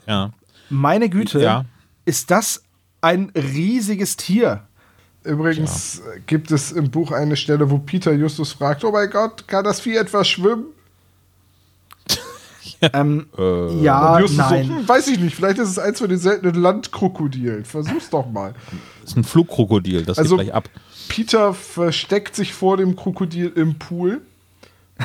Ja. 0.07 0.31
Meine 0.69 1.09
Güte, 1.09 1.41
Ja. 1.41 1.65
ist 2.05 2.31
das 2.31 2.63
ein 3.01 3.31
riesiges 3.35 4.17
Tier. 4.17 4.67
Übrigens 5.23 5.99
äh, 5.99 6.19
gibt 6.25 6.51
es 6.51 6.71
im 6.71 6.91
Buch 6.91 7.11
eine 7.11 7.35
Stelle, 7.35 7.69
wo 7.69 7.77
Peter 7.77 8.11
Justus 8.13 8.51
fragt: 8.53 8.83
Oh 8.83 8.91
mein 8.91 9.09
Gott, 9.09 9.47
kann 9.47 9.63
das 9.63 9.79
Vieh 9.79 9.95
etwas 9.95 10.27
schwimmen? 10.27 10.65
Ähm, 12.93 13.27
Äh, 13.37 13.81
ja, 13.81 14.15
Und 14.15 14.21
Justus 14.23 14.37
nein. 14.37 14.67
so: 14.67 14.75
hm, 14.75 14.87
Weiß 14.89 15.07
ich 15.07 15.17
nicht, 15.19 15.35
vielleicht 15.35 15.57
ist 15.57 15.69
es 15.69 15.79
eins 15.79 15.99
von 15.99 16.09
den 16.09 16.17
seltenen 16.17 16.55
Landkrokodilen. 16.55 17.63
Versuch's 17.63 18.09
doch 18.09 18.29
mal. 18.29 18.53
Das 19.01 19.11
ist 19.11 19.17
ein 19.17 19.23
Flugkrokodil, 19.23 20.03
das 20.03 20.17
Also- 20.17 20.35
geht 20.35 20.47
gleich 20.47 20.55
ab. 20.55 20.69
Peter 21.07 21.53
versteckt 21.53 22.35
sich 22.35 22.53
vor 22.53 22.75
dem 22.77 22.95
Krokodil 22.95 23.51
im 23.55 23.75
Pool 23.77 24.21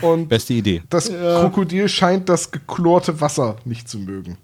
und 0.03 0.29
Beste 0.29 0.55
Idee. 0.55 0.83
das 0.91 1.09
Krokodil 1.09 1.89
scheint 1.89 2.29
das 2.29 2.51
geklorte 2.51 3.21
Wasser 3.21 3.57
nicht 3.65 3.89
zu 3.89 3.99
mögen. 3.99 4.39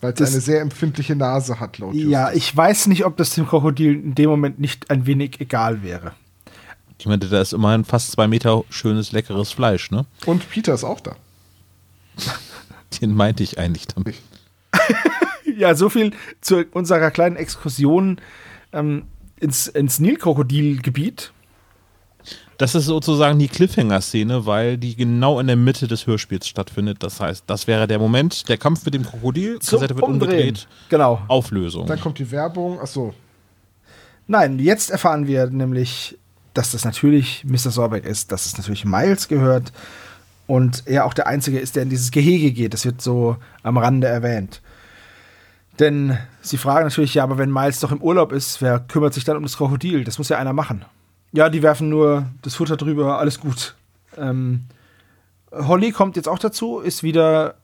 Weil 0.00 0.12
es 0.12 0.32
eine 0.32 0.40
sehr 0.40 0.60
empfindliche 0.60 1.16
Nase 1.16 1.58
hat, 1.60 1.78
laut 1.78 1.94
Justus. 1.94 2.12
Ja, 2.12 2.32
ich 2.32 2.56
weiß 2.56 2.86
nicht, 2.86 3.04
ob 3.04 3.16
das 3.16 3.30
dem 3.34 3.46
Krokodil 3.46 3.94
in 3.94 4.14
dem 4.14 4.30
Moment 4.30 4.60
nicht 4.60 4.90
ein 4.90 5.06
wenig 5.06 5.40
egal 5.40 5.82
wäre. 5.82 6.12
Ich 6.98 7.06
meinte, 7.06 7.28
da 7.28 7.40
ist 7.40 7.52
immerhin 7.52 7.84
fast 7.84 8.12
zwei 8.12 8.26
Meter 8.28 8.64
schönes, 8.70 9.12
leckeres 9.12 9.52
Fleisch, 9.52 9.90
ne? 9.90 10.06
Und 10.26 10.48
Peter 10.50 10.74
ist 10.74 10.84
auch 10.84 11.00
da. 11.00 11.16
Den 13.00 13.14
meinte 13.14 13.42
ich 13.42 13.58
eigentlich 13.58 13.86
damit. 13.86 14.16
Ja, 15.56 15.74
so 15.74 15.88
viel 15.88 16.12
zu 16.40 16.64
unserer 16.72 17.10
kleinen 17.10 17.34
Exkursion 17.34 18.20
ähm, 18.72 19.04
ins, 19.40 19.66
ins 19.66 19.98
Nilkrokodilgebiet. 19.98 21.32
Das 22.58 22.74
ist 22.74 22.86
sozusagen 22.86 23.38
die 23.38 23.46
Cliffhanger-Szene, 23.48 24.44
weil 24.44 24.78
die 24.78 24.96
genau 24.96 25.38
in 25.38 25.46
der 25.46 25.54
Mitte 25.56 25.86
des 25.86 26.06
Hörspiels 26.08 26.48
stattfindet. 26.48 27.02
Das 27.04 27.20
heißt, 27.20 27.44
das 27.46 27.68
wäre 27.68 27.86
der 27.86 28.00
Moment, 28.00 28.48
der 28.48 28.58
Kampf 28.58 28.84
mit 28.84 28.94
dem 28.94 29.04
Krokodil, 29.04 29.60
Zum 29.60 29.78
Kassette 29.78 29.94
wird 29.94 30.04
Umdrehen. 30.04 30.30
umgedreht, 30.30 30.68
Genau. 30.88 31.22
Auflösung. 31.28 31.86
Dann 31.86 32.00
kommt 32.00 32.18
die 32.18 32.30
Werbung. 32.30 32.80
Achso, 32.80 33.14
Nein, 34.26 34.58
jetzt 34.58 34.90
erfahren 34.90 35.26
wir 35.26 35.46
nämlich, 35.46 36.18
dass 36.52 36.72
das 36.72 36.84
natürlich 36.84 37.44
Mr. 37.44 37.70
Sorbeck 37.70 38.04
ist, 38.04 38.30
dass 38.30 38.44
es 38.44 38.58
natürlich 38.58 38.84
Miles 38.84 39.28
gehört 39.28 39.72
und 40.46 40.82
er 40.86 41.06
auch 41.06 41.14
der 41.14 41.26
Einzige 41.28 41.58
ist, 41.58 41.76
der 41.76 41.84
in 41.84 41.88
dieses 41.90 42.10
Gehege 42.10 42.52
geht. 42.52 42.74
Das 42.74 42.84
wird 42.84 43.00
so 43.00 43.36
am 43.62 43.78
Rande 43.78 44.06
erwähnt. 44.06 44.60
Denn 45.78 46.18
sie 46.42 46.58
fragen 46.58 46.84
natürlich, 46.86 47.14
ja, 47.14 47.22
aber 47.22 47.38
wenn 47.38 47.50
Miles 47.52 47.80
doch 47.80 47.92
im 47.92 48.02
Urlaub 48.02 48.32
ist, 48.32 48.60
wer 48.60 48.80
kümmert 48.80 49.14
sich 49.14 49.24
dann 49.24 49.36
um 49.36 49.44
das 49.44 49.56
Krokodil? 49.56 50.04
Das 50.04 50.18
muss 50.18 50.28
ja 50.28 50.36
einer 50.38 50.52
machen. 50.52 50.84
Ja, 51.32 51.48
die 51.50 51.62
werfen 51.62 51.88
nur 51.88 52.26
das 52.42 52.54
Futter 52.54 52.76
drüber, 52.76 53.18
alles 53.18 53.40
gut. 53.40 53.74
Ähm, 54.16 54.64
Holly 55.52 55.92
kommt 55.92 56.16
jetzt 56.16 56.28
auch 56.28 56.38
dazu, 56.38 56.80
ist 56.80 57.02
wieder 57.02 57.56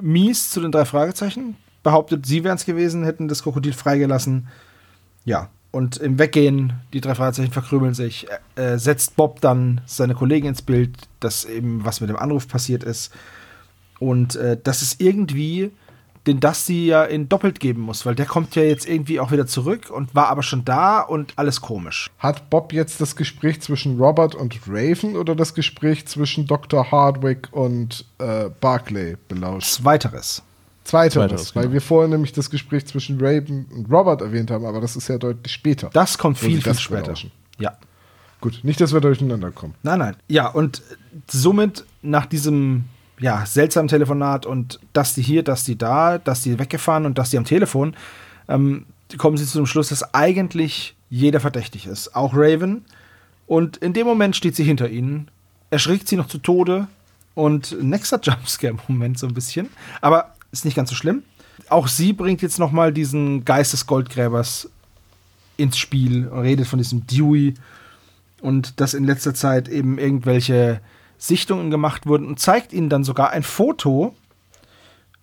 mies 0.00 0.50
zu 0.50 0.60
den 0.60 0.72
drei 0.72 0.84
Fragezeichen. 0.84 1.56
Behauptet, 1.82 2.26
sie 2.26 2.44
wären 2.44 2.56
es 2.56 2.64
gewesen, 2.64 3.04
hätten 3.04 3.28
das 3.28 3.42
Krokodil 3.42 3.72
freigelassen. 3.72 4.48
Ja, 5.24 5.48
und 5.70 5.98
im 5.98 6.18
Weggehen, 6.18 6.72
die 6.92 7.00
drei 7.00 7.14
Fragezeichen 7.14 7.52
verkrümeln 7.52 7.94
sich, 7.94 8.26
äh, 8.56 8.78
setzt 8.78 9.16
Bob 9.16 9.40
dann 9.40 9.80
seine 9.86 10.14
Kollegen 10.14 10.48
ins 10.48 10.62
Bild, 10.62 10.96
dass 11.20 11.44
eben 11.44 11.84
was 11.84 12.00
mit 12.00 12.10
dem 12.10 12.16
Anruf 12.16 12.48
passiert 12.48 12.84
ist. 12.84 13.12
Und 13.98 14.36
äh, 14.36 14.58
dass 14.62 14.82
es 14.82 14.96
irgendwie 14.98 15.72
den 16.28 16.40
Dusty 16.40 16.86
ja 16.86 17.04
in 17.04 17.28
doppelt 17.28 17.58
geben 17.58 17.82
muss, 17.82 18.06
weil 18.06 18.14
der 18.14 18.26
kommt 18.26 18.54
ja 18.54 18.62
jetzt 18.62 18.86
irgendwie 18.86 19.18
auch 19.18 19.32
wieder 19.32 19.46
zurück 19.46 19.90
und 19.90 20.14
war 20.14 20.28
aber 20.28 20.42
schon 20.42 20.64
da 20.64 21.00
und 21.00 21.32
alles 21.36 21.60
komisch. 21.60 22.10
hat 22.18 22.50
Bob 22.50 22.72
jetzt 22.72 23.00
das 23.00 23.16
Gespräch 23.16 23.60
zwischen 23.62 23.98
Robert 23.98 24.34
und 24.34 24.60
Raven 24.68 25.16
oder 25.16 25.34
das 25.34 25.54
Gespräch 25.54 26.06
zwischen 26.06 26.46
Dr. 26.46 26.90
Hardwick 26.90 27.48
und 27.50 28.04
äh, 28.18 28.50
Barclay 28.60 29.16
belauscht? 29.28 29.70
Zweiteres. 29.70 30.42
Zweiteres, 30.84 31.28
Zweiteres, 31.28 31.56
weil 31.56 31.62
genau. 31.64 31.74
wir 31.74 31.80
vorhin 31.80 32.10
nämlich 32.10 32.32
das 32.32 32.48
Gespräch 32.48 32.86
zwischen 32.86 33.18
Raven 33.20 33.66
und 33.74 33.90
Robert 33.90 34.22
erwähnt 34.22 34.50
haben, 34.50 34.64
aber 34.64 34.80
das 34.80 34.96
ist 34.96 35.08
ja 35.08 35.18
deutlich 35.18 35.52
später. 35.52 35.90
Das 35.92 36.16
kommt 36.16 36.38
viel, 36.38 36.62
viel 36.62 36.74
später. 36.74 37.02
belauschen. 37.02 37.30
Ja. 37.58 37.76
Gut, 38.40 38.60
nicht, 38.62 38.80
dass 38.80 38.92
wir 38.92 39.00
durcheinander 39.00 39.50
kommen. 39.50 39.74
Nein, 39.82 39.98
nein. 39.98 40.16
Ja, 40.28 40.48
und 40.48 40.82
somit 41.26 41.84
nach 42.02 42.26
diesem 42.26 42.84
ja, 43.20 43.44
seltsamen 43.46 43.88
Telefonat 43.88 44.46
und 44.46 44.78
dass 44.92 45.14
die 45.14 45.22
hier, 45.22 45.42
dass 45.42 45.64
die 45.64 45.76
da, 45.76 46.18
dass 46.18 46.42
die 46.42 46.58
weggefahren 46.58 47.06
und 47.06 47.18
dass 47.18 47.30
die 47.30 47.38
am 47.38 47.44
Telefon, 47.44 47.94
ähm, 48.48 48.86
kommen 49.16 49.36
sie 49.36 49.46
zu 49.46 49.58
dem 49.58 49.66
Schluss, 49.66 49.88
dass 49.88 50.14
eigentlich 50.14 50.94
jeder 51.10 51.40
verdächtig 51.40 51.86
ist. 51.86 52.14
Auch 52.14 52.32
Raven. 52.34 52.84
Und 53.46 53.78
in 53.78 53.94
dem 53.94 54.06
Moment 54.06 54.36
steht 54.36 54.54
sie 54.54 54.64
hinter 54.64 54.90
ihnen, 54.90 55.30
erschrickt 55.70 56.08
sie 56.08 56.16
noch 56.16 56.28
zu 56.28 56.38
Tode 56.38 56.86
und 57.34 57.82
nächster 57.82 58.20
Jumpscare-Moment 58.22 59.18
so 59.18 59.26
ein 59.26 59.34
bisschen. 59.34 59.68
Aber 60.00 60.34
ist 60.52 60.64
nicht 60.64 60.76
ganz 60.76 60.90
so 60.90 60.96
schlimm. 60.96 61.22
Auch 61.68 61.88
sie 61.88 62.12
bringt 62.12 62.42
jetzt 62.42 62.58
noch 62.58 62.72
mal 62.72 62.92
diesen 62.92 63.44
Geist 63.44 63.72
des 63.72 63.86
Goldgräbers 63.86 64.70
ins 65.56 65.76
Spiel 65.76 66.28
und 66.28 66.40
redet 66.40 66.66
von 66.66 66.78
diesem 66.78 67.06
Dewey 67.06 67.54
und 68.40 68.80
dass 68.80 68.94
in 68.94 69.04
letzter 69.04 69.34
Zeit 69.34 69.68
eben 69.68 69.98
irgendwelche 69.98 70.80
Sichtungen 71.18 71.70
gemacht 71.70 72.06
wurden 72.06 72.26
und 72.26 72.38
zeigt 72.38 72.72
ihnen 72.72 72.88
dann 72.88 73.04
sogar 73.04 73.30
ein 73.30 73.42
Foto 73.42 74.14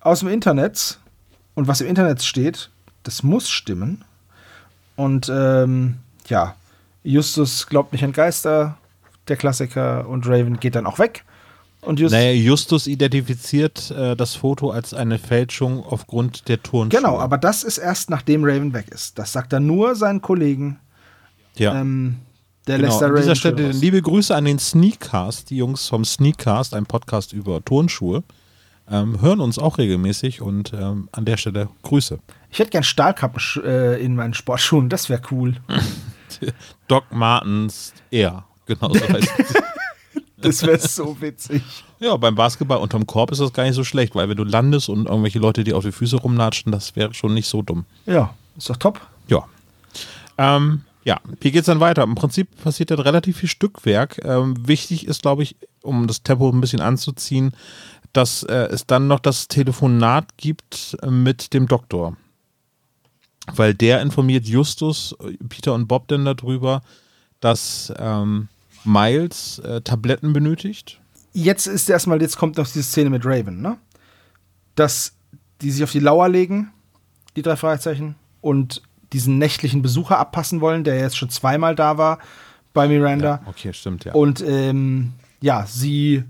aus 0.02 0.20
dem 0.20 0.30
Internet. 0.30 1.00
Und 1.56 1.68
was 1.68 1.82
im 1.82 1.88
Internet 1.88 2.22
steht, 2.22 2.70
das 3.04 3.24
muss 3.24 3.50
stimmen. 3.50 4.04
Und 4.98 5.32
ähm, 5.34 5.98
ja, 6.28 6.56
Justus 7.04 7.68
glaubt 7.68 7.94
nicht 7.94 8.04
an 8.04 8.12
Geister, 8.12 8.78
der 9.28 9.38
Klassiker, 9.38 10.08
und 10.08 10.28
Raven 10.28 10.60
geht 10.60 10.76
dann 10.76 10.86
auch 10.86 11.00
weg. 11.00 11.24
Und 11.82 12.00
Justus. 12.00 12.20
Naja, 12.20 12.32
Justus 12.32 12.88
identifiziert 12.88 13.92
äh, 13.92 14.16
das 14.16 14.36
Foto 14.36 14.72
als 14.72 14.94
eine 14.94 15.20
Fälschung 15.20 15.84
aufgrund 15.84 16.48
der 16.48 16.62
Turnschuhe. 16.62 17.00
Genau, 17.00 17.20
aber 17.20 17.38
das 17.38 17.64
ist 17.64 17.78
erst 17.78 18.10
nachdem 18.10 18.44
Raven 18.44 18.74
weg 18.74 18.88
ist. 18.90 19.20
Das 19.20 19.32
sagt 19.32 19.54
er 19.54 19.60
nur 19.60 19.96
seinen 19.96 20.22
Kollegen. 20.22 20.80
ja. 21.56 21.80
Ähm, 21.80 22.18
der 22.68 22.80
Genau, 22.80 23.00
da 23.00 23.08
an 23.08 23.16
dieser 23.16 23.36
Stelle 23.36 23.72
liebe 23.72 24.02
Grüße 24.02 24.36
an 24.36 24.46
den 24.46 24.60
Sneakcast, 24.60 25.50
die 25.50 25.58
Jungs 25.58 25.88
vom 25.88 26.06
Sneakcast, 26.06 26.74
ein 26.74 26.86
Podcast 26.86 27.34
über 27.34 27.64
Turnschuhe, 27.64 28.24
ähm, 28.90 29.22
hören 29.22 29.40
uns 29.40 29.58
auch 29.58 29.78
regelmäßig 29.78 30.42
und 30.42 30.74
ähm, 30.74 31.10
an 31.12 31.26
der 31.26 31.38
Stelle 31.38 31.70
Grüße. 31.84 32.20
Ich 32.52 32.60
hätte 32.60 32.72
gern 32.72 32.84
Stahlkappen 32.84 33.42
äh, 33.64 34.02
in 34.04 34.16
meinen 34.16 34.34
Sportschuhen, 34.34 34.90
das 34.90 35.10
wäre 35.10 35.22
cool. 35.32 35.56
Doc 36.88 37.06
Martens 37.12 37.94
Air, 38.12 38.46
genau 38.66 38.94
so 38.94 39.10
heißt 39.10 39.34
es. 39.38 39.54
Das 40.38 40.62
wäre 40.62 40.78
so 40.78 41.20
witzig. 41.22 41.64
Ja, 42.00 42.16
beim 42.18 42.36
Basketball 42.36 42.78
unterm 42.78 43.08
Korb 43.08 43.32
ist 43.32 43.42
das 43.42 43.52
gar 43.52 43.64
nicht 43.64 43.74
so 43.74 43.84
schlecht, 43.84 44.14
weil 44.14 44.30
wenn 44.30 44.38
du 44.38 44.44
landest 44.44 44.90
und 44.90 45.08
irgendwelche 45.08 45.40
Leute 45.40 45.64
dir 45.64 45.76
auf 45.76 45.84
die 45.84 45.92
Füße 45.92 46.18
rumlatschen, 46.18 46.72
das 46.72 46.96
wäre 46.96 47.16
schon 47.16 47.34
nicht 47.34 47.48
so 47.48 47.64
dumm. 47.64 47.86
Ja, 48.06 48.36
ist 48.56 48.70
doch 48.70 48.78
top. 48.78 49.02
Ähm, 50.38 50.82
ja, 51.06 51.22
hier 51.40 51.52
geht 51.52 51.62
es 51.62 51.68
dann 51.68 51.80
weiter. 51.80 52.04
Im 52.04 52.16
Prinzip 52.16 52.64
passiert 52.64 52.90
dann 52.90 53.00
relativ 53.00 53.38
viel 53.38 53.48
Stückwerk. 53.48 54.20
Ähm, 54.26 54.68
wichtig 54.68 55.08
ist, 55.08 55.22
glaube 55.22 55.44
ich, 55.44 55.56
um 55.84 56.08
das 56.08 56.24
Tempo 56.24 56.50
ein 56.50 56.60
bisschen 56.60 56.82
anzuziehen, 56.82 57.54
dass 58.12 58.42
äh, 58.42 58.70
es 58.72 58.88
dann 58.88 59.08
noch 59.08 59.20
das 59.20 59.48
Telefonat 59.48 60.36
gibt 60.38 60.98
äh, 61.04 61.12
mit 61.12 61.54
dem 61.54 61.68
Doktor. 61.68 62.18
Weil 63.54 63.76
der 63.76 64.02
informiert 64.02 64.48
Justus, 64.48 65.16
äh, 65.24 65.38
Peter 65.48 65.76
und 65.76 65.88
Bob 65.88 66.08
dann 66.08 66.26
darüber, 66.26 66.82
dass 67.40 67.94
ähm, 68.00 68.48
Miles 68.84 69.60
äh, 69.60 69.82
Tabletten 69.82 70.34
benötigt. 70.34 71.00
Jetzt 71.34 71.68
ist 71.68 71.88
erstmal, 71.88 72.20
jetzt 72.20 72.38
kommt 72.38 72.58
noch 72.58 72.66
diese 72.66 72.82
Szene 72.82 73.12
mit 73.12 73.26
Raven, 73.26 73.62
ne? 73.62 73.78
Dass 74.74 75.14
die 75.62 75.70
sich 75.70 75.84
auf 75.84 75.92
die 75.92 76.00
Lauer 76.00 76.30
legen, 76.30 76.72
die 77.36 77.44
drei 77.44 77.58
Fragezeichen, 77.58 78.16
und 78.42 78.82
diesen 79.14 79.38
nächtlichen 79.38 79.82
Besucher 79.82 80.20
abpassen 80.20 80.62
wollen, 80.62 80.84
der 80.84 81.00
jetzt 81.00 81.18
schon 81.18 81.30
zweimal 81.30 81.76
da 81.76 81.98
war 81.98 82.20
bei 82.74 82.88
Miranda. 82.88 83.42
Ja, 83.44 83.48
okay, 83.48 83.74
stimmt, 83.74 84.06
ja. 84.06 84.14
Und 84.14 84.42
ähm, 84.42 85.14
ja, 85.42 85.66
sie 85.68 86.24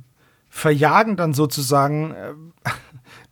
verjagen 0.49 1.17
dann 1.17 1.33
sozusagen 1.33 2.11
äh, 2.11 2.33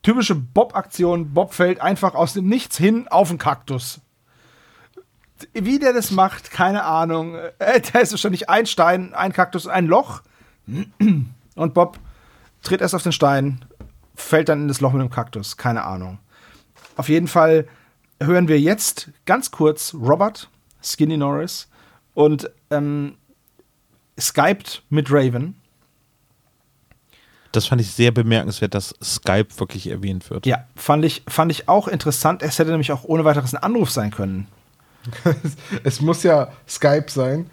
typische 0.01 0.35
Bob-Aktion. 0.35 1.33
Bob 1.33 1.53
fällt 1.53 1.79
einfach 1.79 2.15
aus 2.15 2.33
dem 2.33 2.47
Nichts 2.47 2.77
hin 2.77 3.07
auf 3.07 3.29
den 3.29 3.37
Kaktus. 3.37 4.01
Wie 5.53 5.79
der 5.79 5.93
das 5.93 6.11
macht, 6.11 6.51
keine 6.51 6.83
Ahnung. 6.83 7.35
Äh, 7.59 7.81
da 7.91 7.99
ist 7.99 8.11
wahrscheinlich 8.11 8.49
ein 8.49 8.65
Stein, 8.65 9.13
ein 9.13 9.33
Kaktus, 9.33 9.67
ein 9.67 9.87
Loch. 9.87 10.21
Und 11.55 11.73
Bob 11.73 11.99
tritt 12.61 12.81
erst 12.81 12.95
auf 12.95 13.03
den 13.03 13.11
Stein, 13.11 13.63
fällt 14.15 14.49
dann 14.49 14.63
in 14.63 14.67
das 14.67 14.81
Loch 14.81 14.93
mit 14.93 15.01
dem 15.01 15.09
Kaktus. 15.09 15.57
Keine 15.57 15.83
Ahnung. 15.83 16.19
Auf 16.95 17.09
jeden 17.09 17.27
Fall 17.27 17.67
hören 18.21 18.47
wir 18.47 18.59
jetzt 18.59 19.09
ganz 19.25 19.51
kurz 19.51 19.93
Robert, 19.93 20.49
Skinny 20.81 21.17
Norris, 21.17 21.67
und 22.13 22.49
ähm, 22.69 23.15
skypt 24.19 24.83
mit 24.89 25.11
Raven. 25.11 25.55
Das 27.51 27.67
fand 27.67 27.81
ich 27.81 27.91
sehr 27.91 28.11
bemerkenswert, 28.11 28.73
dass 28.73 28.95
Skype 29.01 29.47
wirklich 29.57 29.87
erwähnt 29.87 30.29
wird. 30.31 30.45
Ja, 30.45 30.65
fand 30.75 31.05
ich, 31.05 31.23
fand 31.27 31.51
ich 31.51 31.69
auch 31.69 31.87
interessant. 31.87 32.41
Es 32.41 32.57
hätte 32.57 32.71
nämlich 32.71 32.91
auch 32.91 33.03
ohne 33.03 33.25
weiteres 33.25 33.53
ein 33.53 33.61
Anruf 33.61 33.91
sein 33.91 34.09
können. 34.09 34.47
es 35.83 36.01
muss 36.01 36.23
ja 36.23 36.51
Skype 36.67 37.09
sein, 37.09 37.49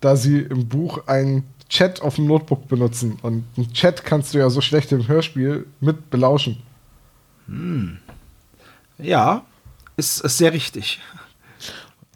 da 0.00 0.14
sie 0.14 0.40
im 0.40 0.68
Buch 0.68 1.06
einen 1.08 1.44
Chat 1.68 2.02
auf 2.02 2.16
dem 2.16 2.26
Notebook 2.26 2.68
benutzen. 2.68 3.18
Und 3.22 3.44
einen 3.56 3.72
Chat 3.72 4.04
kannst 4.04 4.32
du 4.32 4.38
ja 4.38 4.48
so 4.48 4.60
schlecht 4.60 4.92
im 4.92 5.08
Hörspiel 5.08 5.66
mit 5.80 6.10
belauschen. 6.10 6.62
Hm. 7.48 7.98
Ja, 8.98 9.44
ist, 9.96 10.20
ist 10.20 10.38
sehr 10.38 10.52
richtig. 10.52 11.00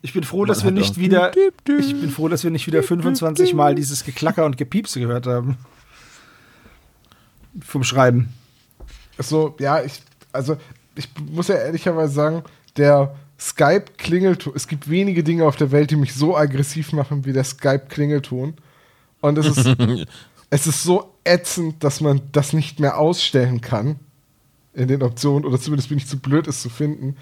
Ich 0.03 0.12
bin 0.12 0.24
froh, 0.24 0.44
dass 0.44 0.62
wir 0.62 0.70
nicht 0.70 0.98
wieder. 0.98 1.32
Ich 1.36 2.01
bin 2.01 2.11
froh, 2.11 2.28
dass 2.28 2.44
wir 2.44 2.51
nicht 2.51 2.66
wieder 2.66 2.82
25 2.82 3.55
Mal 3.55 3.74
dieses 3.74 4.05
Geklacker 4.05 4.44
und 4.44 4.57
Gepiepse 4.57 5.01
gehört 5.01 5.27
haben. 5.27 5.59
Vom 7.61 7.82
Schreiben. 7.82 8.32
So, 9.19 9.57
ja, 9.59 9.82
ich, 9.82 10.03
also 10.32 10.57
ich 10.94 11.09
muss 11.31 11.48
ja 11.48 11.57
ehrlicherweise 11.57 12.12
sagen, 12.12 12.43
der 12.77 13.16
Skype-Klingelton, 13.39 14.53
es 14.55 14.69
gibt 14.69 14.89
wenige 14.89 15.23
Dinge 15.23 15.44
auf 15.44 15.57
der 15.57 15.70
Welt, 15.70 15.90
die 15.90 15.97
mich 15.97 16.15
so 16.15 16.36
aggressiv 16.36 16.93
machen 16.93 17.24
wie 17.24 17.32
der 17.32 17.44
Skype-Klingelton. 17.44 18.55
Und 19.20 19.39
es 19.39 19.57
ist, 19.57 19.77
es 20.51 20.66
ist 20.66 20.82
so 20.82 21.15
ätzend, 21.24 21.82
dass 21.82 22.01
man 22.01 22.23
das 22.32 22.53
nicht 22.53 22.81
mehr 22.81 22.98
ausstellen 22.98 23.61
kann 23.61 23.98
in 24.73 24.89
den 24.89 25.03
Optionen, 25.03 25.44
oder 25.44 25.59
zumindest 25.59 25.89
bin 25.89 25.98
ich 25.98 26.07
zu 26.07 26.19
blöd, 26.19 26.47
es 26.47 26.61
zu 26.61 26.69
finden. 26.69 27.16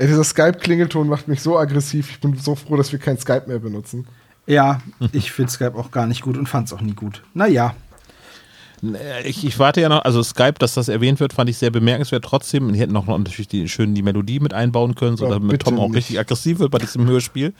Ey, 0.00 0.06
dieser 0.06 0.24
Skype-Klingelton 0.24 1.08
macht 1.08 1.28
mich 1.28 1.42
so 1.42 1.58
aggressiv. 1.58 2.10
Ich 2.10 2.20
bin 2.20 2.34
so 2.34 2.54
froh, 2.54 2.74
dass 2.78 2.90
wir 2.90 2.98
kein 2.98 3.18
Skype 3.18 3.42
mehr 3.46 3.58
benutzen. 3.58 4.06
Ja, 4.46 4.80
ich 5.12 5.30
finde 5.30 5.52
Skype 5.52 5.74
auch 5.74 5.90
gar 5.90 6.06
nicht 6.06 6.22
gut 6.22 6.38
und 6.38 6.48
fand 6.48 6.68
es 6.68 6.72
auch 6.72 6.80
nie 6.80 6.94
gut. 6.94 7.22
Naja. 7.34 7.74
Ich, 9.26 9.44
ich, 9.44 9.58
warte 9.58 9.82
ja 9.82 9.90
noch, 9.90 10.02
also 10.02 10.22
Skype, 10.22 10.54
dass 10.54 10.72
das 10.72 10.88
erwähnt 10.88 11.20
wird, 11.20 11.34
fand 11.34 11.50
ich 11.50 11.58
sehr 11.58 11.70
bemerkenswert 11.70 12.24
trotzdem. 12.24 12.72
Die 12.72 12.80
hätten 12.80 12.96
auch 12.96 13.04
noch 13.04 13.18
natürlich 13.18 13.48
die, 13.48 13.68
schön 13.68 13.94
die 13.94 14.00
Melodie 14.00 14.40
mit 14.40 14.54
einbauen 14.54 14.94
können, 14.94 15.18
so 15.18 15.28
damit 15.28 15.60
Tom 15.60 15.78
auch 15.78 15.88
nicht. 15.88 15.96
richtig 15.96 16.18
aggressiv 16.18 16.60
wird 16.60 16.70
bei 16.70 16.78
diesem 16.78 17.06
Hörspiel. 17.06 17.52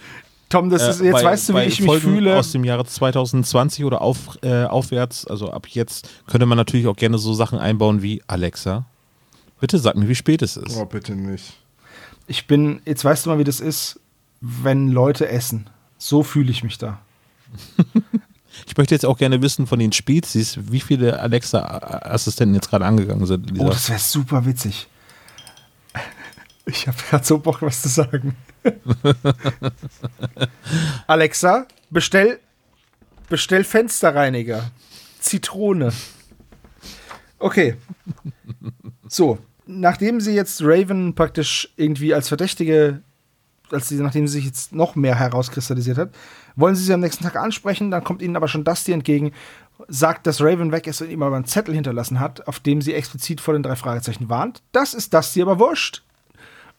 Tom, 0.48 0.70
das 0.70 0.88
ist, 0.88 1.02
jetzt 1.02 1.12
bei, 1.12 1.22
weißt 1.22 1.50
du, 1.50 1.56
wie 1.56 1.64
ich 1.64 1.82
Folgen 1.82 1.92
mich 1.92 2.20
fühle. 2.20 2.38
Aus 2.38 2.52
dem 2.52 2.64
Jahre 2.64 2.86
2020 2.86 3.84
oder 3.84 4.00
auf, 4.00 4.38
äh, 4.40 4.64
aufwärts, 4.64 5.26
also 5.26 5.50
ab 5.50 5.66
jetzt, 5.68 6.08
könnte 6.26 6.46
man 6.46 6.56
natürlich 6.56 6.86
auch 6.86 6.96
gerne 6.96 7.18
so 7.18 7.34
Sachen 7.34 7.58
einbauen 7.58 8.00
wie 8.00 8.22
Alexa. 8.28 8.86
Bitte 9.60 9.78
sag 9.78 9.94
mir, 9.96 10.08
wie 10.08 10.14
spät 10.14 10.40
es 10.40 10.56
ist. 10.56 10.74
Oh, 10.78 10.86
bitte 10.86 11.14
nicht. 11.14 11.59
Ich 12.30 12.46
bin, 12.46 12.80
jetzt 12.84 13.04
weißt 13.04 13.26
du 13.26 13.30
mal, 13.30 13.40
wie 13.40 13.44
das 13.44 13.58
ist, 13.58 13.98
wenn 14.40 14.86
Leute 14.86 15.28
essen. 15.28 15.68
So 15.98 16.22
fühle 16.22 16.52
ich 16.52 16.62
mich 16.62 16.78
da. 16.78 17.00
Ich 18.66 18.76
möchte 18.76 18.94
jetzt 18.94 19.06
auch 19.06 19.16
gerne 19.16 19.40
wissen 19.42 19.66
von 19.66 19.78
den 19.78 19.92
Spezies, 19.92 20.58
wie 20.60 20.80
viele 20.80 21.18
Alexa-Assistenten 21.20 22.54
jetzt 22.54 22.68
gerade 22.68 22.84
angegangen 22.84 23.24
sind. 23.24 23.58
Oh, 23.58 23.68
das 23.68 23.88
wäre 23.88 23.98
super 23.98 24.44
witzig. 24.44 24.86
Ich 26.66 26.86
habe 26.86 26.96
gerade 27.08 27.24
so 27.24 27.38
Bock, 27.38 27.62
was 27.62 27.80
zu 27.80 27.88
sagen. 27.88 28.36
Alexa, 31.06 31.66
bestell, 31.88 32.38
bestell 33.28 33.64
Fensterreiniger. 33.64 34.70
Zitrone. 35.20 35.92
Okay. 37.38 37.76
So, 39.08 39.38
nachdem 39.78 40.20
sie 40.20 40.34
jetzt 40.34 40.62
Raven 40.62 41.14
praktisch 41.14 41.72
irgendwie 41.76 42.14
als 42.14 42.28
Verdächtige, 42.28 43.02
als 43.70 43.88
sie, 43.88 43.96
nachdem 43.96 44.26
sie 44.26 44.34
sich 44.34 44.46
jetzt 44.46 44.72
noch 44.72 44.96
mehr 44.96 45.14
herauskristallisiert 45.14 45.98
hat, 45.98 46.10
wollen 46.56 46.74
sie 46.74 46.84
sie 46.84 46.92
am 46.92 47.00
nächsten 47.00 47.24
Tag 47.24 47.36
ansprechen, 47.36 47.90
dann 47.90 48.04
kommt 48.04 48.22
ihnen 48.22 48.36
aber 48.36 48.48
schon 48.48 48.64
Dusty 48.64 48.92
entgegen, 48.92 49.32
sagt, 49.88 50.26
dass 50.26 50.42
Raven 50.42 50.72
weg 50.72 50.86
ist 50.86 51.00
und 51.00 51.10
ihm 51.10 51.22
aber 51.22 51.36
einen 51.36 51.44
Zettel 51.44 51.74
hinterlassen 51.74 52.20
hat, 52.20 52.46
auf 52.48 52.60
dem 52.60 52.82
sie 52.82 52.94
explizit 52.94 53.40
vor 53.40 53.54
den 53.54 53.62
drei 53.62 53.76
Fragezeichen 53.76 54.28
warnt. 54.28 54.62
Das 54.72 54.94
ist 54.94 55.14
Dusty 55.14 55.40
aber 55.40 55.58
wurscht. 55.58 56.02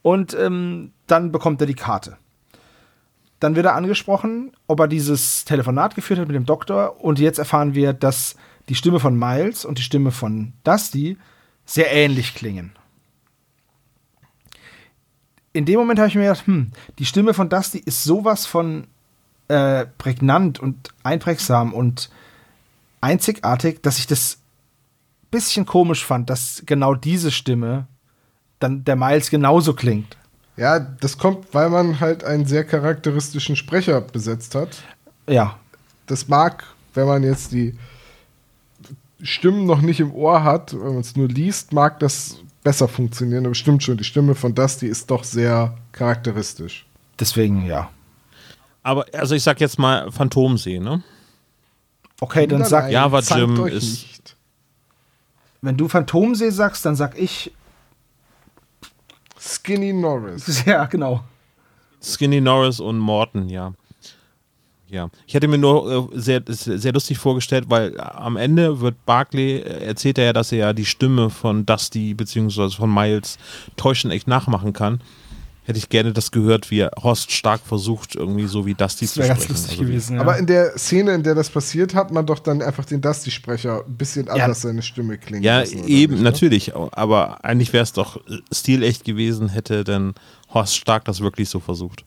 Und 0.01 0.33
ähm, 0.33 0.91
dann 1.07 1.31
bekommt 1.31 1.61
er 1.61 1.67
die 1.67 1.75
Karte. 1.75 2.17
Dann 3.39 3.55
wird 3.55 3.65
er 3.65 3.75
angesprochen, 3.75 4.51
ob 4.67 4.79
er 4.79 4.87
dieses 4.87 5.45
Telefonat 5.45 5.95
geführt 5.95 6.19
hat 6.19 6.27
mit 6.27 6.35
dem 6.35 6.45
Doktor. 6.45 7.03
Und 7.03 7.19
jetzt 7.19 7.39
erfahren 7.39 7.73
wir, 7.73 7.93
dass 7.93 8.35
die 8.69 8.75
Stimme 8.75 8.99
von 8.99 9.17
Miles 9.17 9.65
und 9.65 9.77
die 9.77 9.83
Stimme 9.83 10.11
von 10.11 10.53
Dusty 10.63 11.17
sehr 11.65 11.91
ähnlich 11.91 12.35
klingen. 12.35 12.73
In 15.53 15.65
dem 15.65 15.79
Moment 15.79 15.99
habe 15.99 16.07
ich 16.07 16.15
mir 16.15 16.23
gedacht, 16.23 16.47
hm, 16.47 16.71
die 16.99 17.05
Stimme 17.05 17.33
von 17.33 17.49
Dusty 17.49 17.79
ist 17.79 18.03
sowas 18.03 18.45
von 18.45 18.87
äh, 19.47 19.85
prägnant 19.97 20.59
und 20.59 20.89
einprägsam 21.03 21.73
und 21.73 22.09
einzigartig, 23.01 23.81
dass 23.81 23.97
ich 23.97 24.07
das 24.07 24.37
bisschen 25.29 25.65
komisch 25.65 26.05
fand, 26.05 26.29
dass 26.29 26.63
genau 26.65 26.93
diese 26.93 27.31
Stimme 27.31 27.87
dann 28.59 28.83
der 28.83 28.95
Miles 28.95 29.29
genauso 29.29 29.73
klingt. 29.73 30.17
Ja, 30.57 30.79
das 30.79 31.17
kommt, 31.17 31.53
weil 31.53 31.69
man 31.69 31.99
halt 31.99 32.23
einen 32.23 32.45
sehr 32.45 32.63
charakteristischen 32.63 33.55
Sprecher 33.55 34.01
besetzt 34.01 34.53
hat. 34.53 34.83
Ja. 35.27 35.57
Das 36.05 36.27
mag, 36.27 36.65
wenn 36.93 37.07
man 37.07 37.23
jetzt 37.23 37.53
die 37.53 37.77
Stimmen 39.21 39.65
noch 39.65 39.81
nicht 39.81 39.99
im 39.99 40.13
Ohr 40.13 40.43
hat, 40.43 40.73
wenn 40.73 40.93
man 40.93 40.99
es 40.99 41.15
nur 41.15 41.27
liest, 41.27 41.71
mag 41.71 41.99
das 41.99 42.37
besser 42.63 42.87
funktionieren. 42.87 43.45
Aber 43.45 43.55
stimmt 43.55 43.83
schon, 43.83 43.97
die 43.97 44.03
Stimme 44.03 44.35
von 44.35 44.53
Dusty 44.55 44.87
ist 44.87 45.09
doch 45.11 45.23
sehr 45.23 45.77
charakteristisch. 45.91 46.85
Deswegen, 47.19 47.65
ja. 47.65 47.89
Aber, 48.83 49.05
also 49.13 49.35
ich 49.35 49.43
sag 49.43 49.59
jetzt 49.59 49.77
mal 49.77 50.11
Phantomsee, 50.11 50.79
ne? 50.79 51.03
Okay, 52.19 52.47
dann 52.47 52.65
sag 52.65 52.91
Java 52.91 53.19
Jim 53.19 53.65
ist. 53.65 53.83
Nicht. 53.83 54.35
Wenn 55.61 55.77
du 55.77 55.87
Phantomsee 55.87 56.49
sagst, 56.49 56.85
dann 56.85 56.95
sag 56.95 57.17
ich 57.17 57.51
Skinny 59.39 59.93
Norris. 59.93 60.63
Ja, 60.65 60.85
genau. 60.85 61.23
Skinny 62.01 62.41
Norris 62.41 62.79
und 62.79 62.97
Morton, 62.97 63.49
ja. 63.49 63.73
Ja, 64.91 65.09
ich 65.25 65.33
hätte 65.33 65.47
mir 65.47 65.57
nur 65.57 66.11
äh, 66.13 66.19
sehr, 66.19 66.43
sehr 66.47 66.91
lustig 66.91 67.17
vorgestellt, 67.17 67.65
weil 67.69 67.97
am 67.97 68.35
Ende 68.35 68.81
wird 68.81 69.05
Barclay, 69.05 69.59
äh, 69.59 69.85
erzählt 69.85 70.17
er 70.17 70.25
ja, 70.25 70.33
dass 70.33 70.51
er 70.51 70.57
ja 70.57 70.73
die 70.73 70.85
Stimme 70.85 71.29
von 71.29 71.65
Dusty 71.65 72.13
bzw. 72.13 72.71
von 72.71 72.93
Miles 72.93 73.37
täuschend 73.77 74.13
echt 74.13 74.27
nachmachen 74.27 74.73
kann. 74.73 74.99
Hätte 75.63 75.79
ich 75.79 75.87
gerne 75.87 76.11
das 76.11 76.31
gehört, 76.31 76.71
wie 76.71 76.83
Horst 77.01 77.31
Stark 77.31 77.61
versucht, 77.61 78.15
irgendwie 78.15 78.47
so 78.47 78.65
wie 78.65 78.73
Dusty 78.73 79.05
das 79.05 79.13
zu 79.13 79.21
sprechen. 79.21 79.37
Ganz 79.37 79.47
lustig 79.47 79.71
also 79.71 79.83
gewesen, 79.83 80.15
ja. 80.15 80.21
Aber 80.21 80.37
in 80.37 80.45
der 80.45 80.77
Szene, 80.77 81.13
in 81.13 81.23
der 81.23 81.35
das 81.35 81.49
passiert, 81.49 81.95
hat 81.95 82.11
man 82.11 82.25
doch 82.25 82.39
dann 82.39 82.61
einfach 82.61 82.83
den 82.83 82.99
Dusty-Sprecher 82.99 83.85
ein 83.87 83.95
bisschen 83.95 84.27
anders 84.27 84.63
ja. 84.63 84.69
seine 84.69 84.81
Stimme 84.81 85.17
klingen 85.17 85.43
Ja, 85.43 85.59
lassen, 85.59 85.87
eben, 85.87 86.13
nicht, 86.13 86.23
ne? 86.23 86.29
natürlich. 86.29 86.75
Aber 86.75 87.45
eigentlich 87.45 87.71
wäre 87.71 87.83
es 87.83 87.93
doch 87.93 88.19
stilecht 88.51 89.05
gewesen, 89.05 89.47
hätte 89.47 89.85
denn 89.85 90.15
Horst 90.53 90.75
Stark 90.75 91.05
das 91.05 91.21
wirklich 91.21 91.47
so 91.47 91.61
versucht. 91.61 92.03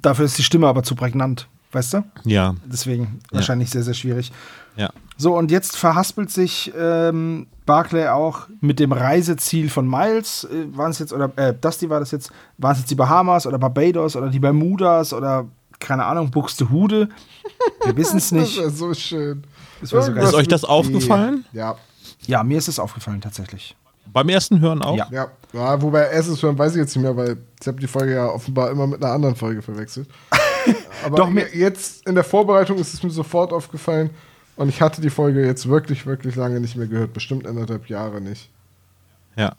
Dafür 0.00 0.24
ist 0.24 0.38
die 0.38 0.42
Stimme 0.42 0.66
aber 0.66 0.82
zu 0.82 0.94
prägnant 0.94 1.46
weißt 1.72 1.94
du? 1.94 2.04
Ja. 2.24 2.54
Deswegen 2.64 3.20
wahrscheinlich 3.30 3.70
sehr, 3.70 3.82
sehr 3.82 3.94
schwierig. 3.94 4.32
Ja. 4.76 4.90
So, 5.16 5.36
und 5.36 5.50
jetzt 5.50 5.76
verhaspelt 5.76 6.30
sich 6.30 6.72
ähm, 6.78 7.48
Barclay 7.66 8.08
auch 8.08 8.48
mit 8.60 8.78
dem 8.78 8.92
Reiseziel 8.92 9.68
von 9.68 9.88
Miles. 9.88 10.44
Äh, 10.44 10.76
waren 10.76 10.92
es 10.92 11.00
jetzt, 11.00 11.12
oder 11.12 11.30
äh, 11.36 11.52
Dusty 11.52 11.90
war 11.90 12.00
das 12.00 12.12
jetzt, 12.12 12.30
waren 12.56 12.72
es 12.72 12.78
jetzt 12.78 12.90
die 12.90 12.94
Bahamas 12.94 13.46
oder 13.46 13.58
Barbados 13.58 14.14
oder 14.14 14.28
die 14.28 14.38
Bermudas 14.38 15.12
oder 15.12 15.46
keine 15.80 16.04
Ahnung, 16.04 16.30
Buxtehude? 16.30 17.08
Wir 17.84 17.96
wissen 17.96 18.18
es 18.18 18.32
nicht. 18.32 18.56
Das 18.56 18.64
wäre 18.64 18.70
so 18.70 18.94
schön. 18.94 19.44
Das 19.80 19.92
war 19.92 20.02
so. 20.02 20.12
Ist 20.12 20.34
euch 20.34 20.48
das 20.48 20.64
aufgefallen? 20.64 21.44
Ja. 21.52 21.76
Ja, 22.26 22.42
mir 22.42 22.58
ist 22.58 22.68
es 22.68 22.78
aufgefallen 22.78 23.20
tatsächlich. 23.20 23.76
Beim 24.12 24.28
ersten 24.28 24.60
Hören 24.60 24.82
auch? 24.82 24.96
Ja. 24.96 25.08
Ja. 25.10 25.28
ja, 25.52 25.82
wobei 25.82 26.08
erstes 26.08 26.42
Hören 26.42 26.58
weiß 26.58 26.72
ich 26.72 26.78
jetzt 26.78 26.96
nicht 26.96 27.04
mehr, 27.04 27.16
weil 27.16 27.36
ich 27.60 27.66
habe 27.66 27.80
die 27.80 27.86
Folge 27.86 28.14
ja 28.14 28.26
offenbar 28.26 28.70
immer 28.70 28.86
mit 28.86 29.02
einer 29.02 29.12
anderen 29.12 29.36
Folge 29.36 29.62
verwechselt. 29.62 30.08
Aber 31.04 31.16
Doch, 31.16 31.30
mir- 31.30 31.54
jetzt 31.54 32.06
in 32.06 32.14
der 32.14 32.24
Vorbereitung 32.24 32.78
ist 32.78 32.94
es 32.94 33.02
mir 33.02 33.10
sofort 33.10 33.52
aufgefallen 33.52 34.10
und 34.56 34.68
ich 34.68 34.80
hatte 34.80 35.00
die 35.00 35.10
Folge 35.10 35.44
jetzt 35.46 35.68
wirklich, 35.68 36.06
wirklich 36.06 36.34
lange 36.36 36.60
nicht 36.60 36.76
mehr 36.76 36.86
gehört. 36.86 37.12
Bestimmt 37.12 37.46
anderthalb 37.46 37.88
Jahre 37.88 38.20
nicht. 38.20 38.50
Ja. 39.36 39.54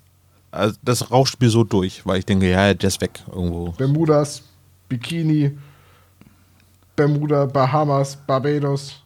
Also 0.52 0.76
das 0.82 1.12
rauscht 1.12 1.40
mir 1.40 1.50
so 1.50 1.64
durch, 1.64 2.06
weil 2.06 2.20
ich 2.20 2.26
denke, 2.26 2.50
ja, 2.50 2.74
der 2.74 2.88
ist 2.88 3.00
weg 3.02 3.20
irgendwo. 3.28 3.72
Bermudas, 3.72 4.42
Bikini, 4.88 5.56
Bermuda, 6.96 7.46
Bahamas, 7.46 8.16
Barbados. 8.16 9.04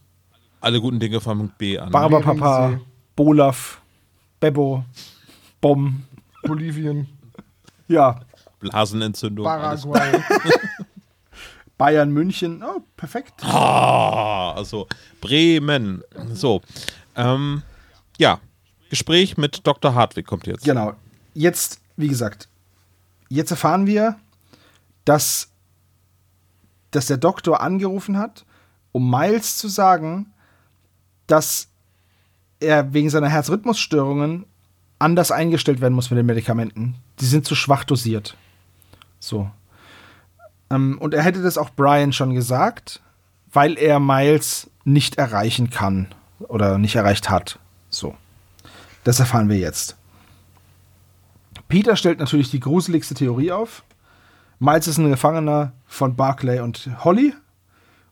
Alle 0.61 0.79
guten 0.79 0.99
Dinge 0.99 1.19
fangen 1.19 1.43
mit 1.43 1.57
B 1.57 1.77
an. 1.77 1.91
Barbapapa. 1.91 2.79
Bolaf, 3.15 3.81
Bebo, 4.39 4.83
Bom. 5.61 6.03
Bolivien, 6.43 7.07
Ja, 7.87 8.19
Blasenentzündung. 8.59 9.45
Paraguay. 9.45 10.11
Bayern, 11.83 12.11
München. 12.11 12.63
Oh, 12.63 12.79
perfekt. 12.95 13.43
Ah, 13.43 14.53
also 14.53 14.87
Bremen. 15.19 16.01
So. 16.31 16.61
Ähm, 17.17 17.61
ja. 18.17 18.39
Gespräch 18.89 19.35
mit 19.35 19.67
Dr. 19.67 19.93
Hartwig 19.93 20.25
kommt 20.25 20.47
jetzt. 20.47 20.63
Genau. 20.63 20.93
Jetzt, 21.33 21.81
wie 21.97 22.07
gesagt, 22.07 22.47
jetzt 23.27 23.51
erfahren 23.51 23.85
wir, 23.85 24.15
dass, 25.03 25.51
dass 26.91 27.07
der 27.07 27.17
Doktor 27.17 27.59
angerufen 27.59 28.17
hat, 28.17 28.45
um 28.93 29.11
Miles 29.11 29.57
zu 29.57 29.67
sagen, 29.67 30.31
dass 31.27 31.67
er 32.61 32.93
wegen 32.93 33.09
seiner 33.09 33.27
Herzrhythmusstörungen 33.27 34.45
anders 34.99 35.31
eingestellt 35.31 35.81
werden 35.81 35.95
muss 35.95 36.11
mit 36.11 36.17
den 36.17 36.27
Medikamenten. 36.27 36.95
Die 37.19 37.25
sind 37.25 37.45
zu 37.45 37.55
schwach 37.55 37.83
dosiert. 37.83 38.37
So. 39.19 39.51
Ähm, 40.73 40.97
und 40.99 41.13
er 41.13 41.23
hätte 41.23 41.41
das 41.41 41.57
auch 41.57 41.69
Brian 41.69 42.13
schon 42.13 42.33
gesagt, 42.33 43.01
weil 43.51 43.77
er 43.77 43.99
Miles 43.99 44.69
nicht 44.83 45.17
erreichen 45.17 45.69
kann 45.69 46.07
oder 46.39 46.77
nicht 46.77 46.95
erreicht 46.95 47.29
hat. 47.29 47.59
So. 47.89 48.15
Das 49.03 49.19
erfahren 49.19 49.49
wir 49.49 49.57
jetzt. 49.57 49.97
Peter 51.67 51.95
stellt 51.95 52.19
natürlich 52.19 52.51
die 52.51 52.59
gruseligste 52.59 53.15
Theorie 53.15 53.51
auf. 53.51 53.83
Miles 54.59 54.87
ist 54.87 54.97
ein 54.97 55.09
Gefangener 55.09 55.73
von 55.85 56.15
Barclay 56.15 56.59
und 56.59 56.89
Holly. 57.03 57.33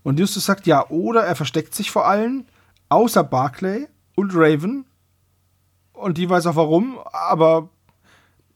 Und 0.03 0.19
Justus 0.19 0.45
sagt, 0.45 0.67
ja, 0.67 0.87
oder 0.89 1.23
er 1.23 1.35
versteckt 1.35 1.75
sich 1.75 1.91
vor 1.91 2.07
allen, 2.07 2.45
außer 2.89 3.23
Barclay 3.23 3.87
und 4.15 4.31
Raven. 4.33 4.85
Und 5.93 6.17
die 6.17 6.29
weiß 6.29 6.47
auch 6.47 6.55
warum, 6.55 6.99
aber 7.11 7.69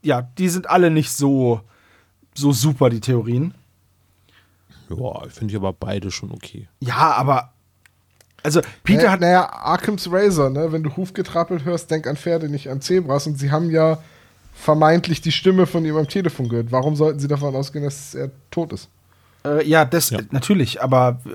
ja, 0.01 0.23
die 0.23 0.49
sind 0.49 0.69
alle 0.69 0.89
nicht 0.89 1.11
so, 1.11 1.61
so 2.33 2.51
super, 2.51 2.89
die 2.89 2.99
Theorien. 2.99 3.53
Ja, 4.89 5.27
finde 5.29 5.51
ich 5.51 5.55
aber 5.57 5.73
beide 5.73 6.11
schon 6.11 6.31
okay. 6.31 6.67
Ja, 6.79 7.13
aber. 7.13 7.51
Also, 8.43 8.61
Peter 8.83 8.99
naja, 9.03 9.11
hat. 9.11 9.19
naja, 9.21 9.49
Arkham's 9.49 10.07
Razor, 10.11 10.49
ne? 10.51 10.71
Wenn 10.71 10.83
du 10.83 10.95
Hufgetrappelt 10.95 11.65
hörst, 11.65 11.89
denk 11.89 12.05
an 12.05 12.15
Pferde, 12.15 12.47
nicht 12.47 12.69
an 12.69 12.79
Zebras. 12.81 13.25
Und 13.25 13.39
sie 13.39 13.49
haben 13.51 13.71
ja 13.71 13.97
vermeintlich 14.53 15.19
die 15.21 15.31
Stimme 15.31 15.65
von 15.65 15.83
ihm 15.83 15.97
am 15.97 16.07
Telefon 16.07 16.47
gehört. 16.49 16.71
Warum 16.71 16.95
sollten 16.95 17.19
sie 17.19 17.27
davon 17.27 17.55
ausgehen, 17.55 17.83
dass 17.83 18.13
er 18.13 18.29
tot 18.51 18.71
ist? 18.73 18.87
Äh, 19.43 19.67
ja, 19.67 19.83
das 19.85 20.11
Ja. 20.11 20.19
äh, 20.19 20.25
natürlich, 20.31 20.81
aber 20.81 21.19
äh, 21.25 21.29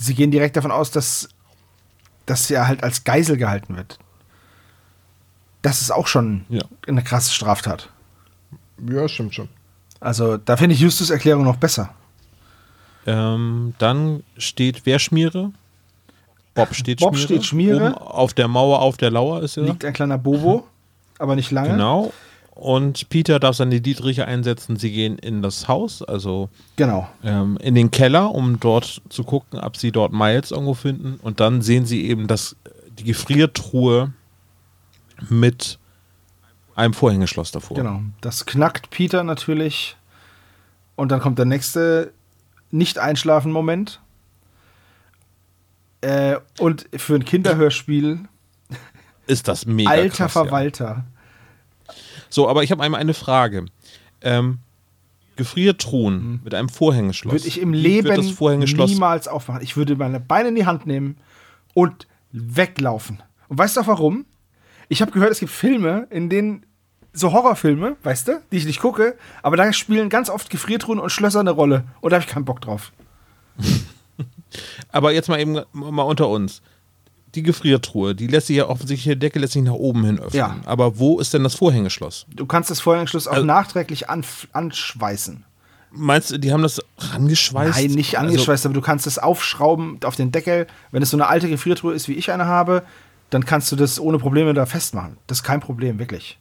sie 0.00 0.14
gehen 0.14 0.30
direkt 0.30 0.56
davon 0.56 0.70
aus, 0.70 0.90
dass, 0.92 1.28
dass 2.26 2.48
er 2.50 2.68
halt 2.68 2.84
als 2.84 3.02
Geisel 3.04 3.36
gehalten 3.36 3.76
wird. 3.76 3.98
Das 5.62 5.82
ist 5.82 5.90
auch 5.90 6.06
schon 6.06 6.44
Ja. 6.48 6.62
eine 6.86 7.02
krasse 7.02 7.32
Straftat. 7.32 7.90
Ja, 8.88 9.08
stimmt 9.08 9.34
schon. 9.34 9.48
Also, 9.98 10.36
da 10.38 10.56
finde 10.56 10.74
ich 10.74 10.80
Justus 10.80 11.10
Erklärung 11.10 11.44
noch 11.44 11.56
besser. 11.56 11.90
Ähm, 13.06 13.74
dann 13.78 14.22
steht 14.36 14.82
wer 14.84 14.98
Schmiere? 14.98 15.52
Bob 16.54 16.74
steht 16.74 17.00
Bob 17.00 17.14
Schmiere. 17.14 17.24
steht 17.26 17.44
Schmiere. 17.46 18.00
Auf 18.00 18.34
der 18.34 18.48
Mauer, 18.48 18.80
auf 18.82 18.96
der 18.96 19.10
Lauer 19.10 19.42
ist 19.42 19.56
er. 19.56 19.64
Liegt 19.64 19.84
ein 19.84 19.92
kleiner 19.92 20.18
Bobo, 20.18 20.66
aber 21.18 21.36
nicht 21.36 21.50
lange. 21.50 21.70
Genau. 21.70 22.12
Und 22.54 23.08
Peter 23.08 23.38
darf 23.40 23.56
seine 23.56 23.80
Dietriche 23.80 24.26
einsetzen. 24.26 24.76
Sie 24.76 24.92
gehen 24.92 25.16
in 25.18 25.40
das 25.40 25.66
Haus, 25.66 26.02
also 26.02 26.50
Genau. 26.76 27.08
ähm, 27.24 27.56
in 27.62 27.74
den 27.74 27.90
Keller, 27.90 28.34
um 28.34 28.60
dort 28.60 29.00
zu 29.08 29.24
gucken, 29.24 29.58
ob 29.60 29.78
sie 29.78 29.92
dort 29.92 30.12
Miles 30.12 30.50
irgendwo 30.50 30.74
finden. 30.74 31.18
Und 31.22 31.40
dann 31.40 31.62
sehen 31.62 31.86
sie 31.86 32.04
eben 32.06 32.26
das, 32.26 32.56
die 32.98 33.04
Gefriertruhe 33.04 34.12
mit 35.30 35.78
einem 36.74 36.92
Vorhängeschloss 36.92 37.50
davor. 37.50 37.76
Genau. 37.78 38.02
Das 38.20 38.44
knackt 38.44 38.90
Peter 38.90 39.24
natürlich. 39.24 39.96
Und 40.96 41.10
dann 41.12 41.20
kommt 41.20 41.38
der 41.38 41.46
nächste 41.46 42.12
Nicht-Einschlafen-Moment. 42.70 44.00
Äh, 46.02 46.36
und 46.58 46.86
für 46.96 47.14
ein 47.14 47.24
Kinderhörspiel, 47.24 48.20
Ist 49.26 49.48
das 49.48 49.66
mega 49.66 49.90
alter 49.90 50.08
krass, 50.08 50.18
ja. 50.18 50.28
Verwalter. 50.28 51.04
So, 52.28 52.48
aber 52.48 52.62
ich 52.62 52.70
habe 52.70 52.82
einmal 52.82 53.00
eine 53.00 53.14
Frage. 53.14 53.66
Ähm, 54.22 54.58
Gefriertruhen 55.36 56.40
mit 56.44 56.54
einem 56.54 56.68
Vorhängeschloss. 56.68 57.32
Würde 57.32 57.48
ich 57.48 57.60
im 57.60 57.72
Leben 57.72 58.36
niemals 58.58 59.28
aufmachen. 59.28 59.62
Ich 59.62 59.76
würde 59.76 59.96
meine 59.96 60.20
Beine 60.20 60.50
in 60.50 60.54
die 60.54 60.66
Hand 60.66 60.86
nehmen 60.86 61.16
und 61.74 62.06
weglaufen. 62.32 63.22
Und 63.48 63.58
weißt 63.58 63.76
du 63.76 63.80
auch 63.80 63.86
warum? 63.86 64.26
Ich 64.88 65.00
habe 65.00 65.12
gehört, 65.12 65.32
es 65.32 65.40
gibt 65.40 65.52
Filme, 65.52 66.06
in 66.10 66.28
denen 66.28 66.66
so 67.12 67.32
Horrorfilme, 67.32 67.96
weißt 68.02 68.28
du, 68.28 68.40
die 68.52 68.56
ich 68.58 68.66
nicht 68.66 68.80
gucke, 68.80 69.16
aber 69.42 69.56
da 69.56 69.72
spielen 69.72 70.08
ganz 70.08 70.30
oft 70.30 70.50
Gefriertruhen 70.50 70.98
und 70.98 71.10
Schlösser 71.10 71.40
eine 71.40 71.50
Rolle. 71.50 71.84
Und 72.00 72.10
da 72.10 72.16
habe 72.16 72.24
ich 72.24 72.30
keinen 72.32 72.44
Bock 72.44 72.60
drauf. 72.60 72.92
Aber 74.92 75.12
jetzt 75.12 75.28
mal 75.28 75.40
eben 75.40 75.60
mal 75.72 76.02
unter 76.02 76.28
uns. 76.28 76.62
Die 77.36 77.44
Gefriertruhe, 77.44 78.16
die 78.16 78.26
lässt 78.26 78.48
sich 78.48 78.56
ja 78.56 78.66
offensichtlich, 78.68 79.14
die 79.14 79.18
Decke 79.20 79.38
lässt 79.38 79.52
sich 79.52 79.62
nach 79.62 79.72
oben 79.72 80.04
hin 80.04 80.18
öffnen. 80.18 80.38
Ja. 80.38 80.56
Aber 80.64 80.98
wo 80.98 81.20
ist 81.20 81.32
denn 81.32 81.44
das 81.44 81.54
Vorhängeschloss? 81.54 82.26
Du 82.34 82.44
kannst 82.44 82.70
das 82.70 82.80
Vorhängeschloss 82.80 83.28
auch 83.28 83.34
Also- 83.34 83.46
nachträglich 83.46 84.06
anschweißen. 84.10 85.44
Meinst 85.92 86.30
du, 86.32 86.38
die 86.38 86.52
haben 86.52 86.62
das 86.62 86.80
rangeschweißt? 86.98 87.76
Nein, 87.78 87.90
nicht 87.92 88.16
Also, 88.18 88.28
angeschweißt, 88.28 88.64
aber 88.66 88.74
du 88.74 88.80
kannst 88.80 89.06
es 89.06 89.18
aufschrauben 89.18 89.98
auf 90.04 90.16
den 90.16 90.32
Deckel. 90.32 90.66
Wenn 90.90 91.02
es 91.02 91.10
so 91.10 91.16
eine 91.16 91.26
alte 91.28 91.48
Gefriertruhe 91.48 91.94
ist, 91.94 92.08
wie 92.08 92.14
ich 92.14 92.30
eine 92.32 92.46
habe, 92.46 92.82
dann 93.30 93.44
kannst 93.44 93.70
du 93.70 93.76
das 93.76 94.00
ohne 94.00 94.18
Probleme 94.18 94.54
da 94.54 94.66
festmachen. 94.66 95.16
Das 95.28 95.38
ist 95.38 95.44
kein 95.44 95.60
Problem, 95.60 95.98
wirklich. 96.00 96.38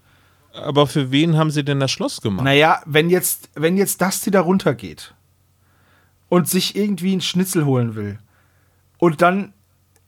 Aber 0.53 0.87
für 0.87 1.11
wen 1.11 1.37
haben 1.37 1.51
sie 1.51 1.63
denn 1.63 1.79
das 1.79 1.91
Schloss 1.91 2.21
gemacht? 2.21 2.43
Naja, 2.43 2.81
wenn 2.85 3.09
jetzt, 3.09 3.49
wenn 3.55 3.77
jetzt 3.77 4.01
Dusty 4.01 4.31
da 4.31 4.41
runtergeht 4.41 5.13
und 6.29 6.47
sich 6.49 6.75
irgendwie 6.75 7.11
einen 7.13 7.21
Schnitzel 7.21 7.65
holen 7.65 7.95
will 7.95 8.19
und 8.97 9.21
dann 9.21 9.53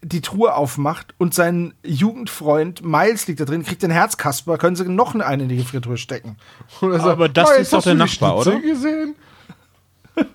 die 0.03 0.21
Truhe 0.21 0.55
aufmacht 0.55 1.13
und 1.19 1.35
sein 1.35 1.75
Jugendfreund 1.85 2.83
Miles 2.83 3.27
liegt 3.27 3.39
da 3.39 3.45
drin, 3.45 3.63
kriegt 3.63 3.83
den 3.83 3.91
Herzkasper, 3.91 4.57
können 4.57 4.75
sie 4.75 4.85
noch 4.89 5.13
eine 5.13 5.43
in 5.43 5.49
die 5.49 5.57
Gefriertruhe 5.57 5.97
stecken. 5.97 6.37
Er 6.81 6.91
sagt, 6.93 7.03
Aber 7.05 7.29
das 7.29 7.49
"Oh, 7.49 7.59
ist 7.61 7.71
doch 7.73 7.83
der 7.83 7.93
Nachbar, 7.93 8.37
oder? 8.37 8.59
gesehen? 8.59 9.13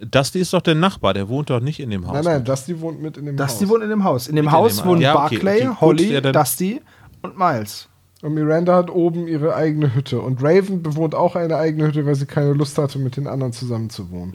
Dusty 0.00 0.38
ist 0.40 0.52
doch 0.52 0.62
der 0.62 0.76
Nachbar, 0.76 1.12
der 1.12 1.28
wohnt 1.28 1.50
doch 1.50 1.60
nicht 1.60 1.80
in 1.80 1.90
dem 1.90 2.06
Haus. 2.06 2.14
Nein, 2.14 2.24
nein, 2.24 2.44
Dusty 2.44 2.80
wohnt 2.80 3.02
mit 3.02 3.16
in 3.16 3.26
dem 3.26 3.36
Dusty 3.36 3.64
Haus. 3.64 3.70
wohnt 3.70 3.82
in 3.84 3.90
dem 3.90 4.04
Haus. 4.04 4.28
In 4.28 4.36
dem 4.36 4.46
in 4.46 4.52
Haus 4.52 4.76
dem- 4.76 4.86
wohnen 4.86 5.00
ja, 5.02 5.12
okay, 5.14 5.34
Barclay, 5.36 5.56
okay, 5.56 5.66
gut, 5.66 5.80
Holly, 5.80 6.22
Dusty 6.32 6.80
und 7.22 7.36
Miles. 7.36 7.88
Und 8.22 8.34
Miranda 8.34 8.74
hat 8.74 8.90
oben 8.90 9.28
ihre 9.28 9.54
eigene 9.54 9.94
Hütte. 9.94 10.20
Und 10.20 10.42
Raven 10.42 10.82
bewohnt 10.82 11.14
auch 11.14 11.36
eine 11.36 11.56
eigene 11.56 11.86
Hütte, 11.86 12.04
weil 12.04 12.16
sie 12.16 12.26
keine 12.26 12.52
Lust 12.52 12.76
hatte, 12.78 12.98
mit 12.98 13.16
den 13.16 13.26
anderen 13.26 13.52
zusammen 13.52 13.90
zu 13.90 14.10
wohnen. 14.10 14.34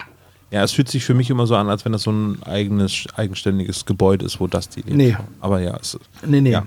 Ja, 0.52 0.64
es 0.64 0.72
fühlt 0.72 0.88
sich 0.88 1.04
für 1.04 1.14
mich 1.14 1.30
immer 1.30 1.48
so 1.48 1.56
an, 1.56 1.68
als 1.68 1.84
wenn 1.84 1.92
das 1.92 2.04
so 2.04 2.12
ein 2.12 2.42
eigenes, 2.44 3.06
eigenständiges 3.16 3.86
Gebäude 3.86 4.26
ist, 4.26 4.40
wo 4.40 4.48
Dusty 4.48 4.82
lebt. 4.82 4.96
Nee. 4.96 5.18
Aber 5.42 5.60
ja, 5.60 5.76
es 5.82 5.96
ist. 5.96 6.10
Nee, 6.26 6.42
nee. 6.42 6.52
Ja. 6.52 6.66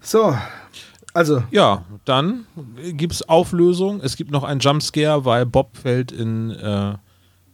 So, 0.00 0.36
also, 1.16 1.42
Ja, 1.50 1.82
dann 2.04 2.44
gibt 2.92 3.14
es 3.14 3.26
Auflösung. 3.26 4.00
Es 4.02 4.16
gibt 4.16 4.30
noch 4.30 4.44
einen 4.44 4.60
Jumpscare, 4.60 5.24
weil 5.24 5.46
Bob 5.46 5.74
fällt 5.76 6.12
in 6.12 6.50
äh, 6.50 6.94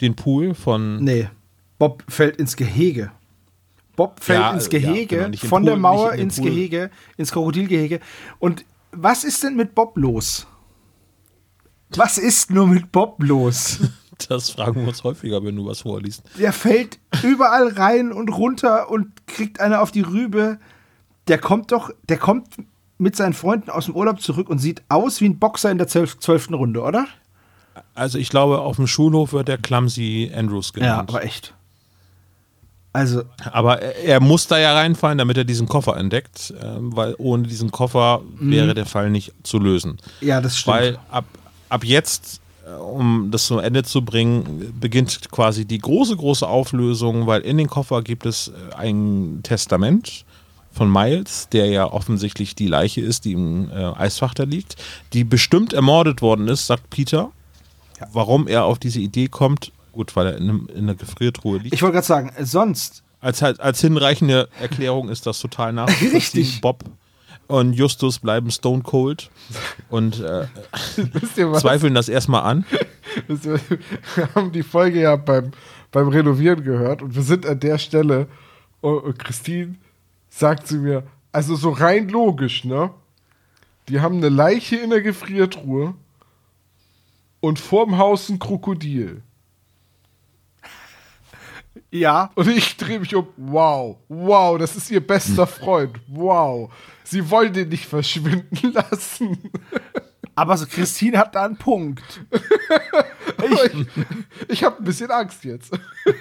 den 0.00 0.16
Pool 0.16 0.54
von. 0.54 1.02
nee. 1.02 1.28
Bob 1.78 2.04
fällt 2.08 2.36
ins 2.36 2.56
Gehege. 2.56 3.10
Bob 3.96 4.20
fällt 4.22 4.40
Ja, 4.40 4.52
ins 4.52 4.68
äh, 4.68 4.78
ja, 4.78 4.90
Gehege, 4.92 5.16
genau, 5.16 5.28
nicht 5.28 5.42
im 5.42 5.48
von 5.48 5.62
Pool, 5.62 5.70
der 5.70 5.78
Mauer 5.78 6.12
in 6.14 6.20
ins 6.20 6.36
Pool. 6.36 6.50
Gehege, 6.50 6.90
ins 7.16 7.30
Krokodilgehege. 7.32 8.00
Und 8.38 8.64
was 8.92 9.24
ist 9.24 9.42
denn 9.42 9.56
mit 9.56 9.74
Bob 9.74 9.96
los? 9.96 10.46
Was 11.94 12.16
ist 12.18 12.50
nur 12.50 12.66
mit 12.66 12.92
Bob 12.92 13.16
los? 13.22 13.78
Das 14.28 14.50
fragen 14.50 14.82
wir 14.82 14.88
uns 14.88 15.02
häufiger, 15.02 15.42
wenn 15.42 15.56
du 15.56 15.66
was 15.66 15.80
vorliest. 15.80 16.22
Der 16.38 16.52
fällt 16.52 17.00
überall 17.24 17.66
rein 17.72 18.12
und 18.12 18.28
runter 18.28 18.88
und 18.88 19.26
kriegt 19.26 19.58
eine 19.58 19.80
auf 19.80 19.90
die 19.90 20.02
Rübe. 20.02 20.60
Der 21.26 21.38
kommt 21.38 21.72
doch, 21.72 21.90
der 22.08 22.18
kommt 22.18 22.46
mit 22.98 23.16
seinen 23.16 23.32
Freunden 23.32 23.68
aus 23.70 23.86
dem 23.86 23.96
Urlaub 23.96 24.20
zurück 24.20 24.48
und 24.48 24.58
sieht 24.60 24.80
aus 24.88 25.20
wie 25.20 25.24
ein 25.28 25.40
Boxer 25.40 25.72
in 25.72 25.78
der 25.78 25.88
zwölf- 25.88 26.20
zwölften 26.20 26.54
Runde, 26.54 26.82
oder? 26.82 27.06
Also 27.94 28.16
ich 28.18 28.28
glaube, 28.28 28.60
auf 28.60 28.76
dem 28.76 28.86
Schulhof 28.86 29.32
wird 29.32 29.48
der 29.48 29.58
Clumsy 29.58 30.30
Andrews 30.32 30.72
genannt. 30.72 31.08
aber 31.08 31.24
echt. 31.24 31.54
Also, 32.92 33.22
Aber 33.50 33.80
er, 33.80 34.20
muss 34.20 34.46
da 34.46 34.58
ja 34.58 34.74
reinfallen, 34.74 35.16
damit 35.16 35.38
er 35.38 35.44
diesen 35.44 35.66
Koffer 35.66 35.96
entdeckt, 35.96 36.52
ähm, 36.62 36.94
weil 36.94 37.14
ohne 37.16 37.48
diesen 37.48 37.70
Koffer 37.70 38.20
wäre 38.38 38.74
der 38.74 38.84
Fall 38.84 39.08
nicht 39.08 39.32
zu 39.44 39.58
lösen. 39.58 39.98
ja, 40.20 40.40
das 40.42 40.58
stimmt. 40.58 40.76
Weil 40.76 40.98
ab, 41.10 41.24
ab 41.70 41.84
jetzt, 41.84 42.42
äh, 42.66 42.74
um 42.78 43.30
das 43.30 43.46
zum 43.46 43.60
Ende 43.60 43.82
zu 43.82 44.02
bringen, 44.02 44.74
beginnt 44.78 45.30
quasi 45.30 45.64
die 45.64 45.78
große, 45.78 46.16
große 46.16 46.46
Auflösung, 46.46 47.26
weil 47.26 47.40
in 47.42 47.56
den 47.56 47.68
Koffer 47.68 48.02
gibt 48.02 48.26
es 48.26 48.48
äh, 48.48 48.74
ein 48.76 49.40
Testament 49.42 50.26
von 50.70 50.90
Miles, 50.90 51.48
der 51.50 51.66
ja 51.66 51.90
offensichtlich 51.90 52.54
die 52.54 52.66
Leiche 52.66 53.00
ist, 53.00 53.24
die 53.24 53.32
im 53.32 53.70
äh, 53.70 53.92
Eisfach 53.94 54.34
da 54.34 54.44
liegt, 54.44 54.76
die 55.14 55.24
bestimmt 55.24 55.72
ermordet 55.72 56.20
worden 56.20 56.48
ist, 56.48 56.66
sagt 56.66 56.90
Peter. 56.90 57.30
Warum 58.12 58.48
er 58.48 58.64
auf 58.64 58.78
diese 58.78 58.98
Idee 58.98 59.28
kommt, 59.28 59.70
gut, 59.92 60.16
weil 60.16 60.26
er 60.28 60.36
in, 60.38 60.66
in 60.68 60.84
einer 60.84 60.94
Gefriertruhe 60.94 61.58
liegt. 61.58 61.74
ich 61.74 61.82
wollte 61.82 61.94
gerade 61.94 62.06
sagen, 62.06 62.32
sonst, 62.40 63.02
Als, 63.20 63.42
halt- 63.42 63.60
als 63.60 63.80
hinreichende 63.80 64.48
Erklärung 64.60 65.08
ist 65.08 65.26
das 65.26 65.38
total 65.40 65.72
nachvollziehbar. 65.74 66.14
Richtig. 66.16 66.60
Bob 66.60 66.84
und 67.48 67.74
Justus 67.74 68.18
bleiben 68.18 68.50
stone 68.50 68.82
cold 68.82 69.30
und 69.90 70.20
äh, 70.20 70.46
zweifeln 71.60 71.94
das 71.94 72.08
erstmal 72.08 72.42
an. 72.44 72.64
Wir 73.28 74.34
haben 74.34 74.52
die 74.52 74.62
Folge 74.62 75.00
ja 75.02 75.16
beim, 75.16 75.50
beim 75.90 76.08
Renovieren 76.08 76.64
gehört 76.64 77.02
und 77.02 77.14
wir 77.14 77.22
sind 77.22 77.44
an 77.46 77.60
der 77.60 77.78
Stelle 77.78 78.26
und, 78.80 78.98
und 79.00 79.18
Christine 79.18 79.74
sagt 80.30 80.66
zu 80.66 80.76
mir, 80.76 81.02
also 81.30 81.54
so 81.56 81.70
rein 81.70 82.08
logisch, 82.08 82.64
ne? 82.64 82.90
Die 83.88 84.00
haben 84.00 84.16
eine 84.18 84.28
Leiche 84.28 84.76
in 84.76 84.90
der 84.90 85.02
Gefriertruhe 85.02 85.94
und 87.40 87.58
vorm 87.58 87.98
Haus 87.98 88.28
ein 88.28 88.38
Krokodil. 88.38 89.22
Ja, 91.92 92.30
Und 92.34 92.48
ich 92.48 92.76
drehe 92.76 92.98
mich 92.98 93.14
um, 93.14 93.26
wow, 93.36 93.96
wow, 94.08 94.58
das 94.58 94.74
ist 94.76 94.90
ihr 94.90 95.06
bester 95.06 95.46
Freund, 95.46 96.00
wow. 96.08 96.72
Sie 97.04 97.30
wollen 97.30 97.52
den 97.52 97.68
nicht 97.68 97.84
verschwinden 97.86 98.72
lassen. 98.72 99.50
aber 100.34 100.56
so 100.56 100.66
Christine 100.66 101.18
hat 101.18 101.34
da 101.34 101.44
einen 101.44 101.56
Punkt. 101.56 102.02
Ich, 103.44 103.86
ich 104.48 104.64
habe 104.64 104.78
ein 104.78 104.84
bisschen 104.84 105.10
Angst 105.10 105.42
jetzt. 105.44 105.76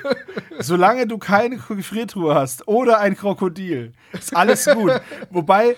Solange 0.60 1.06
du 1.06 1.20
keine 1.20 1.58
Gefriertruhe 1.58 2.34
hast 2.34 2.68
oder 2.68 3.00
ein 3.00 3.16
Krokodil, 3.16 3.94
ist 4.12 4.36
alles 4.36 4.66
gut. 4.66 4.92
Wobei, 5.30 5.76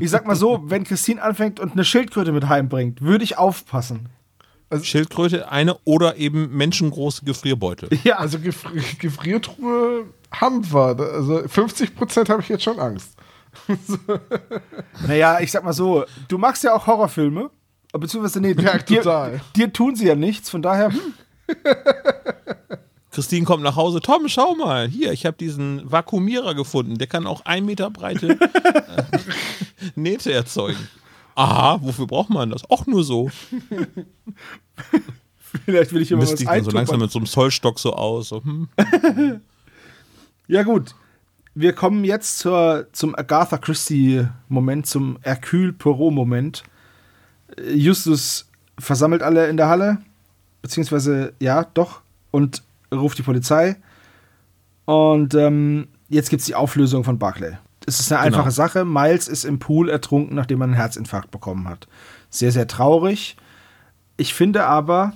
ich 0.00 0.08
sag 0.08 0.26
mal 0.26 0.36
so, 0.36 0.62
wenn 0.70 0.84
Christine 0.84 1.20
anfängt 1.22 1.60
und 1.60 1.72
eine 1.72 1.84
Schildkröte 1.84 2.32
mit 2.32 2.48
heimbringt, 2.48 3.02
würde 3.02 3.24
ich 3.24 3.36
aufpassen. 3.36 4.08
Schildkröte, 4.82 5.50
eine 5.50 5.76
oder 5.84 6.16
eben 6.16 6.56
menschengroße 6.56 7.24
Gefrierbeutel. 7.24 7.88
Ja, 8.04 8.16
Also 8.18 8.38
Gefri 8.38 8.82
Gefriertruhe 8.98 10.06
haben 10.30 10.70
wir. 10.72 10.98
Also 10.98 11.38
50% 11.38 12.28
habe 12.28 12.42
ich 12.42 12.48
jetzt 12.48 12.64
schon 12.64 12.78
Angst. 12.78 13.12
naja, 15.06 15.40
ich 15.40 15.50
sag 15.50 15.64
mal 15.64 15.72
so, 15.72 16.04
du 16.28 16.36
magst 16.38 16.62
ja 16.64 16.74
auch 16.74 16.86
Horrorfilme, 16.86 17.50
beziehungsweise 17.92 18.40
nee, 18.40 18.54
Ja, 18.60 18.78
dir, 18.78 19.02
total. 19.02 19.40
dir 19.54 19.72
tun 19.72 19.96
sie 19.96 20.06
ja 20.06 20.14
nichts, 20.14 20.50
von 20.50 20.60
daher, 20.62 20.90
hm, 20.92 21.00
Christine 23.10 23.46
kommt 23.46 23.62
nach 23.62 23.76
Hause. 23.76 24.00
Tom, 24.00 24.28
schau 24.28 24.54
mal, 24.56 24.88
hier, 24.88 25.10
ich 25.12 25.24
habe 25.24 25.38
diesen 25.38 25.90
Vakuumierer 25.90 26.54
gefunden. 26.54 26.98
Der 26.98 27.06
kann 27.06 27.26
auch 27.26 27.46
ein 27.46 27.64
Meter 27.64 27.88
breite 27.90 28.30
äh, 28.40 29.18
Nähte 29.94 30.32
erzeugen. 30.34 30.86
Aha, 31.36 31.78
wofür 31.82 32.06
braucht 32.06 32.30
man 32.30 32.50
das? 32.50 32.68
Auch 32.70 32.86
nur 32.86 33.04
so. 33.04 33.30
vielleicht 35.64 35.92
will 35.92 36.02
ich 36.02 36.10
immer 36.10 36.22
Misst 36.22 36.44
was 36.44 36.44
dann 36.44 36.64
so 36.64 36.70
langsam 36.70 36.98
mit 36.98 37.10
so 37.10 37.18
einem 37.18 37.26
Zollstock 37.26 37.78
so 37.78 37.92
aus. 37.92 38.30
So, 38.30 38.42
hm. 38.42 38.68
Ja, 40.48 40.62
gut. 40.62 40.94
Wir 41.54 41.72
kommen 41.72 42.04
jetzt 42.04 42.38
zur, 42.38 42.86
zum 42.92 43.14
Agatha 43.14 43.58
Christie-Moment, 43.58 44.86
zum 44.86 45.18
Hercule 45.22 45.72
Poirot-Moment. 45.72 46.64
Justus 47.74 48.48
versammelt 48.78 49.22
alle 49.22 49.48
in 49.48 49.56
der 49.56 49.68
Halle, 49.68 49.98
beziehungsweise, 50.62 51.32
ja, 51.40 51.64
doch, 51.64 52.00
und 52.30 52.62
ruft 52.92 53.18
die 53.18 53.22
Polizei. 53.22 53.76
Und 54.84 55.34
ähm, 55.34 55.88
jetzt 56.08 56.30
gibt 56.30 56.40
es 56.40 56.46
die 56.46 56.54
Auflösung 56.54 57.04
von 57.04 57.18
Barclay. 57.18 57.56
Es 57.86 58.00
ist 58.00 58.12
eine 58.12 58.24
Genau. 58.24 58.38
einfache 58.38 58.50
Sache. 58.50 58.84
Miles 58.84 59.28
ist 59.28 59.44
im 59.44 59.58
Pool 59.58 59.88
ertrunken, 59.88 60.34
nachdem 60.36 60.60
er 60.60 60.64
einen 60.64 60.74
Herzinfarkt 60.74 61.30
bekommen 61.30 61.68
hat. 61.68 61.86
Sehr, 62.30 62.52
sehr 62.52 62.66
traurig. 62.66 63.36
Ich 64.16 64.34
finde 64.34 64.64
aber, 64.66 65.12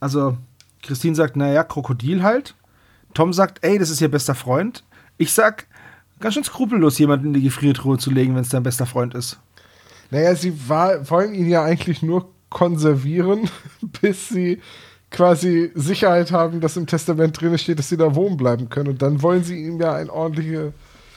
also 0.00 0.36
Christine 0.82 1.14
sagt, 1.14 1.36
naja, 1.36 1.62
Krokodil 1.64 2.22
halt. 2.22 2.54
Tom 3.14 3.32
sagt, 3.32 3.64
ey, 3.64 3.78
das 3.78 3.90
ist 3.90 4.00
ihr 4.00 4.10
bester 4.10 4.34
Freund. 4.34 4.82
Ich 5.18 5.32
sag, 5.32 5.66
ganz 6.20 6.34
schön 6.34 6.44
skrupellos, 6.44 6.98
jemanden 6.98 7.28
in 7.28 7.34
die 7.34 7.42
Gefriertruhe 7.42 7.96
zu 7.98 8.10
legen, 8.10 8.34
wenn 8.34 8.42
es 8.42 8.48
dein 8.48 8.64
bester 8.64 8.86
Freund 8.86 9.14
ist. 9.14 9.38
Naja, 10.10 10.34
sie 10.34 10.68
war, 10.68 11.08
wollen 11.10 11.32
ihn 11.34 11.48
ja 11.48 11.62
eigentlich 11.62 12.02
nur 12.02 12.28
konservieren, 12.50 13.48
bis 14.02 14.28
sie 14.28 14.60
quasi 15.10 15.70
Sicherheit 15.74 16.32
haben, 16.32 16.60
dass 16.60 16.76
im 16.76 16.86
Testament 16.88 17.40
drin 17.40 17.56
steht, 17.56 17.78
dass 17.78 17.88
sie 17.88 17.96
da 17.96 18.16
wohnen 18.16 18.36
bleiben 18.36 18.68
können. 18.68 18.88
Und 18.88 19.02
dann 19.02 19.22
wollen 19.22 19.44
sie 19.44 19.64
ihm 19.64 19.80
ja 19.80 19.94
ein, 19.94 20.10
ordentliche, 20.10 20.66
ein 20.66 20.72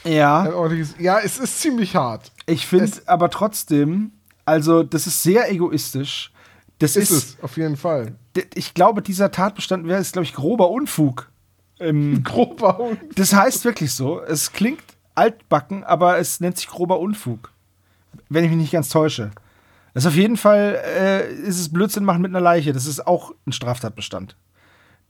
Ja. 0.08 0.68
Ja, 1.00 1.20
es 1.20 1.38
ist 1.38 1.60
ziemlich 1.62 1.96
hart. 1.96 2.32
Ich 2.46 2.66
finde 2.68 2.92
aber 3.06 3.30
trotzdem, 3.30 4.12
also, 4.46 4.84
das 4.84 5.08
ist 5.08 5.24
sehr 5.24 5.52
egoistisch. 5.52 6.32
Das 6.80 6.96
Ist, 6.96 7.10
ist, 7.12 7.38
es, 7.38 7.44
auf 7.44 7.58
jeden 7.58 7.76
Fall. 7.76 8.16
ich 8.54 8.74
glaube, 8.74 9.02
dieser 9.02 9.32
Tatbestand 9.32 9.88
wäre, 9.88 10.00
ist, 10.00 10.14
glaube 10.14 10.26
ich, 10.26 10.34
grober 10.34 10.70
Unfug. 10.70 11.32
Ähm, 11.80 12.24
Grober 12.24 12.78
Hund. 12.78 13.00
das 13.16 13.34
heißt 13.34 13.66
wirklich 13.66 13.94
so. 13.94 14.22
Es 14.22 14.52
klingt 14.54 14.84
altbacken, 15.16 15.84
aber 15.84 16.18
es 16.20 16.40
nennt 16.40 16.58
sich 16.58 16.68
grober 16.68 17.00
Unfug. 17.00 17.52
Wenn 18.30 18.44
ich 18.44 18.50
mich 18.52 18.60
nicht 18.60 18.72
ganz 18.72 18.90
täusche. 18.90 19.32
Das 19.94 20.04
ist 20.04 20.08
auf 20.08 20.16
jeden 20.16 20.38
Fall, 20.38 20.80
äh, 20.86 21.34
ist 21.34 21.60
es 21.60 21.74
Blödsinn 21.74 22.04
machen 22.04 22.22
mit 22.22 22.30
einer 22.32 22.42
Leiche. 22.42 22.72
Das 22.74 22.86
ist 22.86 23.06
auch 23.08 23.34
ein 23.48 23.52
Straftatbestand. 23.52 24.36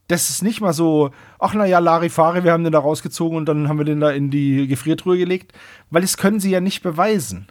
Das 0.08 0.30
ist 0.30 0.42
nicht 0.42 0.62
mal 0.62 0.74
so, 0.74 1.12
ach 1.38 1.54
naja, 1.54 1.80
Larifari, 1.80 2.44
wir 2.44 2.54
haben 2.54 2.64
den 2.64 2.72
da 2.74 2.80
rausgezogen 2.80 3.38
und 3.38 3.46
dann 3.46 3.68
haben 3.68 3.78
wir 3.78 3.86
den 3.86 4.00
da 4.00 4.12
in 4.12 4.32
die 4.32 4.68
Gefriertruhe 4.68 5.18
gelegt, 5.18 5.52
weil 5.90 6.02
das 6.02 6.16
können 6.16 6.40
sie 6.40 6.52
ja 6.52 6.62
nicht 6.62 6.82
beweisen. 6.82 7.48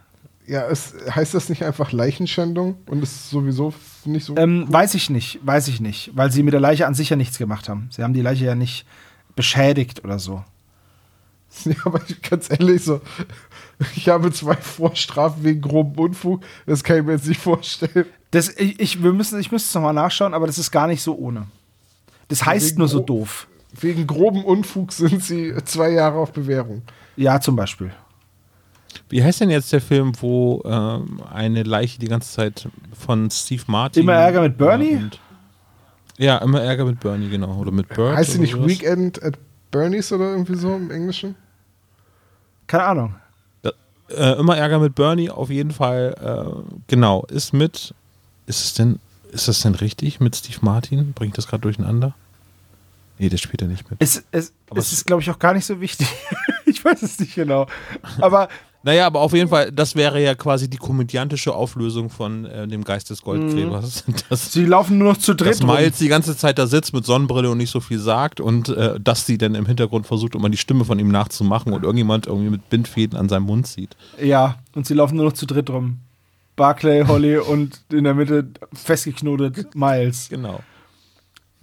Ja, 0.47 0.67
es, 0.69 0.95
heißt 1.11 1.35
das 1.35 1.49
nicht 1.49 1.65
einfach 1.65 1.93
Leichenschändung? 1.93 2.77
Und 2.87 3.03
es 3.03 3.11
ist 3.13 3.31
sowieso 3.31 3.75
nicht 4.05 4.25
so. 4.25 4.37
Ähm, 4.37 4.67
weiß 4.69 4.95
ich 4.95 5.11
nicht, 5.11 5.41
weiß 5.43 5.69
ich 5.69 5.81
nicht, 5.81 6.13
weil 6.15 6.31
sie 6.31 6.43
mit 6.43 6.55
der 6.55 6.61
Leiche 6.61 6.87
an 6.87 6.95
sich 6.95 7.11
ja 7.11 7.17
nichts 7.17 7.37
gemacht 7.37 7.69
haben. 7.69 7.89
Sie 7.91 8.03
haben 8.03 8.15
die 8.15 8.23
Leiche 8.23 8.45
ja 8.45 8.55
nicht 8.55 8.87
beschädigt 9.35 10.05
oder 10.05 10.19
so. 10.19 10.43
Ja, 11.65 11.75
aber 11.85 12.03
ich, 12.07 12.21
ganz 12.21 12.51
ehrlich, 12.51 12.83
so, 12.83 13.01
ich 13.95 14.09
habe 14.09 14.31
zwei 14.33 14.57
Vorstrafen 14.57 15.43
wegen 15.43 15.63
groben 15.63 15.97
Unfug. 15.97 16.43
Das 16.67 16.85
kann 16.85 16.99
ich 16.99 17.05
mir 17.05 17.13
jetzt 17.13 17.27
nicht 17.27 17.41
vorstellen. 17.41 18.05
Das, 18.31 18.49
ich, 18.59 18.79
ich, 18.79 19.03
wir 19.03 19.13
müssen, 19.13 19.41
ich 19.41 19.51
müsste 19.51 19.69
es 19.69 19.75
nochmal 19.75 19.95
nachschauen, 19.95 20.35
aber 20.35 20.47
das 20.47 20.59
ist 20.59 20.71
gar 20.71 20.87
nicht 20.87 21.01
so 21.03 21.17
ohne. 21.17 21.47
Das 22.29 22.45
heißt 22.45 22.71
wegen 22.71 22.79
nur 22.79 22.89
so 22.89 23.01
doof. 23.01 23.47
Wegen 23.81 24.07
groben 24.07 24.45
Unfug 24.45 24.93
sind 24.93 25.23
sie 25.23 25.55
zwei 25.65 25.91
Jahre 25.91 26.19
auf 26.19 26.33
Bewährung. 26.33 26.83
Ja, 27.17 27.41
zum 27.41 27.57
Beispiel. 27.57 27.91
Wie 29.09 29.23
heißt 29.23 29.41
denn 29.41 29.51
jetzt 29.51 29.73
der 29.73 29.81
Film, 29.81 30.13
wo 30.21 30.63
ähm, 30.65 31.23
eine 31.33 31.63
Leiche 31.63 31.99
die 31.99 32.09
ganze 32.09 32.33
Zeit 32.33 32.69
von 32.99 33.31
Steve 33.31 33.63
Martin. 33.67 34.03
Immer 34.03 34.15
Ärger 34.15 34.43
mit 34.43 34.57
Bernie? 34.59 34.93
Ja, 34.93 34.99
und- 34.99 35.21
ja, 36.19 36.39
immer 36.39 36.63
Ärger 36.63 36.87
mit 36.87 37.01
Bernie, 37.01 37.29
genau. 37.29 37.57
Oder 37.59 37.71
mit 37.73 37.89
Bert. 37.89 38.17
heißt 38.17 38.33
sie 38.33 38.39
nicht 38.39 38.53
sowas. 38.55 38.69
Weekend 38.69 39.23
at 39.23 39.35
Bernie's 39.71 40.11
oder 40.13 40.31
irgendwie 40.31 40.55
so 40.57 40.75
im 40.75 40.91
Englischen? 40.91 41.35
Keine 42.67 42.85
Ahnung. 42.85 43.15
Äh, 44.09 44.39
immer 44.39 44.57
Ärger 44.57 44.79
mit 44.79 44.95
Bernie, 44.95 45.31
auf 45.31 45.51
jeden 45.51 45.73
Fall. 45.73 46.15
Äh, 46.21 46.75
genau, 46.87 47.25
ist 47.29 47.53
mit. 47.53 47.93
Ist 48.47 48.65
es 48.65 48.75
denn. 48.75 49.01
Ist 49.37 49.49
das 49.49 49.61
denn 49.61 49.75
richtig 49.75 50.19
mit 50.19 50.35
Steve 50.35 50.57
Martin? 50.63 51.13
Bringt 51.13 51.37
das 51.37 51.47
gerade 51.47 51.61
durcheinander? 51.61 52.15
Nee, 53.19 53.29
der 53.29 53.37
spielt 53.37 53.61
ja 53.61 53.69
nicht 53.69 53.91
mit. 53.91 54.03
Es, 54.03 54.25
es, 54.31 54.55
es 54.75 54.93
ist, 54.95 55.07
glaube 55.07 55.21
ich, 55.21 55.31
auch 55.31 55.39
gar 55.39 55.53
nicht 55.53 55.67
so 55.67 55.79
wichtig. 55.79 56.09
ich 56.65 56.83
weiß 56.83 57.03
es 57.03 57.21
nicht 57.21 57.35
genau. 57.35 57.67
Aber 58.19 58.49
Naja, 58.83 59.07
aber 59.07 59.21
auf 59.21 59.35
jeden 59.35 59.51
Fall, 59.51 59.73
das 59.73 59.95
wäre 59.95 60.23
ja 60.23 60.35
quasi 60.35 60.71
die 60.71 60.79
komödiantische 60.79 61.55
Auflösung 61.55 62.09
von 62.09 62.47
äh, 62.47 62.67
dem 62.67 62.83
Geist 62.83 63.11
des 63.11 63.21
Goldgräbers. 63.21 64.05
Dass, 64.31 64.53
sie 64.53 64.65
laufen 64.65 64.97
nur 64.97 65.13
noch 65.13 65.19
zu 65.19 65.35
dass 65.35 65.59
dritt 65.59 65.69
rum. 65.69 65.77
Miles 65.77 65.99
die 65.99 66.09
ganze 66.09 66.35
Zeit 66.35 66.59
da 66.59 66.67
sitzt 66.67 66.95
mit 66.95 67.05
Sonnenbrille 67.05 67.51
und 67.51 67.59
nicht 67.59 67.71
so 67.71 67.81
viel 67.81 67.99
sagt 67.99 68.41
und 68.41 68.71
äh, 68.71 68.99
dass 68.99 69.27
sie 69.27 69.37
dann 69.37 69.55
im 69.55 69.67
Hintergrund 69.67 70.07
versucht, 70.07 70.35
immer 70.35 70.49
die 70.49 70.57
Stimme 70.57 70.87
von 70.87 70.99
ihm 70.99 71.09
nachzumachen 71.09 71.75
und 71.75 71.83
irgendjemand 71.83 72.27
irgendwie 72.27 72.49
mit 72.49 72.71
Bindfäden 72.71 73.19
an 73.19 73.29
seinem 73.29 73.45
Mund 73.45 73.67
zieht. 73.67 73.97
Ja, 74.23 74.57
und 74.75 74.87
sie 74.87 74.95
laufen 74.95 75.17
nur 75.17 75.27
noch 75.27 75.35
zu 75.35 75.45
dritt 75.45 75.69
rum. 75.69 75.99
Barclay, 76.57 77.05
Holly 77.07 77.37
und 77.39 77.83
in 77.93 78.05
der 78.05 78.15
Mitte 78.15 78.49
festgeknotet 78.73 79.75
Miles. 79.75 80.29
Genau. 80.31 80.61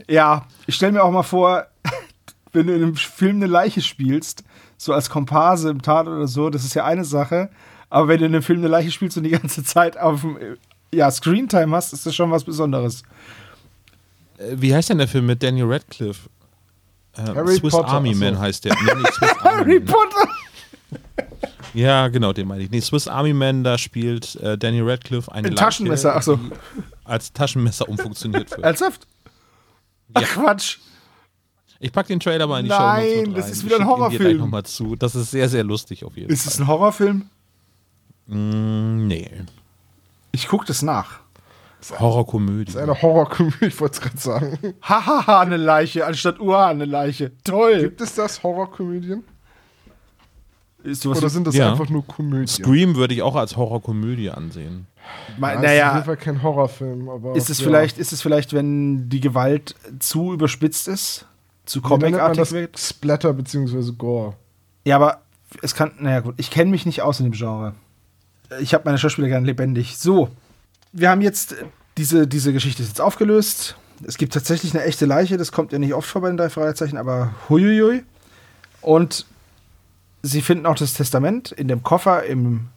Ja, 0.07 0.47
ich 0.67 0.75
stelle 0.75 0.93
mir 0.93 1.03
auch 1.03 1.11
mal 1.11 1.23
vor, 1.23 1.65
wenn 2.53 2.67
du 2.67 2.75
in 2.75 2.83
einem 2.83 2.95
Film 2.95 3.37
eine 3.37 3.47
Leiche 3.47 3.81
spielst, 3.81 4.43
so 4.77 4.93
als 4.93 5.09
Komparse 5.09 5.69
im 5.69 5.81
Tat 5.81 6.07
oder 6.07 6.27
so, 6.27 6.49
das 6.49 6.63
ist 6.63 6.75
ja 6.75 6.85
eine 6.85 7.05
Sache. 7.05 7.49
Aber 7.89 8.07
wenn 8.07 8.19
du 8.19 8.25
in 8.25 8.33
einem 8.33 8.43
Film 8.43 8.59
eine 8.59 8.67
Leiche 8.67 8.91
spielst 8.91 9.17
und 9.17 9.23
die 9.23 9.29
ganze 9.41 9.63
Zeit 9.63 9.97
auf 9.97 10.21
dem 10.21 10.37
ja, 10.93 11.09
Screentime 11.09 11.75
hast, 11.75 11.93
ist 11.93 12.05
das 12.05 12.15
schon 12.15 12.31
was 12.31 12.43
Besonderes. 12.43 13.03
Äh, 14.37 14.55
Wie 14.57 14.73
heißt 14.73 14.89
denn 14.89 14.99
der 14.99 15.07
Film 15.07 15.25
mit 15.25 15.41
Daniel 15.41 15.65
Radcliffe? 15.65 16.29
Äh, 17.17 17.21
Harry 17.21 17.55
Swiss 17.55 17.73
Potter, 17.73 17.87
Army. 17.87 18.13
Man 18.15 18.39
heißt 18.39 18.65
der. 18.65 18.75
Nee, 18.75 19.03
Harry. 19.43 19.79
Potter! 19.79 20.27
Ja, 21.73 22.07
genau, 22.09 22.33
den 22.33 22.47
meine 22.47 22.63
ich. 22.63 22.69
Nee, 22.71 22.81
Swiss 22.81 23.07
Army 23.07 23.33
Man, 23.33 23.63
da 23.63 23.77
spielt 23.77 24.35
äh, 24.35 24.57
Daniel 24.57 24.89
Radcliffe 24.89 25.31
eine 25.31 25.47
Ein 25.49 25.55
Taschenmesser, 25.55 26.15
ach 26.15 26.21
so. 26.21 26.35
die 26.37 26.51
als 27.03 27.33
Taschenmesser 27.33 27.89
umfunktioniert 27.89 28.51
wird. 28.51 28.59
Ernsthaft? 28.63 29.07
Ach, 30.13 30.21
Quatsch. 30.23 30.77
Ich 31.79 31.91
pack 31.91 32.07
den 32.07 32.19
Trailer 32.19 32.47
mal 32.47 32.59
in 32.59 32.65
die 32.65 32.69
Nein, 32.69 33.03
Show 33.03 33.21
Notes 33.31 33.35
das 33.47 33.51
ist 33.51 33.65
wieder 33.65 33.77
ein 33.79 33.87
Horrorfilm. 33.87 34.21
gleich 34.21 34.37
noch 34.37 34.47
mal 34.47 34.63
zu. 34.63 34.95
Das 34.95 35.15
ist 35.15 35.31
sehr, 35.31 35.49
sehr 35.49 35.63
lustig 35.63 36.05
auf 36.05 36.15
jeden 36.15 36.31
Ist 36.31 36.45
es 36.45 36.55
Fall. 36.55 36.63
ein 36.63 36.67
Horrorfilm? 36.67 37.29
Mm, 38.27 39.07
nee. 39.07 39.29
Ich 40.31 40.47
gucke 40.47 40.65
das 40.65 40.81
nach. 40.81 41.19
Horrorkomödie. 41.99 42.65
Das 42.71 42.75
ist 42.75 42.81
eine 42.81 43.01
Horrorkomödie, 43.01 43.65
ich 43.65 43.79
wollte 43.81 43.95
es 43.95 44.01
gerade 44.01 44.17
sagen. 44.17 44.57
Hahaha, 44.81 45.41
eine 45.41 45.57
Leiche, 45.57 46.05
anstatt 46.05 46.39
Uha, 46.39 46.67
eine 46.67 46.85
Leiche. 46.85 47.31
Toll. 47.43 47.81
Gibt 47.81 47.99
es 47.99 48.15
das 48.15 48.41
Horrorkomödien? 48.43 49.23
Ist 50.83 51.01
sowas 51.01 51.19
Oder 51.19 51.29
sind 51.29 51.47
das 51.47 51.55
Ja. 51.55 51.71
einfach 51.71 51.89
nur 51.89 52.05
Komödien? 52.05 52.47
Scream 52.47 52.95
würde 52.95 53.13
ich 53.13 53.21
auch 53.21 53.35
als 53.35 53.55
Horrorkomödie 53.55 54.29
ansehen. 54.29 54.87
Ma- 55.37 55.53
Ja, 55.53 55.55
es 55.55 55.61
ist 55.63 55.65
auf 55.65 55.71
jeden 55.71 55.79
naja, 55.85 56.03
Fall 56.03 56.17
kein 56.17 56.43
Horrorfilm, 56.43 57.09
aber. 57.09 57.35
ist 57.35 57.49
es, 57.49 57.59
ja. 57.59 57.65
vielleicht, 57.65 57.97
ist 57.97 58.11
es 58.13 58.21
vielleicht, 58.21 58.53
wenn 58.53 59.09
die 59.09 59.19
Gewalt 59.21 59.75
zu 59.99 60.33
überspitzt 60.33 60.87
ist? 60.87 61.25
Zu 61.65 61.81
comicartig 61.81 62.51
wird? 62.51 62.77
Splatter 62.77 63.31
bzw. 63.33 63.91
Gore. 63.97 64.33
Ja, 64.85 64.97
aber 64.97 65.21
es 65.61 65.73
kann, 65.75 65.91
naja 65.99 66.19
gut, 66.19 66.35
ich 66.37 66.51
kenne 66.51 66.69
mich 66.71 66.85
nicht 66.85 67.01
aus 67.01 67.19
in 67.19 67.25
dem 67.27 67.33
Genre. 67.33 67.73
Ich 68.59 68.73
habe 68.73 68.83
meine 68.85 68.97
Schauspieler 68.97 69.29
gern 69.29 69.45
lebendig. 69.45 69.97
So, 69.97 70.29
wir 70.91 71.09
haben 71.09 71.21
jetzt 71.21 71.55
diese, 71.97 72.27
diese 72.27 72.51
Geschichte 72.51 72.81
ist 72.83 72.89
jetzt 72.89 73.01
aufgelöst. 73.01 73.77
Es 74.05 74.17
gibt 74.17 74.33
tatsächlich 74.33 74.73
eine 74.73 74.83
echte 74.83 75.05
Leiche, 75.05 75.37
das 75.37 75.53
kommt 75.53 75.71
ja 75.71 75.79
nicht 75.79 75.93
oft 75.93 76.09
vor 76.09 76.21
bei 76.21 76.27
den 76.27 76.35
drei 76.37 76.49
Fragezeichen, 76.49 76.97
aber 76.97 77.33
huiuiui. 77.49 78.03
Und 78.81 79.25
sie 80.23 80.41
finden 80.41 80.65
auch 80.65 80.75
das 80.75 80.93
Testament 80.93 81.51
in 81.51 81.67
dem 81.67 81.83
Koffer 81.83 82.23
im 82.23 82.69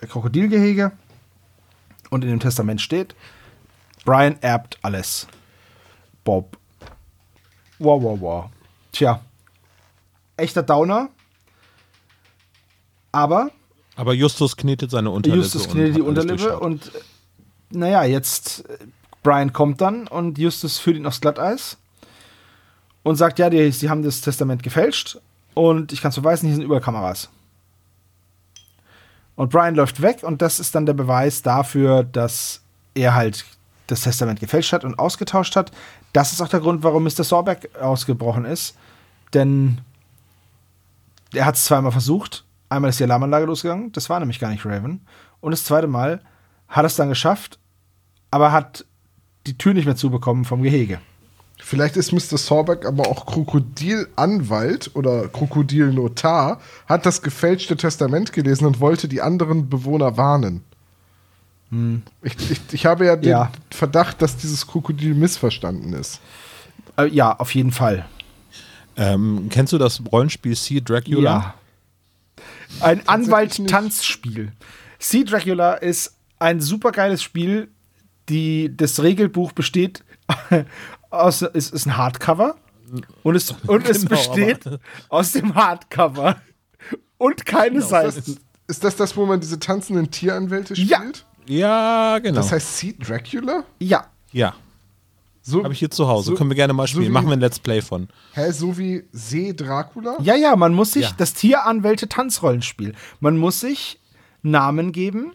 Krokodilgehege. 0.00 0.92
Und 2.08 2.24
in 2.24 2.30
dem 2.30 2.40
Testament 2.40 2.80
steht, 2.80 3.14
Brian 4.04 4.36
erbt 4.40 4.78
alles. 4.82 5.26
Bob. 6.24 6.56
Wow, 7.78 8.02
wow, 8.02 8.20
wow. 8.20 8.50
Tja, 8.92 9.20
echter 10.36 10.62
Downer. 10.62 11.08
Aber 13.12 13.50
Aber 13.96 14.14
Justus 14.14 14.56
knetet 14.56 14.90
seine 14.90 15.10
Unterlippe. 15.10 15.42
Justus 15.42 15.68
knetet 15.68 15.96
die 15.96 16.02
Unterlippe 16.02 16.58
und 16.58 16.92
naja, 17.70 18.04
jetzt 18.04 18.68
äh, 18.68 18.78
Brian 19.22 19.52
kommt 19.52 19.80
dann 19.80 20.06
und 20.06 20.38
Justus 20.38 20.78
führt 20.78 20.96
ihn 20.96 21.06
aufs 21.06 21.20
Glatteis 21.20 21.78
und 23.02 23.16
sagt, 23.16 23.38
ja, 23.38 23.48
die, 23.50 23.72
sie 23.72 23.88
haben 23.88 24.02
das 24.02 24.20
Testament 24.20 24.62
gefälscht 24.62 25.18
und 25.54 25.92
ich 25.92 26.00
kann 26.00 26.10
es 26.10 26.16
beweisen, 26.16 26.46
hier 26.46 26.56
sind 26.56 26.64
überall 26.64 26.80
Kameras. 26.80 27.30
Und 29.34 29.50
Brian 29.50 29.74
läuft 29.74 30.02
weg 30.02 30.22
und 30.22 30.42
das 30.42 30.60
ist 30.60 30.74
dann 30.74 30.86
der 30.86 30.92
Beweis 30.92 31.42
dafür, 31.42 32.04
dass 32.04 32.62
er 32.94 33.14
halt 33.14 33.44
das 33.86 34.02
Testament 34.02 34.40
gefälscht 34.40 34.72
hat 34.72 34.84
und 34.84 34.98
ausgetauscht 34.98 35.56
hat. 35.56 35.72
Das 36.12 36.32
ist 36.32 36.40
auch 36.40 36.48
der 36.48 36.60
Grund, 36.60 36.82
warum 36.82 37.04
Mr. 37.04 37.24
Sorbeck 37.24 37.70
ausgebrochen 37.80 38.44
ist. 38.44 38.76
Denn 39.34 39.80
er 41.32 41.46
hat 41.46 41.56
es 41.56 41.64
zweimal 41.64 41.92
versucht. 41.92 42.44
Einmal 42.68 42.90
ist 42.90 43.00
die 43.00 43.04
Alarmanlage 43.04 43.46
losgegangen, 43.46 43.92
das 43.92 44.08
war 44.08 44.18
nämlich 44.20 44.38
gar 44.38 44.50
nicht 44.50 44.64
Raven. 44.64 45.06
Und 45.40 45.50
das 45.50 45.64
zweite 45.64 45.86
Mal 45.86 46.20
hat 46.68 46.84
er 46.84 46.86
es 46.86 46.96
dann 46.96 47.10
geschafft, 47.10 47.58
aber 48.30 48.52
hat 48.52 48.86
die 49.46 49.58
Tür 49.58 49.74
nicht 49.74 49.84
mehr 49.84 49.96
zubekommen 49.96 50.44
vom 50.44 50.62
Gehege. 50.62 51.00
Vielleicht 51.64 51.96
ist 51.96 52.12
Mr. 52.12 52.36
Sorbeck 52.38 52.84
aber 52.84 53.06
auch 53.06 53.24
Krokodilanwalt 53.24 54.90
oder 54.94 55.28
Krokodilnotar, 55.28 56.60
hat 56.86 57.06
das 57.06 57.22
gefälschte 57.22 57.76
Testament 57.76 58.32
gelesen 58.32 58.66
und 58.66 58.80
wollte 58.80 59.08
die 59.08 59.22
anderen 59.22 59.68
Bewohner 59.68 60.16
warnen. 60.16 60.64
Ich, 62.22 62.50
ich, 62.50 62.60
ich 62.72 62.84
habe 62.84 63.06
ja 63.06 63.16
den 63.16 63.30
Ja. 63.30 63.52
Verdacht, 63.70 64.20
dass 64.20 64.36
dieses 64.36 64.66
Krokodil 64.66 65.14
missverstanden 65.14 65.94
ist. 65.94 66.20
Äh, 66.98 67.06
ja, 67.06 67.34
auf 67.38 67.54
jeden 67.54 67.72
Fall. 67.72 68.04
Ähm, 68.96 69.46
kennst 69.48 69.72
du 69.72 69.78
das 69.78 70.02
Rollenspiel 70.12 70.54
Sea 70.54 70.80
Dracula? 70.82 71.22
Ja. 71.22 71.54
Ein. 72.80 73.08
Anwalt-Tanzspiel. 73.08 74.52
Sea 74.98 75.24
Dracula 75.24 75.74
ist 75.74 76.14
ein 76.38 76.60
supergeiles 76.60 77.22
Spiel. 77.22 77.68
Die, 78.28 78.74
das 78.76 79.02
Regelbuch 79.02 79.52
besteht 79.52 80.04
aus, 81.10 81.42
es 81.42 81.70
ist 81.70 81.86
ein 81.86 81.96
Hardcover 81.96 82.56
und 83.22 83.34
es, 83.36 83.50
und 83.66 83.88
es 83.88 83.98
Genau, 84.02 84.10
besteht 84.10 84.60
aus 85.08 85.32
dem 85.32 85.54
Hardcover 85.54 86.36
und 87.18 87.44
keine 87.46 87.78
Ist 87.78 87.90
das, 87.90 88.14
Seiten. 88.16 88.38
ist 88.68 88.84
das 88.84 88.96
das, 88.96 89.16
wo 89.16 89.26
man 89.26 89.40
diese 89.40 89.58
tanzenden 89.58 90.10
Tieranwälte 90.10 90.74
Ja. 90.74 90.98
spielt? 90.98 91.26
Ja, 91.46 92.18
genau. 92.20 92.36
Das 92.36 92.52
heißt 92.52 92.78
Seed 92.78 93.08
Dracula? 93.08 93.64
Ja, 93.80 94.06
ja, 94.30 94.54
So, 95.42 95.64
habe 95.64 95.72
ich 95.72 95.80
hier 95.80 95.90
zu 95.90 96.06
Hause. 96.06 96.30
So- 96.30 96.34
Können 96.36 96.50
wir 96.50 96.54
gerne 96.54 96.72
mal 96.72 96.86
so 96.86 96.92
spielen. 96.92 97.06
wie- 97.06 97.10
Machen 97.10 97.26
wir 97.26 97.32
ein 97.32 97.40
Let's 97.40 97.58
Play 97.58 97.82
von. 97.82 98.08
Hä, 98.34 98.52
so 98.52 98.78
wie 98.78 99.02
See 99.10 99.52
Dracula? 99.52 100.16
Ja, 100.22 100.36
ja, 100.36 100.54
man 100.54 100.72
muss 100.72 100.92
sich 100.92 101.02
Ja. 101.06 101.14
das 101.18 101.34
Tieranwälte-Tanzrollenspiel. 101.34 102.94
Man 103.20 103.36
muss 103.36 103.60
sich 103.60 103.98
Namen 104.42 104.92
geben, 104.92 105.32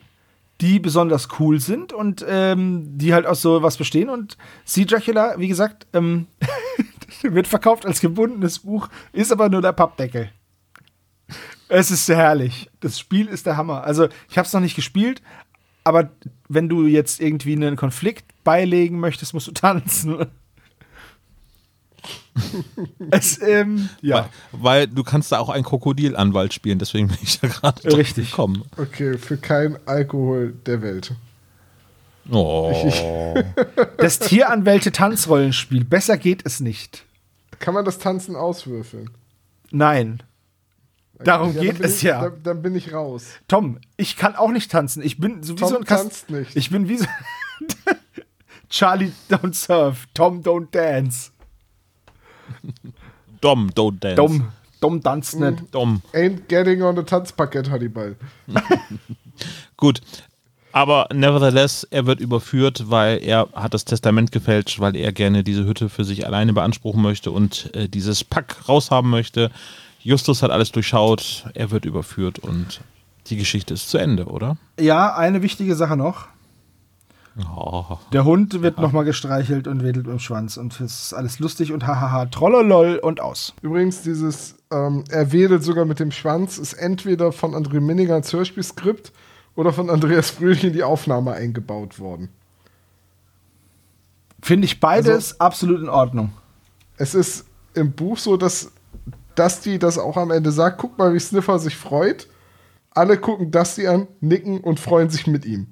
die 0.62 0.80
besonders 0.80 1.28
cool 1.40 1.60
sind 1.60 1.94
und 1.94 2.26
ähm, 2.28 2.98
die 2.98 3.14
halt 3.14 3.26
aus 3.26 3.42
sowas 3.42 3.78
bestehen. 3.78 4.10
Und 4.10 4.38
Sea 4.66 4.86
Dracula, 4.86 5.36
wie 5.38 5.48
gesagt, 5.48 5.88
ähm, 5.94 6.28
wird 7.22 7.48
verkauft 7.48 7.86
als 7.86 8.02
gebundenes 8.02 8.60
Buch, 8.60 8.90
ist 9.14 9.32
aber 9.32 9.50
nur 9.50 9.62
der 9.62 9.74
Pappdeckel. 9.74 10.32
Es 11.70 11.92
ist 11.92 12.08
herrlich. 12.08 12.70
Das 12.80 12.98
Spiel 12.98 13.28
ist 13.28 13.46
der 13.46 13.58
Hammer. 13.58 13.84
Also, 13.84 14.08
ich 14.30 14.38
habe 14.38 14.46
es 14.46 14.54
noch 14.54 14.62
nicht 14.62 14.76
gespielt, 14.76 15.22
aber 15.84 16.12
wenn 16.48 16.70
du 16.70 16.86
jetzt 16.86 17.20
irgendwie 17.20 17.54
einen 17.54 17.76
Konflikt 17.76 18.26
beilegen 18.44 19.00
möchtest, 19.00 19.34
musst 19.34 19.48
du 19.48 19.52
tanzen. 19.54 20.28
es, 23.12 23.42
ähm, 23.42 23.90
ja. 24.02 24.30
Weil, 24.52 24.62
weil 24.62 24.88
du 24.88 25.04
kannst 25.04 25.32
da 25.32 25.40
auch 25.40 25.50
einen 25.50 25.64
Krokodilanwalt 25.64 26.54
spielen, 26.54 26.80
deswegen 26.80 27.08
bin 27.08 27.18
ich 27.22 27.40
da 27.40 27.48
gerade 27.48 27.98
Richtig. 27.98 28.32
gekommen. 28.32 28.64
Okay, 28.78 29.18
für 29.18 29.38
kein 29.38 29.78
Alkohol 29.88 30.54
der 30.66 30.82
Welt. 30.82 31.14
Oh. 32.30 32.74
Das 33.98 34.20
Tieranwälte-Tanzrollenspiel. 34.20 35.84
Besser 35.84 36.18
geht 36.18 36.46
es 36.46 36.60
nicht. 36.60 37.04
Kann 37.60 37.74
man 37.74 37.84
das 37.86 37.98
Tanzen 37.98 38.36
auswürfeln? 38.36 39.10
Nein. 39.72 40.22
Darum 41.24 41.54
dann 41.54 41.64
geht 41.64 41.80
es 41.80 41.98
ich, 41.98 42.04
ja. 42.04 42.22
Dann, 42.22 42.44
dann 42.44 42.62
bin 42.62 42.76
ich 42.76 42.94
raus. 42.94 43.26
Tom, 43.48 43.80
ich 43.98 44.18
kann 44.18 44.36
auch 44.36 44.52
nicht 44.52 44.72
tanzen. 44.72 45.02
Ich 45.02 45.20
bin 45.20 45.42
so 45.42 45.54
wie 45.54 45.60
Tom 45.60 45.70
so 45.70 45.78
ein 45.78 45.84
Kast 45.84 46.04
tanzt 46.04 46.30
nicht. 46.30 46.56
Ich 46.56 46.70
bin 46.70 46.88
wie 46.88 46.98
so. 46.98 47.06
Charlie 48.70 49.12
don't 49.30 49.54
surf. 49.54 50.08
Tom 50.14 50.42
don't 50.42 50.70
dance. 50.72 51.32
Dom, 53.42 53.70
don't 53.70 54.00
dance. 54.00 54.16
Dom. 54.16 54.48
Dom 54.80 55.02
tanzt 55.02 55.40
nicht. 55.40 55.64
Dom. 55.72 56.02
Ain't 56.14 56.48
getting 56.48 56.84
on 56.84 56.96
the 56.96 57.04
Tanzparkett, 57.04 57.70
Hannibal. 57.70 58.16
Gut. 59.78 60.02
Aber 60.72 61.08
nevertheless, 61.12 61.88
er 61.90 62.06
wird 62.06 62.20
überführt, 62.20 62.84
weil 62.88 63.24
er 63.24 63.48
hat 63.54 63.74
das 63.74 63.86
Testament 63.86 64.32
gefälscht, 64.32 64.80
weil 64.80 64.96
er 64.96 65.12
gerne 65.12 65.44
diese 65.44 65.66
Hütte 65.66 65.90
für 65.90 66.04
sich 66.04 66.28
alleine 66.28 66.54
beanspruchen 66.54 67.02
möchte 67.02 67.32
und 67.32 67.74
äh, 67.74 67.90
dieses 67.90 68.24
Pack 68.24 68.70
raushaben 68.70 69.10
möchte. 69.10 69.50
Justus 70.00 70.44
hat 70.44 70.52
alles 70.52 70.72
durchschaut, 70.72 71.46
er 71.56 71.72
wird 71.72 71.86
überführt 71.86 72.38
und 72.38 72.82
die 73.28 73.38
Geschichte 73.38 73.74
ist 73.74 73.90
zu 73.90 73.98
Ende, 73.98 74.26
oder? 74.26 74.58
Ja, 74.80 75.16
eine 75.16 75.42
wichtige 75.42 75.76
Sache 75.76 75.98
noch. 75.98 76.28
Oh. 77.56 77.98
Der 78.14 78.26
Hund 78.26 78.62
wird 78.64 78.80
nochmal 78.80 79.06
gestreichelt 79.06 79.68
und 79.68 79.84
wedelt 79.84 80.08
im 80.08 80.18
Schwanz. 80.20 80.58
Und 80.58 80.80
es 80.82 81.06
ist 81.06 81.14
alles 81.14 81.40
lustig 81.40 81.72
und 81.72 81.86
hahaha, 81.86 82.26
trollolol 82.26 82.98
und 82.98 83.22
aus. 83.22 83.54
Übrigens, 83.62 84.02
dieses 84.02 84.56
ähm, 84.72 85.04
Er 85.10 85.32
wedelt 85.32 85.64
sogar 85.64 85.86
mit 85.86 86.00
dem 86.00 86.12
Schwanz 86.12 86.58
ist 86.58 86.74
entweder 86.74 87.32
von 87.32 87.54
André 87.54 87.80
Minninger 87.80 88.16
als 88.16 88.34
Hörspielskript 88.34 89.12
oder 89.56 89.72
von 89.72 89.90
Andreas 89.90 90.32
Brühl 90.32 90.58
in 90.64 90.74
die 90.74 90.84
Aufnahme 90.84 91.34
eingebaut 91.34 92.00
worden. 92.00 92.30
Finde 94.42 94.66
ich 94.66 94.80
beides 94.80 95.34
Also- 95.34 95.40
absolut 95.40 95.82
in 95.82 95.90
Ordnung. 95.90 96.32
Es 96.98 97.14
ist 97.14 97.46
im 97.76 97.92
Buch 97.92 98.18
so, 98.18 98.38
dass 98.38 98.72
Dusty 99.36 99.78
das 99.78 99.98
auch 100.00 100.18
am 100.18 100.32
Ende 100.32 100.52
sagt: 100.52 100.80
guck 100.80 100.98
mal, 100.98 101.14
wie 101.14 101.20
Sniffer 101.20 101.60
sich 101.60 101.76
freut. 101.76 102.28
Alle 102.92 103.18
gucken 103.18 103.52
Dusty 103.52 103.86
an, 103.88 104.08
nicken 104.22 104.60
und 104.62 104.80
freuen 104.80 105.12
sich 105.12 105.28
mit 105.28 105.46
ihm. 105.46 105.68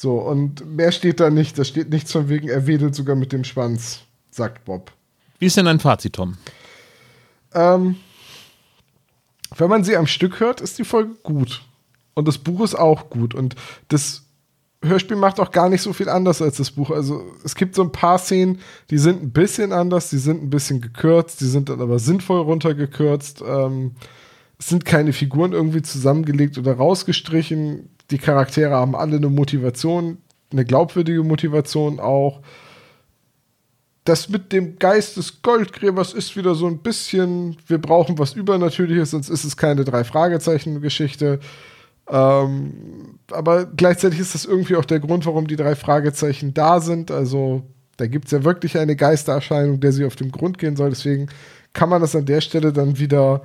So, 0.00 0.18
und 0.18 0.64
mehr 0.64 0.92
steht 0.92 1.18
da 1.18 1.28
nicht. 1.28 1.58
Da 1.58 1.64
steht 1.64 1.90
nichts 1.90 2.12
von 2.12 2.28
wegen, 2.28 2.48
er 2.48 2.68
wedelt 2.68 2.94
sogar 2.94 3.16
mit 3.16 3.32
dem 3.32 3.42
Schwanz. 3.42 4.02
sagt 4.30 4.64
Bob. 4.64 4.92
Wie 5.40 5.46
ist 5.46 5.56
denn 5.56 5.64
dein 5.64 5.80
Fazit, 5.80 6.12
Tom? 6.12 6.36
Ähm, 7.52 7.96
wenn 9.56 9.68
man 9.68 9.82
sie 9.82 9.96
am 9.96 10.06
Stück 10.06 10.38
hört, 10.38 10.60
ist 10.60 10.78
die 10.78 10.84
Folge 10.84 11.16
gut. 11.24 11.62
Und 12.14 12.28
das 12.28 12.38
Buch 12.38 12.60
ist 12.60 12.76
auch 12.76 13.10
gut. 13.10 13.34
Und 13.34 13.56
das 13.88 14.22
Hörspiel 14.84 15.16
macht 15.16 15.40
auch 15.40 15.50
gar 15.50 15.68
nicht 15.68 15.82
so 15.82 15.92
viel 15.92 16.08
anders 16.08 16.40
als 16.42 16.58
das 16.58 16.70
Buch. 16.70 16.92
Also 16.92 17.32
es 17.44 17.56
gibt 17.56 17.74
so 17.74 17.82
ein 17.82 17.90
paar 17.90 18.20
Szenen, 18.20 18.60
die 18.90 18.98
sind 18.98 19.20
ein 19.20 19.32
bisschen 19.32 19.72
anders, 19.72 20.10
die 20.10 20.18
sind 20.18 20.44
ein 20.44 20.50
bisschen 20.50 20.80
gekürzt, 20.80 21.40
die 21.40 21.46
sind 21.46 21.70
dann 21.70 21.80
aber 21.80 21.98
sinnvoll 21.98 22.42
runtergekürzt. 22.42 23.42
Ähm, 23.44 23.96
es 24.60 24.68
sind 24.68 24.84
keine 24.84 25.12
Figuren 25.12 25.54
irgendwie 25.54 25.82
zusammengelegt 25.82 26.56
oder 26.56 26.74
rausgestrichen. 26.74 27.90
Die 28.10 28.18
Charaktere 28.18 28.74
haben 28.74 28.96
alle 28.96 29.16
eine 29.16 29.28
Motivation, 29.28 30.18
eine 30.50 30.64
glaubwürdige 30.64 31.22
Motivation 31.22 32.00
auch. 32.00 32.40
Das 34.04 34.30
mit 34.30 34.52
dem 34.52 34.78
Geist 34.78 35.18
des 35.18 35.42
Goldgräbers 35.42 36.14
ist 36.14 36.34
wieder 36.34 36.54
so 36.54 36.66
ein 36.66 36.78
bisschen, 36.78 37.58
wir 37.66 37.78
brauchen 37.78 38.18
was 38.18 38.32
Übernatürliches, 38.32 39.10
sonst 39.10 39.28
ist 39.28 39.44
es 39.44 39.56
keine 39.56 39.84
Drei-Fragezeichen-Geschichte. 39.84 41.40
Ähm, 42.08 43.18
aber 43.30 43.66
gleichzeitig 43.66 44.18
ist 44.18 44.34
das 44.34 44.46
irgendwie 44.46 44.76
auch 44.76 44.86
der 44.86 45.00
Grund, 45.00 45.26
warum 45.26 45.46
die 45.46 45.56
drei 45.56 45.74
Fragezeichen 45.74 46.54
da 46.54 46.80
sind. 46.80 47.10
Also 47.10 47.64
da 47.98 48.06
gibt 48.06 48.26
es 48.26 48.30
ja 48.30 48.44
wirklich 48.44 48.78
eine 48.78 48.96
Geistererscheinung, 48.96 49.80
der 49.80 49.92
sie 49.92 50.06
auf 50.06 50.16
den 50.16 50.32
Grund 50.32 50.56
gehen 50.58 50.76
soll. 50.76 50.90
Deswegen 50.90 51.28
kann 51.74 51.90
man 51.90 52.00
das 52.00 52.16
an 52.16 52.24
der 52.24 52.40
Stelle 52.40 52.72
dann 52.72 52.98
wieder 52.98 53.42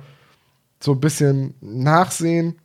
so 0.80 0.92
ein 0.92 1.00
bisschen 1.00 1.54
nachsehen. 1.60 2.56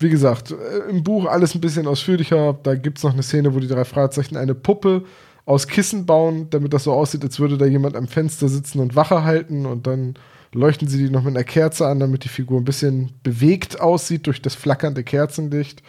Wie 0.00 0.08
gesagt, 0.08 0.50
äh, 0.50 0.90
im 0.90 1.04
Buch 1.04 1.26
alles 1.26 1.54
ein 1.54 1.60
bisschen 1.60 1.86
ausführlicher. 1.86 2.58
Da 2.62 2.74
gibt 2.74 2.98
es 2.98 3.04
noch 3.04 3.12
eine 3.12 3.22
Szene, 3.22 3.54
wo 3.54 3.60
die 3.60 3.68
drei 3.68 3.84
Fragezeichen 3.84 4.36
eine 4.36 4.54
Puppe 4.54 5.04
aus 5.44 5.68
Kissen 5.68 6.06
bauen, 6.06 6.48
damit 6.50 6.72
das 6.72 6.84
so 6.84 6.92
aussieht, 6.92 7.22
als 7.22 7.38
würde 7.38 7.58
da 7.58 7.66
jemand 7.66 7.96
am 7.96 8.08
Fenster 8.08 8.48
sitzen 8.48 8.80
und 8.80 8.96
Wache 8.96 9.24
halten 9.24 9.66
und 9.66 9.86
dann 9.86 10.14
leuchten 10.52 10.88
sie 10.88 10.98
die 10.98 11.10
noch 11.10 11.22
mit 11.22 11.36
einer 11.36 11.44
Kerze 11.44 11.86
an, 11.86 12.00
damit 12.00 12.24
die 12.24 12.28
Figur 12.28 12.60
ein 12.60 12.64
bisschen 12.64 13.12
bewegt 13.22 13.80
aussieht 13.80 14.26
durch 14.26 14.42
das 14.42 14.54
flackernde 14.54 15.04
Kerzenlicht. 15.04 15.82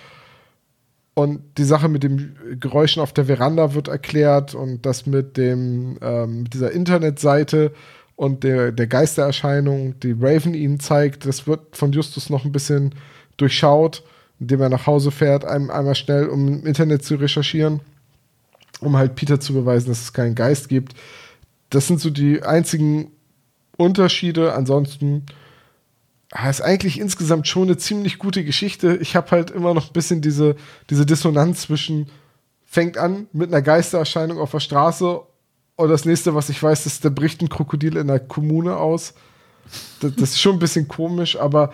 Und 1.14 1.42
die 1.58 1.64
Sache 1.64 1.90
mit 1.90 2.04
den 2.04 2.38
Geräuschen 2.60 3.02
auf 3.02 3.14
der 3.14 3.26
Veranda 3.26 3.74
wird 3.74 3.88
erklärt 3.88 4.56
und 4.56 4.86
das 4.86 5.06
mit 5.06 5.38
dem 5.38 5.98
ähm, 6.02 6.50
dieser 6.50 6.72
Internetseite 6.72 7.74
und 8.16 8.44
der, 8.44 8.72
der 8.72 8.88
Geistererscheinung, 8.88 10.00
die 10.00 10.16
Raven 10.20 10.54
ihnen 10.54 10.80
zeigt, 10.80 11.26
das 11.26 11.48
wird 11.48 11.76
von 11.76 11.92
Justus 11.92 12.30
noch 12.30 12.46
ein 12.46 12.52
bisschen 12.52 12.96
durchschaut, 13.38 14.04
indem 14.40 14.62
er 14.62 14.70
nach 14.70 14.88
Hause 14.88 15.12
fährt, 15.12 15.46
einem, 15.46 15.70
einmal 15.70 15.96
schnell, 15.96 16.28
um 16.28 16.48
im 16.48 16.66
Internet 16.66 17.04
zu 17.04 17.16
recherchieren, 17.16 17.82
um 18.80 18.98
halt 18.98 19.16
Peter 19.16 19.40
zu 19.40 19.54
beweisen, 19.54 19.90
dass 19.90 20.02
es 20.02 20.14
keinen 20.14 20.36
Geist 20.36 20.70
gibt. 20.70 20.94
Das 21.70 21.88
sind 21.88 22.00
so 22.00 22.10
die 22.10 22.44
einzigen 22.44 23.12
Unterschiede. 23.78 24.54
Ansonsten 24.54 25.26
ah, 26.32 26.50
ist 26.50 26.62
eigentlich 26.62 27.00
insgesamt 27.00 27.48
schon 27.48 27.64
eine 27.64 27.78
ziemlich 27.78 28.20
gute 28.20 28.44
Geschichte. 28.44 28.98
Ich 28.98 29.16
habe 29.16 29.32
halt 29.32 29.52
immer 29.52 29.74
noch 29.74 29.88
ein 29.88 29.94
bisschen 29.94 30.22
diese, 30.22 30.56
diese 30.90 31.06
Dissonanz 31.06 31.62
zwischen 31.62 32.10
fängt 32.66 32.98
an 32.98 33.28
mit 33.34 33.50
einer 33.50 33.62
Geistererscheinung 33.62 34.40
auf 34.40 34.52
der 34.52 34.62
Straße 34.62 35.22
und 35.76 35.90
das 35.90 36.06
nächste, 36.06 36.36
was 36.36 36.50
ich 36.50 36.62
weiß, 36.62 36.86
ist, 36.86 37.04
da 37.04 37.10
bricht 37.10 37.42
ein 37.42 37.50
Krokodil 37.50 37.98
in 37.98 38.08
der 38.08 38.20
Kommune 38.20 38.78
aus. 38.78 39.14
Das, 40.00 40.16
das 40.16 40.30
ist 40.32 40.42
schon 40.42 40.58
ein 40.58 40.60
bisschen 40.60 40.88
komisch, 40.88 41.38
aber 41.38 41.74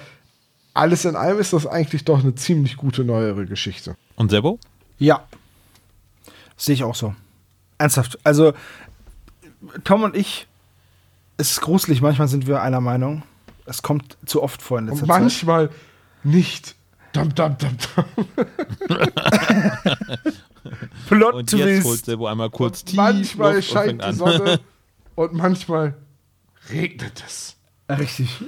alles 0.78 1.06
in 1.06 1.16
allem 1.16 1.40
ist 1.40 1.54
das 1.54 1.68
eigentlich 1.68 2.06
doch 2.06 2.20
eine 2.20 2.36
ziemlich 2.36 2.78
gute 2.78 3.04
neuere 3.04 3.45
Geschichte. 3.45 3.95
Und 4.16 4.32
Sebo? 4.32 4.60
Ja. 4.99 5.26
Sehe 6.56 6.76
ich 6.76 6.84
auch 6.84 6.95
so. 6.95 7.16
Ernsthaft. 7.78 8.18
Also, 8.24 8.54
Tom 9.84 10.04
und 10.04 10.16
ich 10.16 10.48
es 11.38 11.52
ist 11.52 11.62
gruselig, 11.62 12.02
manchmal 12.02 12.28
sind 12.28 12.48
wir 12.48 12.62
einer 12.62 12.82
Meinung. 12.82 13.24
Es 13.66 13.82
kommt 13.82 14.18
zu 14.26 14.41
oft 14.41 14.62
vor 14.62 14.80
in 14.80 14.88
letzter 14.88 15.04
Und 15.04 15.08
manchmal 15.08 15.70
Zeit. 15.70 15.78
nicht. 16.24 16.76
Dum, 17.14 17.34
dum, 17.34 17.56
dum, 17.58 17.78
dum. 17.95 18.28
Plot 21.08 21.34
und 21.34 21.52
jetzt 21.54 21.86
holt 21.86 22.06
Sebo 22.06 22.28
einmal 22.28 22.49
kurz 22.49 22.84
tief 22.84 22.98
Manchmal 22.98 23.56
Luft 23.56 23.70
scheint 23.70 24.04
die 24.04 24.14
Sonne 24.14 24.60
und 25.16 25.34
manchmal 25.34 25.95
regnet 26.70 27.24
es. 27.26 27.56
Richtig. 27.90 28.44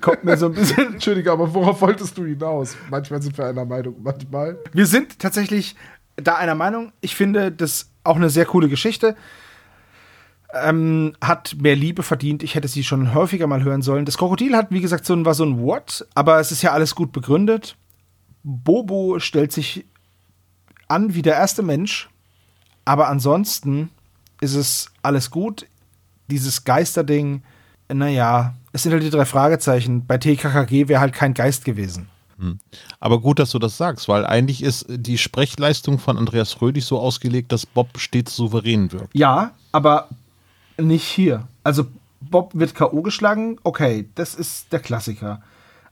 Kommt 0.00 0.24
mir 0.24 0.36
so 0.36 0.46
ein 0.46 0.52
bisschen. 0.52 0.92
Entschuldige, 0.94 1.32
aber 1.32 1.52
worauf 1.52 1.80
wolltest 1.80 2.16
du 2.16 2.24
hinaus? 2.24 2.76
Manchmal 2.90 3.22
sind 3.22 3.36
wir 3.36 3.46
einer 3.46 3.64
Meinung, 3.64 3.96
manchmal. 4.02 4.58
Wir 4.72 4.86
sind 4.86 5.18
tatsächlich 5.18 5.76
da 6.16 6.36
einer 6.36 6.54
Meinung. 6.54 6.92
Ich 7.00 7.14
finde 7.14 7.52
das 7.52 7.90
auch 8.02 8.16
eine 8.16 8.30
sehr 8.30 8.46
coole 8.46 8.68
Geschichte 8.68 9.16
ähm, 10.54 11.14
hat 11.20 11.56
mehr 11.60 11.76
Liebe 11.76 12.02
verdient. 12.02 12.42
Ich 12.42 12.54
hätte 12.54 12.68
sie 12.68 12.84
schon 12.84 13.12
häufiger 13.12 13.46
mal 13.46 13.62
hören 13.62 13.82
sollen. 13.82 14.04
Das 14.04 14.18
Krokodil 14.18 14.56
hat, 14.56 14.70
wie 14.70 14.80
gesagt, 14.80 15.04
so 15.04 15.14
ein, 15.14 15.24
war 15.24 15.34
so 15.34 15.44
ein 15.44 15.60
What, 15.60 16.06
aber 16.14 16.38
es 16.38 16.52
ist 16.52 16.62
ja 16.62 16.72
alles 16.72 16.94
gut 16.94 17.12
begründet. 17.12 17.76
Bobo 18.42 19.18
stellt 19.18 19.52
sich 19.52 19.84
an 20.86 21.14
wie 21.14 21.22
der 21.22 21.34
erste 21.34 21.62
Mensch, 21.62 22.08
aber 22.84 23.08
ansonsten 23.08 23.90
ist 24.40 24.54
es 24.54 24.90
alles 25.02 25.30
gut. 25.30 25.66
Dieses 26.30 26.64
Geisterding, 26.64 27.42
naja, 27.92 28.54
es 28.74 28.82
sind 28.82 28.92
halt 28.92 29.04
die 29.04 29.10
drei 29.10 29.24
Fragezeichen. 29.24 30.04
Bei 30.04 30.18
TKKG 30.18 30.88
wäre 30.88 31.00
halt 31.00 31.14
kein 31.14 31.32
Geist 31.32 31.64
gewesen. 31.64 32.08
Hm. 32.38 32.58
Aber 32.98 33.20
gut, 33.20 33.38
dass 33.38 33.50
du 33.50 33.60
das 33.60 33.76
sagst, 33.76 34.08
weil 34.08 34.26
eigentlich 34.26 34.64
ist 34.64 34.86
die 34.88 35.16
Sprechleistung 35.16 36.00
von 36.00 36.18
Andreas 36.18 36.60
Rödig 36.60 36.84
so 36.84 36.98
ausgelegt, 36.98 37.52
dass 37.52 37.66
Bob 37.66 37.96
stets 37.98 38.34
souverän 38.34 38.90
wirkt. 38.90 39.14
Ja, 39.14 39.52
aber 39.70 40.08
nicht 40.76 41.04
hier. 41.04 41.46
Also 41.62 41.86
Bob 42.20 42.50
wird 42.54 42.74
K.O. 42.74 43.02
geschlagen, 43.02 43.58
okay, 43.62 44.08
das 44.16 44.34
ist 44.34 44.72
der 44.72 44.80
Klassiker. 44.80 45.40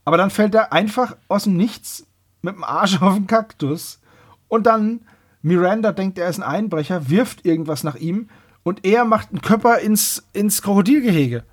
Aber 0.05 0.17
dann 0.17 0.31
fällt 0.31 0.57
er 0.57 0.73
einfach 0.73 1.17
aus 1.29 1.45
dem 1.45 1.57
Nichts 1.57 2.05
mit 2.43 2.57
dem 2.57 2.65
Arsch 2.65 3.01
auf 3.03 3.15
den 3.15 3.29
Kaktus 3.29 4.01
und 4.49 4.67
dann 4.67 5.03
Miranda 5.41 5.93
denkt, 5.93 6.19
er 6.19 6.29
ist 6.29 6.41
ein 6.41 6.43
Einbrecher, 6.43 7.09
wirft 7.09 7.47
irgendwas 7.47 7.85
nach 7.85 7.95
ihm 7.95 8.29
und 8.65 8.85
er 8.85 9.05
macht 9.05 9.29
einen 9.31 9.41
Körper 9.41 9.79
ins, 9.79 10.25
ins 10.33 10.63
Krokodilgehege. 10.63 11.45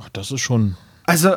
Ach, 0.00 0.08
das 0.12 0.30
ist 0.30 0.40
schon. 0.40 0.76
Also, 1.04 1.36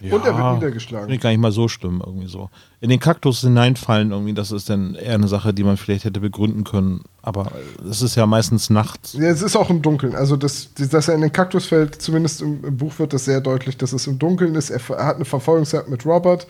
ja, 0.00 0.14
und 0.14 0.26
er 0.26 0.36
wird 0.36 0.54
niedergeschlagen. 0.54 1.06
Finde 1.06 1.14
ich 1.14 1.20
gar 1.20 1.30
nicht 1.30 1.38
mal 1.38 1.52
so 1.52 1.68
schlimm, 1.68 2.02
irgendwie 2.04 2.26
so. 2.26 2.50
In 2.80 2.90
den 2.90 2.98
Kaktus 2.98 3.40
hineinfallen, 3.40 4.10
irgendwie, 4.10 4.34
das 4.34 4.50
ist 4.50 4.68
dann 4.68 4.96
eher 4.96 5.14
eine 5.14 5.28
Sache, 5.28 5.54
die 5.54 5.62
man 5.62 5.76
vielleicht 5.76 6.04
hätte 6.04 6.20
begründen 6.20 6.64
können. 6.64 7.02
Aber 7.22 7.52
es 7.88 8.02
ist 8.02 8.16
ja 8.16 8.26
meistens 8.26 8.70
nachts. 8.70 9.12
Ja, 9.14 9.28
es 9.28 9.40
ist 9.40 9.56
auch 9.56 9.70
im 9.70 9.82
Dunkeln. 9.82 10.14
Also, 10.14 10.36
das, 10.36 10.74
dass 10.74 11.08
er 11.08 11.14
in 11.14 11.20
den 11.20 11.32
Kaktus 11.32 11.66
fällt, 11.66 12.02
zumindest 12.02 12.42
im, 12.42 12.64
im 12.64 12.76
Buch 12.76 12.98
wird 12.98 13.12
das 13.12 13.24
sehr 13.24 13.40
deutlich, 13.40 13.76
dass 13.76 13.92
es 13.92 14.06
im 14.06 14.18
Dunkeln 14.18 14.56
ist. 14.56 14.70
Er, 14.70 14.80
hat 14.88 15.16
eine 15.16 15.24
Verfolgungsjagd 15.24 15.88
mit 15.88 16.04
Robert, 16.04 16.46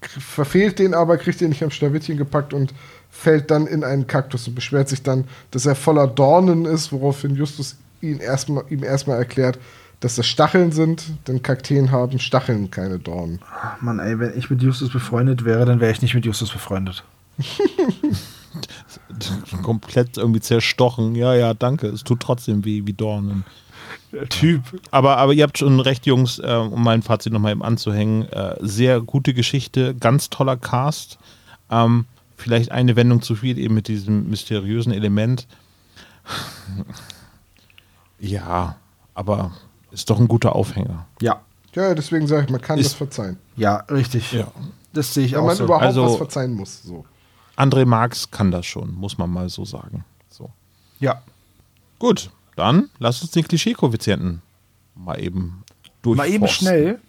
verfehlt 0.00 0.78
den 0.78 0.92
aber, 0.92 1.18
kriegt 1.18 1.40
ihn 1.40 1.50
nicht 1.50 1.62
am 1.62 1.70
Schlawittchen 1.70 2.16
gepackt 2.16 2.52
und 2.52 2.74
fällt 3.10 3.50
dann 3.50 3.66
in 3.66 3.84
einen 3.84 4.06
Kaktus 4.06 4.46
und 4.48 4.54
beschwert 4.54 4.88
sich 4.88 5.02
dann, 5.02 5.24
dass 5.50 5.66
er 5.66 5.74
voller 5.74 6.06
Dornen 6.06 6.64
ist, 6.64 6.92
woraufhin 6.92 7.34
Justus 7.36 7.76
ihn 8.00 8.18
erstmal, 8.18 8.64
ihm 8.70 8.84
erstmal 8.84 9.18
erklärt, 9.18 9.58
dass 10.00 10.16
das 10.16 10.26
Stacheln 10.26 10.72
sind, 10.72 11.04
denn 11.26 11.42
Kakteen 11.42 11.90
haben 11.90 12.18
Stacheln, 12.18 12.70
keine 12.70 12.98
Dornen. 12.98 13.40
Ach 13.50 13.80
Mann, 13.80 13.98
ey, 13.98 14.18
wenn 14.18 14.38
ich 14.38 14.48
mit 14.50 14.62
Justus 14.62 14.90
befreundet 14.90 15.44
wäre, 15.44 15.64
dann 15.64 15.80
wäre 15.80 15.90
ich 15.90 16.02
nicht 16.02 16.14
mit 16.14 16.24
Justus 16.24 16.50
befreundet. 16.50 17.04
Komplett 19.62 20.16
irgendwie 20.16 20.40
zerstochen. 20.40 21.14
Ja, 21.14 21.34
ja, 21.34 21.54
danke. 21.54 21.88
Es 21.88 22.04
tut 22.04 22.20
trotzdem 22.20 22.64
weh 22.64 22.82
wie 22.84 22.92
Dornen. 22.92 23.44
Der 24.12 24.28
Typ. 24.28 24.62
Aber, 24.90 25.16
aber 25.18 25.32
ihr 25.32 25.42
habt 25.42 25.58
schon 25.58 25.80
recht, 25.80 26.06
Jungs, 26.06 26.38
äh, 26.38 26.54
um 26.54 26.82
mein 26.82 27.02
Fazit 27.02 27.32
nochmal 27.32 27.52
eben 27.52 27.62
anzuhängen. 27.62 28.28
Äh, 28.30 28.56
sehr 28.60 29.00
gute 29.00 29.34
Geschichte, 29.34 29.94
ganz 29.94 30.30
toller 30.30 30.56
Cast. 30.56 31.18
Ähm, 31.70 32.06
vielleicht 32.36 32.72
eine 32.72 32.96
Wendung 32.96 33.20
zu 33.22 33.34
viel, 33.34 33.58
eben 33.58 33.74
mit 33.74 33.88
diesem 33.88 34.30
mysteriösen 34.30 34.92
Element. 34.92 35.46
Ja, 38.20 38.74
aber 39.14 39.52
ist 39.90 40.10
doch 40.10 40.18
ein 40.20 40.28
guter 40.28 40.54
Aufhänger. 40.54 41.06
Ja. 41.20 41.40
Ja, 41.74 41.94
deswegen 41.94 42.26
sage 42.26 42.44
ich, 42.44 42.50
man 42.50 42.60
kann 42.60 42.78
ist, 42.78 42.86
das 42.86 42.94
verzeihen. 42.94 43.38
Ja, 43.56 43.76
richtig. 43.90 44.32
Ja. 44.32 44.50
Das 44.92 45.12
sehe 45.12 45.26
ich 45.26 45.32
Wenn 45.32 45.40
auch 45.40 45.46
man 45.46 45.56
so. 45.56 45.64
überhaupt 45.64 45.84
also, 45.84 46.04
was 46.04 46.16
verzeihen 46.16 46.54
muss. 46.54 46.82
So. 46.82 47.04
André 47.56 47.84
Marx 47.84 48.30
kann 48.30 48.50
das 48.50 48.66
schon, 48.66 48.94
muss 48.94 49.18
man 49.18 49.30
mal 49.30 49.48
so 49.48 49.64
sagen. 49.64 50.04
So. 50.28 50.50
Ja. 50.98 51.22
Gut, 51.98 52.30
dann 52.56 52.88
lass 52.98 53.22
uns 53.22 53.32
den 53.32 53.44
Klischee-Koeffizienten 53.46 54.42
mal 54.94 55.20
eben 55.22 55.62
durchforsten. 56.02 56.16
Mal 56.16 56.34
eben 56.34 56.48
schnell. 56.48 57.00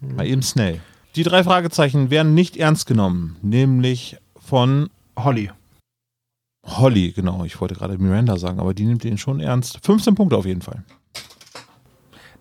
Mal 0.00 0.26
eben 0.26 0.42
schnell. 0.42 0.80
Die 1.16 1.22
drei 1.22 1.42
Fragezeichen 1.42 2.10
werden 2.10 2.34
nicht 2.34 2.56
ernst 2.56 2.86
genommen, 2.86 3.36
nämlich 3.42 4.18
von 4.38 4.90
Holly. 5.18 5.50
Holly, 6.64 7.12
genau. 7.12 7.44
Ich 7.44 7.60
wollte 7.60 7.74
gerade 7.74 7.98
Miranda 7.98 8.36
sagen, 8.38 8.60
aber 8.60 8.74
die 8.74 8.84
nimmt 8.84 9.04
ihn 9.04 9.18
schon 9.18 9.40
ernst. 9.40 9.80
15 9.84 10.14
Punkte 10.14 10.36
auf 10.36 10.46
jeden 10.46 10.62
Fall. 10.62 10.84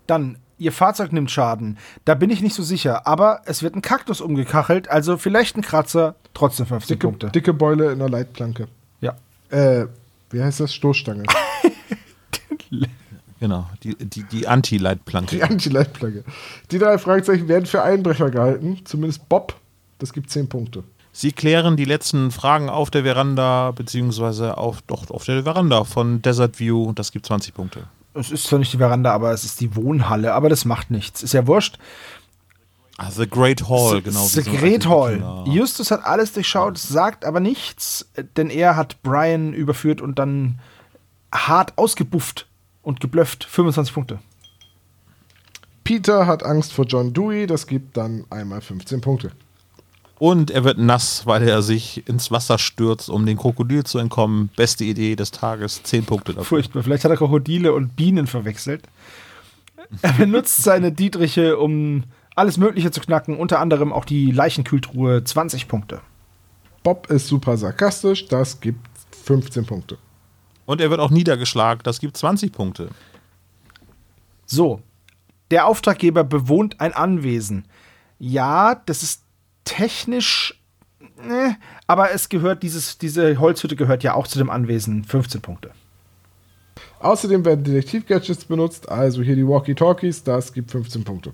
Dann, 0.08 0.38
ihr 0.58 0.72
Fahrzeug 0.72 1.14
nimmt 1.14 1.32
Schaden. 1.32 1.78
Da 2.06 2.16
bin 2.16 2.30
ich 2.30 2.42
nicht 2.42 2.56
so 2.56 2.64
sicher. 2.64 3.06
Aber 3.06 3.42
es 3.46 3.64
wird 3.64 3.76
ein 3.76 3.82
Kaktus 3.82 4.22
umgekachelt, 4.22 4.90
also 4.90 5.18
vielleicht 5.18 5.56
ein 5.58 5.62
Kratzer, 5.62 6.16
trotzdem 6.34 6.66
15 6.66 6.96
dicke, 6.96 7.08
Punkte. 7.08 7.30
Dicke 7.30 7.54
Beule 7.54 7.92
in 7.92 8.00
der 8.00 8.10
Leitplanke. 8.10 8.68
Ja. 9.02 9.16
Äh, 9.50 9.86
Wie 10.32 10.42
heißt 10.42 10.60
das? 10.60 10.74
Stoßstange. 10.74 11.24
Genau, 13.40 13.68
die, 13.84 13.96
die, 13.96 14.24
die 14.24 14.48
Anti-Leitplanke. 14.48 15.36
Die 15.36 15.44
Anti-Leitplanke. 15.44 16.24
Die 16.72 16.80
drei 16.80 16.98
Fragezeichen 16.98 17.48
werden 17.48 17.66
für 17.66 17.84
Einbrecher 17.84 18.32
gehalten. 18.32 18.80
Zumindest 18.86 19.30
Bob. 19.30 19.56
Das 20.00 20.14
gibt 20.14 20.30
10 20.32 20.50
Punkte. 20.50 20.84
Sie 21.12 21.32
klären 21.32 21.78
die 21.78 21.86
letzten 21.86 22.32
Fragen 22.32 22.70
auf 22.70 22.92
der 22.92 23.04
Veranda, 23.04 23.72
beziehungsweise 23.72 24.58
auf, 24.58 24.82
doch, 24.84 25.10
auf 25.10 25.26
der 25.26 25.44
Veranda 25.44 25.84
von 25.84 26.22
Desert 26.22 26.60
View. 26.60 26.92
Das 26.94 27.12
gibt 27.12 27.26
20 27.26 27.54
Punkte. 27.54 27.84
Es 28.18 28.32
ist 28.32 28.46
zwar 28.46 28.60
nicht 28.60 28.74
die 28.74 28.78
Veranda, 28.78 29.14
aber 29.14 29.32
es 29.32 29.44
ist 29.44 29.62
die 29.62 29.76
Wohnhalle, 29.76 30.34
aber 30.34 30.50
das 30.50 30.66
macht 30.66 30.92
nichts. 30.92 31.24
Ist 31.24 31.34
ja 31.34 31.48
wurscht. 31.48 31.78
Ah, 32.98 33.12
The 33.12 33.30
Great 33.30 33.70
Hall, 33.70 34.02
genau. 34.02 34.26
The 34.26 34.42
so 34.42 34.52
Great 34.52 34.88
Hall. 34.88 35.16
Wikinger. 35.20 35.46
Justus 35.48 35.92
hat 35.92 36.04
alles 36.04 36.34
durchschaut, 36.34 36.80
sagt 36.80 37.26
aber 37.26 37.40
nichts, 37.40 38.10
denn 38.36 38.50
er 38.50 38.76
hat 38.76 39.02
Brian 39.04 39.54
überführt 39.54 40.02
und 40.02 40.18
dann 40.18 40.60
hart 41.32 41.78
ausgebufft 41.78 42.48
und 42.82 43.00
geblufft. 43.00 43.44
25 43.44 43.94
Punkte. 43.94 44.20
Peter 45.84 46.26
hat 46.26 46.44
Angst 46.44 46.74
vor 46.74 46.86
John 46.86 47.14
Dewey. 47.14 47.46
Das 47.46 47.68
gibt 47.68 47.96
dann 47.98 48.26
einmal 48.30 48.62
15 48.62 49.00
Punkte. 49.00 49.32
Und 50.20 50.50
er 50.50 50.64
wird 50.64 50.80
nass, 50.80 51.26
weil 51.26 51.48
er 51.48 51.62
sich 51.62 52.08
ins 52.08 52.32
Wasser 52.32 52.58
stürzt, 52.58 53.10
um 53.10 53.26
den 53.26 53.38
Krokodil 53.38 53.84
zu 53.84 54.00
entkommen. 54.00 54.50
Beste 54.56 54.84
Idee 54.84 55.16
des 55.16 55.32
Tages. 55.32 55.84
10 55.84 56.06
Punkte 56.06 56.34
dafür. 56.34 56.46
Furchtbar. 56.46 56.84
Vielleicht 56.84 57.04
hat 57.04 57.12
er 57.12 57.18
Krokodile 57.18 57.74
und 57.74 57.96
Bienen 57.96 58.26
verwechselt. 58.26 58.88
Er 60.02 60.14
benutzt 60.14 60.64
seine 60.64 60.92
Dietriche, 60.92 61.58
um 61.58 62.04
alles 62.36 62.58
Mögliche 62.58 62.92
zu 62.92 63.00
knacken, 63.00 63.38
unter 63.38 63.60
anderem 63.60 63.94
auch 63.94 64.06
die 64.06 64.32
Leichenkühltruhe. 64.32 65.24
20 65.24 65.68
Punkte. 65.68 66.02
Bob 66.84 67.08
ist 67.12 67.28
super 67.28 67.58
sarkastisch. 67.58 68.28
Das 68.28 68.60
gibt 68.60 68.88
15 69.26 69.66
Punkte. 69.66 69.98
Und 70.66 70.82
er 70.82 70.90
wird 70.90 71.00
auch 71.00 71.12
niedergeschlagen. 71.12 71.84
Das 71.84 72.00
gibt 72.00 72.18
20 72.18 72.52
Punkte. 72.52 72.90
So, 74.46 74.82
der 75.52 75.68
Auftraggeber 75.68 76.24
bewohnt 76.24 76.80
ein 76.82 76.94
Anwesen. 76.94 77.66
Ja, 78.20 78.76
das 78.86 79.04
ist 79.04 79.24
technisch, 79.68 80.60
ne, 81.22 81.58
aber 81.86 82.12
es 82.12 82.30
gehört, 82.30 82.64
dieses, 82.64 82.98
diese 82.98 83.40
Holzhütte 83.40 83.76
gehört 83.76 84.04
ja 84.04 84.14
auch 84.14 84.28
zu 84.28 84.38
dem 84.38 84.50
Anwesen. 84.50 85.04
15 85.04 85.42
Punkte. 85.42 85.72
Außerdem 87.00 87.46
werden 87.46 87.64
Detektiv-Gadgets 87.64 88.46
benutzt. 88.46 88.90
Also 88.90 89.22
hier 89.22 89.36
die 89.36 89.48
Walkie-Talkies. 89.48 90.24
Das 90.24 90.54
gibt 90.54 90.72
15 90.72 91.04
Punkte. 91.04 91.34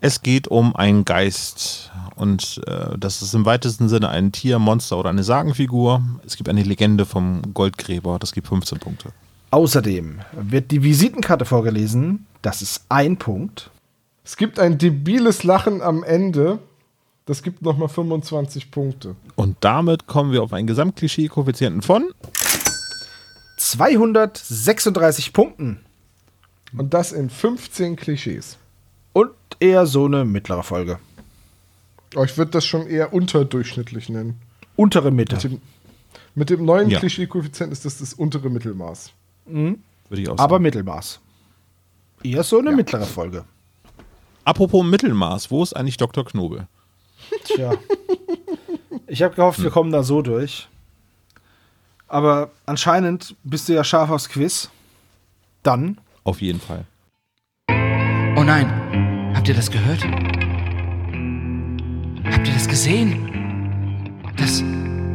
Es 0.00 0.22
geht 0.22 0.48
um 0.48 0.76
einen 0.76 1.04
Geist. 1.04 1.90
Und 2.14 2.60
äh, 2.66 2.96
das 2.98 3.22
ist 3.22 3.34
im 3.34 3.44
weitesten 3.44 3.88
Sinne 3.88 4.10
ein 4.10 4.30
Tier, 4.30 4.58
Monster 4.58 4.98
oder 4.98 5.10
eine 5.10 5.24
Sagenfigur. 5.24 6.02
Es 6.24 6.36
gibt 6.36 6.48
eine 6.48 6.62
Legende 6.62 7.06
vom 7.06 7.42
Goldgräber. 7.54 8.18
Das 8.18 8.32
gibt 8.32 8.46
15 8.48 8.78
Punkte. 8.78 9.10
Außerdem 9.50 10.20
wird 10.32 10.70
die 10.70 10.82
Visitenkarte 10.82 11.44
vorgelesen. 11.44 12.26
Das 12.42 12.60
ist 12.62 12.84
ein 12.88 13.16
Punkt. 13.16 13.70
Es 14.24 14.36
gibt 14.36 14.58
ein 14.58 14.78
debiles 14.78 15.44
Lachen 15.44 15.82
am 15.82 16.02
Ende. 16.02 16.58
Das 17.26 17.42
gibt 17.42 17.62
nochmal 17.62 17.88
25 17.88 18.70
Punkte. 18.70 19.16
Und 19.34 19.56
damit 19.60 20.06
kommen 20.06 20.32
wir 20.32 20.42
auf 20.42 20.52
einen 20.52 20.66
Gesamtklischee-Koeffizienten 20.66 21.80
von 21.80 22.12
236 23.56 25.32
Punkten. 25.32 25.80
Und 26.76 26.92
das 26.92 27.12
in 27.12 27.30
15 27.30 27.96
Klischees. 27.96 28.58
Und 29.14 29.30
eher 29.60 29.86
so 29.86 30.04
eine 30.04 30.24
mittlere 30.24 30.62
Folge. 30.62 30.98
Oh, 32.16 32.24
ich 32.24 32.36
würde 32.36 32.50
das 32.50 32.66
schon 32.66 32.86
eher 32.86 33.12
unterdurchschnittlich 33.14 34.08
nennen. 34.08 34.40
Untere 34.76 35.10
Mitte. 35.10 35.36
Mit 35.36 35.44
dem, 35.44 35.60
mit 36.34 36.50
dem 36.50 36.64
neuen 36.64 36.90
Ja. 36.90 36.98
Klischee-Koeffizient 36.98 37.72
ist 37.72 37.84
das 37.86 37.98
das 37.98 38.12
untere 38.12 38.50
Mittelmaß. 38.50 39.12
Würde 39.46 39.78
ich 40.10 40.28
auch 40.28 40.38
Aber 40.38 40.56
sagen. 40.56 40.62
Mittelmaß. 40.64 41.20
Eher 42.22 42.42
so 42.42 42.58
eine 42.58 42.72
mittlere 42.72 43.06
Folge. 43.06 43.44
Apropos 44.44 44.84
Mittelmaß, 44.84 45.50
wo 45.50 45.62
ist 45.62 45.74
eigentlich 45.74 45.96
Dr. 45.96 46.24
Knobel? 46.24 46.66
Tja. 47.44 47.72
Ich 49.06 49.22
habe 49.22 49.34
gehofft, 49.34 49.62
wir 49.62 49.70
kommen 49.70 49.92
da 49.92 50.02
so 50.02 50.22
durch. 50.22 50.68
Aber 52.08 52.50
anscheinend 52.66 53.36
bist 53.42 53.68
du 53.68 53.72
ja 53.72 53.84
scharf 53.84 54.10
aufs 54.10 54.28
Quiz. 54.28 54.70
Dann 55.62 55.98
Auf 56.24 56.40
jeden 56.40 56.60
Fall. 56.60 56.84
Oh 58.36 58.42
nein, 58.42 59.32
habt 59.34 59.48
ihr 59.48 59.54
das 59.54 59.70
gehört? 59.70 60.02
Habt 62.24 62.48
ihr 62.48 62.54
das 62.54 62.68
gesehen? 62.68 64.22
Das, 64.36 64.62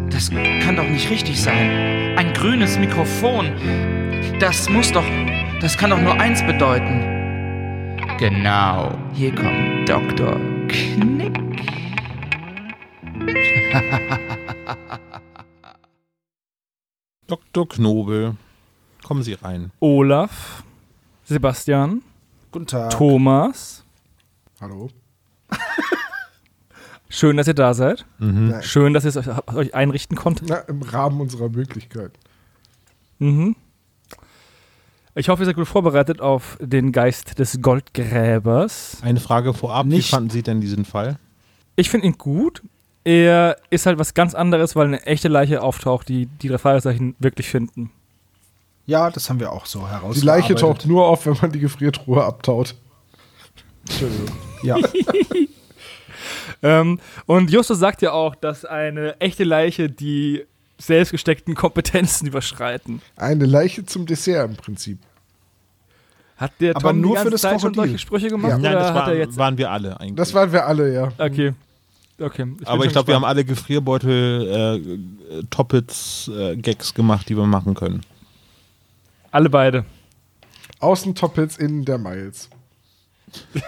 das 0.09 0.29
kann 0.29 0.75
doch 0.75 0.87
nicht 0.87 1.09
richtig 1.09 1.41
sein. 1.41 2.17
Ein 2.17 2.33
grünes 2.33 2.77
Mikrofon. 2.77 3.51
Das 4.39 4.69
muss 4.69 4.91
doch, 4.91 5.05
das 5.61 5.77
kann 5.77 5.89
doch 5.89 6.01
nur 6.01 6.13
eins 6.13 6.41
bedeuten. 6.45 7.17
Genau, 8.17 8.97
hier 9.13 9.33
kommt 9.33 9.87
Dr. 9.87 10.35
Knick. 10.67 11.39
Dr. 17.27 17.68
Knobel, 17.68 18.35
kommen 19.03 19.23
Sie 19.23 19.34
rein. 19.34 19.72
Olaf, 19.80 20.64
Sebastian, 21.26 22.01
guten 22.51 22.68
Tag. 22.68 22.91
Thomas. 22.91 23.84
Hallo? 24.60 24.89
Schön, 27.10 27.38
dass 27.38 27.47
ihr 27.47 27.53
da 27.53 27.73
seid. 27.73 28.06
Ja, 28.19 28.61
Schön, 28.61 28.93
dass 28.93 29.06
ihr 29.06 29.10
es 29.10 29.18
euch, 29.18 29.27
euch 29.53 29.73
einrichten 29.76 30.18
konntet. 30.18 30.49
na, 30.49 30.57
Im 30.60 30.81
Rahmen 30.81 31.22
unserer 31.22 31.49
Möglichkeiten. 31.49 32.14
Mhm. 33.19 33.56
Ich 35.15 35.27
hoffe, 35.30 35.41
ihr 35.43 35.45
seid 35.47 35.56
gut 35.56 35.68
vorbereitet 35.68 36.22
auf 36.22 36.57
den 36.61 36.91
Geist 36.91 37.39
des 37.39 37.61
Goldgräbers. 37.61 38.97
Eine 39.01 39.19
Frage 39.19 39.53
vorab, 39.53 39.85
Nicht- 39.88 40.07
wie 40.07 40.11
fanden 40.11 40.30
Sie 40.30 40.43
denn 40.43 40.61
diesen 40.61 40.85
Fall? 40.85 41.18
Ich 41.76 41.89
finde 41.89 42.07
ihn 42.07 42.18
gut. 42.18 42.61
Er 43.10 43.57
ist 43.72 43.88
halt 43.88 43.98
was 43.98 44.14
ganz 44.14 44.36
anderes, 44.36 44.76
weil 44.76 44.86
eine 44.86 45.03
echte 45.07 45.30
Leiche 45.30 45.64
auftaucht, 45.64 46.10
die 46.10 46.27
die 46.27 46.48
drei 46.48 46.60
Fragezeichen 46.60 47.15
wirklich 47.18 47.49
finden. 47.49 47.90
Ja, 48.86 49.10
das 49.10 49.31
haben 49.31 49.40
wir 49.40 49.52
auch 49.52 49.65
so 49.65 49.90
heraus. 49.90 50.19
Die 50.19 50.26
Leiche 50.26 50.53
taucht 50.53 50.86
nur 50.86 51.07
auf, 51.07 51.26
wenn 51.26 51.36
man 51.41 51.52
die 51.52 51.60
Gefriertruhe 51.60 52.23
abtaut. 52.23 52.76
Entschuldigung. 53.88 54.27
Ja. 54.61 54.77
Ähm, 56.61 56.99
und 57.26 57.49
Justus 57.49 57.80
sagt 57.80 58.02
ja 58.02 58.11
auch, 58.11 58.36
dass 58.36 58.65
eine 58.65 59.18
echte 59.22 59.45
Leiche 59.45 59.90
die 59.90 60.45
selbstgesteckten 60.77 61.56
Kompetenzen 61.56 62.27
überschreiten. 62.27 63.02
Eine 63.15 63.45
Leiche 63.45 63.86
zum 63.86 64.06
Dessert 64.06 64.49
im 64.49 64.57
Prinzip. 64.57 64.99
Hat 66.36 66.52
der 66.60 66.76
Aber 66.76 66.90
Tom 66.90 66.99
nur 66.99 67.11
die 67.11 67.15
ganze 67.15 67.26
für 67.27 67.31
das 67.31 67.41
Zeit 67.41 67.61
schon 67.61 67.73
solche 67.73 67.98
Sprüche 67.98 68.27
gemacht? 68.27 68.52
Ja. 68.52 68.57
Nein, 68.57 68.72
oder 68.73 68.80
das 68.81 68.90
hat 68.90 68.95
war, 68.95 69.07
er 69.14 69.18
jetzt. 69.19 69.38
waren 69.38 69.57
wir 69.57 69.72
alle 69.72 69.98
eigentlich. 70.02 70.15
Das 70.15 70.34
waren 70.34 70.52
wir 70.52 70.65
alle, 70.65 70.94
ja. 70.94 71.11
okay. 71.18 71.53
Okay. 72.19 72.45
bin 72.45 72.65
Aber 72.67 72.85
ich 72.85 72.91
glaube, 72.91 73.07
wir 73.07 73.15
haben 73.15 73.25
alle 73.25 73.45
Gefrierbeutel, 73.45 74.81
äh, 75.41 75.43
Toppets, 75.49 76.27
äh, 76.27 76.55
Gags 76.57 76.93
gemacht, 76.93 77.29
die 77.29 77.35
wir 77.37 77.45
machen 77.45 77.73
können. 77.75 78.01
alle 79.31 79.49
beide. 79.49 79.85
Außen 80.79 81.13
Toppets, 81.15 81.57
innen 81.57 81.85
der 81.85 81.97
Miles. 81.97 82.49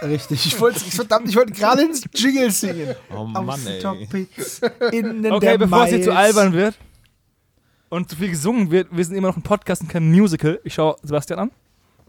Richtig. 0.02 0.45
Ich 0.48 0.60
wollte, 0.60 0.80
verdammt, 0.80 1.30
ich 1.30 1.36
wollte 1.36 1.53
gerade 1.53 1.84
ins 1.84 2.03
Jingle 2.15 2.49
singen. 2.52 2.95
Oh 3.15 3.26
Mann, 3.26 3.48
Außen 3.49 3.68
ey. 3.68 3.80
Toppitz, 3.82 4.61
innen 4.91 5.32
Okay, 5.32 5.45
der 5.52 5.57
bevor 5.60 5.84
es 5.84 5.90
hier 5.90 6.02
zu 6.02 6.15
albern 6.15 6.53
wird 6.53 6.76
und 7.90 8.10
zu 8.10 8.15
viel 8.15 8.30
gesungen 8.30 8.72
wird, 8.72 8.88
wir 8.91 9.06
sind 9.06 9.15
immer 9.15 9.28
noch 9.28 9.38
ein 9.38 9.44
Podcast 9.44 9.82
und 9.84 9.88
kein 9.90 10.10
Musical. 10.10 10.60
Ich 10.64 10.73
schaue 10.73 10.95
Sebastian 11.03 11.40
an. 11.40 11.52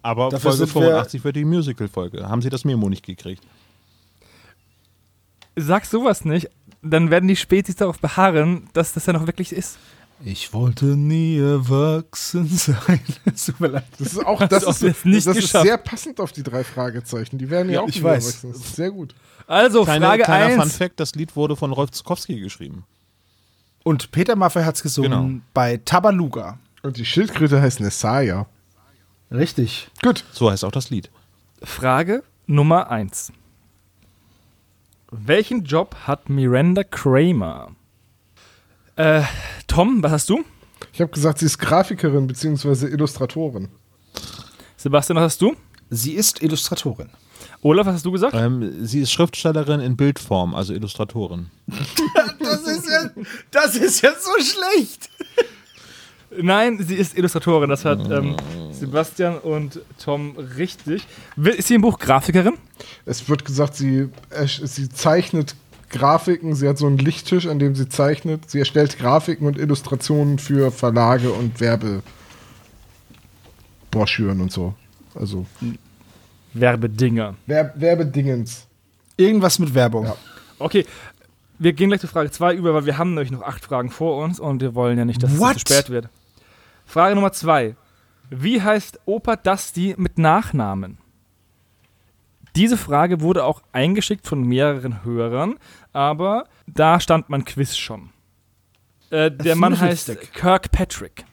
Aber 0.00 0.30
Dafür 0.30 0.50
Folge 0.52 0.66
sind 0.66 0.74
wir- 0.74 0.82
85 0.82 1.24
wird 1.24 1.36
die 1.36 1.44
Musical-Folge. 1.44 2.28
Haben 2.28 2.40
Sie 2.42 2.48
das 2.48 2.64
Memo 2.64 2.88
nicht 2.88 3.04
gekriegt? 3.04 3.42
Sag 5.56 5.84
sowas 5.86 6.24
nicht, 6.24 6.48
dann 6.82 7.10
werden 7.10 7.28
die 7.28 7.36
Spezies 7.36 7.76
darauf 7.76 7.98
beharren, 7.98 8.68
dass 8.72 8.92
das 8.92 9.06
ja 9.06 9.12
noch 9.12 9.26
wirklich 9.26 9.52
ist. 9.52 9.78
Ich 10.24 10.52
wollte 10.52 10.84
nie 10.96 11.36
erwachsen 11.38 12.46
sein. 12.48 13.00
Es 13.24 13.46
tut 13.46 13.58
mir 13.60 13.68
leid. 13.68 13.84
Das 13.98 14.12
ist 14.12 14.24
auch, 14.24 14.46
das, 14.46 14.64
ob 14.66 14.70
ist, 14.74 14.82
es 14.82 15.04
nicht 15.04 15.26
das 15.26 15.36
ist 15.36 15.42
geschafft. 15.42 15.64
sehr 15.66 15.76
passend 15.78 16.20
auf 16.20 16.30
die 16.32 16.42
drei 16.44 16.62
Fragezeichen. 16.62 17.38
Die 17.38 17.50
werden 17.50 17.68
ja, 17.68 17.74
Ja, 17.76 17.80
auch 17.82 17.88
ich 17.88 17.96
nie 17.96 18.04
weiß. 18.04 18.24
erwachsen. 18.26 18.52
Das 18.52 18.60
ist 18.60 18.76
sehr 18.76 18.90
gut. 18.92 19.14
Also, 19.48 19.82
Kleine, 19.84 20.06
Frage 20.06 20.22
kleiner 20.22 20.50
Fun 20.54 20.60
1. 20.62 20.76
Fact, 20.76 21.00
das 21.00 21.14
Lied 21.16 21.34
wurde 21.34 21.56
von 21.56 21.72
Rolf 21.72 21.90
Zukowski 21.90 22.38
geschrieben. 22.38 22.84
Und 23.82 24.12
Peter 24.12 24.36
Maffay 24.36 24.62
hat's 24.64 24.82
gesungen 24.82 25.10
Genau. 25.10 25.40
bei 25.54 25.78
Tabaluga. 25.78 26.58
Und 26.82 26.96
die 26.98 27.04
Schildkröte 27.04 27.60
heißt 27.60 27.80
Nessaya. 27.80 28.46
Richtig. 29.32 29.88
Gut. 30.02 30.24
So 30.32 30.50
heißt 30.50 30.64
auch 30.64 30.70
das 30.70 30.90
Lied. 30.90 31.10
Frage 31.64 32.22
Nummer 32.46 32.90
1. 32.90 33.32
Welchen 35.14 35.64
Job 35.64 35.94
hat 36.06 36.30
Miranda 36.30 36.84
Kramer? 36.84 37.72
Äh, 38.96 39.20
Tom, 39.66 40.02
was 40.02 40.10
hast 40.10 40.30
du? 40.30 40.42
Ich 40.94 41.02
habe 41.02 41.10
gesagt, 41.10 41.38
sie 41.38 41.44
ist 41.46 41.58
Grafikerin 41.58 42.26
bzw. 42.26 42.86
Illustratorin. 42.86 43.68
Sebastian, 44.78 45.16
was 45.16 45.24
hast 45.24 45.42
du? 45.42 45.54
Sie 45.90 46.14
ist 46.14 46.42
Illustratorin. 46.42 47.10
Olaf, 47.60 47.86
was 47.86 47.96
hast 47.96 48.06
du 48.06 48.12
gesagt? 48.12 48.34
Ähm, 48.34 48.86
sie 48.86 49.00
ist 49.00 49.12
Schriftstellerin 49.12 49.80
in 49.80 49.98
Bildform, 49.98 50.54
also 50.54 50.72
Illustratorin. 50.72 51.50
Das 52.38 52.62
ist 52.62 52.88
ja, 52.88 53.10
das 53.50 53.76
ist 53.76 54.00
ja 54.02 54.10
so 54.18 54.30
schlecht. 54.42 55.10
Nein, 56.40 56.82
sie 56.82 56.96
ist 56.96 57.16
Illustratorin. 57.16 57.68
Das 57.68 57.84
hat 57.84 58.10
ähm, 58.10 58.36
Sebastian 58.70 59.38
und 59.38 59.80
Tom 60.02 60.36
richtig. 60.56 61.06
Ist 61.36 61.68
sie 61.68 61.74
im 61.74 61.82
Buch 61.82 61.98
Grafikerin? 61.98 62.54
Es 63.04 63.28
wird 63.28 63.44
gesagt, 63.44 63.76
sie, 63.76 64.08
äh, 64.30 64.46
sie 64.46 64.88
zeichnet 64.88 65.54
Grafiken, 65.90 66.54
sie 66.54 66.68
hat 66.68 66.78
so 66.78 66.86
einen 66.86 66.98
Lichttisch, 66.98 67.46
an 67.46 67.58
dem 67.58 67.74
sie 67.74 67.88
zeichnet. 67.88 68.50
Sie 68.50 68.58
erstellt 68.58 68.98
Grafiken 68.98 69.46
und 69.46 69.58
Illustrationen 69.58 70.38
für 70.38 70.72
Verlage 70.72 71.32
und 71.32 71.60
Werbebroschüren 71.60 74.40
und 74.40 74.50
so. 74.50 74.74
Also 75.14 75.44
Werbedinger. 76.54 77.34
Werb 77.46 77.78
Werbedingens. 77.80 78.66
Irgendwas 79.16 79.58
mit 79.58 79.74
Werbung. 79.74 80.06
Ja. 80.06 80.16
Okay, 80.58 80.86
wir 81.58 81.74
gehen 81.74 81.90
gleich 81.90 82.00
zu 82.00 82.08
Frage 82.08 82.30
2 82.30 82.54
über, 82.54 82.72
weil 82.74 82.86
wir 82.86 82.96
haben 82.98 83.14
nämlich 83.14 83.30
noch 83.30 83.42
acht 83.42 83.64
Fragen 83.64 83.90
vor 83.90 84.22
uns 84.22 84.40
und 84.40 84.60
wir 84.62 84.74
wollen 84.74 84.98
ja 84.98 85.04
nicht, 85.04 85.22
dass 85.22 85.38
What? 85.38 85.56
es 85.56 85.64
zu 85.64 85.74
spät 85.74 85.90
wird. 85.90 86.08
Frage 86.86 87.14
Nummer 87.14 87.32
2. 87.32 87.76
Wie 88.30 88.62
heißt 88.62 89.00
Opa 89.04 89.36
Dusty 89.36 89.94
mit 89.98 90.16
Nachnamen? 90.18 90.96
Diese 92.54 92.76
Frage 92.76 93.20
wurde 93.20 93.44
auch 93.44 93.62
eingeschickt 93.72 94.26
von 94.26 94.42
mehreren 94.42 95.04
Hörern, 95.04 95.58
aber 95.92 96.48
da 96.66 97.00
stand 97.00 97.30
mein 97.30 97.44
Quiz 97.44 97.76
schon. 97.76 98.10
Äh, 99.10 99.30
der 99.30 99.56
Mann 99.56 99.78
heißt 99.78 100.06
Snuffelstick. 100.06 100.34
Kirkpatrick. 100.34 101.24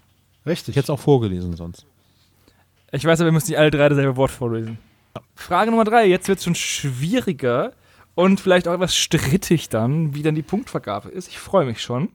Richtig. 0.46 0.70
Ich 0.70 0.76
hätte 0.76 0.86
es 0.86 0.90
auch 0.90 1.00
vorgelesen 1.00 1.56
sonst. 1.56 1.86
Ich 2.92 3.06
weiß 3.06 3.20
aber, 3.20 3.28
wir 3.28 3.32
müssen 3.34 3.52
nicht 3.52 3.60
alle 3.60 3.72
drei 3.72 3.90
dasselbe 3.90 4.16
Wort 4.16 4.32
vorlesen. 4.32 4.80
Frage 5.36 5.72
Nummer 5.72 5.84
drei. 5.84 6.06
Jetzt 6.08 6.28
wird 6.28 6.40
es 6.40 6.46
schon 6.46 6.56
schwieriger 6.56 7.74
und 8.16 8.40
vielleicht 8.40 8.68
auch 8.68 8.74
etwas 8.74 8.96
strittig 8.96 9.70
dann, 9.70 10.16
wie 10.16 10.24
dann 10.24 10.36
die 10.36 10.42
Punktvergabe 10.42 11.10
ist. 11.10 11.28
Ich 11.28 11.40
freue 11.40 11.66
mich 11.66 11.82
schon. 11.82 12.10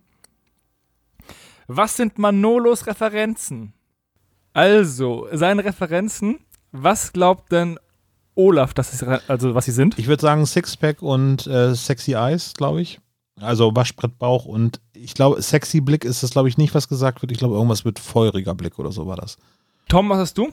Was 1.67 1.97
sind 1.97 2.19
Manolos 2.19 2.87
Referenzen? 2.87 3.73
Also, 4.53 5.29
seine 5.33 5.65
Referenzen, 5.65 6.41
was 6.73 7.13
glaubt 7.13 7.51
denn 7.53 7.79
Olaf, 8.35 8.75
dass 8.75 8.99
sie, 8.99 9.21
also 9.29 9.55
was 9.55 9.65
sie 9.67 9.73
sind? 9.73 9.99
Ich 9.99 10.07
würde 10.07 10.21
sagen 10.21 10.45
Sixpack 10.47 11.03
und 11.03 11.47
äh, 11.47 11.75
Sexy 11.75 12.15
Eyes, 12.15 12.55
glaube 12.55 12.81
ich. 12.81 13.01
Also 13.41 13.75
Waschbrettbauch 13.75 14.45
und 14.45 14.81
ich 14.93 15.15
glaube, 15.15 15.43
Sexy 15.43 15.81
Blick 15.81 16.05
ist 16.05 16.23
das, 16.23 16.31
glaube 16.31 16.49
ich, 16.49 16.57
nicht, 16.57 16.75
was 16.75 16.89
gesagt 16.89 17.21
wird. 17.23 17.33
Ich 17.33 17.39
glaube, 17.39 17.55
irgendwas 17.55 17.85
mit 17.85 17.99
feuriger 17.99 18.55
Blick 18.55 18.79
oder 18.79 18.93
so 18.93 19.07
war 19.07 19.17
das. 19.17 19.37
Tom, 19.89 20.09
was 20.09 20.19
hast 20.19 20.39
du? 20.39 20.51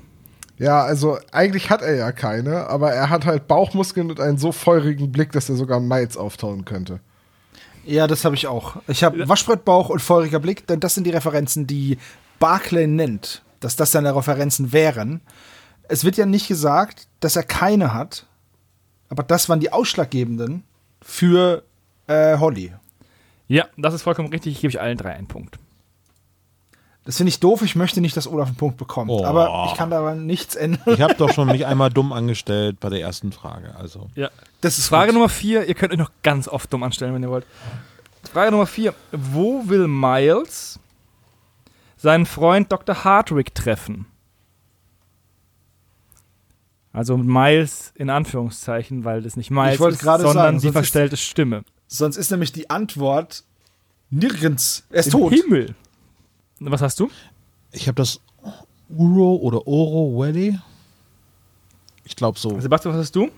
Ja, 0.57 0.83
also 0.83 1.17
eigentlich 1.31 1.69
hat 1.69 1.81
er 1.81 1.95
ja 1.95 2.11
keine, 2.11 2.67
aber 2.67 2.91
er 2.91 3.09
hat 3.09 3.25
halt 3.25 3.47
Bauchmuskeln 3.47 4.11
und 4.11 4.19
einen 4.19 4.37
so 4.37 4.51
feurigen 4.51 5.11
Blick, 5.11 5.31
dass 5.31 5.49
er 5.49 5.55
sogar 5.55 5.79
Miles 5.79 6.17
auftauen 6.17 6.65
könnte. 6.65 6.99
Ja, 7.85 8.05
das 8.05 8.25
habe 8.25 8.35
ich 8.35 8.47
auch. 8.47 8.75
Ich 8.87 9.03
habe 9.03 9.27
Waschbrettbauch 9.27 9.89
und 9.89 10.01
feuriger 10.01 10.39
Blick, 10.39 10.67
denn 10.67 10.79
das 10.79 10.93
sind 10.93 11.05
die 11.05 11.11
Referenzen, 11.11 11.65
die 11.65 11.97
Barclay 12.39 12.87
nennt, 12.87 13.43
dass 13.59 13.75
das 13.75 13.91
seine 13.91 14.15
Referenzen 14.15 14.71
wären. 14.71 15.21
Es 15.91 16.05
wird 16.05 16.15
ja 16.15 16.25
nicht 16.25 16.47
gesagt, 16.47 17.07
dass 17.19 17.35
er 17.35 17.43
keine 17.43 17.93
hat, 17.93 18.25
aber 19.09 19.23
das 19.23 19.49
waren 19.49 19.59
die 19.59 19.73
ausschlaggebenden 19.73 20.63
für 21.01 21.63
äh, 22.07 22.37
Holly. 22.37 22.73
Ja, 23.49 23.65
das 23.75 23.93
ist 23.93 24.03
vollkommen 24.03 24.29
richtig. 24.29 24.53
Ich 24.53 24.61
gebe 24.61 24.71
euch 24.71 24.79
allen 24.79 24.97
drei 24.97 25.13
einen 25.13 25.27
Punkt. 25.27 25.59
Das 27.03 27.17
finde 27.17 27.29
ich 27.29 27.41
doof. 27.41 27.61
Ich 27.63 27.75
möchte 27.75 27.99
nicht, 27.99 28.15
dass 28.15 28.25
Olaf 28.25 28.47
einen 28.47 28.55
Punkt 28.55 28.77
bekommt. 28.77 29.11
Oh. 29.11 29.25
Aber 29.25 29.67
ich 29.69 29.77
kann 29.77 29.89
daran 29.89 30.25
nichts 30.25 30.55
ändern. 30.55 30.93
Ich 30.93 31.01
habe 31.01 31.15
doch 31.15 31.33
schon 31.33 31.47
mich 31.47 31.65
einmal 31.71 31.89
dumm 31.89 32.13
angestellt 32.13 32.79
bei 32.79 32.87
der 32.87 33.01
ersten 33.01 33.33
Frage. 33.33 33.75
Also 33.75 34.07
Ja. 34.15 34.29
Das 34.61 34.77
ist 34.77 34.87
Frage 34.87 35.07
gut. 35.07 35.15
Nummer 35.15 35.29
vier, 35.29 35.65
ihr 35.65 35.73
könnt 35.73 35.91
euch 35.91 35.99
noch 35.99 36.11
ganz 36.23 36.47
oft 36.47 36.71
dumm 36.71 36.83
anstellen, 36.83 37.13
wenn 37.13 37.23
ihr 37.23 37.29
wollt. 37.29 37.45
Frage 38.31 38.51
Nummer 38.51 38.67
vier, 38.67 38.93
wo 39.11 39.67
will 39.67 39.87
Miles 39.87 40.79
seinen 41.97 42.25
Freund 42.25 42.71
Dr. 42.71 43.03
Hardwick 43.03 43.53
treffen? 43.53 44.05
Also 46.93 47.15
Miles 47.17 47.93
in 47.95 48.09
Anführungszeichen, 48.09 49.03
weil 49.05 49.21
das 49.21 49.37
nicht 49.37 49.49
Miles 49.51 49.79
ist, 49.79 49.99
gerade 49.99 50.23
sondern 50.23 50.43
sagen, 50.43 50.57
die 50.57 50.61
sonst 50.61 50.65
ist- 50.65 50.73
verstellte 50.73 51.17
Stimme. 51.17 51.63
Sonst 51.87 52.17
ist 52.17 52.31
nämlich 52.31 52.51
die 52.51 52.69
Antwort 52.69 53.43
nirgends. 54.09 54.83
Er 54.89 54.99
ist 55.01 55.07
Im 55.07 55.11
tot. 55.11 55.33
Himmel. 55.33 55.75
Was 56.59 56.81
hast 56.81 56.99
du? 56.99 57.09
ich 57.73 57.87
habe 57.87 57.95
das 57.95 58.19
Uro 58.89 59.35
oder 59.37 59.65
Oro 59.67 60.17
Valley. 60.19 60.59
Ich 62.03 62.15
glaube 62.15 62.37
so. 62.37 62.59
Sebastian, 62.59 62.93
was 62.93 63.01
hast 63.01 63.15
du? 63.15 63.29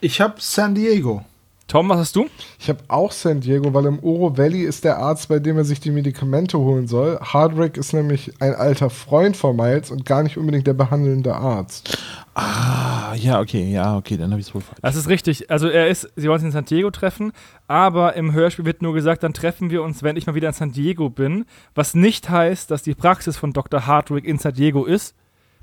Ich 0.00 0.20
habe 0.20 0.34
San 0.38 0.74
Diego. 0.74 1.24
Tom, 1.70 1.88
was 1.88 1.98
hast 1.98 2.16
du? 2.16 2.28
Ich 2.58 2.68
habe 2.68 2.80
auch 2.88 3.12
San 3.12 3.40
Diego, 3.40 3.72
weil 3.72 3.86
im 3.86 4.02
Oro 4.02 4.36
Valley 4.36 4.62
ist 4.62 4.82
der 4.82 4.98
Arzt, 4.98 5.28
bei 5.28 5.38
dem 5.38 5.56
er 5.56 5.62
sich 5.62 5.78
die 5.78 5.92
Medikamente 5.92 6.58
holen 6.58 6.88
soll. 6.88 7.20
Hardwick 7.20 7.76
ist 7.76 7.92
nämlich 7.92 8.32
ein 8.40 8.56
alter 8.56 8.90
Freund 8.90 9.36
von 9.36 9.54
Miles 9.54 9.92
und 9.92 10.04
gar 10.04 10.24
nicht 10.24 10.36
unbedingt 10.36 10.66
der 10.66 10.72
behandelnde 10.72 11.32
Arzt. 11.32 11.96
Ah, 12.34 13.14
ja, 13.14 13.38
okay, 13.38 13.70
ja, 13.70 13.96
okay, 13.96 14.16
dann 14.16 14.32
habe 14.32 14.40
ich 14.40 14.48
es 14.48 14.54
wohl 14.54 14.62
falsch. 14.62 14.80
Das 14.82 14.96
ist 14.96 15.08
richtig. 15.08 15.48
Also 15.48 15.68
er 15.68 15.86
ist, 15.86 16.10
sie 16.16 16.28
wollen 16.28 16.40
sich 16.40 16.46
in 16.46 16.52
San 16.52 16.64
Diego 16.64 16.90
treffen, 16.90 17.30
aber 17.68 18.16
im 18.16 18.32
Hörspiel 18.32 18.64
wird 18.64 18.82
nur 18.82 18.92
gesagt, 18.92 19.22
dann 19.22 19.32
treffen 19.32 19.70
wir 19.70 19.84
uns, 19.84 20.02
wenn 20.02 20.16
ich 20.16 20.26
mal 20.26 20.34
wieder 20.34 20.48
in 20.48 20.54
San 20.54 20.72
Diego 20.72 21.08
bin. 21.08 21.44
Was 21.76 21.94
nicht 21.94 22.30
heißt, 22.30 22.72
dass 22.72 22.82
die 22.82 22.96
Praxis 22.96 23.36
von 23.36 23.52
Dr. 23.52 23.86
Hardwick 23.86 24.24
in 24.24 24.38
San 24.38 24.54
Diego 24.54 24.86
ist, 24.86 25.14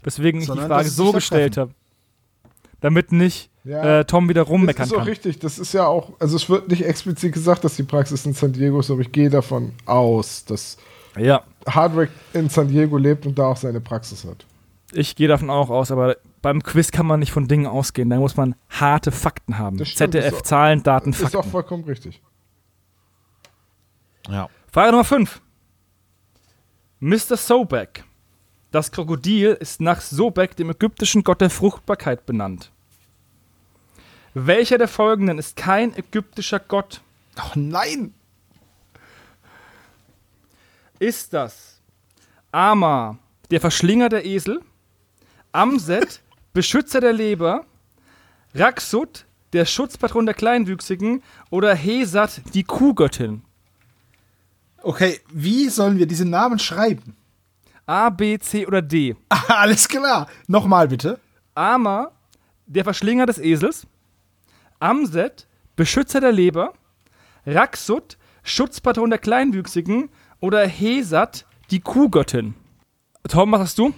weswegen 0.03 0.39
ich 0.39 0.45
die 0.45 0.51
Sondern, 0.51 0.67
Frage 0.67 0.87
so 0.87 1.11
gestellt 1.11 1.57
habe. 1.57 1.73
Damit 2.79 3.11
nicht 3.11 3.49
Ja. 3.67 3.99
äh, 3.99 4.05
Tom 4.05 4.29
wieder 4.29 4.43
rummeckern 4.43 4.83
das 4.83 4.87
ist 4.87 4.93
auch 4.93 4.97
kann. 4.99 5.07
richtig. 5.07 5.39
Das 5.39 5.59
ist 5.59 5.73
ja 5.73 5.85
auch, 5.87 6.11
also 6.19 6.35
es 6.37 6.49
wird 6.49 6.69
nicht 6.69 6.85
explizit 6.85 7.33
gesagt, 7.33 7.63
dass 7.63 7.75
die 7.75 7.83
Praxis 7.83 8.25
in 8.25 8.33
San 8.33 8.53
Diego 8.53 8.79
ist, 8.79 8.89
aber 8.89 9.01
ich 9.01 9.11
gehe 9.11 9.29
davon 9.29 9.73
aus, 9.85 10.45
dass 10.45 10.77
Ja, 11.17 11.43
Hardwick 11.67 12.09
in 12.33 12.47
San 12.49 12.67
Diego 12.69 12.97
lebt 12.97 13.25
und 13.25 13.37
da 13.37 13.47
auch 13.47 13.57
seine 13.57 13.81
Praxis 13.81 14.23
hat. 14.23 14.45
ich 14.93 15.15
gehe 15.15 15.27
davon 15.27 15.49
auch 15.49 15.69
aus, 15.69 15.91
aber 15.91 16.15
beim 16.41 16.63
Quiz 16.63 16.91
kann 16.91 17.05
man 17.07 17.19
nicht 17.19 17.31
von 17.31 17.47
Dingen 17.49 17.65
ausgehen. 17.67 18.09
Da 18.09 18.17
muss 18.17 18.37
man 18.37 18.55
harte 18.69 19.11
Fakten 19.11 19.57
haben. 19.57 19.83
Stimmt, 19.83 20.13
ZDF, 20.13 20.27
ist 20.27 20.33
auch- 20.35 20.41
Zahlen, 20.43 20.83
Daten, 20.83 21.09
Ist 21.09 21.25
auch 21.25 21.29
Fakten. 21.31 21.49
vollkommen 21.51 21.83
richtig. 21.83 22.21
Ja. 24.29 24.47
Frage 24.71 24.91
Nummer 24.91 25.03
5. 25.03 25.41
Mr. 26.99 27.37
Sobek. 27.37 28.03
Das 28.71 28.91
Krokodil 28.91 29.57
ist 29.59 29.81
nach 29.81 30.01
Sobek, 30.01 30.55
dem 30.55 30.69
ägyptischen 30.69 31.23
Gott 31.23 31.41
der 31.41 31.49
Fruchtbarkeit, 31.49 32.25
benannt. 32.25 32.71
Welcher 34.39 34.77
der 34.77 34.87
folgenden 34.87 35.39
ist 35.39 35.55
kein 35.55 35.97
ägyptischer 35.97 36.59
Gott? 36.59 37.01
Oh 37.39 37.53
nein! 37.55 38.13
Ist 40.99 41.33
das 41.33 41.81
Ama, 42.51 43.17
der 43.49 43.59
Verschlinger 43.59 44.09
der 44.09 44.27
Esel, 44.27 44.61
Amset, 45.53 46.21
Beschützer 46.53 47.01
der 47.01 47.13
Leber, 47.13 47.65
Raksut, 48.53 49.25
der 49.53 49.65
Schutzpatron 49.65 50.27
der 50.27 50.35
Kleinwüchsigen 50.35 51.23
oder 51.49 51.73
Hesat, 51.73 52.41
die 52.53 52.63
Kuhgöttin? 52.63 53.41
Okay, 54.83 55.19
wie 55.33 55.67
sollen 55.69 55.97
wir 55.97 56.05
diese 56.05 56.25
Namen 56.25 56.59
schreiben? 56.59 57.15
A, 57.87 58.11
B, 58.11 58.37
C 58.37 58.67
oder 58.67 58.83
D? 58.83 59.15
Alles 59.47 59.87
klar. 59.87 60.27
Nochmal 60.45 60.87
bitte. 60.87 61.19
Ama, 61.55 62.11
der 62.67 62.83
Verschlinger 62.83 63.25
des 63.25 63.39
Esels, 63.39 63.87
Amset, 64.79 65.47
Beschützer 65.75 66.21
der 66.21 66.31
Leber, 66.31 66.73
Raksut, 67.45 68.17
Schutzpatron 68.43 69.09
der 69.09 69.19
Kleinwüchsigen 69.19 70.09
oder 70.39 70.65
Hesat, 70.67 71.45
die 71.71 71.79
Kuhgöttin. 71.79 72.53
Tom, 73.27 73.51
was 73.51 73.61
hast 73.61 73.77
du? 73.77 73.93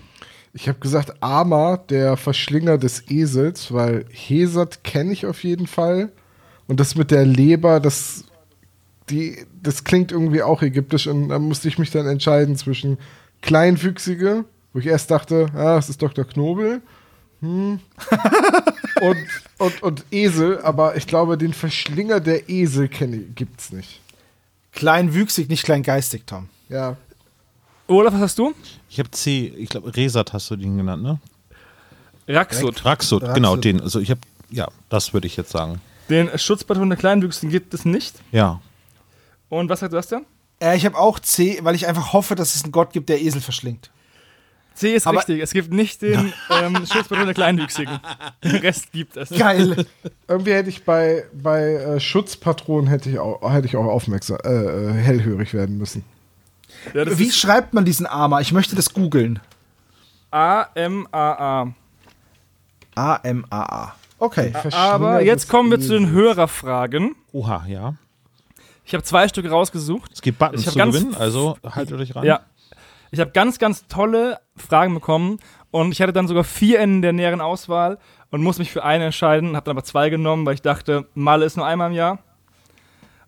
Ich 0.53 0.67
habe 0.67 0.79
gesagt, 0.79 1.21
Ama, 1.21 1.77
der 1.77 2.17
Verschlinger 2.17 2.77
des 2.77 3.09
Esels, 3.09 3.71
weil 3.71 4.05
Hesat 4.09 4.83
kenne 4.83 5.13
ich 5.13 5.25
auf 5.25 5.43
jeden 5.43 5.67
Fall. 5.67 6.11
Und 6.67 6.79
das 6.79 6.95
mit 6.95 7.11
der 7.11 7.25
Leber, 7.25 7.79
das, 7.79 8.25
die, 9.09 9.45
das 9.61 9.83
klingt 9.83 10.11
irgendwie 10.11 10.41
auch 10.41 10.61
ägyptisch. 10.61 11.07
Und 11.07 11.29
da 11.29 11.39
musste 11.39 11.67
ich 11.67 11.77
mich 11.77 11.91
dann 11.91 12.07
entscheiden 12.07 12.55
zwischen 12.55 12.97
Kleinwüchsige, 13.41 14.45
wo 14.73 14.79
ich 14.79 14.87
erst 14.87 15.11
dachte, 15.11 15.47
ah, 15.53 15.75
das 15.75 15.89
ist 15.89 16.01
Dr. 16.01 16.25
Knobel. 16.25 16.81
Hm. 17.41 17.79
und, 19.01 19.17
und, 19.57 19.83
und 19.83 20.05
Esel, 20.11 20.59
aber 20.61 20.97
ich 20.97 21.07
glaube, 21.07 21.37
den 21.37 21.53
Verschlinger 21.53 22.19
der 22.19 22.49
Esel 22.49 22.89
ich, 22.89 23.35
gibt's 23.35 23.71
nicht. 23.71 24.01
Kleinwüchsig, 24.73 25.49
nicht 25.49 25.63
kleingeistig, 25.63 26.23
Tom. 26.25 26.49
Ja. 26.67 26.97
Olaf, 27.87 28.13
was 28.13 28.21
hast 28.21 28.39
du? 28.39 28.53
Ich 28.89 28.99
habe 28.99 29.09
C, 29.11 29.53
ich 29.57 29.69
glaube, 29.69 29.95
Resat 29.95 30.33
hast 30.33 30.51
du 30.51 30.55
den 30.55 30.77
genannt, 30.77 31.01
ne? 31.01 31.19
Raksut. 32.27 32.85
Raxut, 32.85 33.23
Raxut. 33.23 33.35
genau, 33.35 33.55
den. 33.55 33.81
Also 33.81 33.99
ich 33.99 34.11
habe, 34.11 34.21
ja, 34.51 34.67
das 34.89 35.13
würde 35.13 35.25
ich 35.25 35.35
jetzt 35.35 35.49
sagen. 35.49 35.81
Den 36.09 36.37
Schutzpatron 36.37 36.89
der 36.89 36.97
Kleinwüchsigen 36.97 37.49
gibt 37.49 37.73
es 37.73 37.85
nicht. 37.85 38.15
Ja. 38.31 38.61
Und 39.49 39.69
was 39.69 39.79
sagt 39.79 39.91
Sebastian? 39.91 40.25
Äh, 40.59 40.77
ich 40.77 40.85
habe 40.85 40.97
auch 40.97 41.19
C, 41.19 41.59
weil 41.63 41.73
ich 41.73 41.87
einfach 41.87 42.13
hoffe, 42.13 42.35
dass 42.35 42.55
es 42.55 42.63
einen 42.63 42.71
Gott 42.71 42.93
gibt, 42.93 43.09
der 43.09 43.21
Esel 43.21 43.41
verschlingt. 43.41 43.89
C 44.79 44.95
ist 44.95 45.07
Aber- 45.07 45.17
richtig. 45.17 45.41
Es 45.41 45.51
gibt 45.51 45.73
nicht 45.73 46.01
den 46.01 46.33
ähm, 46.49 46.75
Schutzpatron 46.85 47.25
der 47.25 47.33
Kleinwüchsigen. 47.33 47.99
Den 48.43 48.55
Rest 48.57 48.91
gibt 48.93 49.17
es. 49.17 49.29
Geil. 49.29 49.85
Irgendwie 50.27 50.53
hätte 50.53 50.69
ich 50.69 50.85
bei, 50.85 51.25
bei 51.33 51.73
äh, 51.73 51.99
Schutzpatronen 51.99 52.87
hätte 52.87 53.09
ich 53.09 53.19
auch, 53.19 53.51
hätte 53.51 53.67
ich 53.67 53.75
auch 53.75 53.85
aufmerksam, 53.85 54.37
äh, 54.45 54.49
äh, 54.49 54.93
hellhörig 54.93 55.53
werden 55.53 55.77
müssen. 55.77 56.05
Ja, 56.93 57.17
Wie 57.19 57.29
schreibt 57.31 57.73
man 57.73 57.83
diesen 57.83 58.05
Armer? 58.05 58.39
Ich 58.39 58.53
möchte 58.53 58.75
das 58.77 58.93
googeln. 58.93 59.39
A-M-A-A. 60.31 61.73
A-M-A-A. 62.95 63.95
Okay. 64.17 64.53
Aber 64.71 65.21
jetzt 65.21 65.49
kommen 65.49 65.71
wir 65.71 65.81
zu 65.81 65.93
den 65.93 66.11
Hörerfragen. 66.11 67.15
Oha, 67.33 67.65
ja. 67.67 67.95
Ich 68.85 68.93
habe 68.93 69.03
zwei 69.03 69.27
Stück 69.27 69.49
rausgesucht. 69.49 70.11
Es 70.13 70.21
gibt 70.21 70.39
Buttons 70.39 70.63
zu 70.63 70.73
gewinnen, 70.73 71.15
also 71.15 71.57
haltet 71.63 71.99
euch 71.99 72.15
ran. 72.15 72.25
Ja. 72.25 72.41
Ich 73.11 73.19
habe 73.19 73.31
ganz, 73.31 73.57
ganz 73.57 73.87
tolle 73.87 74.39
Fragen 74.55 74.93
bekommen 74.93 75.39
und 75.71 75.91
ich 75.91 76.01
hatte 76.01 76.13
dann 76.13 76.27
sogar 76.27 76.43
vier 76.43 76.79
in 76.79 77.01
der 77.01 77.13
näheren 77.13 77.41
Auswahl 77.41 77.97
und 78.29 78.43
musste 78.43 78.61
mich 78.61 78.71
für 78.71 78.83
eine 78.83 79.05
entscheiden, 79.05 79.55
habe 79.55 79.65
dann 79.65 79.77
aber 79.77 79.83
zwei 79.83 80.09
genommen, 80.09 80.45
weil 80.45 80.53
ich 80.53 80.61
dachte, 80.61 81.07
Malle 81.15 81.45
ist 81.45 81.57
nur 81.57 81.65
einmal 81.65 81.89
im 81.89 81.95
Jahr. 81.95 82.19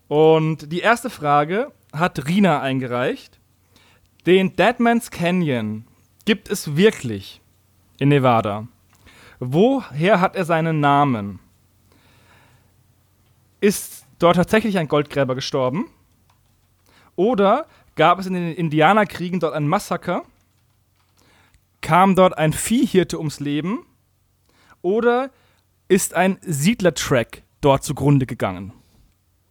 Und 0.08 0.70
die 0.70 0.80
erste 0.80 1.10
Frage 1.10 1.72
hat 1.92 2.26
Rina 2.28 2.60
eingereicht. 2.60 3.40
Den 4.26 4.54
Deadman's 4.54 5.10
Canyon 5.10 5.84
gibt 6.24 6.48
es 6.48 6.76
wirklich 6.76 7.40
in 7.98 8.10
Nevada. 8.10 8.68
Woher 9.40 10.20
hat 10.20 10.36
er 10.36 10.44
seinen 10.44 10.78
Namen? 10.80 11.40
Ist 13.60 14.06
dort 14.20 14.36
tatsächlich 14.36 14.78
ein 14.78 14.86
Goldgräber 14.86 15.34
gestorben? 15.34 15.86
Oder 17.16 17.66
gab 17.96 18.18
es 18.18 18.26
in 18.26 18.34
den 18.34 18.52
Indianerkriegen 18.52 19.40
dort 19.40 19.54
ein 19.54 19.68
Massaker? 19.68 20.22
Kam 21.80 22.14
dort 22.14 22.36
ein 22.38 22.52
Viehhirte 22.52 23.18
ums 23.18 23.40
Leben? 23.40 23.84
Oder 24.82 25.30
ist 25.88 26.14
ein 26.14 26.38
Siedlertrack 26.42 27.42
dort 27.60 27.84
zugrunde 27.84 28.26
gegangen? 28.26 28.72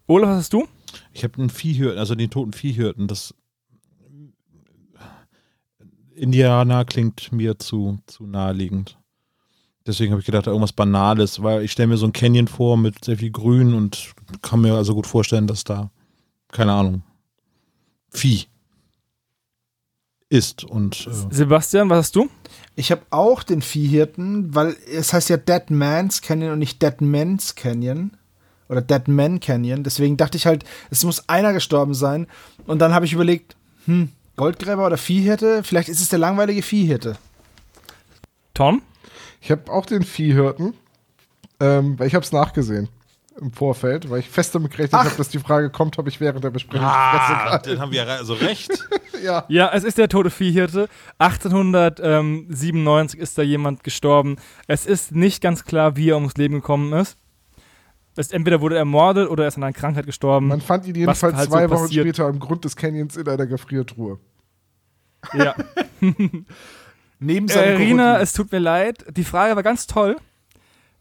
Olaf, 0.08 0.30
was 0.30 0.38
hast 0.38 0.54
du? 0.54 0.68
Ich 1.14 1.24
habe 1.24 1.38
den 1.38 1.50
Viehhirten, 1.50 2.00
also 2.00 2.16
den 2.16 2.30
toten 2.30 2.54
Viehhirten, 2.54 3.08
das 3.08 3.34
Indianer 6.14 6.86
klingt 6.86 7.32
mir 7.32 7.58
zu, 7.58 8.00
zu 8.06 8.28
naheliegend. 8.28 8.98
Deswegen 9.88 10.12
habe 10.12 10.20
ich 10.20 10.26
gedacht, 10.26 10.46
irgendwas 10.46 10.74
Banales, 10.74 11.42
weil 11.42 11.64
ich 11.64 11.72
stelle 11.72 11.88
mir 11.88 11.98
so 11.98 12.06
ein 12.06 12.14
Canyon 12.14 12.48
vor 12.48 12.78
mit 12.78 13.04
sehr 13.04 13.18
viel 13.18 13.32
Grün 13.32 13.74
und 13.74 14.14
kann 14.42 14.62
mir 14.62 14.76
also 14.76 14.94
gut 14.94 15.08
vorstellen, 15.08 15.48
dass 15.48 15.64
da, 15.64 15.90
keine 16.50 16.74
Ahnung, 16.74 17.02
Vieh 18.12 18.46
ist 20.30 20.64
und 20.64 21.08
äh, 21.08 21.34
Sebastian, 21.34 21.90
was 21.90 21.98
hast 21.98 22.16
du? 22.16 22.30
Ich 22.76 22.92
habe 22.92 23.02
auch 23.10 23.44
den 23.44 23.62
Viehhirten, 23.62 24.56
weil 24.56 24.76
es 24.90 25.12
heißt 25.12 25.30
ja 25.30 25.38
Dead 25.38 25.70
Man's 25.70 26.22
Canyon 26.22 26.54
und 26.54 26.60
nicht 26.60 26.82
Dead 26.82 27.02
Man's 27.02 27.56
Canyon. 27.56 28.12
Oder 28.70 28.82
Dead 28.82 29.10
Man 29.10 29.42
Canyon. 29.42 29.84
Deswegen 29.84 30.16
dachte 30.16 30.38
ich 30.38 30.46
halt, 30.46 30.64
es 30.90 31.04
muss 31.04 31.28
einer 31.28 31.52
gestorben 31.52 31.94
sein. 31.94 32.28
Und 32.66 32.80
dann 32.80 32.94
habe 32.94 33.06
ich 33.06 33.12
überlegt, 33.12 33.58
hm, 33.86 34.08
Goldgräber 34.38 34.86
oder 34.86 34.96
Viehhirte? 34.96 35.64
Vielleicht 35.64 35.90
ist 35.90 36.00
es 36.00 36.08
der 36.08 36.20
langweilige 36.20 36.62
Viehhirte. 36.62 37.18
Tom? 38.54 38.82
Ich 39.42 39.52
habe 39.52 39.70
auch 39.70 39.86
den 39.86 40.04
Viehhirten, 40.04 40.74
ähm, 41.60 42.00
weil 42.00 42.08
ich 42.08 42.16
habe 42.16 42.24
es 42.24 42.32
nachgesehen 42.32 42.88
im 43.40 43.54
Vorfeld, 43.54 44.10
weil 44.10 44.20
ich 44.20 44.30
fest 44.30 44.54
damit 44.54 44.72
gerechnet 44.72 45.02
habe, 45.02 45.16
dass 45.16 45.30
die 45.30 45.40
Frage 45.40 45.70
kommt, 45.70 45.98
habe 45.98 46.10
ich 46.10 46.20
während 46.20 46.44
der 46.44 46.50
Besprechung 46.50 46.86
ah, 46.86 47.58
dann 47.60 47.80
haben 47.80 47.92
wir 47.92 48.04
ja 48.06 48.16
also 48.16 48.34
recht. 48.34 48.72
Ja. 49.24 49.46
Ja, 49.50 49.70
es 49.72 49.84
ist 49.84 50.00
der 50.00 50.10
tote 50.10 50.32
Viehhirte. 50.32 50.90
1897 51.20 53.20
ist 53.20 53.38
da 53.38 53.44
jemand 53.44 53.84
gestorben. 53.84 54.38
Es 54.66 54.88
ist 54.88 55.12
nicht 55.12 55.44
ganz 55.44 55.64
klar, 55.64 55.96
wie 55.96 56.10
er 56.10 56.16
ums 56.16 56.34
Leben 56.38 56.56
gekommen 56.56 56.92
ist. 56.94 57.18
Es, 58.16 58.32
entweder 58.32 58.62
wurde 58.62 58.78
er 58.78 58.80
ermordet 58.80 59.30
oder 59.30 59.44
er 59.44 59.50
ist 59.50 59.58
an 59.58 59.64
einer 59.64 59.74
Krankheit 59.74 60.08
gestorben. 60.08 60.48
Man 60.48 60.60
fand 60.60 60.88
ihn 60.88 60.96
jedenfalls 60.96 61.36
halt 61.36 61.46
so 61.46 61.52
zwei 61.56 61.70
Wochen 61.70 61.84
passiert. 61.84 62.08
später 62.08 62.26
am 62.26 62.40
Grund 62.40 62.66
des 62.66 62.76
Canyons 62.76 63.16
in 63.16 63.28
einer 63.28 63.46
Gefriertruhe. 63.46 64.18
ja. 65.34 65.54
Neben 67.20 67.48
Äh, 67.48 67.60
Rina, 67.76 68.20
es 68.22 68.34
tut 68.34 68.52
mir 68.52 68.58
leid. 68.58 69.06
Die 69.16 69.24
Frage 69.24 69.56
war 69.56 69.62
ganz 69.62 69.86
toll. 69.86 70.18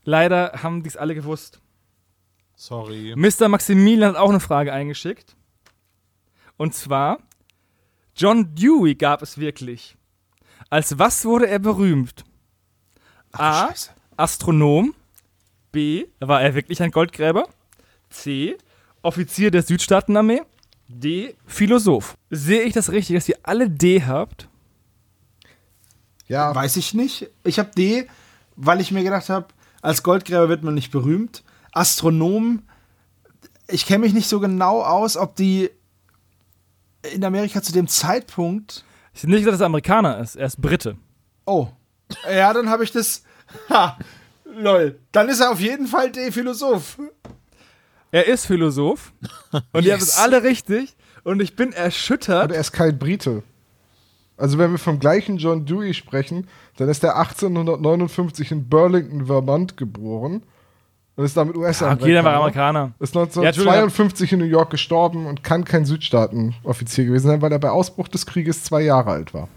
Leider 0.04 0.52
haben 0.62 0.82
dies 0.82 0.98
alle 0.98 1.14
gewusst. 1.14 1.58
Sorry. 2.60 3.14
Mr. 3.16 3.48
Maximilian 3.48 4.10
hat 4.10 4.16
auch 4.16 4.28
eine 4.28 4.38
Frage 4.38 4.70
eingeschickt. 4.70 5.34
Und 6.58 6.74
zwar: 6.74 7.20
John 8.14 8.54
Dewey 8.54 8.96
gab 8.96 9.22
es 9.22 9.38
wirklich. 9.38 9.96
Als 10.68 10.98
was 10.98 11.24
wurde 11.24 11.48
er 11.48 11.58
berühmt? 11.58 12.22
A. 13.32 13.68
Scheiße. 13.68 13.92
Astronom. 14.14 14.94
B. 15.72 16.04
War 16.18 16.42
er 16.42 16.54
wirklich 16.54 16.82
ein 16.82 16.90
Goldgräber? 16.90 17.48
C. 18.10 18.58
Offizier 19.00 19.50
der 19.50 19.62
Südstaatenarmee. 19.62 20.42
D. 20.86 21.34
Philosoph. 21.46 22.14
Sehe 22.28 22.60
ich 22.64 22.74
das 22.74 22.92
richtig, 22.92 23.16
dass 23.16 23.28
ihr 23.30 23.38
alle 23.42 23.70
D 23.70 24.04
habt? 24.04 24.50
Ja, 26.28 26.54
Weiß 26.54 26.76
ich 26.76 26.92
nicht. 26.92 27.30
Ich 27.42 27.58
habe 27.58 27.70
D, 27.74 28.06
weil 28.54 28.82
ich 28.82 28.90
mir 28.90 29.02
gedacht 29.02 29.30
habe, 29.30 29.46
als 29.80 30.02
Goldgräber 30.02 30.50
wird 30.50 30.62
man 30.62 30.74
nicht 30.74 30.90
berühmt. 30.90 31.42
Astronom, 31.72 32.62
ich 33.68 33.86
kenne 33.86 34.00
mich 34.00 34.12
nicht 34.14 34.28
so 34.28 34.40
genau 34.40 34.82
aus, 34.82 35.16
ob 35.16 35.36
die 35.36 35.70
in 37.14 37.24
Amerika 37.24 37.62
zu 37.62 37.72
dem 37.72 37.88
Zeitpunkt. 37.88 38.84
Ich 39.14 39.20
hätte 39.22 39.30
nicht 39.30 39.40
gesagt, 39.40 39.54
dass 39.54 39.60
er 39.60 39.66
Amerikaner 39.66 40.18
ist. 40.18 40.36
Er 40.36 40.46
ist 40.46 40.60
Brite. 40.60 40.96
Oh. 41.46 41.68
Ja, 42.30 42.52
dann 42.52 42.68
habe 42.68 42.84
ich 42.84 42.92
das. 42.92 43.22
Ha, 43.68 43.98
lol. 44.44 44.98
Dann 45.10 45.28
ist 45.28 45.40
er 45.40 45.50
auf 45.50 45.58
jeden 45.58 45.88
Fall 45.88 46.12
D, 46.12 46.30
Philosoph. 46.30 46.98
Er 48.12 48.26
ist 48.28 48.46
Philosoph. 48.46 49.12
Und 49.72 49.84
ihr 49.84 49.92
habt 49.92 50.02
Yes. 50.02 50.08
es 50.10 50.18
alle 50.18 50.44
richtig. 50.44 50.94
Und 51.24 51.42
ich 51.42 51.56
bin 51.56 51.72
erschüttert. 51.72 52.44
aber 52.44 52.54
er 52.54 52.60
ist 52.60 52.70
kein 52.72 52.96
Brite. 52.96 53.42
Also 54.36 54.56
wenn 54.58 54.70
wir 54.70 54.78
vom 54.78 55.00
gleichen 55.00 55.36
John 55.38 55.66
Dewey 55.66 55.94
sprechen, 55.94 56.46
dann 56.76 56.88
ist 56.88 57.02
er 57.02 57.16
1859 57.18 58.52
in 58.52 58.68
Burlington, 58.68 59.26
Vermont 59.26 59.76
geboren 59.76 60.44
und 61.20 61.26
ist 61.26 61.36
damit 61.36 61.54
US-Amerikaner. 61.54 62.02
Okay, 62.02 62.14
dann 62.14 62.24
war 62.24 62.32
er 62.32 62.38
Amerikaner. 62.38 62.92
Ist 62.98 63.14
Ja, 63.14 63.22
Entschuldigung. 63.22 63.48
1952 63.58 64.32
in 64.32 64.38
New 64.38 64.44
York 64.46 64.70
gestorben 64.70 65.26
und 65.26 65.42
kann 65.44 65.64
kein 65.64 65.84
Südstaaten-Offizier 65.84 67.04
gewesen 67.04 67.26
sein, 67.28 67.42
weil 67.42 67.52
er 67.52 67.58
bei 67.58 67.70
Ausbruch 67.70 68.08
des 68.08 68.24
Krieges 68.26 68.64
zwei 68.64 68.80
Jahre 68.80 69.10
alt 69.10 69.34
war. 69.34 69.48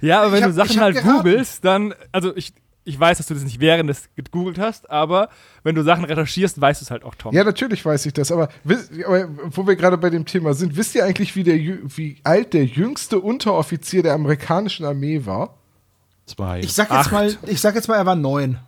Ja, 0.00 0.22
aber 0.22 0.32
wenn 0.32 0.38
Ich 0.38 0.44
du 0.54 0.60
hab- 0.60 0.68
Sachen 0.68 0.76
hab 0.76 0.84
halt 0.84 0.96
geraten. 0.96 1.16
googelst, 1.18 1.64
dann, 1.64 1.94
also 2.12 2.34
ich, 2.36 2.54
ich 2.84 2.98
weiß, 2.98 3.18
dass 3.18 3.26
du 3.26 3.34
das 3.34 3.44
nicht 3.44 3.60
während 3.60 3.88
des 3.90 4.08
gegoogelt 4.16 4.58
hast, 4.58 4.90
aber 4.90 5.28
wenn 5.62 5.74
du 5.74 5.82
Sachen 5.82 6.04
recherchierst, 6.04 6.60
weißt 6.60 6.80
du 6.80 6.84
es 6.84 6.90
halt 6.90 7.04
auch, 7.04 7.14
Tom. 7.14 7.34
Ja, 7.34 7.44
natürlich 7.44 7.84
weiß 7.84 8.06
ich 8.06 8.12
das, 8.12 8.30
aber, 8.32 8.48
aber 9.06 9.28
wo 9.50 9.66
wir 9.66 9.76
gerade 9.76 9.98
bei 9.98 10.10
dem 10.10 10.24
Thema 10.26 10.54
sind, 10.54 10.76
wisst 10.76 10.94
ihr 10.94 11.04
eigentlich, 11.04 11.36
wie, 11.36 11.42
der, 11.44 11.56
wie 11.56 12.16
alt 12.24 12.52
der 12.54 12.64
jüngste 12.64 13.18
Unteroffizier 13.20 14.02
der 14.02 14.14
amerikanischen 14.14 14.84
Armee 14.86 15.26
war? 15.26 15.54
Zwei. 16.26 16.60
Ich 16.60 16.72
sag 16.72 16.88
jetzt 16.90 16.98
Acht. 17.06 17.12
mal, 17.12 17.36
ich 17.46 17.60
sag 17.60 17.74
jetzt 17.74 17.88
mal, 17.88 17.96
er 17.96 18.06
war 18.06 18.16
neun. 18.16 18.58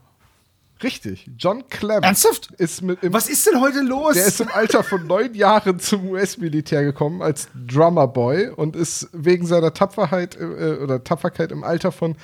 Richtig, 0.83 1.31
John 1.39 1.67
Clem 1.69 2.03
Ernsthaft? 2.03 2.51
ist 2.59 2.83
mit 2.83 3.03
im, 3.03 3.13
Was 3.13 3.29
ist 3.29 3.47
denn 3.47 3.61
heute 3.61 3.81
los? 3.81 4.15
Der 4.15 4.27
ist 4.27 4.41
im 4.41 4.49
Alter 4.49 4.85
von 4.85 5.07
neun 5.07 5.35
Jahren 5.35 5.81
zum 5.81 6.09
US-Militär 6.11 6.85
gekommen 6.85 7.23
als 7.23 7.49
Drummerboy 7.67 8.49
und 8.51 8.77
ist 8.77 9.09
wegen 9.13 9.47
seiner 9.47 9.73
Tapferheit 9.73 10.37
äh, 10.39 10.45
oder 10.83 11.03
Tapferkeit 11.03 11.51
im 11.51 11.65
Alter 11.65 11.93
von 11.93 12.17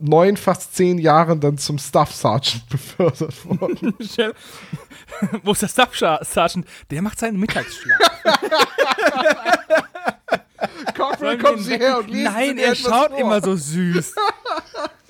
neun, 0.00 0.36
fast 0.36 0.74
zehn 0.74 0.98
Jahren 0.98 1.38
dann 1.40 1.58
zum 1.58 1.78
Staff 1.78 2.12
Sergeant 2.12 2.66
befördert 2.70 3.44
worden. 3.46 3.94
Wo 5.44 5.52
ist 5.52 5.62
der 5.62 5.68
Staff 5.68 5.96
Sergeant? 5.96 6.66
Der 6.90 7.02
macht 7.02 7.20
seinen 7.20 7.38
Mittagsschlaf. 7.38 7.98
Corporal, 10.96 11.38
kommen 11.38 11.62
Sie 11.62 11.76
her 11.76 11.98
und 11.98 12.08
lesen 12.10 12.24
Nein, 12.32 12.58
er 12.58 12.74
schaut 12.74 13.10
vor. 13.10 13.18
immer 13.18 13.40
so 13.40 13.54
süß. 13.56 14.14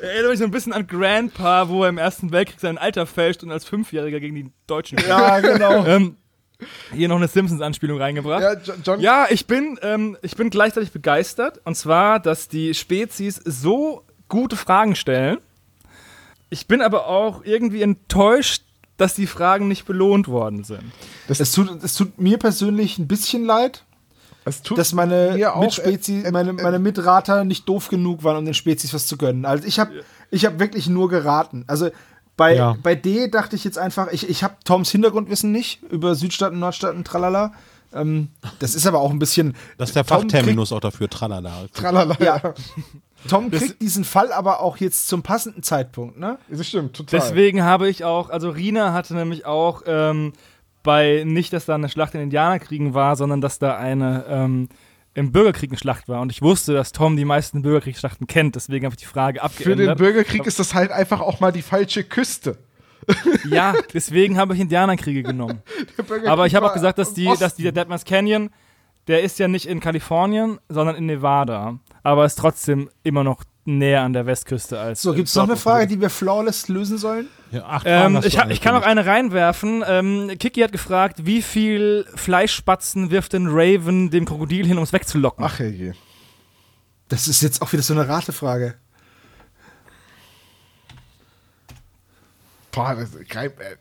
Er 0.02 0.10
erinnert 0.10 0.30
mich 0.30 0.38
so 0.40 0.44
ein 0.44 0.50
bisschen 0.50 0.72
an 0.72 0.86
Grandpa, 0.86 1.68
wo 1.68 1.84
er 1.84 1.88
im 1.88 1.98
Ersten 1.98 2.32
Weltkrieg 2.32 2.58
sein 2.60 2.76
Alter 2.76 3.06
fälscht 3.06 3.42
und 3.44 3.52
als 3.52 3.64
Fünfjähriger 3.64 4.18
gegen 4.18 4.34
die 4.34 4.50
Deutschen 4.66 4.98
ja, 5.06 5.38
genau. 5.40 5.84
ähm, 5.86 6.16
hier 6.92 7.08
noch 7.08 7.16
eine 7.16 7.28
Simpsons-Anspielung 7.28 7.98
reingebracht. 8.00 8.42
Ja, 8.42 8.54
Jo- 8.54 8.80
John, 8.84 9.00
Ja, 9.00 9.26
ich 9.30 9.46
bin, 9.46 9.78
ähm, 9.82 10.16
ich 10.22 10.34
bin 10.36 10.50
gleichzeitig 10.50 10.90
begeistert. 10.90 11.60
Und 11.64 11.76
zwar, 11.76 12.18
dass 12.18 12.48
die 12.48 12.74
Spezies 12.74 13.40
so 13.44 14.04
gute 14.28 14.56
Fragen 14.56 14.96
stellen. 14.96 15.38
Ich 16.50 16.66
bin 16.66 16.82
aber 16.82 17.06
auch 17.06 17.44
irgendwie 17.44 17.82
enttäuscht, 17.82 18.62
dass 18.96 19.14
die 19.14 19.26
Fragen 19.26 19.68
nicht 19.68 19.84
belohnt 19.86 20.26
worden 20.28 20.64
sind. 20.64 20.82
Es 21.28 21.52
tut, 21.52 21.82
es 21.82 21.94
tut 21.94 22.18
mir 22.18 22.38
persönlich 22.38 22.98
ein 22.98 23.08
bisschen 23.08 23.44
leid, 23.44 23.84
dass 24.77 24.93
meine 24.93 25.39
Mitspezi, 25.59 26.23
äh, 26.23 26.28
äh, 26.28 26.31
meine, 26.32 26.52
meine 26.52 26.78
Mitrater 26.78 27.44
nicht 27.44 27.69
doof 27.69 27.89
genug 27.89 28.24
waren, 28.24 28.36
um 28.36 28.44
den 28.44 28.55
Spezies 28.55 28.93
was 28.94 29.06
zu 29.06 29.16
gönnen. 29.16 29.44
Also 29.44 29.66
ich 29.66 29.78
habe 29.78 29.93
ich 30.31 30.44
hab 30.44 30.59
wirklich 30.59 30.89
nur 30.89 31.09
geraten. 31.09 31.64
Also 31.66 31.90
bei, 32.36 32.56
Ja. 32.56 32.77
bei 32.82 32.94
D 32.94 33.28
dachte 33.28 33.56
ich 33.56 33.64
jetzt 33.64 33.78
einfach, 33.78 34.09
ich, 34.10 34.28
ich 34.28 34.43
habe 34.43 34.56
Toms 34.64 34.90
Hintergrundwissen 34.90 35.52
nicht 35.52 35.82
über 35.85 36.14
Südstaaten, 36.14 36.59
Nordstaaten, 36.59 37.05
tralala. 37.05 37.52
Ähm, 37.94 38.28
das 38.59 38.74
ist 38.74 38.86
aber 38.86 39.01
auch 39.01 39.10
ein 39.10 39.19
bisschen. 39.19 39.55
das 39.77 39.90
ist 39.90 39.97
der 39.97 40.06
Tom 40.06 40.23
Fachterminus 40.23 40.73
auch 40.73 40.81
dafür, 40.81 41.10
tralala. 41.10 41.66
Tralala. 41.74 42.16
Ja. 42.20 42.40
Tom 43.28 43.51
kriegt 43.51 43.81
diesen 43.81 44.05
Fall 44.05 44.32
aber 44.32 44.60
auch 44.60 44.78
jetzt 44.78 45.06
zum 45.09 45.23
passenden 45.23 45.62
Zeitpunkt, 45.62 46.19
ne? 46.19 46.39
Das 46.48 46.66
stimmt, 46.66 46.97
total. 46.97 47.20
Deswegen 47.20 47.62
habe 47.62 47.89
ich 47.89 48.02
auch, 48.05 48.31
also 48.31 48.51
Rina 48.51 48.93
hatte 48.93 49.14
nämlich 49.14 49.47
auch 49.47 49.82
ähm, 49.86 50.32
bei, 50.82 51.22
nicht, 51.24 51.52
dass 51.52 51.66
da 51.66 51.74
eine 51.74 51.88
Schlacht 51.88 52.14
in 52.14 52.20
Indianerkriegen 52.20 52.94
war, 52.94 53.16
sondern 53.16 53.40
dass 53.40 53.59
da 53.59 53.76
eine 53.76 54.24
ähm, 54.28 54.68
im 55.14 55.32
Bürgerkrieg 55.32 55.70
eine 55.70 55.78
Schlacht 55.78 56.09
war. 56.09 56.20
Und 56.20 56.32
ich 56.32 56.42
wusste, 56.42 56.72
dass 56.72 56.92
Tom 56.92 57.16
die 57.16 57.24
meisten 57.24 57.62
Bürgerkriegsschlachten 57.62 58.26
kennt. 58.26 58.56
Deswegen 58.56 58.86
habe 58.86 58.94
ich 58.94 59.00
die 59.00 59.06
Frage 59.06 59.40
Für 59.40 59.64
den 59.64 59.72
abgeändert. 59.72 59.98
Bürgerkrieg 59.98 60.46
ist 60.46 60.59
das 60.59 60.74
halt 60.74 60.90
einfach 60.90 61.20
auch 61.20 61.40
mal 61.40 61.52
die 61.52 61.62
falsche 61.62 62.04
Küste. 62.04 62.59
ja, 63.50 63.74
deswegen 63.92 64.38
habe 64.38 64.54
ich 64.54 64.60
Indianerkriege 64.60 65.22
genommen. 65.22 65.62
Der 66.22 66.30
Aber 66.30 66.46
ich 66.46 66.54
habe 66.54 66.66
auch 66.66 66.72
gesagt, 66.74 66.98
dass, 66.98 67.14
die, 67.14 67.30
dass 67.38 67.56
dieser 67.56 67.72
Deadman's 67.72 68.04
Canyon, 68.04 68.50
der 69.09 69.22
ist 69.22 69.38
ja 69.38 69.48
nicht 69.48 69.66
in 69.66 69.80
Kalifornien, 69.80 70.59
sondern 70.68 70.96
in 70.96 71.06
Nevada. 71.06 71.78
Aber 72.04 72.24
ist 72.24 72.38
trotzdem 72.38 72.88
immer 73.02 73.24
noch 73.24 73.42
näher 73.64 74.02
an 74.02 74.12
der 74.12 74.26
Westküste 74.26 74.78
als. 74.80 75.02
So, 75.02 75.14
gibt 75.14 75.28
es 75.28 75.34
noch 75.36 75.44
eine 75.44 75.56
Frage, 75.56 75.86
die 75.86 76.01
wir 76.01 76.10
flawless 76.10 76.68
lösen 76.68 76.98
sollen? 76.98 77.26
Ja, 77.51 77.64
acht 77.66 77.86
Fragen 77.86 78.16
Ähm, 78.16 78.22
ich, 78.24 78.39
ha- 78.39 78.48
ich 78.51 78.60
kann 78.60 78.74
noch 78.74 78.82
eine 78.82 79.06
reinwerfen. 79.06 79.84
Ähm, 79.86 80.32
Kiki 80.39 80.60
hat 80.62 80.72
gefragt, 80.72 81.26
wie 81.26 81.43
viel 81.43 82.06
Fleischspatzen 82.14 83.10
wirft 83.10 83.34
denn 83.34 83.47
Raven 83.48 84.10
dem 84.10 84.24
Krokodil 84.24 84.66
hin, 84.66 84.78
um 84.78 84.84
es 84.84 84.93
wegzulocken? 84.93 85.44
Ach 85.44 85.60
je. 85.60 85.93
Das 87.09 87.28
ist 87.28 87.43
jetzt 87.43 87.60
auch 87.62 87.72
wieder 87.72 87.82
so 87.82 87.93
eine 87.94 88.09
Ratefrage. 88.09 88.74
Boah, 92.74 92.94
das, 92.94 93.11
kein- 93.28 93.51
äh, 93.51 93.77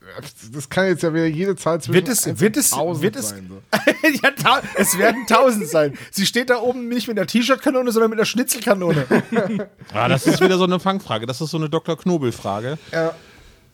das 0.52 0.70
kann 0.70 0.88
jetzt 0.88 1.02
ja 1.02 1.14
wieder 1.14 1.26
jede 1.26 1.56
Zahl 1.56 1.80
zwischen 1.80 1.94
Wird 1.94 2.10
es- 2.10 2.28
1 2.28 2.40
wird 2.42 2.58
es- 2.58 2.74
1000 2.74 3.02
wird 3.04 3.16
es- 3.16 3.30
sein. 3.30 3.50
So. 3.50 3.62
ja, 4.24 4.32
ta 4.32 4.62
es 4.76 4.98
werden 4.98 5.26
tausend 5.28 5.68
sein. 5.70 5.98
Sie 6.12 6.26
steht 6.26 6.50
da 6.50 6.58
oben 6.60 6.90
nicht 6.90 7.08
mit 7.08 7.18
einer 7.18 7.26
T-Shirt-Kanone, 7.26 7.92
sondern 7.94 8.10
mit 8.10 8.20
einer 8.20 8.26
Schnitzelkanone. 8.26 9.06
Ah, 9.94 10.08
das 10.10 10.28
ist 10.28 10.42
wieder 10.42 10.58
so 10.58 10.66
eine 10.66 10.80
Fangfrage. 10.80 11.26
Das 11.26 11.40
ist 11.42 11.52
so 11.52 11.58
eine 11.58 11.70
Dr. 11.70 11.98
Knobel-Frage. 11.98 12.78
Ja. 12.92 13.14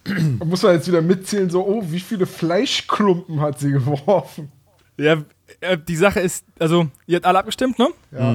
Da 0.03 0.45
muss 0.45 0.61
man 0.63 0.73
jetzt 0.75 0.87
wieder 0.87 1.01
mitzählen, 1.01 1.49
so, 1.49 1.65
oh, 1.65 1.83
wie 1.87 1.99
viele 1.99 2.25
Fleischklumpen 2.25 3.41
hat 3.41 3.59
sie 3.59 3.71
geworfen? 3.71 4.51
Ja, 4.97 5.17
äh, 5.61 5.77
die 5.77 5.95
Sache 5.95 6.19
ist, 6.21 6.45
also, 6.59 6.87
ihr 7.07 7.17
habt 7.17 7.25
alle 7.25 7.39
abgestimmt, 7.39 7.77
ne? 7.79 7.89
Ja, 8.11 8.33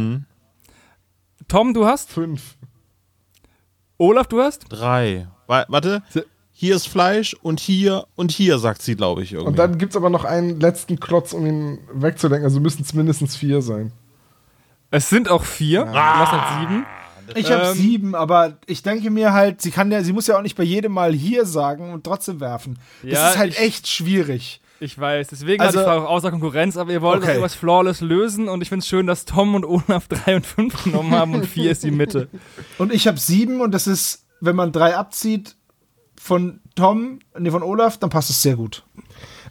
Tom, 1.49 1.73
du 1.75 1.87
hast? 1.87 2.11
fünf. 2.11 2.57
Olaf, 3.99 4.27
du 4.27 4.41
hast? 4.43 4.65
Drei. 4.69 5.29
Wa- 5.47 5.65
Warte. 5.69 6.03
Hier 6.63 6.77
ist 6.77 6.87
Fleisch 6.87 7.35
und 7.43 7.59
hier 7.59 8.07
und 8.15 8.31
hier, 8.31 8.61
sagt 8.61 8.83
sie, 8.83 8.95
glaube 8.95 9.25
ich, 9.25 9.33
irgendwie. 9.33 9.49
Und 9.49 9.59
dann 9.59 9.79
gibt 9.79 9.91
es 9.95 9.97
aber 9.97 10.11
noch 10.11 10.25
einen 10.25 10.61
letzten 10.61 11.01
Klotz, 11.01 11.33
um 11.33 11.45
ihn 11.45 11.81
wegzulenken. 11.93 12.45
Also 12.45 12.61
müssen 12.61 12.83
es 12.83 12.95
mindestens 12.95 13.35
vier 13.35 13.63
sein. 13.63 13.91
Es 14.93 15.09
sind 15.09 15.29
auch 15.29 15.43
vier. 15.43 15.87
Du 15.87 15.93
hast 15.93 16.31
halt 16.31 16.61
sieben. 16.61 16.87
Ich 17.35 17.51
habe 17.51 17.65
Ähm, 17.67 17.75
sieben, 17.75 18.15
aber 18.15 18.59
ich 18.67 18.85
denke 18.85 19.11
mir 19.11 19.33
halt, 19.33 19.61
sie 19.61 19.73
kann 19.73 19.91
ja, 19.91 20.05
sie 20.05 20.13
muss 20.13 20.29
ja 20.29 20.39
auch 20.39 20.43
nicht 20.43 20.57
bei 20.57 20.63
jedem 20.63 20.93
Mal 20.93 21.13
hier 21.13 21.47
sagen 21.47 21.93
und 21.93 22.05
trotzdem 22.05 22.39
werfen. 22.39 22.79
Das 23.03 23.13
Ja, 23.13 23.31
ist 23.31 23.39
halt 23.39 23.53
ich- 23.55 23.59
echt 23.61 23.89
schwierig. 23.89 24.61
Ich 24.79 24.97
weiß, 24.97 25.29
deswegen 25.29 25.61
Also- 25.63 25.81
hatte 25.81 25.91
ich 25.91 25.97
auch 25.97 26.09
außer 26.09 26.31
Konkurrenz, 26.31 26.77
aber 26.77 26.93
ihr 26.93 27.03
wollt 27.03 27.23
Okay. 27.25 27.33
okay. 27.33 27.43
was 27.43 27.55
Flawless 27.57 28.01
lösen 28.03 28.49
und 28.49 28.63
ich 28.63 28.69
finde 28.69 28.83
es 28.85 28.89
schön, 28.89 29.09
dass 29.09 29.25
Tom 29.25 29.57
und 29.57 29.65
Olaf 29.65 30.07
drei 30.09 30.37
und 30.37 30.47
fünf 30.47 30.85
genommen 30.85 31.11
haben 31.13 31.35
und 31.35 31.45
vier 31.45 31.73
ist 31.73 31.83
die 31.83 31.91
Mitte. 31.91 32.29
Und 32.79 32.93
ich 32.93 33.09
habe 33.09 33.19
sieben 33.19 33.61
und 33.61 33.73
das 33.73 33.89
ist, 33.89 34.27
wenn 34.41 34.55
man 34.55 34.71
drei 34.71 34.97
abzieht 34.97 35.57
von 36.23 36.61
Tom, 36.77 37.19
nee, 37.39 37.51
von 37.51 37.63
Olaf, 37.63 37.99
dann 37.99 38.11
passt 38.11 38.31
es 38.31 38.43
sehr 38.43 38.55
gut. 38.57 38.85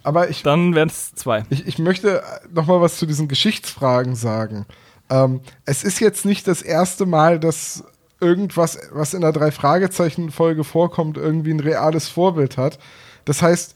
Aber 0.04 0.30
ich, 0.30 0.42
Dann 0.42 0.74
wären 0.74 0.88
es 0.90 1.14
zwei. 1.14 1.44
ich, 1.50 1.68
ich 1.68 1.78
möchte 1.78 2.24
noch 2.52 2.66
mal 2.66 2.82
was 2.82 2.98
zu 2.98 3.06
diesen 3.06 3.28
Geschichtsfragen 3.28 4.16
sagen. 4.16 4.66
Ähm, 5.10 5.42
es 5.66 5.84
ist 5.84 6.00
jetzt 6.00 6.26
nicht 6.26 6.48
das 6.48 6.62
erste 6.62 7.06
Mal, 7.06 7.40
dass 7.40 7.84
irgendwas, 8.20 8.80
was 8.94 9.14
in 9.14 9.22
der 9.22 9.32
Drei-Fragezeichen-Folge 9.34 10.64
vorkommt, 10.64 11.18
irgendwie 11.18 11.52
ein 11.52 11.60
reales 11.60 12.08
Vorbild 12.08 12.58
hat. 12.58 12.80
Das 13.26 13.42
heißt, 13.42 13.76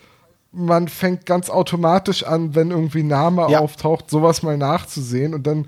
man 0.51 0.87
fängt 0.87 1.25
ganz 1.25 1.49
automatisch 1.49 2.23
an, 2.23 2.55
wenn 2.55 2.71
irgendwie 2.71 3.03
ein 3.03 3.07
Name 3.07 3.47
Ja. 3.51 3.59
auftaucht, 3.59 4.09
sowas 4.09 4.41
mal 4.41 4.57
nachzusehen 4.57 5.33
und 5.33 5.45
dann 5.45 5.67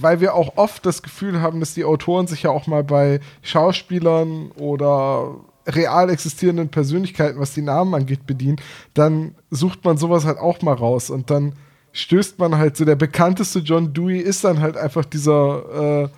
weil 0.00 0.20
wir 0.20 0.36
auch 0.36 0.52
oft 0.56 0.86
das 0.86 1.02
Gefühl 1.02 1.40
haben, 1.42 1.58
dass 1.58 1.74
die 1.74 1.84
Autoren 1.84 2.28
sich 2.28 2.44
ja 2.44 2.50
auch 2.50 2.68
mal 2.68 2.84
bei 2.84 3.18
Schauspielern 3.42 4.52
oder 4.52 5.34
real 5.68 6.10
existierenden 6.10 6.68
Persönlichkeiten, 6.70 7.38
was 7.38 7.52
die 7.54 7.62
Namen 7.62 7.94
angeht, 7.94 8.26
bedienen, 8.26 8.56
dann 8.94 9.34
sucht 9.50 9.84
man 9.84 9.98
sowas 9.98 10.24
halt 10.24 10.38
auch 10.38 10.62
mal 10.62 10.74
raus 10.74 11.10
und 11.10 11.30
dann 11.30 11.52
stößt 11.92 12.38
man 12.38 12.56
halt 12.58 12.76
so, 12.76 12.84
der 12.84 12.96
bekannteste 12.96 13.58
John 13.60 13.92
Dewey 13.92 14.18
ist 14.18 14.44
dann 14.44 14.60
halt 14.60 14.76
einfach 14.76 15.04
dieser 15.04 16.04
äh, 16.04 16.08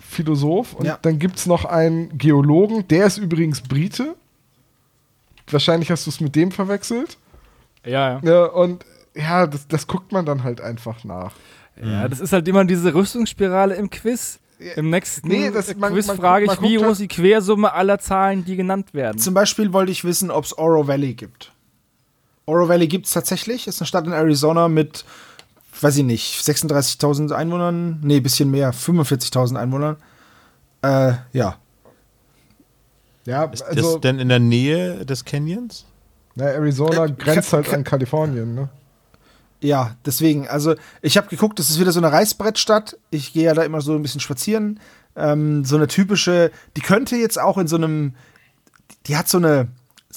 Philosoph 0.00 0.74
und 0.74 0.86
Ja. 0.86 0.98
dann 1.02 1.18
gibt 1.18 1.36
es 1.38 1.46
noch 1.46 1.64
einen 1.64 2.16
Geologen, 2.18 2.86
der 2.88 3.06
ist 3.06 3.18
übrigens 3.18 3.60
Brite. 3.60 4.14
Wahrscheinlich 5.50 5.90
hast 5.90 6.06
du 6.06 6.10
es 6.10 6.20
mit 6.20 6.34
dem 6.36 6.50
verwechselt. 6.50 7.16
Ja, 7.84 8.20
ja. 8.20 8.20
Ja, 8.22 8.44
und 8.46 8.84
ja, 9.14 9.46
das, 9.46 9.66
das 9.68 9.86
guckt 9.86 10.12
man 10.12 10.26
dann 10.26 10.44
halt 10.44 10.60
einfach 10.60 11.04
nach. 11.04 11.32
Ja, 11.82 12.08
das 12.08 12.20
ist 12.20 12.32
halt 12.32 12.46
immer 12.48 12.64
diese 12.64 12.92
Rüstungsspirale 12.92 13.74
im 13.76 13.88
Quiz. 13.88 14.40
Im 14.76 14.90
nächsten 14.90 15.28
Nee, 15.28 15.50
das- 15.50 15.74
man- 15.76 15.92
Quiz 15.92 16.06
man 16.08 16.16
frage 16.16 16.46
ich, 16.46 16.60
wie 16.62 16.78
hoch 16.78 16.82
halt- 16.82 16.92
ist 16.92 17.00
die 17.00 17.08
Quersumme 17.08 17.72
aller 17.72 17.98
Zahlen, 17.98 18.44
die 18.44 18.56
genannt 18.56 18.92
werden. 18.92 19.18
Zum 19.18 19.32
Beispiel 19.34 19.72
wollte 19.72 19.92
ich 19.92 20.04
wissen, 20.04 20.30
ob 20.30 20.44
es 20.44 20.58
Oro 20.58 20.86
Valley 20.88 21.14
gibt. 21.14 21.52
Oro 22.46 22.68
Valley 22.68 22.88
gibt 22.88 23.06
es 23.06 23.12
tatsächlich. 23.12 23.66
Ist 23.68 23.80
eine 23.80 23.86
Stadt 23.86 24.06
in 24.06 24.12
Arizona 24.12 24.68
mit, 24.68 25.04
weiß 25.80 25.98
ich 25.98 26.04
nicht, 26.04 26.42
36.000 26.44 27.30
Einwohnern. 27.32 28.00
Nee, 28.02 28.20
bisschen 28.20 28.50
mehr, 28.50 28.72
45.000 28.72 29.56
Einwohnern. 29.58 29.96
Äh, 30.82 31.12
ja. 31.32 31.56
Ja, 33.26 33.44
ist 33.44 33.62
also 33.62 33.92
das 33.94 34.00
denn 34.00 34.18
in 34.18 34.28
der 34.28 34.38
Nähe 34.38 35.04
des 35.04 35.24
Canyons? 35.24 35.84
na, 36.34 36.46
Arizona 36.46 37.04
Äh, 37.06 37.12
grenzt 37.12 37.52
halt 37.52 37.72
an 37.74 37.84
Kalifornien, 37.84 38.54
ne? 38.54 38.68
Ja, 39.60 39.96
deswegen, 40.04 40.48
also 40.48 40.74
ich 41.02 41.16
habe 41.16 41.28
geguckt, 41.28 41.58
das 41.58 41.70
ist 41.70 41.80
wieder 41.80 41.90
so 41.92 42.00
eine 42.00 42.12
Reißbrettstadt. 42.12 42.96
Ich 43.10 43.32
gehe 43.32 43.44
ja 43.44 43.54
da 43.54 43.62
immer 43.62 43.80
so 43.80 43.94
ein 43.94 44.02
bisschen 44.02 44.20
spazieren. 44.20 44.78
Ähm, 45.16 45.64
so 45.64 45.76
eine 45.76 45.88
typische, 45.88 46.52
die 46.76 46.80
könnte 46.80 47.16
jetzt 47.16 47.40
auch 47.40 47.58
in 47.58 47.66
so 47.66 47.76
einem, 47.76 48.14
die 49.06 49.16
hat 49.16 49.28
so 49.28 49.38
eine, 49.38 49.68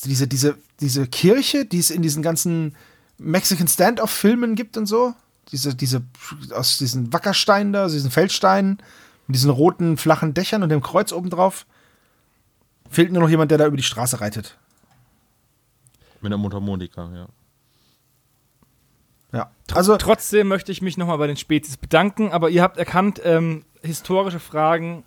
diese, 0.03 0.27
diese, 0.27 0.57
diese 0.79 1.07
Kirche, 1.07 1.65
die 1.65 1.79
es 1.79 1.89
in 1.89 2.03
diesen 2.03 2.21
ganzen 2.21 2.75
Mexican 3.17 3.67
Standoff-Filmen 3.67 4.55
gibt 4.55 4.77
und 4.77 4.85
so. 4.85 5.13
Diese, 5.51 5.75
diese, 5.75 6.03
aus 6.53 6.77
diesen 6.77 7.11
Wackersteinen 7.11 7.73
da, 7.73 7.85
aus 7.85 7.93
diesen 7.93 8.11
Feldsteinen, 8.11 8.77
mit 9.27 9.35
diesen 9.35 9.49
roten, 9.49 9.97
flachen 9.97 10.33
Dächern 10.35 10.61
und 10.61 10.69
dem 10.69 10.81
Kreuz 10.81 11.11
oben 11.11 11.31
drauf. 11.31 11.65
Fehlt 12.89 13.11
nur 13.11 13.23
noch 13.23 13.29
jemand, 13.29 13.49
der 13.49 13.57
da 13.57 13.65
über 13.65 13.77
die 13.77 13.83
Straße 13.83 14.21
reitet. 14.21 14.57
Mit 16.21 16.31
der 16.31 16.37
Mundharmonika, 16.37 17.09
ja. 17.13 17.27
Ja. 19.33 19.51
Also, 19.73 19.95
Trotzdem 19.97 20.47
möchte 20.47 20.71
ich 20.71 20.81
mich 20.81 20.97
nochmal 20.97 21.17
bei 21.17 21.27
den 21.27 21.37
Spezies 21.37 21.77
bedanken, 21.77 22.31
aber 22.31 22.49
ihr 22.49 22.61
habt 22.61 22.77
erkannt, 22.77 23.21
ähm, 23.23 23.63
historische 23.81 24.39
Fragen 24.39 25.03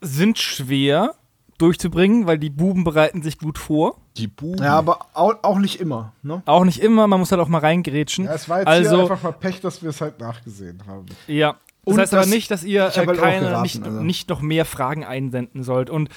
sind 0.00 0.38
schwer 0.38 1.14
durchzubringen, 1.58 2.26
weil 2.26 2.38
die 2.38 2.50
Buben 2.50 2.82
bereiten 2.82 3.22
sich 3.22 3.38
gut 3.38 3.56
vor. 3.58 3.98
Die 4.16 4.26
Buben. 4.26 4.62
ja, 4.64 4.76
aber 4.76 5.06
auch, 5.14 5.34
auch 5.42 5.58
nicht 5.58 5.80
immer, 5.80 6.12
ne? 6.22 6.42
Auch 6.44 6.64
nicht 6.64 6.80
immer, 6.80 7.06
man 7.06 7.20
muss 7.20 7.30
halt 7.30 7.40
auch 7.40 7.48
mal 7.48 7.58
reingrätschen. 7.60 8.24
Ja, 8.24 8.34
es 8.34 8.48
war 8.48 8.58
jetzt 8.58 8.68
hier 8.68 8.74
also, 8.78 9.00
einfach 9.02 9.22
mal 9.22 9.32
Pech, 9.32 9.60
dass 9.60 9.80
wir 9.82 9.90
es 9.90 10.00
halt 10.00 10.18
nachgesehen 10.20 10.82
haben. 10.86 11.06
ja. 11.26 11.56
Das 11.84 11.94
Und 11.94 12.00
heißt 12.00 12.12
aber 12.14 12.22
das- 12.22 12.30
nicht, 12.30 12.50
dass 12.50 12.62
ihr 12.62 12.86
äh, 12.86 12.90
halt 12.90 13.18
keine, 13.18 13.40
geraten, 13.46 13.62
nicht, 13.62 13.82
also. 13.84 14.02
nicht 14.02 14.28
noch 14.28 14.40
mehr 14.40 14.64
Fragen 14.64 15.04
einsenden 15.04 15.64
sollt. 15.64 15.90
Und 15.90 16.10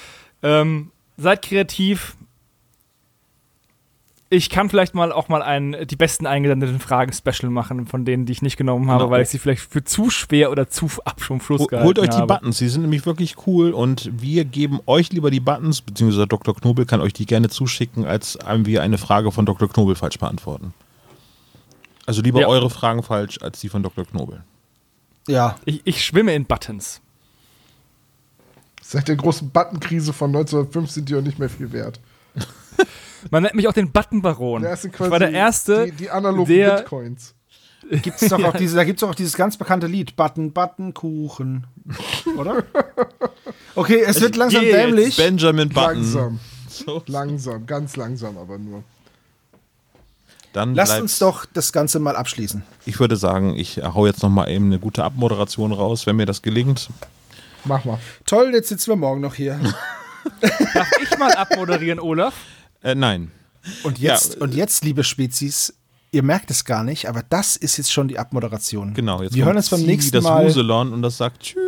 ähm, 0.43 0.91
seid 1.17 1.41
kreativ. 1.43 2.15
Ich 4.29 4.49
kann 4.49 4.69
vielleicht 4.71 4.95
mal 4.95 5.11
auch 5.11 5.29
mal 5.29 5.43
ein 5.43 5.75
die 5.87 5.95
besten 5.95 6.25
eingesendeten 6.25 6.79
Fragen-Special 6.79 7.51
machen, 7.51 7.85
von 7.85 8.05
denen, 8.05 8.25
die 8.25 8.31
ich 8.31 8.41
nicht 8.41 8.57
genommen 8.57 8.89
habe, 8.89 9.03
Genau. 9.03 9.11
weil 9.11 9.21
ich 9.21 9.29
sie 9.29 9.37
vielleicht 9.37 9.61
für 9.61 9.83
zu 9.83 10.09
schwer 10.09 10.49
oder 10.51 10.67
zu 10.67 10.87
ab 11.05 11.21
schon 11.21 11.39
Fluss 11.39 11.61
Hol- 11.61 11.67
gehalten 11.67 11.85
Holt 11.87 11.99
euch 11.99 12.09
die 12.09 12.17
habe. 12.17 12.33
Buttons, 12.33 12.57
die 12.57 12.67
sind 12.67 12.81
nämlich 12.81 13.05
wirklich 13.05 13.35
cool 13.45 13.71
und 13.71 14.09
wir 14.19 14.43
geben 14.43 14.79
euch 14.87 15.11
lieber 15.11 15.29
die 15.29 15.39
Buttons, 15.39 15.81
beziehungsweise 15.81 16.25
Dr. 16.27 16.55
Knobel 16.55 16.85
kann 16.87 17.01
euch 17.01 17.13
die 17.13 17.27
gerne 17.27 17.49
zuschicken, 17.49 18.05
als 18.05 18.35
einem 18.37 18.65
wir 18.65 18.81
eine 18.81 18.97
Frage 18.97 19.31
von 19.31 19.45
Dr. 19.45 19.69
Knobel 19.69 19.95
falsch 19.95 20.17
beantworten. 20.17 20.73
Also 22.07 22.21
lieber 22.23 22.41
Ja. 22.41 22.47
eure 22.47 22.71
Fragen 22.71 23.03
falsch 23.03 23.39
als 23.43 23.59
die 23.61 23.69
von 23.69 23.83
Dr. 23.83 24.05
Knobel. 24.05 24.43
Ja. 25.27 25.57
Ich, 25.65 25.81
ich 25.85 26.03
schwimme 26.03 26.33
in 26.33 26.45
Buttons. 26.45 26.99
Seit 28.81 29.07
der 29.07 29.15
großen 29.15 29.49
Buttonkrise 29.51 30.13
von 30.13 30.29
1905 30.35 30.89
sind 30.91 31.09
die 31.09 31.15
auch 31.15 31.21
nicht 31.21 31.37
mehr 31.39 31.49
viel 31.49 31.71
wert. 31.71 31.99
Man 33.31 33.43
nennt 33.43 33.55
mich 33.55 33.67
auch 33.67 33.73
den 33.73 33.91
Buttonbaron. 33.91 34.61
Der 34.61 34.73
ist 34.73 34.85
Ich 34.85 34.91
quasi 34.91 35.11
war 35.11 35.19
der 35.19 35.31
Erste, 35.31 35.85
die, 35.85 35.91
die 35.91 36.09
analogen 36.09 36.53
der- 36.53 36.75
Bitcoins. 36.77 37.33
Gibt's 37.89 38.27
doch 38.29 38.43
auch 38.43 38.53
diese, 38.57 38.75
da 38.75 38.83
gibt 38.83 38.99
es 39.01 39.07
auch 39.07 39.13
dieses 39.13 39.35
ganz 39.35 39.57
bekannte 39.57 39.85
Lied, 39.87 40.15
Button, 40.15 40.51
Button, 40.53 40.93
Kuchen. 40.93 41.67
Oder? 42.37 42.63
Okay, 43.75 44.01
es 44.05 44.19
wird 44.21 44.35
langsam 44.35 44.63
dämlich. 44.63 45.17
Benjamin 45.17 45.69
Button. 45.69 45.95
Langsam, 46.01 46.39
So. 46.67 47.03
langsam, 47.05 47.65
ganz 47.67 47.95
langsam 47.95 48.37
aber 48.39 48.57
nur. 48.57 48.83
Dann 50.53 50.73
Lasst 50.73 50.99
uns 51.01 51.19
doch 51.19 51.45
das 51.45 51.73
Ganze 51.73 51.99
mal 51.99 52.15
abschließen. 52.15 52.63
Ich 52.85 52.99
würde 52.99 53.17
sagen, 53.17 53.55
ich 53.57 53.77
hau 53.83 54.05
jetzt 54.07 54.23
noch 54.23 54.29
mal 54.29 54.49
eben 54.49 54.65
eine 54.67 54.79
gute 54.79 55.03
Abmoderation 55.03 55.71
raus, 55.73 56.07
wenn 56.07 56.15
mir 56.15 56.25
das 56.25 56.41
gelingt. 56.41 56.89
Mach 57.65 57.83
mal. 57.85 57.99
Toll, 58.25 58.51
jetzt 58.53 58.69
sitzen 58.69 58.91
wir 58.91 58.95
morgen 58.95 59.21
noch 59.21 59.35
hier. 59.35 59.59
darf 60.73 60.87
ich 61.03 61.17
mal 61.19 61.33
abmoderieren, 61.33 61.99
Olaf? 61.99 62.33
Äh, 62.85 62.93
nein. 62.93 63.31
Und 63.83 63.97
jetzt, 63.97 64.35
Ja, 64.35 64.41
und 64.41 64.53
jetzt, 64.53 64.83
liebe 64.83 65.03
Spezies, 65.03 65.73
ihr 66.11 66.21
merkt 66.21 66.51
es 66.51 66.65
gar 66.65 66.83
nicht, 66.83 67.09
aber 67.09 67.23
das 67.23 67.55
ist 67.55 67.77
jetzt 67.77 67.91
schon 67.91 68.07
die 68.07 68.19
Abmoderation. 68.19 68.93
Genau, 68.93 69.23
jetzt 69.23 69.33
Wir 69.33 69.41
kommt 69.43 69.47
hören 69.47 69.57
uns 69.57 69.69
beim 69.71 69.79
Sie, 69.79 69.87
nächsten 69.87 70.11
das 70.11 70.23
Mal. 70.23 70.45
Wuselon 70.45 70.93
und 70.93 71.01
das 71.01 71.17
sagt 71.17 71.41
Tschüss. 71.41 71.59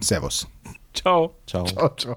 Servus. 0.00 0.46
Ciao. 0.94 1.34
Ciao. 1.46 1.64
Ciao, 1.64 1.94
ciao. 1.96 2.16